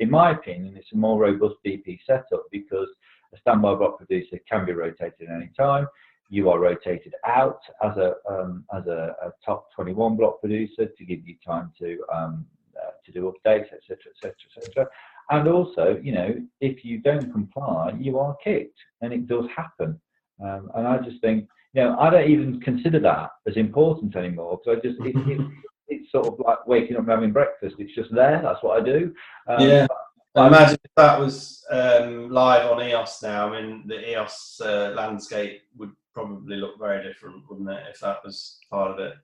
in 0.00 0.10
my 0.10 0.32
opinion, 0.32 0.76
it's 0.76 0.92
a 0.92 0.96
more 0.96 1.20
robust 1.20 1.54
BP 1.64 2.00
setup 2.06 2.44
because 2.50 2.88
a 3.32 3.38
standby 3.38 3.76
block 3.76 3.98
producer 3.98 4.38
can 4.50 4.66
be 4.66 4.72
rotated 4.72 5.28
at 5.28 5.36
any 5.36 5.50
time. 5.56 5.86
You 6.28 6.50
are 6.50 6.58
rotated 6.58 7.14
out 7.24 7.60
as 7.84 7.96
a 7.96 8.14
um, 8.28 8.64
as 8.76 8.86
a, 8.86 9.14
a, 9.22 9.32
top 9.44 9.68
21 9.76 10.16
block 10.16 10.40
producer 10.40 10.86
to 10.86 11.04
give 11.04 11.20
you 11.24 11.36
time 11.46 11.72
to 11.78 11.98
um, 12.12 12.44
uh, 12.76 12.90
to 13.04 13.12
do 13.12 13.32
updates, 13.32 13.72
etc., 13.72 13.98
etc., 14.16 14.34
etc. 14.56 14.88
And 15.30 15.48
also, 15.48 16.00
you 16.02 16.12
know, 16.12 16.34
if 16.60 16.84
you 16.84 16.98
don't 16.98 17.32
comply, 17.32 17.92
you 17.98 18.18
are 18.18 18.36
kicked, 18.42 18.78
and 19.00 19.12
it 19.12 19.28
does 19.28 19.44
happen. 19.56 20.00
Um, 20.42 20.70
and 20.74 20.86
I 20.86 20.98
just 20.98 21.20
think, 21.20 21.48
you 21.72 21.82
know, 21.82 21.96
I 21.98 22.10
don't 22.10 22.30
even 22.30 22.60
consider 22.60 22.98
that 23.00 23.30
as 23.48 23.56
important 23.56 24.16
anymore 24.16 24.60
because 24.64 24.78
I 24.78 24.88
just, 24.88 25.00
it, 25.00 25.16
it, 25.16 25.40
sort 26.16 26.32
of 26.32 26.46
like 26.46 26.66
waking 26.66 26.96
up 26.96 27.02
and 27.02 27.10
having 27.10 27.32
breakfast. 27.32 27.76
It's 27.78 27.94
just 27.94 28.14
there. 28.14 28.40
That's 28.42 28.62
what 28.62 28.80
I 28.80 28.84
do. 28.84 29.14
Um, 29.46 29.60
yeah. 29.60 29.86
I 30.34 30.48
imagine 30.48 30.78
if 30.84 30.90
that 30.96 31.18
was 31.18 31.64
um, 31.70 32.30
live 32.30 32.70
on 32.70 32.82
EOS 32.82 33.22
now, 33.22 33.48
I 33.52 33.62
mean, 33.62 33.84
the 33.86 34.12
EOS 34.12 34.60
uh, 34.62 34.92
landscape 34.94 35.62
would 35.78 35.92
probably 36.14 36.56
look 36.56 36.78
very 36.78 37.02
different, 37.06 37.42
wouldn't 37.48 37.70
it, 37.70 37.84
if 37.90 38.00
that 38.00 38.18
was 38.24 38.58
part 38.70 38.90
of 38.90 38.98
it? 38.98 39.14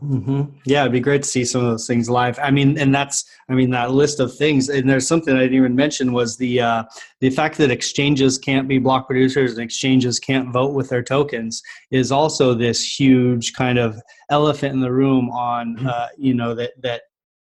Mm-hmm. 0.00 0.56
Yeah, 0.64 0.80
it'd 0.80 0.92
be 0.92 1.00
great 1.00 1.22
to 1.22 1.28
see 1.28 1.44
some 1.44 1.64
of 1.64 1.70
those 1.70 1.86
things 1.86 2.10
live. 2.10 2.38
I 2.38 2.50
mean, 2.50 2.78
and 2.78 2.94
that's, 2.94 3.24
I 3.48 3.54
mean, 3.54 3.70
that 3.70 3.92
list 3.92 4.20
of 4.20 4.34
things. 4.36 4.68
And 4.68 4.88
there's 4.88 5.06
something 5.06 5.36
I 5.36 5.40
didn't 5.40 5.56
even 5.56 5.76
mention 5.76 6.12
was 6.12 6.36
the 6.36 6.60
uh, 6.60 6.84
the 7.20 7.30
fact 7.30 7.58
that 7.58 7.70
exchanges 7.70 8.38
can't 8.38 8.66
be 8.66 8.78
block 8.78 9.06
producers 9.06 9.52
and 9.52 9.60
exchanges 9.60 10.18
can't 10.18 10.52
vote 10.52 10.74
with 10.74 10.88
their 10.88 11.02
tokens 11.02 11.62
is 11.90 12.10
also 12.10 12.54
this 12.54 12.98
huge 12.98 13.52
kind 13.52 13.78
of 13.78 14.00
elephant 14.30 14.74
in 14.74 14.80
the 14.80 14.92
room 14.92 15.30
on, 15.30 15.76
mm-hmm. 15.76 15.86
uh, 15.86 16.08
you 16.16 16.34
know, 16.34 16.54
that 16.54 16.72
that 16.82 17.02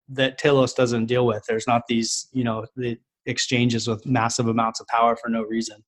that 0.10 0.38
Telos 0.38 0.74
doesn't 0.74 1.06
deal 1.06 1.26
with. 1.26 1.44
There's 1.48 1.68
not 1.68 1.84
these, 1.88 2.28
you 2.34 2.44
know, 2.44 2.66
the 2.76 2.98
exchanges 3.26 3.88
with 3.88 4.06
massive 4.06 4.48
amounts 4.48 4.80
of 4.80 4.88
power 4.88 5.16
for 5.16 5.30
no 5.30 5.44
reason. 5.44 5.84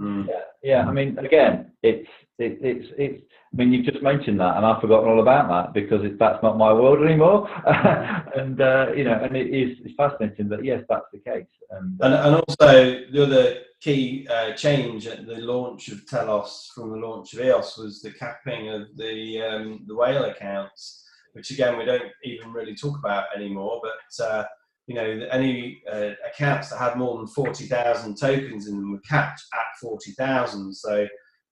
Mm. 0.00 0.28
Yeah, 0.28 0.34
yeah. 0.62 0.86
I 0.86 0.92
mean, 0.92 1.18
again, 1.18 1.72
it's 1.82 2.08
it, 2.38 2.58
it's 2.60 2.88
it's. 2.98 3.22
I 3.52 3.56
mean, 3.56 3.72
you've 3.72 3.86
just 3.86 4.02
mentioned 4.02 4.40
that, 4.40 4.56
and 4.56 4.66
I've 4.66 4.80
forgotten 4.80 5.08
all 5.08 5.20
about 5.20 5.48
that 5.48 5.72
because 5.72 6.04
it, 6.04 6.18
that's 6.18 6.42
not 6.42 6.58
my 6.58 6.72
world 6.72 7.04
anymore. 7.06 7.48
and 7.66 8.60
uh, 8.60 8.88
you 8.96 9.04
know, 9.04 9.20
and 9.22 9.36
it 9.36 9.54
is 9.54 9.78
it's 9.84 9.94
fascinating 9.96 10.48
that 10.48 10.64
yes, 10.64 10.82
that's 10.88 11.06
the 11.12 11.20
case. 11.20 11.46
And, 11.70 12.00
uh, 12.00 12.06
and, 12.06 12.14
and 12.14 12.34
also 12.36 13.04
the 13.12 13.22
other 13.22 13.56
key 13.80 14.26
uh, 14.28 14.52
change 14.54 15.06
at 15.06 15.26
the 15.26 15.36
launch 15.36 15.88
of 15.88 16.06
Telos 16.06 16.70
from 16.74 16.90
the 16.90 17.06
launch 17.06 17.34
of 17.34 17.40
EOS 17.40 17.76
was 17.76 18.02
the 18.02 18.10
capping 18.10 18.68
of 18.70 18.96
the 18.96 19.40
um, 19.40 19.84
the 19.86 19.94
whale 19.94 20.24
accounts, 20.24 21.04
which 21.34 21.50
again 21.50 21.78
we 21.78 21.84
don't 21.84 22.10
even 22.24 22.52
really 22.52 22.74
talk 22.74 22.98
about 22.98 23.26
anymore, 23.36 23.80
but 23.82 24.24
uh, 24.24 24.44
you 24.86 24.94
know, 24.94 25.26
any 25.30 25.82
uh, 25.90 26.10
accounts 26.28 26.70
that 26.70 26.78
had 26.78 26.96
more 26.96 27.16
than 27.16 27.26
40,000 27.26 28.16
tokens 28.16 28.66
in 28.68 28.76
them 28.76 28.92
were 28.92 29.00
capped 29.08 29.42
at 29.54 29.78
40,000. 29.80 30.74
So, 30.74 31.06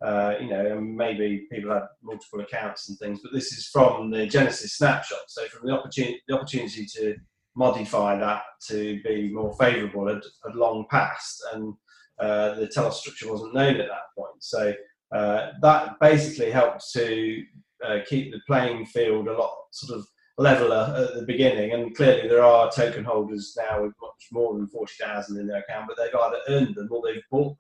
uh, 0.05 0.35
you 0.41 0.49
know, 0.49 0.81
maybe 0.81 1.47
people 1.51 1.73
had 1.73 1.85
multiple 2.03 2.41
accounts 2.41 2.89
and 2.89 2.99
things, 2.99 3.21
but 3.23 3.33
this 3.33 3.53
is 3.53 3.69
from 3.69 4.11
the 4.11 4.27
Genesis 4.27 4.77
snapshot. 4.77 5.21
So, 5.29 5.47
from 5.47 5.67
the 5.67 5.73
opportunity, 5.73 6.21
the 6.27 6.35
opportunity 6.35 6.87
to 6.97 7.17
modify 7.55 8.19
that 8.19 8.43
to 8.69 9.01
be 9.03 9.31
more 9.33 9.55
favourable 9.57 10.09
had, 10.09 10.23
had, 10.45 10.55
long 10.57 10.87
passed, 10.91 11.45
and 11.53 11.75
uh, 12.19 12.55
the 12.55 12.67
Telos 12.67 13.01
structure 13.01 13.31
wasn't 13.31 13.55
known 13.55 13.81
at 13.81 13.89
that 13.89 14.15
point. 14.19 14.43
So, 14.43 14.75
uh, 15.15 15.51
that 15.61 16.01
basically 16.01 16.51
helped 16.51 16.85
to 16.95 17.45
uh, 17.87 17.99
keep 18.09 18.33
the 18.33 18.41
playing 18.47 18.87
field 18.87 19.29
a 19.29 19.37
lot 19.37 19.55
sort 19.71 19.99
of 19.99 20.07
leveler 20.39 20.95
at 20.97 21.15
the 21.15 21.27
beginning. 21.27 21.73
And 21.73 21.95
clearly, 21.95 22.29
there 22.29 22.43
are 22.43 22.71
token 22.71 23.05
holders 23.05 23.57
now 23.57 23.83
with 23.83 23.93
much 24.01 24.29
more 24.33 24.55
than 24.55 24.67
40,000 24.67 25.39
in 25.39 25.47
their 25.47 25.61
account, 25.61 25.87
but 25.89 25.97
they've 25.97 26.15
either 26.15 26.39
earned 26.49 26.75
them 26.75 26.89
or 26.91 27.03
they've 27.05 27.23
bought 27.31 27.51
them. 27.51 27.57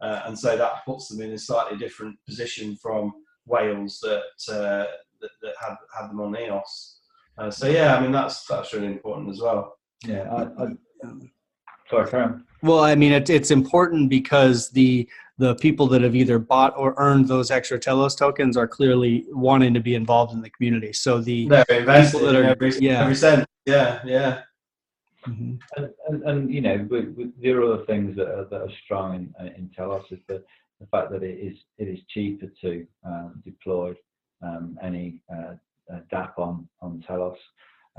Uh, 0.00 0.22
and 0.26 0.38
so 0.38 0.56
that 0.56 0.84
puts 0.84 1.08
them 1.08 1.20
in 1.22 1.32
a 1.32 1.38
slightly 1.38 1.78
different 1.78 2.16
position 2.26 2.76
from 2.76 3.12
whales 3.46 3.98
that, 4.00 4.52
uh, 4.52 4.84
that, 5.20 5.30
that 5.42 5.54
had, 5.60 5.76
had 5.96 6.10
them 6.10 6.20
on 6.20 6.36
EOS. 6.36 7.00
Uh, 7.38 7.50
so 7.50 7.68
yeah, 7.68 7.96
I 7.96 8.00
mean 8.00 8.12
that's 8.12 8.46
that's 8.46 8.72
really 8.72 8.86
important 8.86 9.30
as 9.30 9.40
well. 9.40 9.78
Yeah, 10.06 10.22
I, 10.32 10.64
I, 10.64 10.66
sorry, 11.90 12.10
Karen. 12.10 12.44
Well, 12.62 12.80
I 12.80 12.94
mean 12.94 13.12
it, 13.12 13.28
it's 13.28 13.50
important 13.50 14.08
because 14.08 14.70
the 14.70 15.08
the 15.38 15.54
people 15.56 15.86
that 15.88 16.02
have 16.02 16.16
either 16.16 16.38
bought 16.38 16.72
or 16.78 16.94
earned 16.96 17.28
those 17.28 17.50
extra 17.50 17.78
Telos 17.78 18.14
tokens 18.14 18.56
are 18.56 18.66
clearly 18.66 19.26
wanting 19.28 19.74
to 19.74 19.80
be 19.80 19.94
involved 19.94 20.32
in 20.32 20.40
the 20.40 20.48
community. 20.48 20.94
So 20.94 21.20
the 21.20 21.46
They're 21.48 21.64
that 21.84 22.14
are, 22.14 22.42
every, 22.42 22.72
yeah. 22.78 23.02
every 23.02 23.14
cent. 23.14 23.46
Yeah, 23.66 24.00
yeah. 24.06 24.42
Mm-hmm. 25.28 25.54
And, 25.76 25.90
and, 26.08 26.22
and, 26.22 26.54
you 26.54 26.60
know, 26.60 26.88
there 27.42 27.60
are 27.60 27.74
other 27.74 27.84
things 27.86 28.16
that 28.16 28.28
are, 28.28 28.44
that 28.44 28.60
are 28.60 28.70
strong 28.84 29.14
in, 29.38 29.46
in 29.48 29.70
Telos 29.76 30.04
is 30.10 30.20
the, 30.28 30.42
the 30.80 30.86
fact 30.86 31.10
that 31.10 31.22
it 31.22 31.38
is 31.38 31.56
it 31.78 31.88
is 31.88 31.98
cheaper 32.08 32.46
to 32.60 32.86
um, 33.04 33.42
deploy 33.44 33.94
um, 34.42 34.78
any 34.82 35.22
uh, 35.32 35.54
uh, 35.92 36.00
DApp 36.12 36.38
on 36.38 36.68
on 36.80 37.02
Telos, 37.06 37.38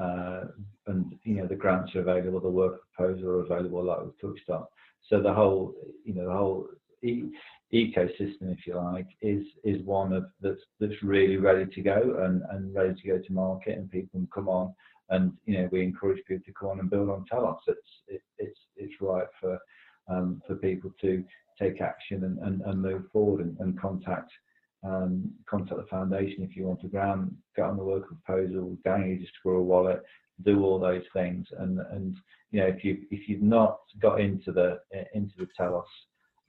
uh, 0.01 0.45
and 0.87 1.15
you 1.23 1.35
know 1.35 1.47
the 1.47 1.55
grants 1.55 1.95
are 1.95 2.01
available, 2.01 2.39
the 2.39 2.49
work 2.49 2.81
proposal 2.93 3.29
are 3.29 3.39
available, 3.41 3.83
like 3.83 3.99
we 4.01 4.11
touched 4.29 4.49
on. 4.49 4.65
So 5.09 5.21
the 5.21 5.33
whole 5.33 5.73
you 6.03 6.13
know 6.13 6.25
the 6.25 6.33
whole 6.33 6.67
e- 7.03 7.31
ecosystem, 7.73 8.53
if 8.53 8.67
you 8.67 8.75
like, 8.75 9.07
is 9.21 9.43
is 9.63 9.83
one 9.83 10.13
of 10.13 10.25
that's 10.41 10.61
that's 10.79 11.01
really 11.01 11.37
ready 11.37 11.65
to 11.65 11.81
go 11.81 12.23
and, 12.23 12.43
and 12.51 12.73
ready 12.75 12.93
to 12.93 13.07
go 13.07 13.17
to 13.17 13.33
market, 13.33 13.77
and 13.77 13.89
people 13.89 14.19
can 14.19 14.27
come 14.33 14.49
on, 14.49 14.73
and 15.09 15.31
you 15.45 15.57
know 15.57 15.69
we 15.71 15.83
encourage 15.83 16.23
people 16.27 16.43
to 16.45 16.53
come 16.59 16.69
on 16.69 16.79
and 16.79 16.89
build 16.89 17.09
on 17.09 17.25
Telos. 17.25 17.59
It's 17.67 17.79
it, 18.07 18.21
it's 18.37 18.59
it's 18.75 19.01
right 19.01 19.27
for 19.39 19.57
um, 20.09 20.41
for 20.47 20.55
people 20.55 20.91
to 21.01 21.23
take 21.59 21.81
action 21.81 22.23
and, 22.23 22.37
and, 22.39 22.61
and 22.61 22.81
move 22.81 23.03
forward 23.11 23.43
and, 23.43 23.57
and 23.59 23.79
contact 23.79 24.31
um, 24.83 25.31
contact 25.49 25.79
the 25.79 25.87
foundation 25.87 26.43
if 26.43 26.55
you 26.55 26.65
want 26.65 26.81
to 26.81 26.87
grant, 26.87 27.33
get 27.55 27.65
on 27.65 27.77
the 27.77 27.83
work 27.83 28.07
proposal, 28.07 28.77
download 28.85 29.19
your 29.19 29.27
Squirrel 29.39 29.65
wallet, 29.65 30.03
do 30.45 30.63
all 30.63 30.79
those 30.79 31.03
things. 31.13 31.47
And 31.59 31.79
and 31.91 32.15
you 32.51 32.61
know 32.61 32.67
if 32.67 32.83
you 32.83 33.05
if 33.11 33.27
you've 33.27 33.41
not 33.41 33.79
got 34.01 34.21
into 34.21 34.51
the 34.51 34.79
into 35.13 35.33
the 35.37 35.47
Telos 35.57 35.85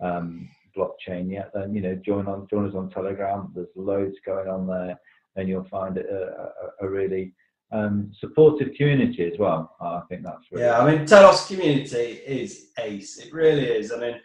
um, 0.00 0.48
blockchain 0.76 1.32
yet, 1.32 1.50
then 1.54 1.74
you 1.74 1.80
know 1.80 1.98
join 2.04 2.26
on 2.26 2.46
join 2.50 2.68
us 2.68 2.74
on 2.74 2.90
Telegram. 2.90 3.50
There's 3.54 3.68
loads 3.74 4.16
going 4.26 4.48
on 4.48 4.66
there, 4.66 4.98
and 5.36 5.48
you'll 5.48 5.68
find 5.70 5.96
it 5.96 6.06
a, 6.10 6.50
a, 6.84 6.86
a 6.86 6.88
really 6.88 7.32
um, 7.72 8.10
supportive 8.18 8.74
community 8.74 9.30
as 9.30 9.38
well. 9.38 9.76
I 9.80 10.00
think 10.08 10.22
that's 10.24 10.50
really 10.50 10.64
yeah. 10.64 10.78
I 10.78 10.90
mean, 10.90 11.06
Telos 11.06 11.46
community 11.46 12.20
is 12.26 12.68
ace. 12.78 13.18
It 13.18 13.32
really 13.32 13.64
is. 13.64 13.92
I 13.92 13.98
mean, 13.98 14.20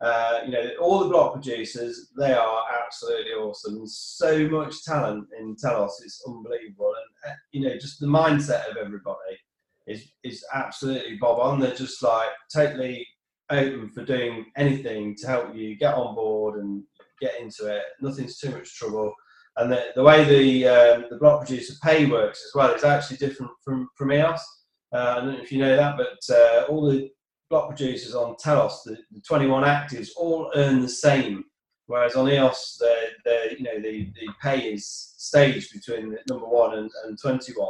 uh, 0.00 0.40
you 0.44 0.52
know, 0.52 0.70
all 0.80 1.00
the 1.00 1.08
block 1.08 1.32
producers, 1.32 2.10
they 2.18 2.32
are 2.32 2.62
absolutely 2.84 3.32
awesome. 3.32 3.86
So 3.86 4.48
much 4.48 4.84
talent 4.84 5.26
in 5.38 5.56
Telos, 5.56 6.00
it's 6.04 6.22
unbelievable. 6.26 6.92
And, 7.24 7.32
uh, 7.32 7.36
you 7.52 7.62
know, 7.62 7.74
just 7.78 8.00
the 8.00 8.06
mindset 8.06 8.70
of 8.70 8.76
everybody 8.76 9.38
is, 9.86 10.12
is 10.22 10.44
absolutely 10.54 11.16
bob 11.16 11.38
on. 11.38 11.60
They're 11.60 11.74
just 11.74 12.02
like 12.02 12.28
totally 12.52 13.06
open 13.50 13.90
for 13.90 14.04
doing 14.04 14.46
anything 14.56 15.14
to 15.16 15.26
help 15.26 15.54
you 15.54 15.76
get 15.76 15.94
on 15.94 16.14
board 16.14 16.60
and 16.60 16.82
get 17.20 17.40
into 17.40 17.66
it. 17.66 17.82
Nothing's 18.00 18.38
too 18.38 18.50
much 18.50 18.74
trouble. 18.76 19.14
And 19.58 19.72
the, 19.72 19.86
the 19.94 20.02
way 20.02 20.24
the, 20.24 20.68
um, 20.68 21.04
the 21.08 21.16
block 21.16 21.40
producer 21.40 21.74
pay 21.82 22.06
works 22.06 22.44
as 22.44 22.54
well 22.54 22.74
is 22.74 22.84
actually 22.84 23.16
different 23.16 23.52
from, 23.64 23.88
from 23.96 24.12
EOS. 24.12 24.44
Uh, 24.92 24.98
I 24.98 25.14
don't 25.16 25.32
know 25.32 25.42
if 25.42 25.50
you 25.50 25.58
know 25.58 25.76
that, 25.76 25.96
but 25.96 26.34
uh, 26.34 26.66
all 26.68 26.90
the 26.90 27.10
block 27.48 27.68
producers 27.68 28.14
on 28.14 28.36
Telos, 28.36 28.82
the, 28.84 28.98
the 29.12 29.20
21 29.26 29.64
actives, 29.64 30.08
all 30.16 30.52
earn 30.54 30.80
the 30.80 30.88
same. 30.88 31.44
Whereas 31.86 32.16
on 32.16 32.28
EOS, 32.28 32.76
the, 32.80 32.94
the 33.24 33.56
you 33.58 33.62
know 33.62 33.80
the, 33.80 34.12
the 34.14 34.28
pay 34.42 34.72
is 34.72 35.14
staged 35.16 35.72
between 35.72 36.16
number 36.28 36.46
one 36.46 36.76
and, 36.78 36.90
and 37.04 37.18
21. 37.18 37.68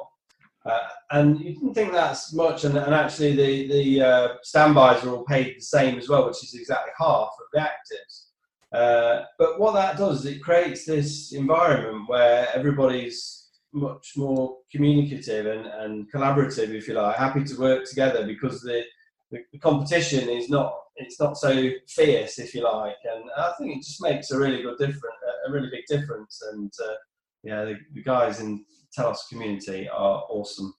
Uh, 0.64 0.78
and 1.12 1.38
you 1.38 1.54
didn't 1.54 1.74
think 1.74 1.92
that's 1.92 2.32
much, 2.32 2.64
and, 2.64 2.76
and 2.76 2.94
actually 2.94 3.36
the 3.36 3.68
the 3.68 4.00
uh, 4.00 4.28
standbys 4.42 5.04
are 5.04 5.10
all 5.10 5.24
paid 5.24 5.54
the 5.56 5.60
same 5.60 5.98
as 5.98 6.08
well, 6.08 6.26
which 6.26 6.42
is 6.42 6.54
exactly 6.54 6.92
half 6.98 7.28
of 7.28 7.46
the 7.52 7.60
actives. 7.60 8.25
Uh, 8.72 9.22
but 9.38 9.60
what 9.60 9.74
that 9.74 9.96
does 9.96 10.20
is 10.20 10.26
it 10.26 10.42
creates 10.42 10.84
this 10.84 11.32
environment 11.32 12.08
where 12.08 12.48
everybody's 12.54 13.48
much 13.72 14.12
more 14.16 14.58
communicative 14.72 15.46
and, 15.46 15.66
and 15.66 16.12
collaborative, 16.12 16.70
if 16.70 16.88
you 16.88 16.94
like, 16.94 17.16
happy 17.16 17.44
to 17.44 17.60
work 17.60 17.84
together 17.84 18.26
because 18.26 18.60
the 18.62 18.82
the, 19.30 19.40
the, 19.52 19.58
competition 19.58 20.28
is 20.28 20.48
not 20.48 20.72
it's 20.96 21.20
not 21.20 21.36
so 21.36 21.70
fierce, 21.88 22.38
if 22.38 22.54
you 22.54 22.62
like, 22.62 22.96
and 23.04 23.24
I 23.36 23.52
think 23.58 23.76
it 23.76 23.82
just 23.82 24.00
makes 24.00 24.30
a 24.30 24.38
really 24.38 24.62
good 24.62 24.78
difference, 24.78 25.16
a 25.46 25.50
really 25.50 25.68
big 25.70 25.84
difference. 25.88 26.40
And 26.52 26.72
uh, 26.82 26.94
yeah, 27.42 27.64
the, 27.64 27.74
the, 27.92 28.02
guys 28.02 28.40
in 28.40 28.64
Telos 28.94 29.26
community 29.28 29.88
are 29.88 30.24
awesome. 30.28 30.74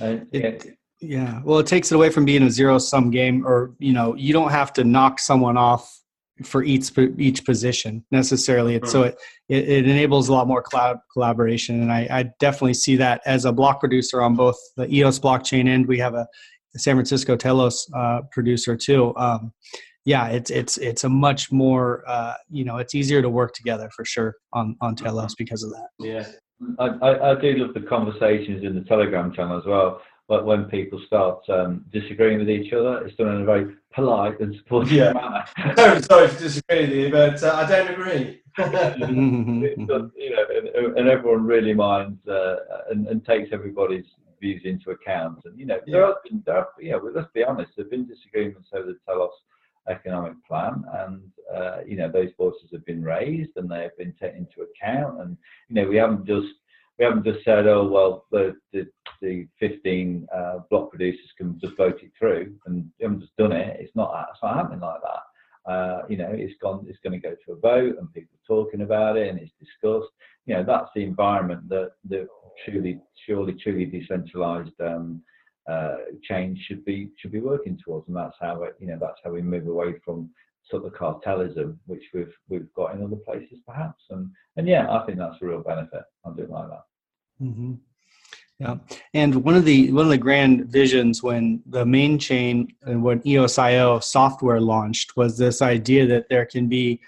it, 0.00 0.78
yeah, 1.00 1.40
well, 1.44 1.58
it 1.58 1.66
takes 1.66 1.92
it 1.92 1.94
away 1.94 2.10
from 2.10 2.24
being 2.24 2.42
a 2.44 2.50
zero 2.50 2.78
sum 2.78 3.10
game, 3.10 3.46
or 3.46 3.74
you 3.78 3.92
know, 3.92 4.14
you 4.14 4.32
don't 4.32 4.50
have 4.50 4.72
to 4.74 4.84
knock 4.84 5.18
someone 5.18 5.56
off 5.56 6.00
for 6.44 6.62
each 6.62 6.90
each 7.18 7.44
position 7.44 8.04
necessarily. 8.10 8.76
It, 8.76 8.88
So 8.88 9.02
it, 9.04 9.16
it, 9.48 9.68
it 9.68 9.88
enables 9.88 10.28
a 10.28 10.32
lot 10.32 10.46
more 10.46 10.62
cloud 10.62 10.98
collaboration, 11.12 11.82
and 11.82 11.92
I, 11.92 12.08
I 12.10 12.22
definitely 12.38 12.74
see 12.74 12.96
that 12.96 13.20
as 13.26 13.44
a 13.44 13.52
block 13.52 13.80
producer 13.80 14.22
on 14.22 14.34
both 14.34 14.56
the 14.76 14.92
EOS 14.92 15.18
blockchain 15.18 15.68
end. 15.68 15.86
We 15.86 15.98
have 15.98 16.14
a 16.14 16.26
San 16.76 16.96
Francisco 16.96 17.36
Telos 17.36 17.88
uh, 17.94 18.22
producer 18.30 18.76
too. 18.76 19.14
Um, 19.16 19.52
yeah, 20.04 20.28
it's 20.28 20.50
it's 20.50 20.78
it's 20.78 21.04
a 21.04 21.08
much 21.08 21.52
more 21.52 22.02
uh, 22.06 22.34
you 22.48 22.64
know 22.64 22.78
it's 22.78 22.94
easier 22.94 23.20
to 23.20 23.28
work 23.28 23.52
together 23.52 23.90
for 23.94 24.04
sure 24.04 24.36
on 24.52 24.76
on 24.80 24.96
Telos 24.96 25.34
because 25.34 25.62
of 25.62 25.70
that. 25.70 25.88
Yeah, 25.98 26.26
I, 26.78 26.86
I, 26.86 27.32
I 27.32 27.40
do 27.40 27.56
love 27.56 27.74
the 27.74 27.80
conversations 27.80 28.64
in 28.64 28.74
the 28.74 28.82
Telegram 28.82 29.32
channel 29.32 29.58
as 29.58 29.64
well. 29.66 30.00
But 30.28 30.44
when 30.44 30.64
people 30.66 31.00
start 31.06 31.48
um, 31.48 31.86
disagreeing 31.90 32.38
with 32.38 32.50
each 32.50 32.72
other, 32.74 33.04
it's 33.06 33.16
done 33.16 33.34
in 33.34 33.42
a 33.42 33.44
very 33.46 33.74
polite 33.94 34.38
and 34.40 34.54
supportive 34.56 34.92
yeah. 34.92 35.12
manner. 35.14 35.44
I'm 35.78 36.02
sorry 36.02 36.28
to 36.28 36.38
disagree 36.38 36.82
with 36.82 36.90
you, 36.90 37.10
but 37.10 37.42
uh, 37.42 37.54
I 37.54 37.66
don't 37.66 37.90
agree. 37.90 38.42
you 38.58 39.86
know, 39.86 40.10
and, 40.74 40.98
and, 40.98 41.08
everyone 41.08 41.44
really 41.44 41.72
minds 41.72 42.26
uh, 42.26 42.56
and, 42.90 43.06
and 43.06 43.24
takes 43.24 43.50
everybody's 43.52 44.04
views 44.40 44.62
into 44.64 44.90
account. 44.90 45.38
And 45.44 45.58
you 45.58 45.64
know, 45.64 45.78
yeah. 45.86 45.92
there 45.92 46.06
have 46.06 46.22
been, 46.24 46.42
there 46.44 46.56
have, 46.56 46.66
yeah, 46.80 46.96
let's 46.96 47.30
be 47.32 47.44
honest, 47.44 47.70
there 47.76 47.84
have 47.84 47.90
been 47.90 48.06
disagreements 48.06 48.68
over 48.74 48.86
the 48.86 48.98
Telos 49.06 49.30
economic 49.88 50.34
plan, 50.46 50.84
and 50.98 51.22
uh, 51.54 51.78
you 51.86 51.96
know, 51.96 52.10
those 52.10 52.30
voices 52.36 52.68
have 52.72 52.84
been 52.84 53.02
raised 53.02 53.52
and 53.56 53.70
they 53.70 53.82
have 53.82 53.96
been 53.96 54.12
taken 54.20 54.46
into 54.46 54.68
account. 54.68 55.20
And 55.20 55.36
you 55.68 55.76
know, 55.76 55.88
we 55.88 55.96
haven't 55.96 56.26
just 56.26 56.48
we 56.98 57.04
haven't 57.04 57.24
just 57.24 57.44
said, 57.44 57.66
oh 57.66 57.86
well, 57.86 58.26
the 58.30 58.56
the, 58.72 58.86
the 59.22 59.46
15 59.60 60.26
uh, 60.34 60.58
block 60.70 60.90
producers 60.90 61.30
can 61.36 61.58
just 61.60 61.76
vote 61.76 62.00
it 62.02 62.10
through, 62.18 62.54
and 62.66 62.90
we 62.98 63.04
haven't 63.04 63.20
just 63.20 63.36
done 63.36 63.52
it. 63.52 63.78
It's 63.80 63.94
not 63.94 64.12
that. 64.12 64.28
It's 64.32 64.42
not 64.42 64.56
happening 64.56 64.80
like 64.80 65.00
that. 65.02 65.70
Uh, 65.70 66.02
you 66.08 66.16
know, 66.16 66.30
it's 66.30 66.54
gone. 66.62 66.86
It's 66.88 66.98
going 67.04 67.20
to 67.20 67.28
go 67.28 67.34
to 67.34 67.52
a 67.52 67.56
vote, 67.56 67.96
and 67.98 68.12
people 68.12 68.36
are 68.36 68.54
talking 68.54 68.82
about 68.82 69.16
it, 69.16 69.28
and 69.28 69.38
it's 69.38 69.52
discussed. 69.60 70.12
You 70.46 70.54
know, 70.54 70.64
that's 70.64 70.90
the 70.94 71.04
environment 71.04 71.68
that 71.68 71.92
that 72.08 72.26
truly, 72.64 73.00
surely, 73.26 73.54
truly 73.54 73.84
decentralized 73.84 74.80
um, 74.80 75.22
uh, 75.68 75.96
change 76.22 76.58
should 76.66 76.84
be 76.84 77.10
should 77.18 77.32
be 77.32 77.40
working 77.40 77.78
towards, 77.84 78.08
and 78.08 78.16
that's 78.16 78.36
how 78.40 78.62
it, 78.62 78.76
you 78.80 78.86
know 78.86 78.98
that's 79.00 79.20
how 79.22 79.30
we 79.30 79.42
move 79.42 79.66
away 79.66 79.94
from 80.04 80.30
sort 80.70 80.84
of 80.84 80.92
cartelism, 80.92 81.78
which 81.86 82.04
we've 82.14 82.34
we've 82.48 82.72
got 82.74 82.94
in 82.94 83.02
other 83.02 83.16
places 83.16 83.60
perhaps, 83.66 84.04
and 84.10 84.30
and 84.56 84.68
yeah, 84.68 84.90
I 84.90 85.04
think 85.04 85.18
that's 85.18 85.40
a 85.42 85.46
real 85.46 85.62
benefit. 85.62 86.02
I 86.24 86.30
do 86.36 86.46
like 86.50 86.68
that. 86.68 86.84
Mm-hmm. 87.42 87.74
Yeah, 88.60 88.76
and 89.14 89.36
one 89.44 89.54
of 89.54 89.64
the 89.64 89.92
one 89.92 90.04
of 90.04 90.10
the 90.10 90.18
grand 90.18 90.66
visions 90.66 91.22
when 91.22 91.62
the 91.66 91.86
main 91.86 92.18
chain 92.18 92.74
and 92.82 93.02
when 93.02 93.20
EOSIO 93.20 94.02
software 94.02 94.60
launched 94.60 95.16
was 95.16 95.38
this 95.38 95.62
idea 95.62 96.06
that 96.06 96.28
there 96.28 96.44
can 96.44 96.68
be 96.68 97.00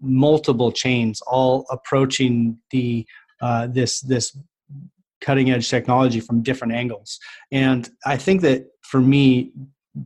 multiple 0.00 0.72
chains 0.72 1.20
all 1.22 1.66
approaching 1.70 2.58
the 2.70 3.06
uh, 3.40 3.68
this 3.68 4.00
this 4.00 4.36
cutting 5.20 5.50
edge 5.50 5.68
technology 5.68 6.20
from 6.20 6.42
different 6.42 6.72
angles. 6.72 7.18
And 7.52 7.88
I 8.06 8.16
think 8.16 8.40
that 8.42 8.66
for 8.82 9.00
me, 9.00 9.52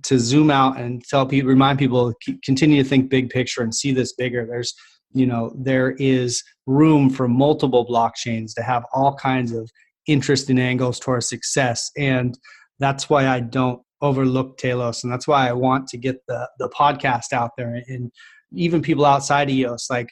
to 0.02 0.18
zoom 0.18 0.50
out 0.50 0.78
and 0.78 1.04
tell 1.04 1.26
people, 1.26 1.48
remind 1.48 1.78
people, 1.78 2.12
continue 2.44 2.82
to 2.82 2.88
think 2.88 3.10
big 3.10 3.30
picture 3.30 3.62
and 3.62 3.74
see 3.74 3.92
this 3.92 4.12
bigger. 4.14 4.46
There's, 4.46 4.74
you 5.12 5.26
know, 5.26 5.54
there 5.56 5.92
is 5.98 6.42
room 6.66 7.10
for 7.10 7.28
multiple 7.28 7.86
blockchains 7.86 8.54
to 8.54 8.62
have 8.62 8.84
all 8.92 9.14
kinds 9.14 9.52
of 9.52 9.70
interesting 10.06 10.58
angles 10.58 10.98
towards 10.98 11.28
success. 11.28 11.90
And 11.96 12.38
that's 12.78 13.10
why 13.10 13.28
I 13.28 13.40
don't 13.40 13.82
overlook 14.00 14.58
Telos 14.58 15.04
And 15.04 15.12
that's 15.12 15.28
why 15.28 15.48
I 15.48 15.52
want 15.52 15.86
to 15.88 15.96
get 15.96 16.16
the, 16.26 16.48
the 16.58 16.68
podcast 16.70 17.32
out 17.32 17.52
there 17.56 17.82
and 17.86 18.10
even 18.54 18.82
people 18.82 19.04
outside 19.04 19.50
EOS, 19.50 19.88
like 19.90 20.08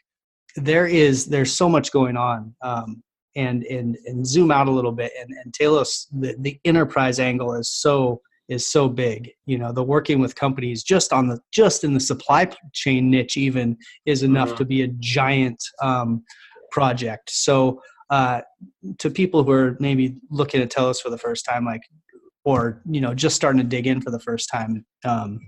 there 0.56 0.86
is 0.86 1.26
there's 1.26 1.54
so 1.54 1.68
much 1.68 1.92
going 1.92 2.16
on 2.16 2.54
um, 2.62 3.02
and 3.36 3.64
and 3.64 3.96
and 4.06 4.26
zoom 4.26 4.50
out 4.50 4.68
a 4.68 4.70
little 4.70 4.92
bit 4.92 5.12
and 5.20 5.30
and 5.44 5.54
Telos 5.54 6.06
the, 6.12 6.34
the 6.40 6.58
enterprise 6.64 7.20
angle 7.20 7.54
is 7.54 7.70
so 7.70 8.20
is 8.50 8.70
so 8.70 8.88
big. 8.88 9.30
You 9.46 9.56
know 9.56 9.72
the 9.72 9.82
working 9.82 10.20
with 10.20 10.34
companies 10.34 10.82
just 10.82 11.12
on 11.12 11.28
the 11.28 11.40
just 11.52 11.84
in 11.84 11.94
the 11.94 12.00
supply 12.00 12.50
chain 12.74 13.10
niche 13.10 13.38
even 13.38 13.78
is 14.04 14.22
enough 14.22 14.48
mm-hmm. 14.48 14.58
to 14.58 14.64
be 14.66 14.82
a 14.82 14.88
giant 14.98 15.62
um, 15.80 16.22
project. 16.70 17.30
So 17.30 17.80
uh, 18.10 18.42
to 18.98 19.08
people 19.08 19.44
who 19.44 19.52
are 19.52 19.76
maybe 19.80 20.16
looking 20.30 20.60
at 20.60 20.70
Telos 20.70 21.00
for 21.00 21.10
the 21.10 21.18
first 21.18 21.46
time 21.46 21.64
like 21.64 21.82
or 22.44 22.82
you 22.84 23.00
know 23.00 23.14
just 23.14 23.36
starting 23.36 23.60
to 23.60 23.66
dig 23.66 23.86
in 23.86 24.00
for 24.02 24.10
the 24.10 24.20
first 24.20 24.50
time 24.52 24.84
um, 25.04 25.38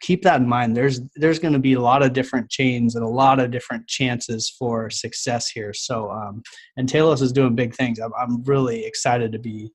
keep 0.00 0.22
that 0.22 0.40
in 0.40 0.48
mind. 0.48 0.76
There's 0.76 1.00
there's 1.16 1.38
going 1.38 1.54
to 1.54 1.58
be 1.58 1.74
a 1.74 1.80
lot 1.80 2.02
of 2.02 2.12
different 2.12 2.50
chains 2.50 2.94
and 2.94 3.04
a 3.04 3.08
lot 3.08 3.40
of 3.40 3.50
different 3.50 3.86
chances 3.88 4.50
for 4.58 4.90
success 4.90 5.48
here. 5.48 5.72
So 5.72 6.10
um, 6.10 6.42
and 6.76 6.88
Telos 6.88 7.22
is 7.22 7.32
doing 7.32 7.54
big 7.54 7.74
things. 7.74 7.98
I'm, 7.98 8.12
I'm 8.18 8.42
really 8.44 8.84
excited 8.84 9.32
to 9.32 9.38
be 9.38 9.70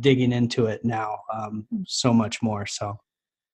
digging 0.00 0.32
into 0.32 0.66
it 0.66 0.84
now 0.84 1.18
um, 1.32 1.66
so 1.86 2.12
much 2.12 2.42
more 2.42 2.66
so 2.66 2.96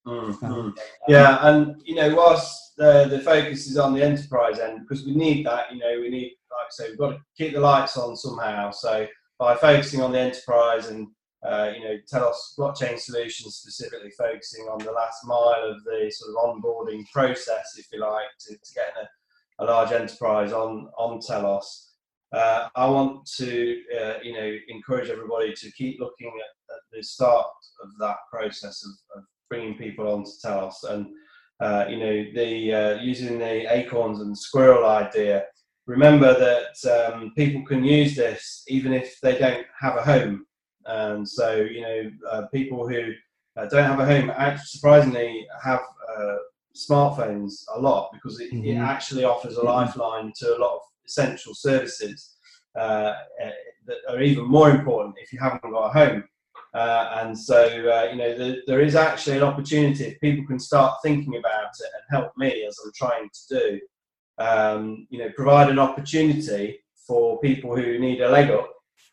mm-hmm. 0.06 0.46
um, 0.46 0.74
yeah 1.08 1.38
and 1.48 1.80
you 1.84 1.94
know 1.94 2.14
whilst 2.14 2.74
the, 2.76 3.06
the 3.10 3.20
focus 3.20 3.66
is 3.66 3.76
on 3.76 3.94
the 3.94 4.02
enterprise 4.02 4.58
end 4.58 4.80
because 4.80 5.04
we 5.04 5.14
need 5.14 5.44
that 5.44 5.72
you 5.72 5.78
know 5.78 5.98
we 6.00 6.08
need 6.08 6.36
like 6.50 6.66
i 6.66 6.70
say 6.70 6.88
we've 6.88 6.98
got 6.98 7.10
to 7.10 7.18
keep 7.36 7.52
the 7.52 7.60
lights 7.60 7.96
on 7.96 8.16
somehow 8.16 8.70
so 8.70 9.06
by 9.38 9.54
focusing 9.54 10.00
on 10.00 10.12
the 10.12 10.18
enterprise 10.18 10.88
and 10.88 11.08
uh, 11.46 11.70
you 11.76 11.84
know, 11.84 11.94
Telos 12.08 12.54
blockchain 12.58 12.98
solutions 12.98 13.56
specifically 13.56 14.10
focusing 14.18 14.66
on 14.66 14.78
the 14.78 14.90
last 14.90 15.24
mile 15.24 15.70
of 15.70 15.82
the 15.84 16.10
sort 16.10 16.30
of 16.30 16.62
onboarding 16.62 17.04
process, 17.12 17.74
if 17.76 17.86
you 17.92 18.00
like, 18.00 18.26
to, 18.40 18.54
to 18.54 18.74
get 18.74 18.92
a, 19.00 19.64
a 19.64 19.66
large 19.66 19.92
enterprise 19.92 20.52
on 20.52 20.88
on 20.98 21.20
Telos. 21.20 21.87
Uh, 22.32 22.68
I 22.76 22.86
want 22.88 23.26
to, 23.36 23.82
uh, 23.98 24.14
you 24.22 24.34
know, 24.34 24.56
encourage 24.68 25.08
everybody 25.08 25.54
to 25.54 25.70
keep 25.72 25.98
looking 25.98 26.28
at, 26.28 26.74
at 26.74 26.80
the 26.92 27.02
start 27.02 27.46
of 27.82 27.88
that 28.00 28.16
process 28.30 28.84
of, 28.84 29.18
of 29.18 29.24
bringing 29.48 29.78
people 29.78 30.06
onto 30.12 30.30
Telos, 30.42 30.84
and 30.84 31.06
uh, 31.60 31.86
you 31.88 31.98
know, 31.98 32.24
the 32.34 32.74
uh, 32.74 33.00
using 33.00 33.38
the 33.38 33.72
acorns 33.74 34.20
and 34.20 34.36
squirrel 34.36 34.86
idea. 34.86 35.44
Remember 35.86 36.38
that 36.38 37.14
um, 37.14 37.32
people 37.34 37.64
can 37.64 37.82
use 37.82 38.14
this 38.14 38.62
even 38.68 38.92
if 38.92 39.18
they 39.22 39.38
don't 39.38 39.66
have 39.80 39.96
a 39.96 40.02
home 40.02 40.44
and 40.88 41.28
so, 41.28 41.54
you 41.56 41.82
know, 41.82 42.10
uh, 42.30 42.42
people 42.52 42.88
who 42.88 43.12
uh, 43.56 43.66
don't 43.66 43.84
have 43.84 44.00
a 44.00 44.06
home 44.06 44.30
actually 44.30 44.66
surprisingly 44.66 45.46
have 45.62 45.80
uh, 46.18 46.36
smartphones 46.74 47.64
a 47.74 47.78
lot 47.78 48.10
because 48.12 48.40
it, 48.40 48.52
mm-hmm. 48.52 48.66
it, 48.66 48.76
actually 48.76 49.24
offers 49.24 49.56
a 49.56 49.62
lifeline 49.62 50.32
to 50.36 50.56
a 50.56 50.58
lot 50.58 50.76
of 50.76 50.80
essential 51.08 51.54
services 51.54 52.36
uh, 52.78 53.14
that 53.86 53.96
are 54.08 54.22
even 54.22 54.44
more 54.44 54.70
important 54.70 55.16
if 55.18 55.32
you 55.32 55.38
haven't 55.40 55.62
got 55.62 55.88
a 55.88 55.92
home. 55.92 56.24
Uh, 56.74 57.22
and 57.22 57.38
so, 57.38 57.64
uh, 57.64 58.08
you 58.10 58.16
know, 58.16 58.36
the, 58.36 58.60
there 58.66 58.80
is 58.80 58.94
actually 58.94 59.38
an 59.38 59.42
opportunity 59.42 60.04
if 60.04 60.20
people 60.20 60.46
can 60.46 60.58
start 60.58 60.98
thinking 61.02 61.36
about 61.36 61.70
it 61.80 61.90
and 61.94 62.02
help 62.10 62.30
me 62.36 62.64
as 62.66 62.76
I'm 62.84 62.92
trying 62.94 63.28
to 63.28 63.58
do. 63.58 63.80
Um, 64.38 65.06
you 65.10 65.18
know, 65.18 65.30
provide 65.34 65.70
an 65.70 65.78
opportunity 65.78 66.78
for 67.06 67.40
people 67.40 67.74
who 67.74 67.98
need 67.98 68.20
a 68.20 68.28
leg 68.28 68.50
up 68.50 68.70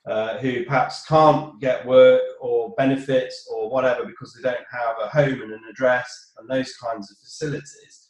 uh, 0.07 0.37
who 0.37 0.63
perhaps 0.65 1.05
can't 1.05 1.59
get 1.59 1.85
work 1.85 2.21
or 2.39 2.73
benefits 2.77 3.47
or 3.51 3.69
whatever 3.71 4.05
because 4.05 4.33
they 4.33 4.41
don't 4.41 4.65
have 4.71 4.95
a 5.01 5.07
home 5.07 5.41
and 5.41 5.51
an 5.51 5.61
address 5.69 6.33
and 6.37 6.49
those 6.49 6.75
kinds 6.75 7.09
of 7.09 7.17
facilities. 7.17 8.04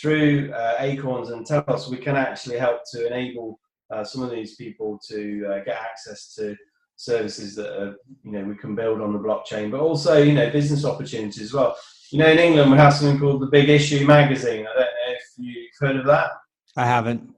Through 0.00 0.52
uh, 0.52 0.76
Acorns 0.78 1.30
and 1.30 1.44
Telos, 1.46 1.90
we 1.90 1.98
can 1.98 2.16
actually 2.16 2.58
help 2.58 2.80
to 2.92 3.06
enable 3.06 3.60
uh, 3.90 4.04
some 4.04 4.22
of 4.22 4.30
these 4.30 4.56
people 4.56 4.98
to 5.08 5.46
uh, 5.46 5.64
get 5.64 5.76
access 5.76 6.34
to 6.36 6.56
services 6.96 7.54
that 7.56 7.82
are, 7.82 7.96
you 8.24 8.32
know 8.32 8.44
we 8.44 8.54
can 8.54 8.74
build 8.74 9.00
on 9.00 9.12
the 9.12 9.18
blockchain, 9.18 9.70
but 9.70 9.80
also 9.80 10.22
you 10.22 10.32
know 10.32 10.50
business 10.50 10.84
opportunities 10.84 11.42
as 11.42 11.52
well. 11.52 11.76
You 12.12 12.18
know, 12.18 12.28
in 12.28 12.38
England 12.38 12.70
we 12.70 12.76
have 12.76 12.94
something 12.94 13.18
called 13.18 13.42
the 13.42 13.46
Big 13.46 13.68
Issue 13.68 14.06
magazine. 14.06 14.66
I 14.66 14.72
don't 14.74 14.80
know 14.80 15.08
if 15.08 15.22
you've 15.38 15.70
heard 15.78 15.96
of 15.96 16.06
that. 16.06 16.30
I 16.76 16.86
haven't. 16.86 17.34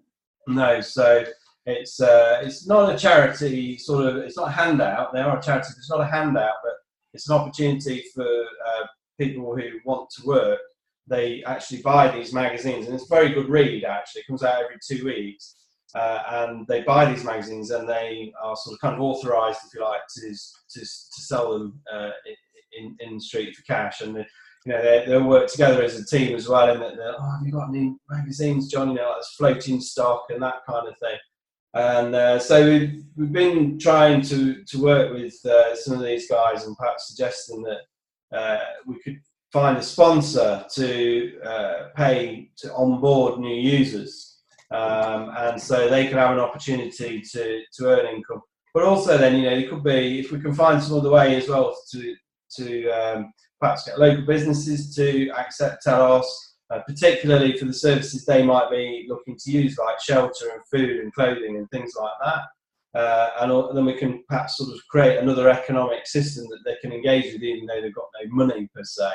No, 0.48 0.80
so 0.80 1.24
it's 1.66 2.00
uh, 2.00 2.40
it's 2.42 2.66
not 2.66 2.94
a 2.94 2.98
charity 2.98 3.78
sort 3.78 4.06
of. 4.06 4.16
It's 4.16 4.36
not 4.36 4.48
a 4.48 4.52
handout. 4.52 5.12
They 5.12 5.20
are 5.20 5.38
a 5.38 5.42
charity. 5.42 5.68
It's 5.76 5.90
not 5.90 6.00
a 6.00 6.06
handout, 6.06 6.54
but 6.64 6.74
it's 7.14 7.28
an 7.28 7.36
opportunity 7.36 8.04
for 8.14 8.26
uh, 8.26 8.86
people 9.18 9.54
who 9.56 9.78
want 9.84 10.10
to 10.16 10.26
work. 10.26 10.58
They 11.08 11.42
actually 11.44 11.82
buy 11.82 12.08
these 12.08 12.32
magazines, 12.32 12.86
and 12.86 12.94
it's 12.94 13.08
very 13.08 13.30
good 13.30 13.48
read. 13.48 13.84
Actually, 13.84 14.22
it 14.22 14.26
comes 14.28 14.42
out 14.42 14.62
every 14.62 14.76
two 14.86 15.04
weeks, 15.04 15.56
uh, 15.94 16.22
and 16.30 16.66
they 16.68 16.82
buy 16.82 17.04
these 17.04 17.24
magazines, 17.24 17.70
and 17.70 17.88
they 17.88 18.32
are 18.42 18.56
sort 18.56 18.74
of 18.74 18.80
kind 18.80 18.94
of 18.94 19.00
authorised, 19.00 19.60
if 19.66 19.74
you 19.74 19.82
like, 19.82 20.00
to 20.16 20.34
to, 20.70 20.80
to 20.80 21.22
sell 21.22 21.52
them 21.52 21.80
uh, 21.92 22.10
in 22.78 22.96
in 23.00 23.14
the 23.14 23.20
street 23.20 23.54
for 23.56 23.62
cash. 23.62 24.00
And 24.00 24.14
the, 24.16 24.24
you 24.64 24.72
know, 24.72 24.82
they, 24.82 25.04
they'll 25.06 25.26
work 25.26 25.50
together 25.50 25.82
as 25.82 25.98
a 25.98 26.06
team 26.06 26.36
as 26.36 26.48
well. 26.48 26.70
And 26.70 26.80
they're, 26.80 27.14
oh, 27.18 27.30
have 27.36 27.44
you 27.44 27.52
got 27.52 27.68
any 27.68 27.96
magazines, 28.08 28.68
John? 28.68 28.90
You 28.90 28.94
know, 28.96 29.10
like 29.10 29.24
floating 29.36 29.80
stock 29.80 30.26
and 30.30 30.42
that 30.42 30.64
kind 30.68 30.86
of 30.86 30.96
thing. 30.98 31.18
And 31.74 32.14
uh, 32.14 32.38
so 32.38 32.64
we've, 32.64 33.02
we've 33.16 33.32
been 33.32 33.78
trying 33.78 34.20
to, 34.22 34.62
to 34.62 34.82
work 34.82 35.12
with 35.12 35.34
uh, 35.46 35.74
some 35.74 35.94
of 35.94 36.04
these 36.04 36.28
guys 36.28 36.64
and 36.64 36.76
perhaps 36.76 37.08
suggesting 37.08 37.62
that 37.62 38.38
uh, 38.38 38.60
we 38.86 39.00
could 39.00 39.18
find 39.52 39.76
a 39.76 39.82
sponsor 39.82 40.64
to 40.74 41.40
uh, 41.42 41.88
pay 41.94 42.50
to 42.56 42.72
onboard 42.74 43.38
new 43.38 43.54
users. 43.54 44.40
Um, 44.70 45.30
and 45.36 45.60
so 45.60 45.88
they 45.88 46.06
can 46.06 46.16
have 46.16 46.30
an 46.30 46.40
opportunity 46.40 47.20
to, 47.20 47.62
to 47.74 47.86
earn 47.86 48.06
income. 48.06 48.40
But 48.72 48.84
also 48.84 49.18
then, 49.18 49.36
you 49.36 49.42
know, 49.42 49.56
it 49.56 49.68
could 49.68 49.84
be, 49.84 50.20
if 50.20 50.32
we 50.32 50.40
can 50.40 50.54
find 50.54 50.82
some 50.82 50.96
other 50.98 51.10
way 51.10 51.36
as 51.36 51.48
well 51.48 51.76
to, 51.92 52.14
to 52.56 52.88
um, 52.88 53.32
perhaps 53.60 53.84
get 53.84 53.98
local 53.98 54.24
businesses 54.24 54.94
to 54.96 55.28
accept 55.38 55.82
Telos, 55.82 56.56
uh, 56.70 56.80
particularly 56.86 57.58
for 57.58 57.66
the 57.66 57.74
services 57.74 58.24
they 58.24 58.42
might 58.42 58.70
be 58.70 59.04
looking 59.06 59.36
to 59.38 59.50
use, 59.50 59.76
like 59.76 60.00
shelter 60.00 60.46
and 60.54 60.62
food 60.70 61.00
and 61.00 61.12
clothing 61.12 61.58
and 61.58 61.70
things 61.70 61.92
like 62.00 62.12
that. 62.24 62.98
Uh, 62.98 63.30
and 63.40 63.76
then 63.76 63.84
we 63.84 63.98
can 63.98 64.24
perhaps 64.28 64.56
sort 64.56 64.70
of 64.70 64.80
create 64.88 65.18
another 65.18 65.50
economic 65.50 66.06
system 66.06 66.46
that 66.48 66.60
they 66.64 66.76
can 66.80 66.92
engage 66.92 67.32
with, 67.34 67.42
even 67.42 67.66
though 67.66 67.82
they've 67.82 67.94
got 67.94 68.08
no 68.22 68.30
money 68.34 68.70
per 68.74 68.82
se. 68.84 69.10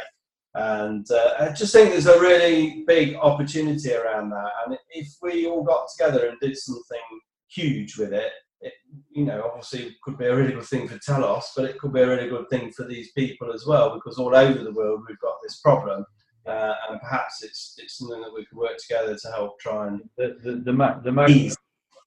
And 0.58 1.06
uh, 1.12 1.34
I 1.40 1.50
just 1.50 1.72
think 1.72 1.92
there's 1.92 2.08
a 2.08 2.20
really 2.20 2.84
big 2.88 3.16
opportunity 3.16 3.94
around 3.94 4.32
that. 4.32 4.52
And 4.66 4.78
if 4.90 5.08
we 5.22 5.46
all 5.46 5.64
got 5.64 5.88
together 5.96 6.28
and 6.28 6.40
did 6.40 6.58
something 6.58 7.00
huge 7.48 7.98
with 7.98 8.12
it, 8.12 8.32
it, 8.62 8.74
you 9.12 9.24
know, 9.24 9.44
obviously 9.46 9.96
could 10.04 10.18
be 10.18 10.26
a 10.26 10.36
really 10.36 10.54
good 10.54 10.66
thing 10.66 10.88
for 10.88 10.98
Telos, 10.98 11.52
but 11.56 11.66
it 11.66 11.78
could 11.78 11.94
be 11.94 12.02
a 12.02 12.08
really 12.08 12.28
good 12.28 12.50
thing 12.50 12.72
for 12.72 12.88
these 12.88 13.12
people 13.12 13.54
as 13.54 13.68
well, 13.68 13.94
because 13.94 14.18
all 14.18 14.36
over 14.36 14.64
the 14.64 14.74
world 14.74 15.02
we've 15.08 15.20
got 15.20 15.36
this 15.44 15.60
problem 15.60 16.04
uh, 16.48 16.74
and 16.90 17.00
perhaps 17.02 17.44
it's 17.44 17.76
it's 17.78 17.98
something 17.98 18.22
that 18.22 18.34
we 18.34 18.46
could 18.46 18.58
work 18.58 18.78
together 18.78 19.16
to 19.16 19.32
help 19.32 19.60
try 19.60 19.88
and 19.88 20.02
the 20.18 20.38
the 20.44 20.62
the, 20.66 20.74
ma- 20.74 21.00
the, 21.00 21.12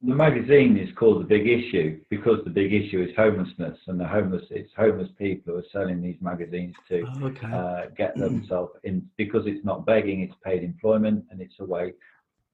the 0.03 0.15
magazine 0.15 0.79
is 0.79 0.89
called 0.97 1.21
the 1.21 1.27
Big 1.27 1.47
Issue 1.47 2.01
because 2.09 2.39
the 2.45 2.51
big 2.51 2.73
issue 2.73 3.03
is 3.03 3.15
homelessness, 3.17 3.79
and 3.87 4.01
the 4.01 4.07
homeless 4.07 4.45
it's 4.51 4.73
homeless 4.75 5.11
people 5.19 5.53
who 5.53 5.61
are 5.61 5.65
selling 5.73 6.01
these 6.01 6.17
magazines 6.23 6.75
to 6.89 7.05
oh, 7.07 7.27
okay. 7.27 7.47
uh, 7.47 7.83
get 7.97 8.15
hmm. 8.15 8.23
themselves 8.23 8.73
in 8.85 9.07
because 9.19 9.47
it's 9.47 9.65
not 9.65 9.85
begging, 9.85 10.21
it's 10.21 10.35
paid 10.43 10.63
employment, 10.63 11.25
and 11.31 11.43
it's 11.43 11.57
a 11.61 11.65
way 11.65 11.93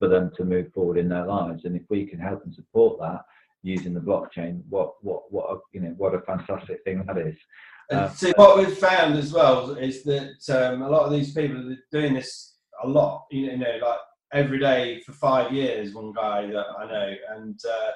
for 0.01 0.09
them 0.09 0.33
to 0.37 0.45
move 0.45 0.73
forward 0.73 0.99
in 0.99 1.09
their 1.09 1.25
lives. 1.25 1.65
And 1.65 1.77
if 1.77 1.83
we 1.89 2.05
can 2.05 2.19
help 2.19 2.45
and 2.45 2.55
support 2.55 2.99
that 3.01 3.25
using 3.63 3.95
the 3.95 4.01
blockchain, 4.01 4.63
what 4.69 4.95
what 5.03 5.31
what 5.31 5.51
a, 5.51 5.59
you 5.73 5.81
know 5.81 5.95
what 5.97 6.15
a 6.15 6.21
fantastic 6.23 6.83
thing 6.83 7.05
that 7.07 7.17
is. 7.17 7.37
Uh, 7.93 8.09
see, 8.09 8.33
what 8.35 8.59
we've 8.59 8.77
found 8.77 9.17
as 9.17 9.33
well 9.33 9.71
is 9.77 10.03
that 10.03 10.41
um, 10.51 10.83
a 10.83 10.89
lot 10.89 11.05
of 11.05 11.13
these 11.13 11.33
people 11.33 11.73
are 11.73 11.77
doing 11.93 12.15
this 12.15 12.57
a 12.83 12.89
lot. 12.89 13.27
You 13.31 13.57
know, 13.57 13.79
like 13.81 13.99
every 14.37 14.59
day 14.59 15.01
for 15.01 15.13
five 15.13 15.53
years. 15.53 15.95
One 15.95 16.13
guy 16.13 16.47
that 16.47 16.67
I 16.79 16.87
know, 16.87 17.15
and 17.37 17.59
uh, 17.69 17.91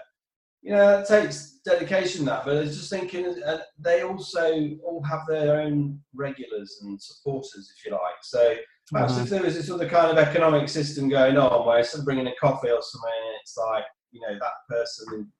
you 0.62 0.72
know, 0.72 0.98
it 0.98 1.08
takes 1.08 1.60
dedication 1.64 2.24
that. 2.26 2.44
But 2.44 2.56
I 2.56 2.60
was 2.60 2.76
just 2.76 2.90
thinking, 2.90 3.42
uh, 3.46 3.58
they 3.78 4.02
also 4.02 4.70
all 4.84 5.02
have 5.02 5.26
their 5.28 5.60
own 5.60 6.00
regulars 6.14 6.80
and 6.82 7.00
supporters, 7.00 7.72
if 7.76 7.84
you 7.84 7.92
like. 7.92 8.22
So 8.22 8.56
perhaps 8.90 9.18
if 9.18 9.28
there 9.28 9.42
was 9.42 9.54
this 9.54 9.70
other 9.70 9.88
kind 9.88 10.10
of 10.10 10.18
economic 10.18 10.68
system 10.68 11.08
going 11.08 11.36
on, 11.36 11.66
where 11.66 11.78
instead 11.78 12.00
of 12.00 12.04
bringing 12.04 12.26
a 12.26 12.34
coffee 12.40 12.70
or 12.70 12.82
something, 12.82 13.20
it's 13.40 13.56
like 13.56 13.84
you 14.10 14.20
know 14.20 14.38
that 14.38 14.52
person 14.68 15.30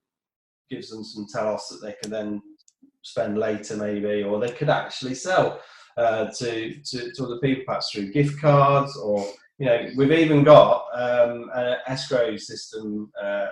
gives 0.71 0.91
them 0.91 1.03
some 1.03 1.27
telos 1.33 1.69
that 1.69 1.85
they 1.85 1.95
can 2.01 2.11
then 2.11 2.41
spend 3.03 3.39
later 3.39 3.77
maybe, 3.77 4.23
or 4.23 4.39
they 4.39 4.53
could 4.53 4.69
actually 4.71 5.15
sell 5.15 5.61
uh, 5.97 6.27
to, 6.27 6.75
to, 6.83 7.13
to 7.13 7.25
other 7.25 7.39
people 7.39 7.65
perhaps 7.67 7.91
through 7.91 8.13
gift 8.13 8.41
cards 8.41 8.97
or 8.97 9.27
you 9.61 9.67
know 9.67 9.91
we've 9.95 10.11
even 10.11 10.43
got 10.43 10.87
um, 10.95 11.51
an 11.55 11.77
escrow 11.87 12.37
system 12.37 13.13
uh, 13.23 13.47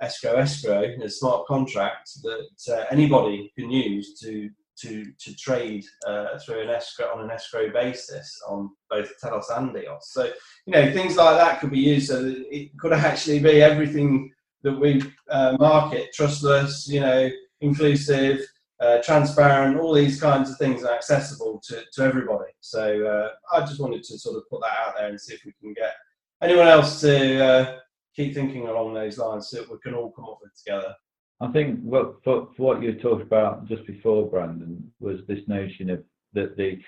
escrow 0.00 0.36
escrow 0.36 0.82
a 1.02 1.08
smart 1.10 1.44
contract 1.46 2.08
that 2.22 2.74
uh, 2.74 2.84
anybody 2.90 3.52
can 3.58 3.70
use 3.70 4.18
to 4.20 4.48
to 4.78 5.04
to 5.18 5.34
trade 5.36 5.84
uh, 6.06 6.38
through 6.38 6.62
an 6.62 6.70
escrow 6.70 7.12
on 7.12 7.24
an 7.24 7.30
escrow 7.30 7.70
basis 7.70 8.40
on 8.48 8.70
both 8.88 9.10
Telos 9.20 9.50
and 9.50 9.76
EOS. 9.76 10.12
So 10.12 10.24
you 10.66 10.72
know 10.72 10.92
things 10.92 11.16
like 11.16 11.36
that 11.36 11.60
could 11.60 11.72
be 11.72 11.80
used. 11.80 12.08
So 12.08 12.32
it 12.50 12.70
could 12.78 12.92
actually 12.92 13.40
be 13.40 13.60
everything 13.60 14.32
that 14.62 14.78
we 14.78 15.02
uh, 15.30 15.56
market 15.58 16.12
trustless, 16.14 16.86
you 16.88 17.00
know, 17.00 17.30
inclusive, 17.60 18.40
uh, 18.80 19.02
transparent, 19.02 19.78
all 19.78 19.92
these 19.92 20.20
kinds 20.20 20.50
of 20.50 20.56
things 20.56 20.84
are 20.84 20.94
accessible 20.94 21.60
to, 21.64 21.82
to 21.92 22.02
everybody. 22.02 22.50
So 22.60 23.06
uh, 23.06 23.56
I 23.56 23.60
just 23.60 23.80
wanted 23.80 24.02
to 24.04 24.18
sort 24.18 24.36
of 24.36 24.48
put 24.48 24.62
that 24.62 24.86
out 24.86 24.94
there 24.96 25.08
and 25.08 25.20
see 25.20 25.34
if 25.34 25.44
we 25.44 25.52
can 25.60 25.74
get 25.74 25.94
anyone 26.42 26.66
else 26.66 27.00
to 27.02 27.44
uh, 27.44 27.78
keep 28.16 28.34
thinking 28.34 28.68
along 28.68 28.94
those 28.94 29.18
lines 29.18 29.48
so 29.48 29.58
that 29.58 29.70
we 29.70 29.78
can 29.82 29.94
all 29.94 30.12
come 30.12 30.24
up 30.24 30.38
with 30.42 30.54
together. 30.56 30.94
I 31.40 31.48
think 31.48 31.80
what 31.80 32.22
for, 32.22 32.48
for 32.56 32.62
what 32.62 32.82
you 32.82 32.94
talked 32.94 33.22
about 33.22 33.66
just 33.66 33.86
before, 33.86 34.28
Brandon, 34.28 34.92
was 35.00 35.20
this 35.26 35.46
notion 35.46 35.90
of 35.90 36.02
that 36.34 36.56
the 36.56 36.78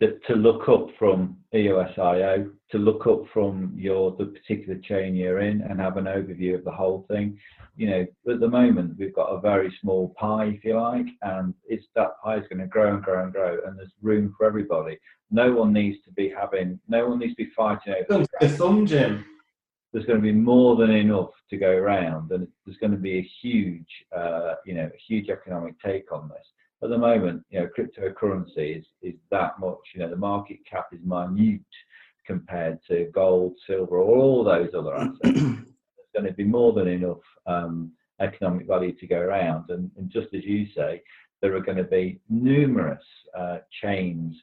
to 0.00 0.34
look 0.34 0.68
up 0.68 0.88
from 0.98 1.36
EOSIO, 1.54 2.50
to 2.70 2.78
look 2.78 3.06
up 3.06 3.24
from 3.32 3.72
your 3.76 4.16
the 4.16 4.26
particular 4.26 4.78
chain 4.78 5.14
you're 5.14 5.40
in 5.40 5.60
and 5.62 5.78
have 5.78 5.98
an 5.98 6.06
overview 6.06 6.54
of 6.54 6.64
the 6.64 6.70
whole 6.70 7.04
thing. 7.08 7.38
You 7.76 7.90
know, 7.90 8.06
at 8.32 8.40
the 8.40 8.48
moment 8.48 8.96
we've 8.98 9.14
got 9.14 9.26
a 9.26 9.40
very 9.40 9.74
small 9.80 10.14
pie, 10.18 10.46
if 10.46 10.64
you 10.64 10.80
like, 10.80 11.06
and 11.22 11.54
it's 11.66 11.86
that 11.96 12.20
pie 12.22 12.36
is 12.38 12.48
going 12.48 12.60
to 12.60 12.66
grow 12.66 12.94
and 12.94 13.02
grow 13.02 13.24
and 13.24 13.32
grow, 13.32 13.58
and 13.66 13.78
there's 13.78 13.92
room 14.00 14.34
for 14.36 14.46
everybody. 14.46 14.98
No 15.30 15.52
one 15.52 15.72
needs 15.72 15.98
to 16.04 16.12
be 16.12 16.32
having, 16.36 16.80
no 16.88 17.08
one 17.08 17.18
needs 17.18 17.34
to 17.36 17.44
be 17.44 17.50
fighting 17.56 17.94
over 18.10 18.24
the 18.40 18.48
thumb, 18.48 18.86
Jim. 18.86 19.24
There's 19.92 20.06
going 20.06 20.20
to 20.20 20.22
be 20.22 20.32
more 20.32 20.76
than 20.76 20.90
enough 20.90 21.30
to 21.50 21.56
go 21.56 21.70
around, 21.70 22.30
and 22.30 22.46
there's 22.64 22.78
going 22.78 22.92
to 22.92 22.98
be 22.98 23.18
a 23.18 23.30
huge, 23.42 23.88
uh, 24.16 24.54
you 24.64 24.74
know, 24.74 24.84
a 24.86 24.98
huge 25.06 25.28
economic 25.28 25.74
take 25.80 26.10
on 26.12 26.28
this 26.28 26.46
at 26.82 26.90
the 26.90 26.98
moment, 26.98 27.44
you 27.50 27.60
know, 27.60 27.68
cryptocurrency 27.76 28.78
is, 28.78 28.84
is 29.02 29.14
that 29.30 29.58
much, 29.58 29.78
you 29.94 30.00
know, 30.00 30.08
the 30.08 30.16
market 30.16 30.58
cap 30.68 30.86
is 30.92 31.00
minute 31.04 31.60
compared 32.26 32.78
to 32.88 33.10
gold, 33.14 33.54
silver, 33.66 33.98
or 33.98 34.16
all 34.16 34.44
those 34.44 34.70
other 34.76 34.94
assets. 34.94 35.18
There's 35.22 36.14
going 36.14 36.26
to 36.26 36.32
be 36.32 36.44
more 36.44 36.72
than 36.72 36.88
enough 36.88 37.18
um, 37.46 37.92
economic 38.20 38.66
value 38.66 38.92
to 38.94 39.06
go 39.06 39.18
around. 39.18 39.68
And, 39.70 39.90
and, 39.96 40.10
just 40.10 40.28
as 40.34 40.44
you 40.44 40.66
say, 40.74 41.02
there 41.42 41.54
are 41.54 41.60
going 41.60 41.78
to 41.78 41.84
be 41.84 42.20
numerous 42.28 43.04
uh, 43.36 43.58
chains. 43.82 44.36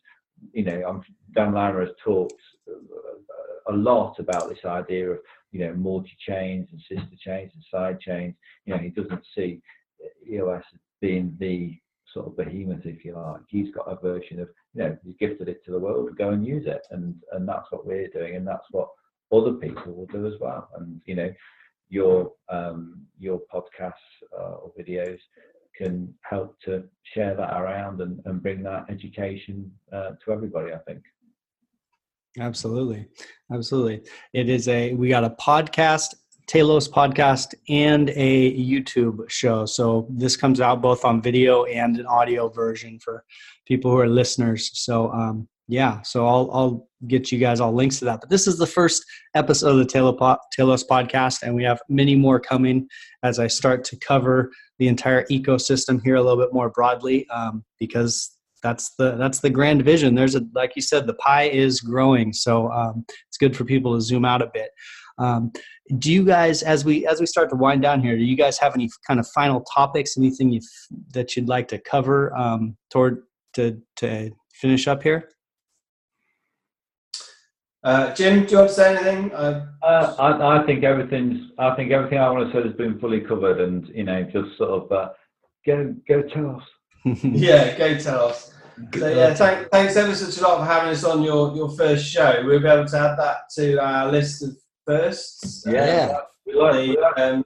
You 0.54 0.66
know, 0.66 0.84
I'm, 0.88 1.02
Dan 1.34 1.54
Larimer 1.54 1.86
has 1.86 1.96
talked 2.04 2.42
a 3.70 3.74
lot 3.74 4.20
about 4.20 4.50
this 4.50 4.64
idea 4.66 5.12
of, 5.12 5.20
you 5.52 5.60
know, 5.60 5.74
multi-chains 5.74 6.68
and 6.72 6.82
sister 6.82 7.16
chains 7.20 7.52
and 7.54 7.64
side 7.72 8.00
chains. 8.00 8.36
You 8.66 8.76
know, 8.76 8.80
he 8.80 8.90
doesn't 8.90 9.24
see 9.36 9.62
EOS 10.30 10.64
being 11.02 11.36
the 11.40 11.78
sort 12.18 12.28
of 12.28 12.38
behemoth, 12.38 12.86
if 12.86 13.06
you 13.06 13.16
like. 13.16 13.42
He's 13.48 13.74
got 13.74 13.92
a 13.92 13.96
version 13.96 14.40
of, 14.40 14.50
you 14.74 14.84
know, 14.84 14.98
he's 15.04 15.16
gifted 15.20 15.48
it 15.48 15.64
to 15.66 15.72
the 15.72 15.80
world, 15.80 16.18
go 16.18 16.30
and 16.30 16.46
use 16.46 16.66
it. 16.66 16.82
And 16.92 17.16
and 17.32 17.48
that's 17.48 17.72
what 17.72 17.86
we're 17.86 18.08
doing, 18.08 18.36
and 18.36 18.48
that's 18.48 18.66
what 18.72 18.90
other 19.32 19.54
people 19.54 19.94
will 19.94 20.08
do 20.08 20.26
as 20.26 20.34
well. 20.40 20.68
And 20.78 21.00
you 21.06 21.16
know, 21.16 21.32
your 21.90 22.32
um, 22.50 23.06
your 23.20 23.42
podcasts 23.54 23.94
uh, 24.38 24.56
or 24.56 24.72
videos 24.80 25.20
can 25.76 26.12
help 26.22 26.60
to 26.66 26.84
share 27.04 27.36
that 27.36 27.54
around 27.62 28.02
and, 28.02 28.20
and 28.26 28.42
bring 28.42 28.64
that 28.64 28.86
education 28.90 29.72
uh, 29.94 30.12
to 30.26 30.32
everybody. 30.32 30.74
I 30.74 30.80
think. 30.80 31.04
Absolutely, 32.40 33.08
absolutely. 33.52 34.02
It 34.34 34.50
is 34.50 34.68
a 34.68 34.94
we 34.94 35.10
got 35.10 35.24
a 35.24 35.32
podcast 35.32 36.16
Telos 36.48 36.88
podcast 36.88 37.54
and 37.68 38.10
a 38.12 38.58
YouTube 38.58 39.30
show. 39.30 39.66
So 39.66 40.08
this 40.10 40.38
comes 40.38 40.62
out 40.62 40.82
both 40.82 41.04
on 41.04 41.22
video 41.22 41.66
and 41.66 41.98
an 41.98 42.06
audio 42.06 42.48
version 42.48 43.00
for 43.00 43.24
people 43.66 43.92
who 43.92 43.98
are 43.98 44.08
listeners. 44.08 44.72
So 44.74 45.12
um, 45.12 45.48
yeah, 45.68 46.02
so 46.04 46.26
I'll 46.26 46.50
I'll 46.54 46.88
get 47.08 47.32
you 47.32 47.40
guys 47.40 47.60
all 47.60 47.74
links 47.74 48.00
to 48.00 48.06
that. 48.06 48.22
But 48.22 48.30
this 48.30 48.48
is 48.48 48.58
the 48.58 48.66
first 48.66 49.04
episode 49.36 49.72
of 49.72 49.78
the 49.78 49.86
Telos 49.86 50.84
podcast, 50.86 51.44
and 51.44 51.54
we 51.54 51.64
have 51.66 51.82
many 51.90 52.16
more 52.16 52.40
coming 52.40 52.88
as 53.24 53.38
I 53.38 53.48
start 53.48 53.84
to 53.86 53.98
cover 53.98 54.50
the 54.80 54.88
entire 54.88 55.26
ecosystem 55.26 56.02
here 56.02 56.16
a 56.16 56.22
little 56.22 56.42
bit 56.42 56.54
more 56.54 56.70
broadly, 56.70 57.28
um, 57.30 57.66
because 57.80 58.38
that's 58.64 58.96
the 58.96 59.18
that's 59.18 59.42
the 59.42 59.50
grand 59.50 59.84
vision. 59.84 60.16
There's 60.16 60.36
a 60.36 60.44
like 60.56 60.78
you 60.78 60.82
said, 60.82 61.06
the 61.06 61.16
pie 61.16 61.50
is 61.50 61.82
growing, 61.82 62.32
so 62.32 62.72
um, 62.72 63.06
it's 63.28 63.38
good 63.38 63.56
for 63.56 63.66
people 63.66 63.94
to 63.94 64.02
zoom 64.02 64.24
out 64.24 64.42
a 64.42 64.50
bit. 64.54 64.70
Um, 65.18 65.52
do 65.98 66.12
you 66.12 66.24
guys, 66.24 66.64
as 66.64 66.86
we 66.86 67.08
as 67.08 67.20
we 67.20 67.26
start 67.26 67.50
to 67.50 67.56
wind 67.56 67.82
down 67.82 68.02
here, 68.02 68.18
do 68.18 68.24
you 68.24 68.36
guys 68.36 68.58
have 68.60 68.76
any 68.76 68.90
kind 69.08 69.20
of 69.20 69.28
final 69.30 69.62
topics, 69.62 70.18
anything 70.18 70.52
you 70.52 70.62
that 71.14 71.36
you'd 71.36 71.48
like 71.48 71.68
to 71.70 71.78
cover 71.80 72.36
um, 72.38 72.78
toward 72.90 73.24
to 73.54 73.82
to 73.98 74.32
finish 74.54 74.88
up 74.88 75.02
here? 75.02 75.30
Uh, 77.84 78.14
Jim, 78.14 78.46
do 78.46 78.52
you 78.52 78.58
want 78.58 78.70
to 78.70 78.76
say 78.76 78.96
anything? 78.96 79.32
Uh, 79.34 79.68
uh, 79.82 80.16
I, 80.20 80.60
I, 80.60 80.66
think 80.66 80.84
everything's. 80.84 81.52
I 81.58 81.74
think 81.76 81.92
everything 81.92 82.18
I 82.18 82.30
want 82.30 82.52
to 82.52 82.54
say 82.54 82.68
has 82.68 82.76
been 82.76 83.00
fully 83.00 83.22
covered, 83.22 83.62
and 83.62 83.88
you 83.90 84.04
know, 84.04 84.24
just 84.24 84.58
sort 84.58 84.84
of 84.84 84.92
uh, 84.92 85.10
go 85.66 85.96
go 86.08 86.22
tell 86.24 86.58
us. 86.58 86.64
yeah, 87.24 87.78
go 87.78 87.98
tell 87.98 88.28
us. 88.28 88.54
So 88.96 89.08
yeah, 89.08 89.34
thank, 89.34 89.70
thanks 89.70 89.96
ever 89.96 90.14
such 90.14 90.38
a 90.38 90.44
lot 90.44 90.60
for 90.60 90.66
having 90.66 90.90
us 90.90 91.04
on 91.04 91.24
your, 91.24 91.56
your 91.56 91.70
first 91.72 92.06
show. 92.06 92.44
We'll 92.46 92.60
be 92.60 92.68
able 92.68 92.86
to 92.86 92.98
add 92.98 93.18
that 93.18 93.50
to 93.56 93.78
our 93.84 94.12
list 94.12 94.44
of 94.44 94.56
firsts. 94.88 95.64
Yeah. 95.68 96.20
The, 96.46 96.98
um, 97.18 97.46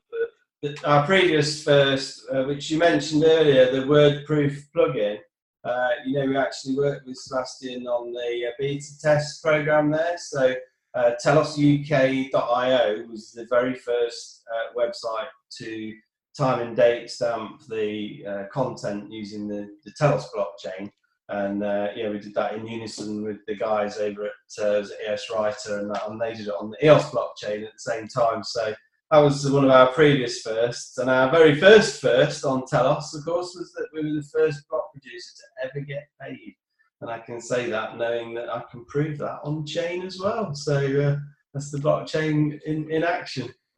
our 0.86 1.06
previous 1.06 1.64
first, 1.64 2.24
uh, 2.32 2.44
which 2.44 2.70
you 2.70 2.78
mentioned 2.78 3.24
earlier, 3.26 3.72
the 3.72 3.80
WordProof 3.80 4.64
plugin. 4.76 5.18
Uh, 5.64 5.90
you 6.06 6.14
know, 6.14 6.26
we 6.26 6.38
actually 6.38 6.76
worked 6.76 7.06
with 7.06 7.18
Sebastian 7.18 7.88
on 7.88 8.14
the 8.14 8.48
uh, 8.48 8.52
beta 8.60 9.00
test 9.02 9.44
program 9.44 9.92
there. 9.92 10.18
So, 10.18 10.56
uh, 10.94 11.12
telosuk.io 11.24 13.06
was 13.10 13.32
the 13.32 13.46
very 13.50 13.76
first 13.76 14.44
uh, 14.52 14.80
website 14.80 15.28
to 15.58 15.94
time 16.38 16.66
and 16.66 16.76
date 16.76 17.10
stamp 17.10 17.62
the 17.68 18.26
uh, 18.28 18.44
content 18.52 19.12
using 19.12 19.48
the, 19.48 19.70
the 19.84 19.92
Telos 19.92 20.30
blockchain 20.36 20.92
and 21.32 21.64
uh, 21.64 21.88
yeah, 21.95 22.10
we 22.10 22.20
did 22.20 22.34
that 22.34 22.53
in 22.53 22.68
unison 22.68 23.24
with 23.24 23.38
the 23.48 23.56
guys 23.56 23.98
over 23.98 24.26
at 24.26 24.64
uh, 24.64 24.84
EOS 25.08 25.30
Writer, 25.34 25.80
and, 25.80 25.90
that, 25.90 26.08
and 26.08 26.20
they 26.20 26.34
did 26.34 26.48
it 26.48 26.53
on 26.60 26.72
the 26.72 26.86
EOS 26.86 27.06
blockchain 27.06 27.66
at 27.66 27.74
the 27.74 27.80
same 27.80 28.08
time. 28.08 28.44
So 28.44 28.74
that 29.12 29.18
was 29.20 29.49
one 29.49 29.64
of 29.64 29.72
our 29.72 29.88
previous 29.88 30.41
firsts, 30.41 30.98
and 30.98 31.10
our 31.10 31.32
very 31.32 31.56
first 31.56 32.02
first 32.02 32.44
on 32.44 32.66
Telos, 32.66 33.14
of 33.14 33.24
course, 33.24 33.56
was 33.58 33.72
that 33.74 33.88
we 33.94 34.03
were 34.03 34.22
the 34.22 34.28
first 34.34 34.68
block 34.70 34.91
producer 34.91 35.32
to 35.38 35.68
ever 35.68 35.86
get 35.86 36.08
paid, 36.22 36.53
and 36.99 37.10
I 37.10 37.20
can 37.20 37.40
say 37.40 37.70
that 37.70 37.98
knowing 37.98 38.34
that 38.34 38.49
I 38.49 38.64
can 38.70 38.84
prove 38.86 39.18
that 39.20 39.40
on 39.44 39.66
chain 39.66 40.03
as 40.03 40.20
well. 40.20 40.53
So 40.53 40.76
uh, 40.76 41.18
that's 41.53 41.72
the 41.72 41.78
blockchain 41.78 42.62
in 42.64 42.91
in 42.91 43.03
action. 43.06 43.53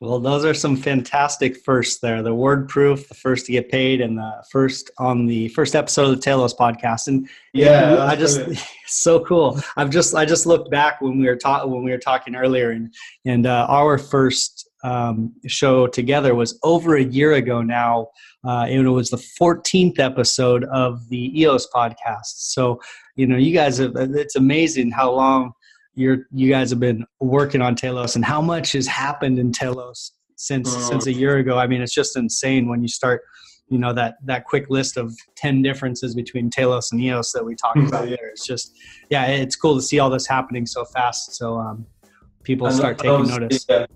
Well, 0.00 0.20
those 0.20 0.44
are 0.44 0.54
some 0.54 0.76
fantastic 0.76 1.56
firsts 1.64 1.98
there. 1.98 2.22
The 2.22 2.30
WordProof, 2.30 3.08
the 3.08 3.14
first 3.14 3.46
to 3.46 3.52
get 3.52 3.68
paid, 3.68 4.00
and 4.00 4.16
the 4.16 4.44
first 4.48 4.92
on 4.98 5.26
the 5.26 5.48
first 5.48 5.74
episode 5.74 6.08
of 6.08 6.14
the 6.14 6.22
Telos 6.22 6.54
podcast. 6.54 7.08
And 7.08 7.28
yeah, 7.52 8.04
I 8.04 8.14
just 8.14 8.40
so 8.86 9.24
cool. 9.24 9.60
I've 9.76 9.90
just 9.90 10.14
I 10.14 10.24
just 10.24 10.46
looked 10.46 10.70
back 10.70 11.00
when 11.00 11.18
we 11.18 11.26
were 11.26 11.36
talking 11.36 11.72
when 11.72 11.82
we 11.82 11.90
were 11.90 11.98
talking 11.98 12.36
earlier, 12.36 12.70
and 12.70 12.94
and 13.24 13.46
uh, 13.46 13.66
our 13.68 13.98
first 13.98 14.68
um, 14.84 15.34
show 15.48 15.88
together 15.88 16.36
was 16.36 16.60
over 16.62 16.96
a 16.96 17.02
year 17.02 17.32
ago 17.32 17.60
now. 17.60 18.08
Uh, 18.46 18.66
and 18.68 18.86
it 18.86 18.90
was 18.90 19.10
the 19.10 19.16
14th 19.16 19.98
episode 19.98 20.62
of 20.66 21.08
the 21.08 21.40
EOS 21.40 21.66
podcast. 21.74 22.36
So 22.36 22.80
you 23.16 23.26
know, 23.26 23.36
you 23.36 23.52
guys 23.52 23.78
have. 23.78 23.96
It's 23.96 24.36
amazing 24.36 24.92
how 24.92 25.10
long 25.10 25.54
you're 25.98 26.28
you 26.32 26.48
guys 26.48 26.70
have 26.70 26.80
been 26.80 27.04
working 27.20 27.60
on 27.60 27.74
Telos 27.74 28.14
and 28.14 28.24
how 28.24 28.40
much 28.40 28.72
has 28.72 28.86
happened 28.86 29.38
in 29.38 29.52
Telos 29.52 30.12
since 30.36 30.74
mm. 30.74 30.88
since 30.88 31.06
a 31.06 31.12
year 31.12 31.38
ago. 31.38 31.58
I 31.58 31.66
mean, 31.66 31.82
it's 31.82 31.92
just 31.92 32.16
insane 32.16 32.68
when 32.68 32.82
you 32.82 32.88
start, 32.88 33.22
you 33.68 33.78
know, 33.78 33.92
that 33.92 34.14
that 34.24 34.44
quick 34.44 34.70
list 34.70 34.96
of 34.96 35.14
ten 35.36 35.60
differences 35.60 36.14
between 36.14 36.50
Telos 36.50 36.92
and 36.92 37.00
EOS 37.00 37.32
that 37.32 37.44
we 37.44 37.56
talked 37.56 37.78
about 37.78 38.06
there. 38.06 38.28
It's 38.30 38.46
just, 38.46 38.76
yeah, 39.10 39.26
it's 39.26 39.56
cool 39.56 39.74
to 39.74 39.82
see 39.82 39.98
all 39.98 40.08
this 40.08 40.26
happening 40.26 40.66
so 40.66 40.84
fast. 40.84 41.34
So 41.34 41.58
um, 41.58 41.84
people 42.44 42.70
start 42.70 42.98
taking 42.98 43.26
notice. 43.26 43.66
Yeah, 43.68 43.86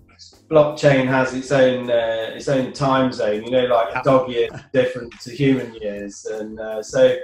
blockchain 0.49 1.07
has 1.07 1.33
its 1.33 1.51
own 1.53 1.89
uh, 1.89 2.31
its 2.35 2.49
own 2.49 2.73
time 2.73 3.13
zone. 3.13 3.45
You 3.45 3.51
know, 3.51 3.65
like 3.65 4.03
dog 4.03 4.29
years 4.29 4.51
different 4.73 5.13
to 5.21 5.33
human 5.33 5.73
years, 5.75 6.25
and 6.25 6.59
uh, 6.59 6.83
so 6.83 7.15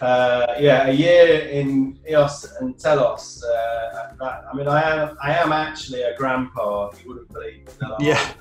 uh, 0.00 0.54
yeah, 0.58 0.86
a 0.86 0.92
year 0.92 1.40
in 1.48 1.98
EOS 2.08 2.52
and 2.60 2.78
Telos. 2.78 3.42
Uh, 3.42 4.14
that, 4.18 4.44
I 4.52 4.56
mean, 4.56 4.68
I 4.68 4.82
am 4.82 5.16
I 5.22 5.34
am 5.34 5.52
actually 5.52 6.02
a 6.02 6.16
grandpa. 6.16 6.90
You 7.02 7.08
wouldn't 7.08 7.32
believe 7.32 7.66
that. 7.78 7.96
Yeah. 8.00 8.32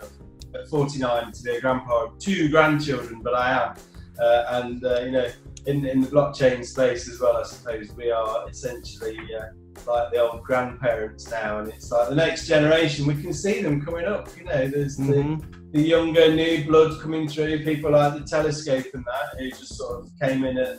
At 0.56 0.68
49 0.69 1.32
to 1.32 1.44
be 1.44 1.52
a 1.52 1.61
grandpa 1.61 2.06
of 2.06 2.19
two 2.19 2.49
grandchildren, 2.49 3.22
but 3.22 3.34
I 3.34 3.52
am. 3.52 3.76
Uh, 4.19 4.44
and 4.49 4.84
uh, 4.84 5.02
you 5.02 5.11
know, 5.11 5.30
in 5.65 5.86
in 5.86 6.02
the 6.02 6.07
blockchain 6.07 6.65
space 6.65 7.10
as 7.10 7.19
well, 7.19 7.38
I 7.38 7.44
suppose 7.44 7.91
we 7.95 8.11
are 8.11 8.49
essentially 8.49 9.18
uh, 9.36 9.48
like 9.86 10.11
the 10.11 10.19
old 10.19 10.44
grandparents 10.44 11.30
now, 11.30 11.60
and 11.60 11.68
it's 11.69 11.91
like 11.91 12.10
the 12.10 12.15
next 12.15 12.48
generation. 12.48 13.06
We 13.06 13.22
can 13.22 13.34
see 13.34 13.61
them 13.61 13.84
coming 13.84 14.06
up. 14.06 14.30
You 14.38 14.45
know, 14.45 14.68
there's 14.68 14.98
mm-hmm. 14.98 15.41
the, 15.41 15.57
the 15.72 15.81
younger 15.81 16.34
new 16.34 16.65
blood 16.65 16.99
coming 17.02 17.27
through. 17.27 17.64
People 17.64 17.91
like 17.91 18.14
the 18.14 18.22
telescope 18.22 18.85
and 18.94 19.06
that 19.06 19.39
who 19.39 19.49
just 19.49 19.76
sort 19.76 19.99
of 19.99 20.11
came 20.22 20.44
in 20.44 20.57
at 20.57 20.77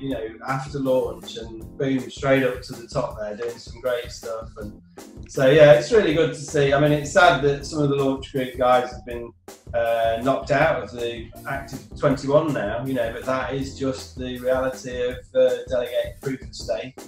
you 0.00 0.10
know 0.10 0.28
after 0.46 0.78
launch 0.78 1.36
and 1.36 1.76
boom 1.76 2.08
straight 2.10 2.44
up 2.44 2.62
to 2.62 2.72
the 2.72 2.86
top 2.86 3.18
there, 3.18 3.36
doing 3.36 3.58
some 3.58 3.80
great 3.80 4.10
stuff. 4.10 4.50
And 4.58 4.80
so 5.28 5.50
yeah, 5.50 5.72
it's 5.72 5.92
really 5.92 6.14
good 6.14 6.34
to 6.34 6.40
see. 6.40 6.72
I 6.72 6.80
mean, 6.80 6.92
it's 6.92 7.12
sad 7.12 7.42
that 7.42 7.66
some 7.66 7.82
of 7.82 7.90
the 7.90 7.96
launch 7.96 8.32
group 8.32 8.56
guys 8.56 8.92
have 8.92 9.04
been 9.04 9.32
uh, 9.74 10.20
knocked 10.22 10.50
out 10.50 10.82
of 10.82 10.92
the 10.92 11.30
active 11.48 11.80
21 11.98 12.52
now. 12.52 12.84
You 12.84 12.94
know, 12.94 13.12
but 13.12 13.24
that 13.24 13.54
is 13.54 13.78
just 13.78 14.16
the 14.18 14.38
reality 14.38 15.02
of 15.02 15.16
uh, 15.34 15.64
delegated 15.68 16.20
proof 16.20 16.42
of 16.42 16.54
stake 16.54 16.98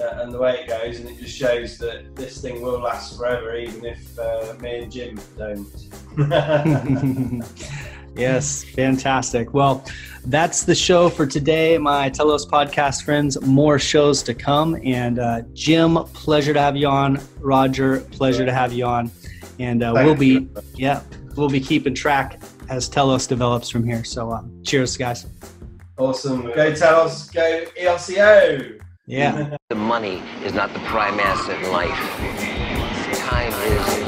uh, 0.00 0.22
and 0.22 0.32
the 0.32 0.38
way 0.38 0.60
it 0.60 0.68
goes, 0.68 1.00
and 1.00 1.08
it 1.08 1.18
just 1.18 1.36
shows 1.36 1.78
that 1.78 2.14
this 2.14 2.40
thing 2.40 2.62
will 2.62 2.80
last 2.80 3.16
forever, 3.16 3.56
even 3.56 3.84
if 3.84 4.18
uh, 4.18 4.54
me 4.60 4.82
and 4.82 4.92
Jim 4.92 5.18
don't. 5.36 5.66
yes, 8.16 8.64
fantastic. 8.64 9.54
Well, 9.54 9.84
that's 10.26 10.64
the 10.64 10.74
show 10.74 11.08
for 11.08 11.26
today, 11.26 11.78
my 11.78 12.10
Telos 12.10 12.46
podcast 12.46 13.04
friends. 13.04 13.40
More 13.42 13.78
shows 13.78 14.22
to 14.24 14.34
come. 14.34 14.78
And 14.84 15.18
uh, 15.18 15.42
Jim, 15.54 15.96
pleasure 16.12 16.52
to 16.52 16.60
have 16.60 16.76
you 16.76 16.88
on. 16.88 17.20
Roger, 17.40 18.00
pleasure 18.00 18.44
to 18.44 18.52
have 18.52 18.72
you 18.72 18.84
on. 18.84 19.10
And 19.58 19.82
uh, 19.82 19.92
we'll 19.94 20.14
be, 20.14 20.48
yeah, 20.74 21.02
we'll 21.36 21.48
be 21.48 21.60
keeping 21.60 21.94
track 21.94 22.40
as 22.68 22.88
Telos 22.88 23.26
develops 23.26 23.68
from 23.68 23.84
here. 23.84 24.04
So, 24.04 24.30
uh, 24.30 24.42
cheers, 24.64 24.96
guys. 24.96 25.26
Awesome. 25.96 26.42
Go 26.42 26.74
Telos. 26.74 27.30
Go 27.30 27.64
ELCO. 27.76 28.80
Yeah. 29.08 29.56
the 29.70 29.74
money 29.74 30.22
is 30.44 30.52
not 30.52 30.74
the 30.74 30.80
prime 30.80 31.18
asset 31.18 31.62
in 31.62 31.72
life. 31.72 31.96
Time 33.20 33.52
is. 33.72 34.07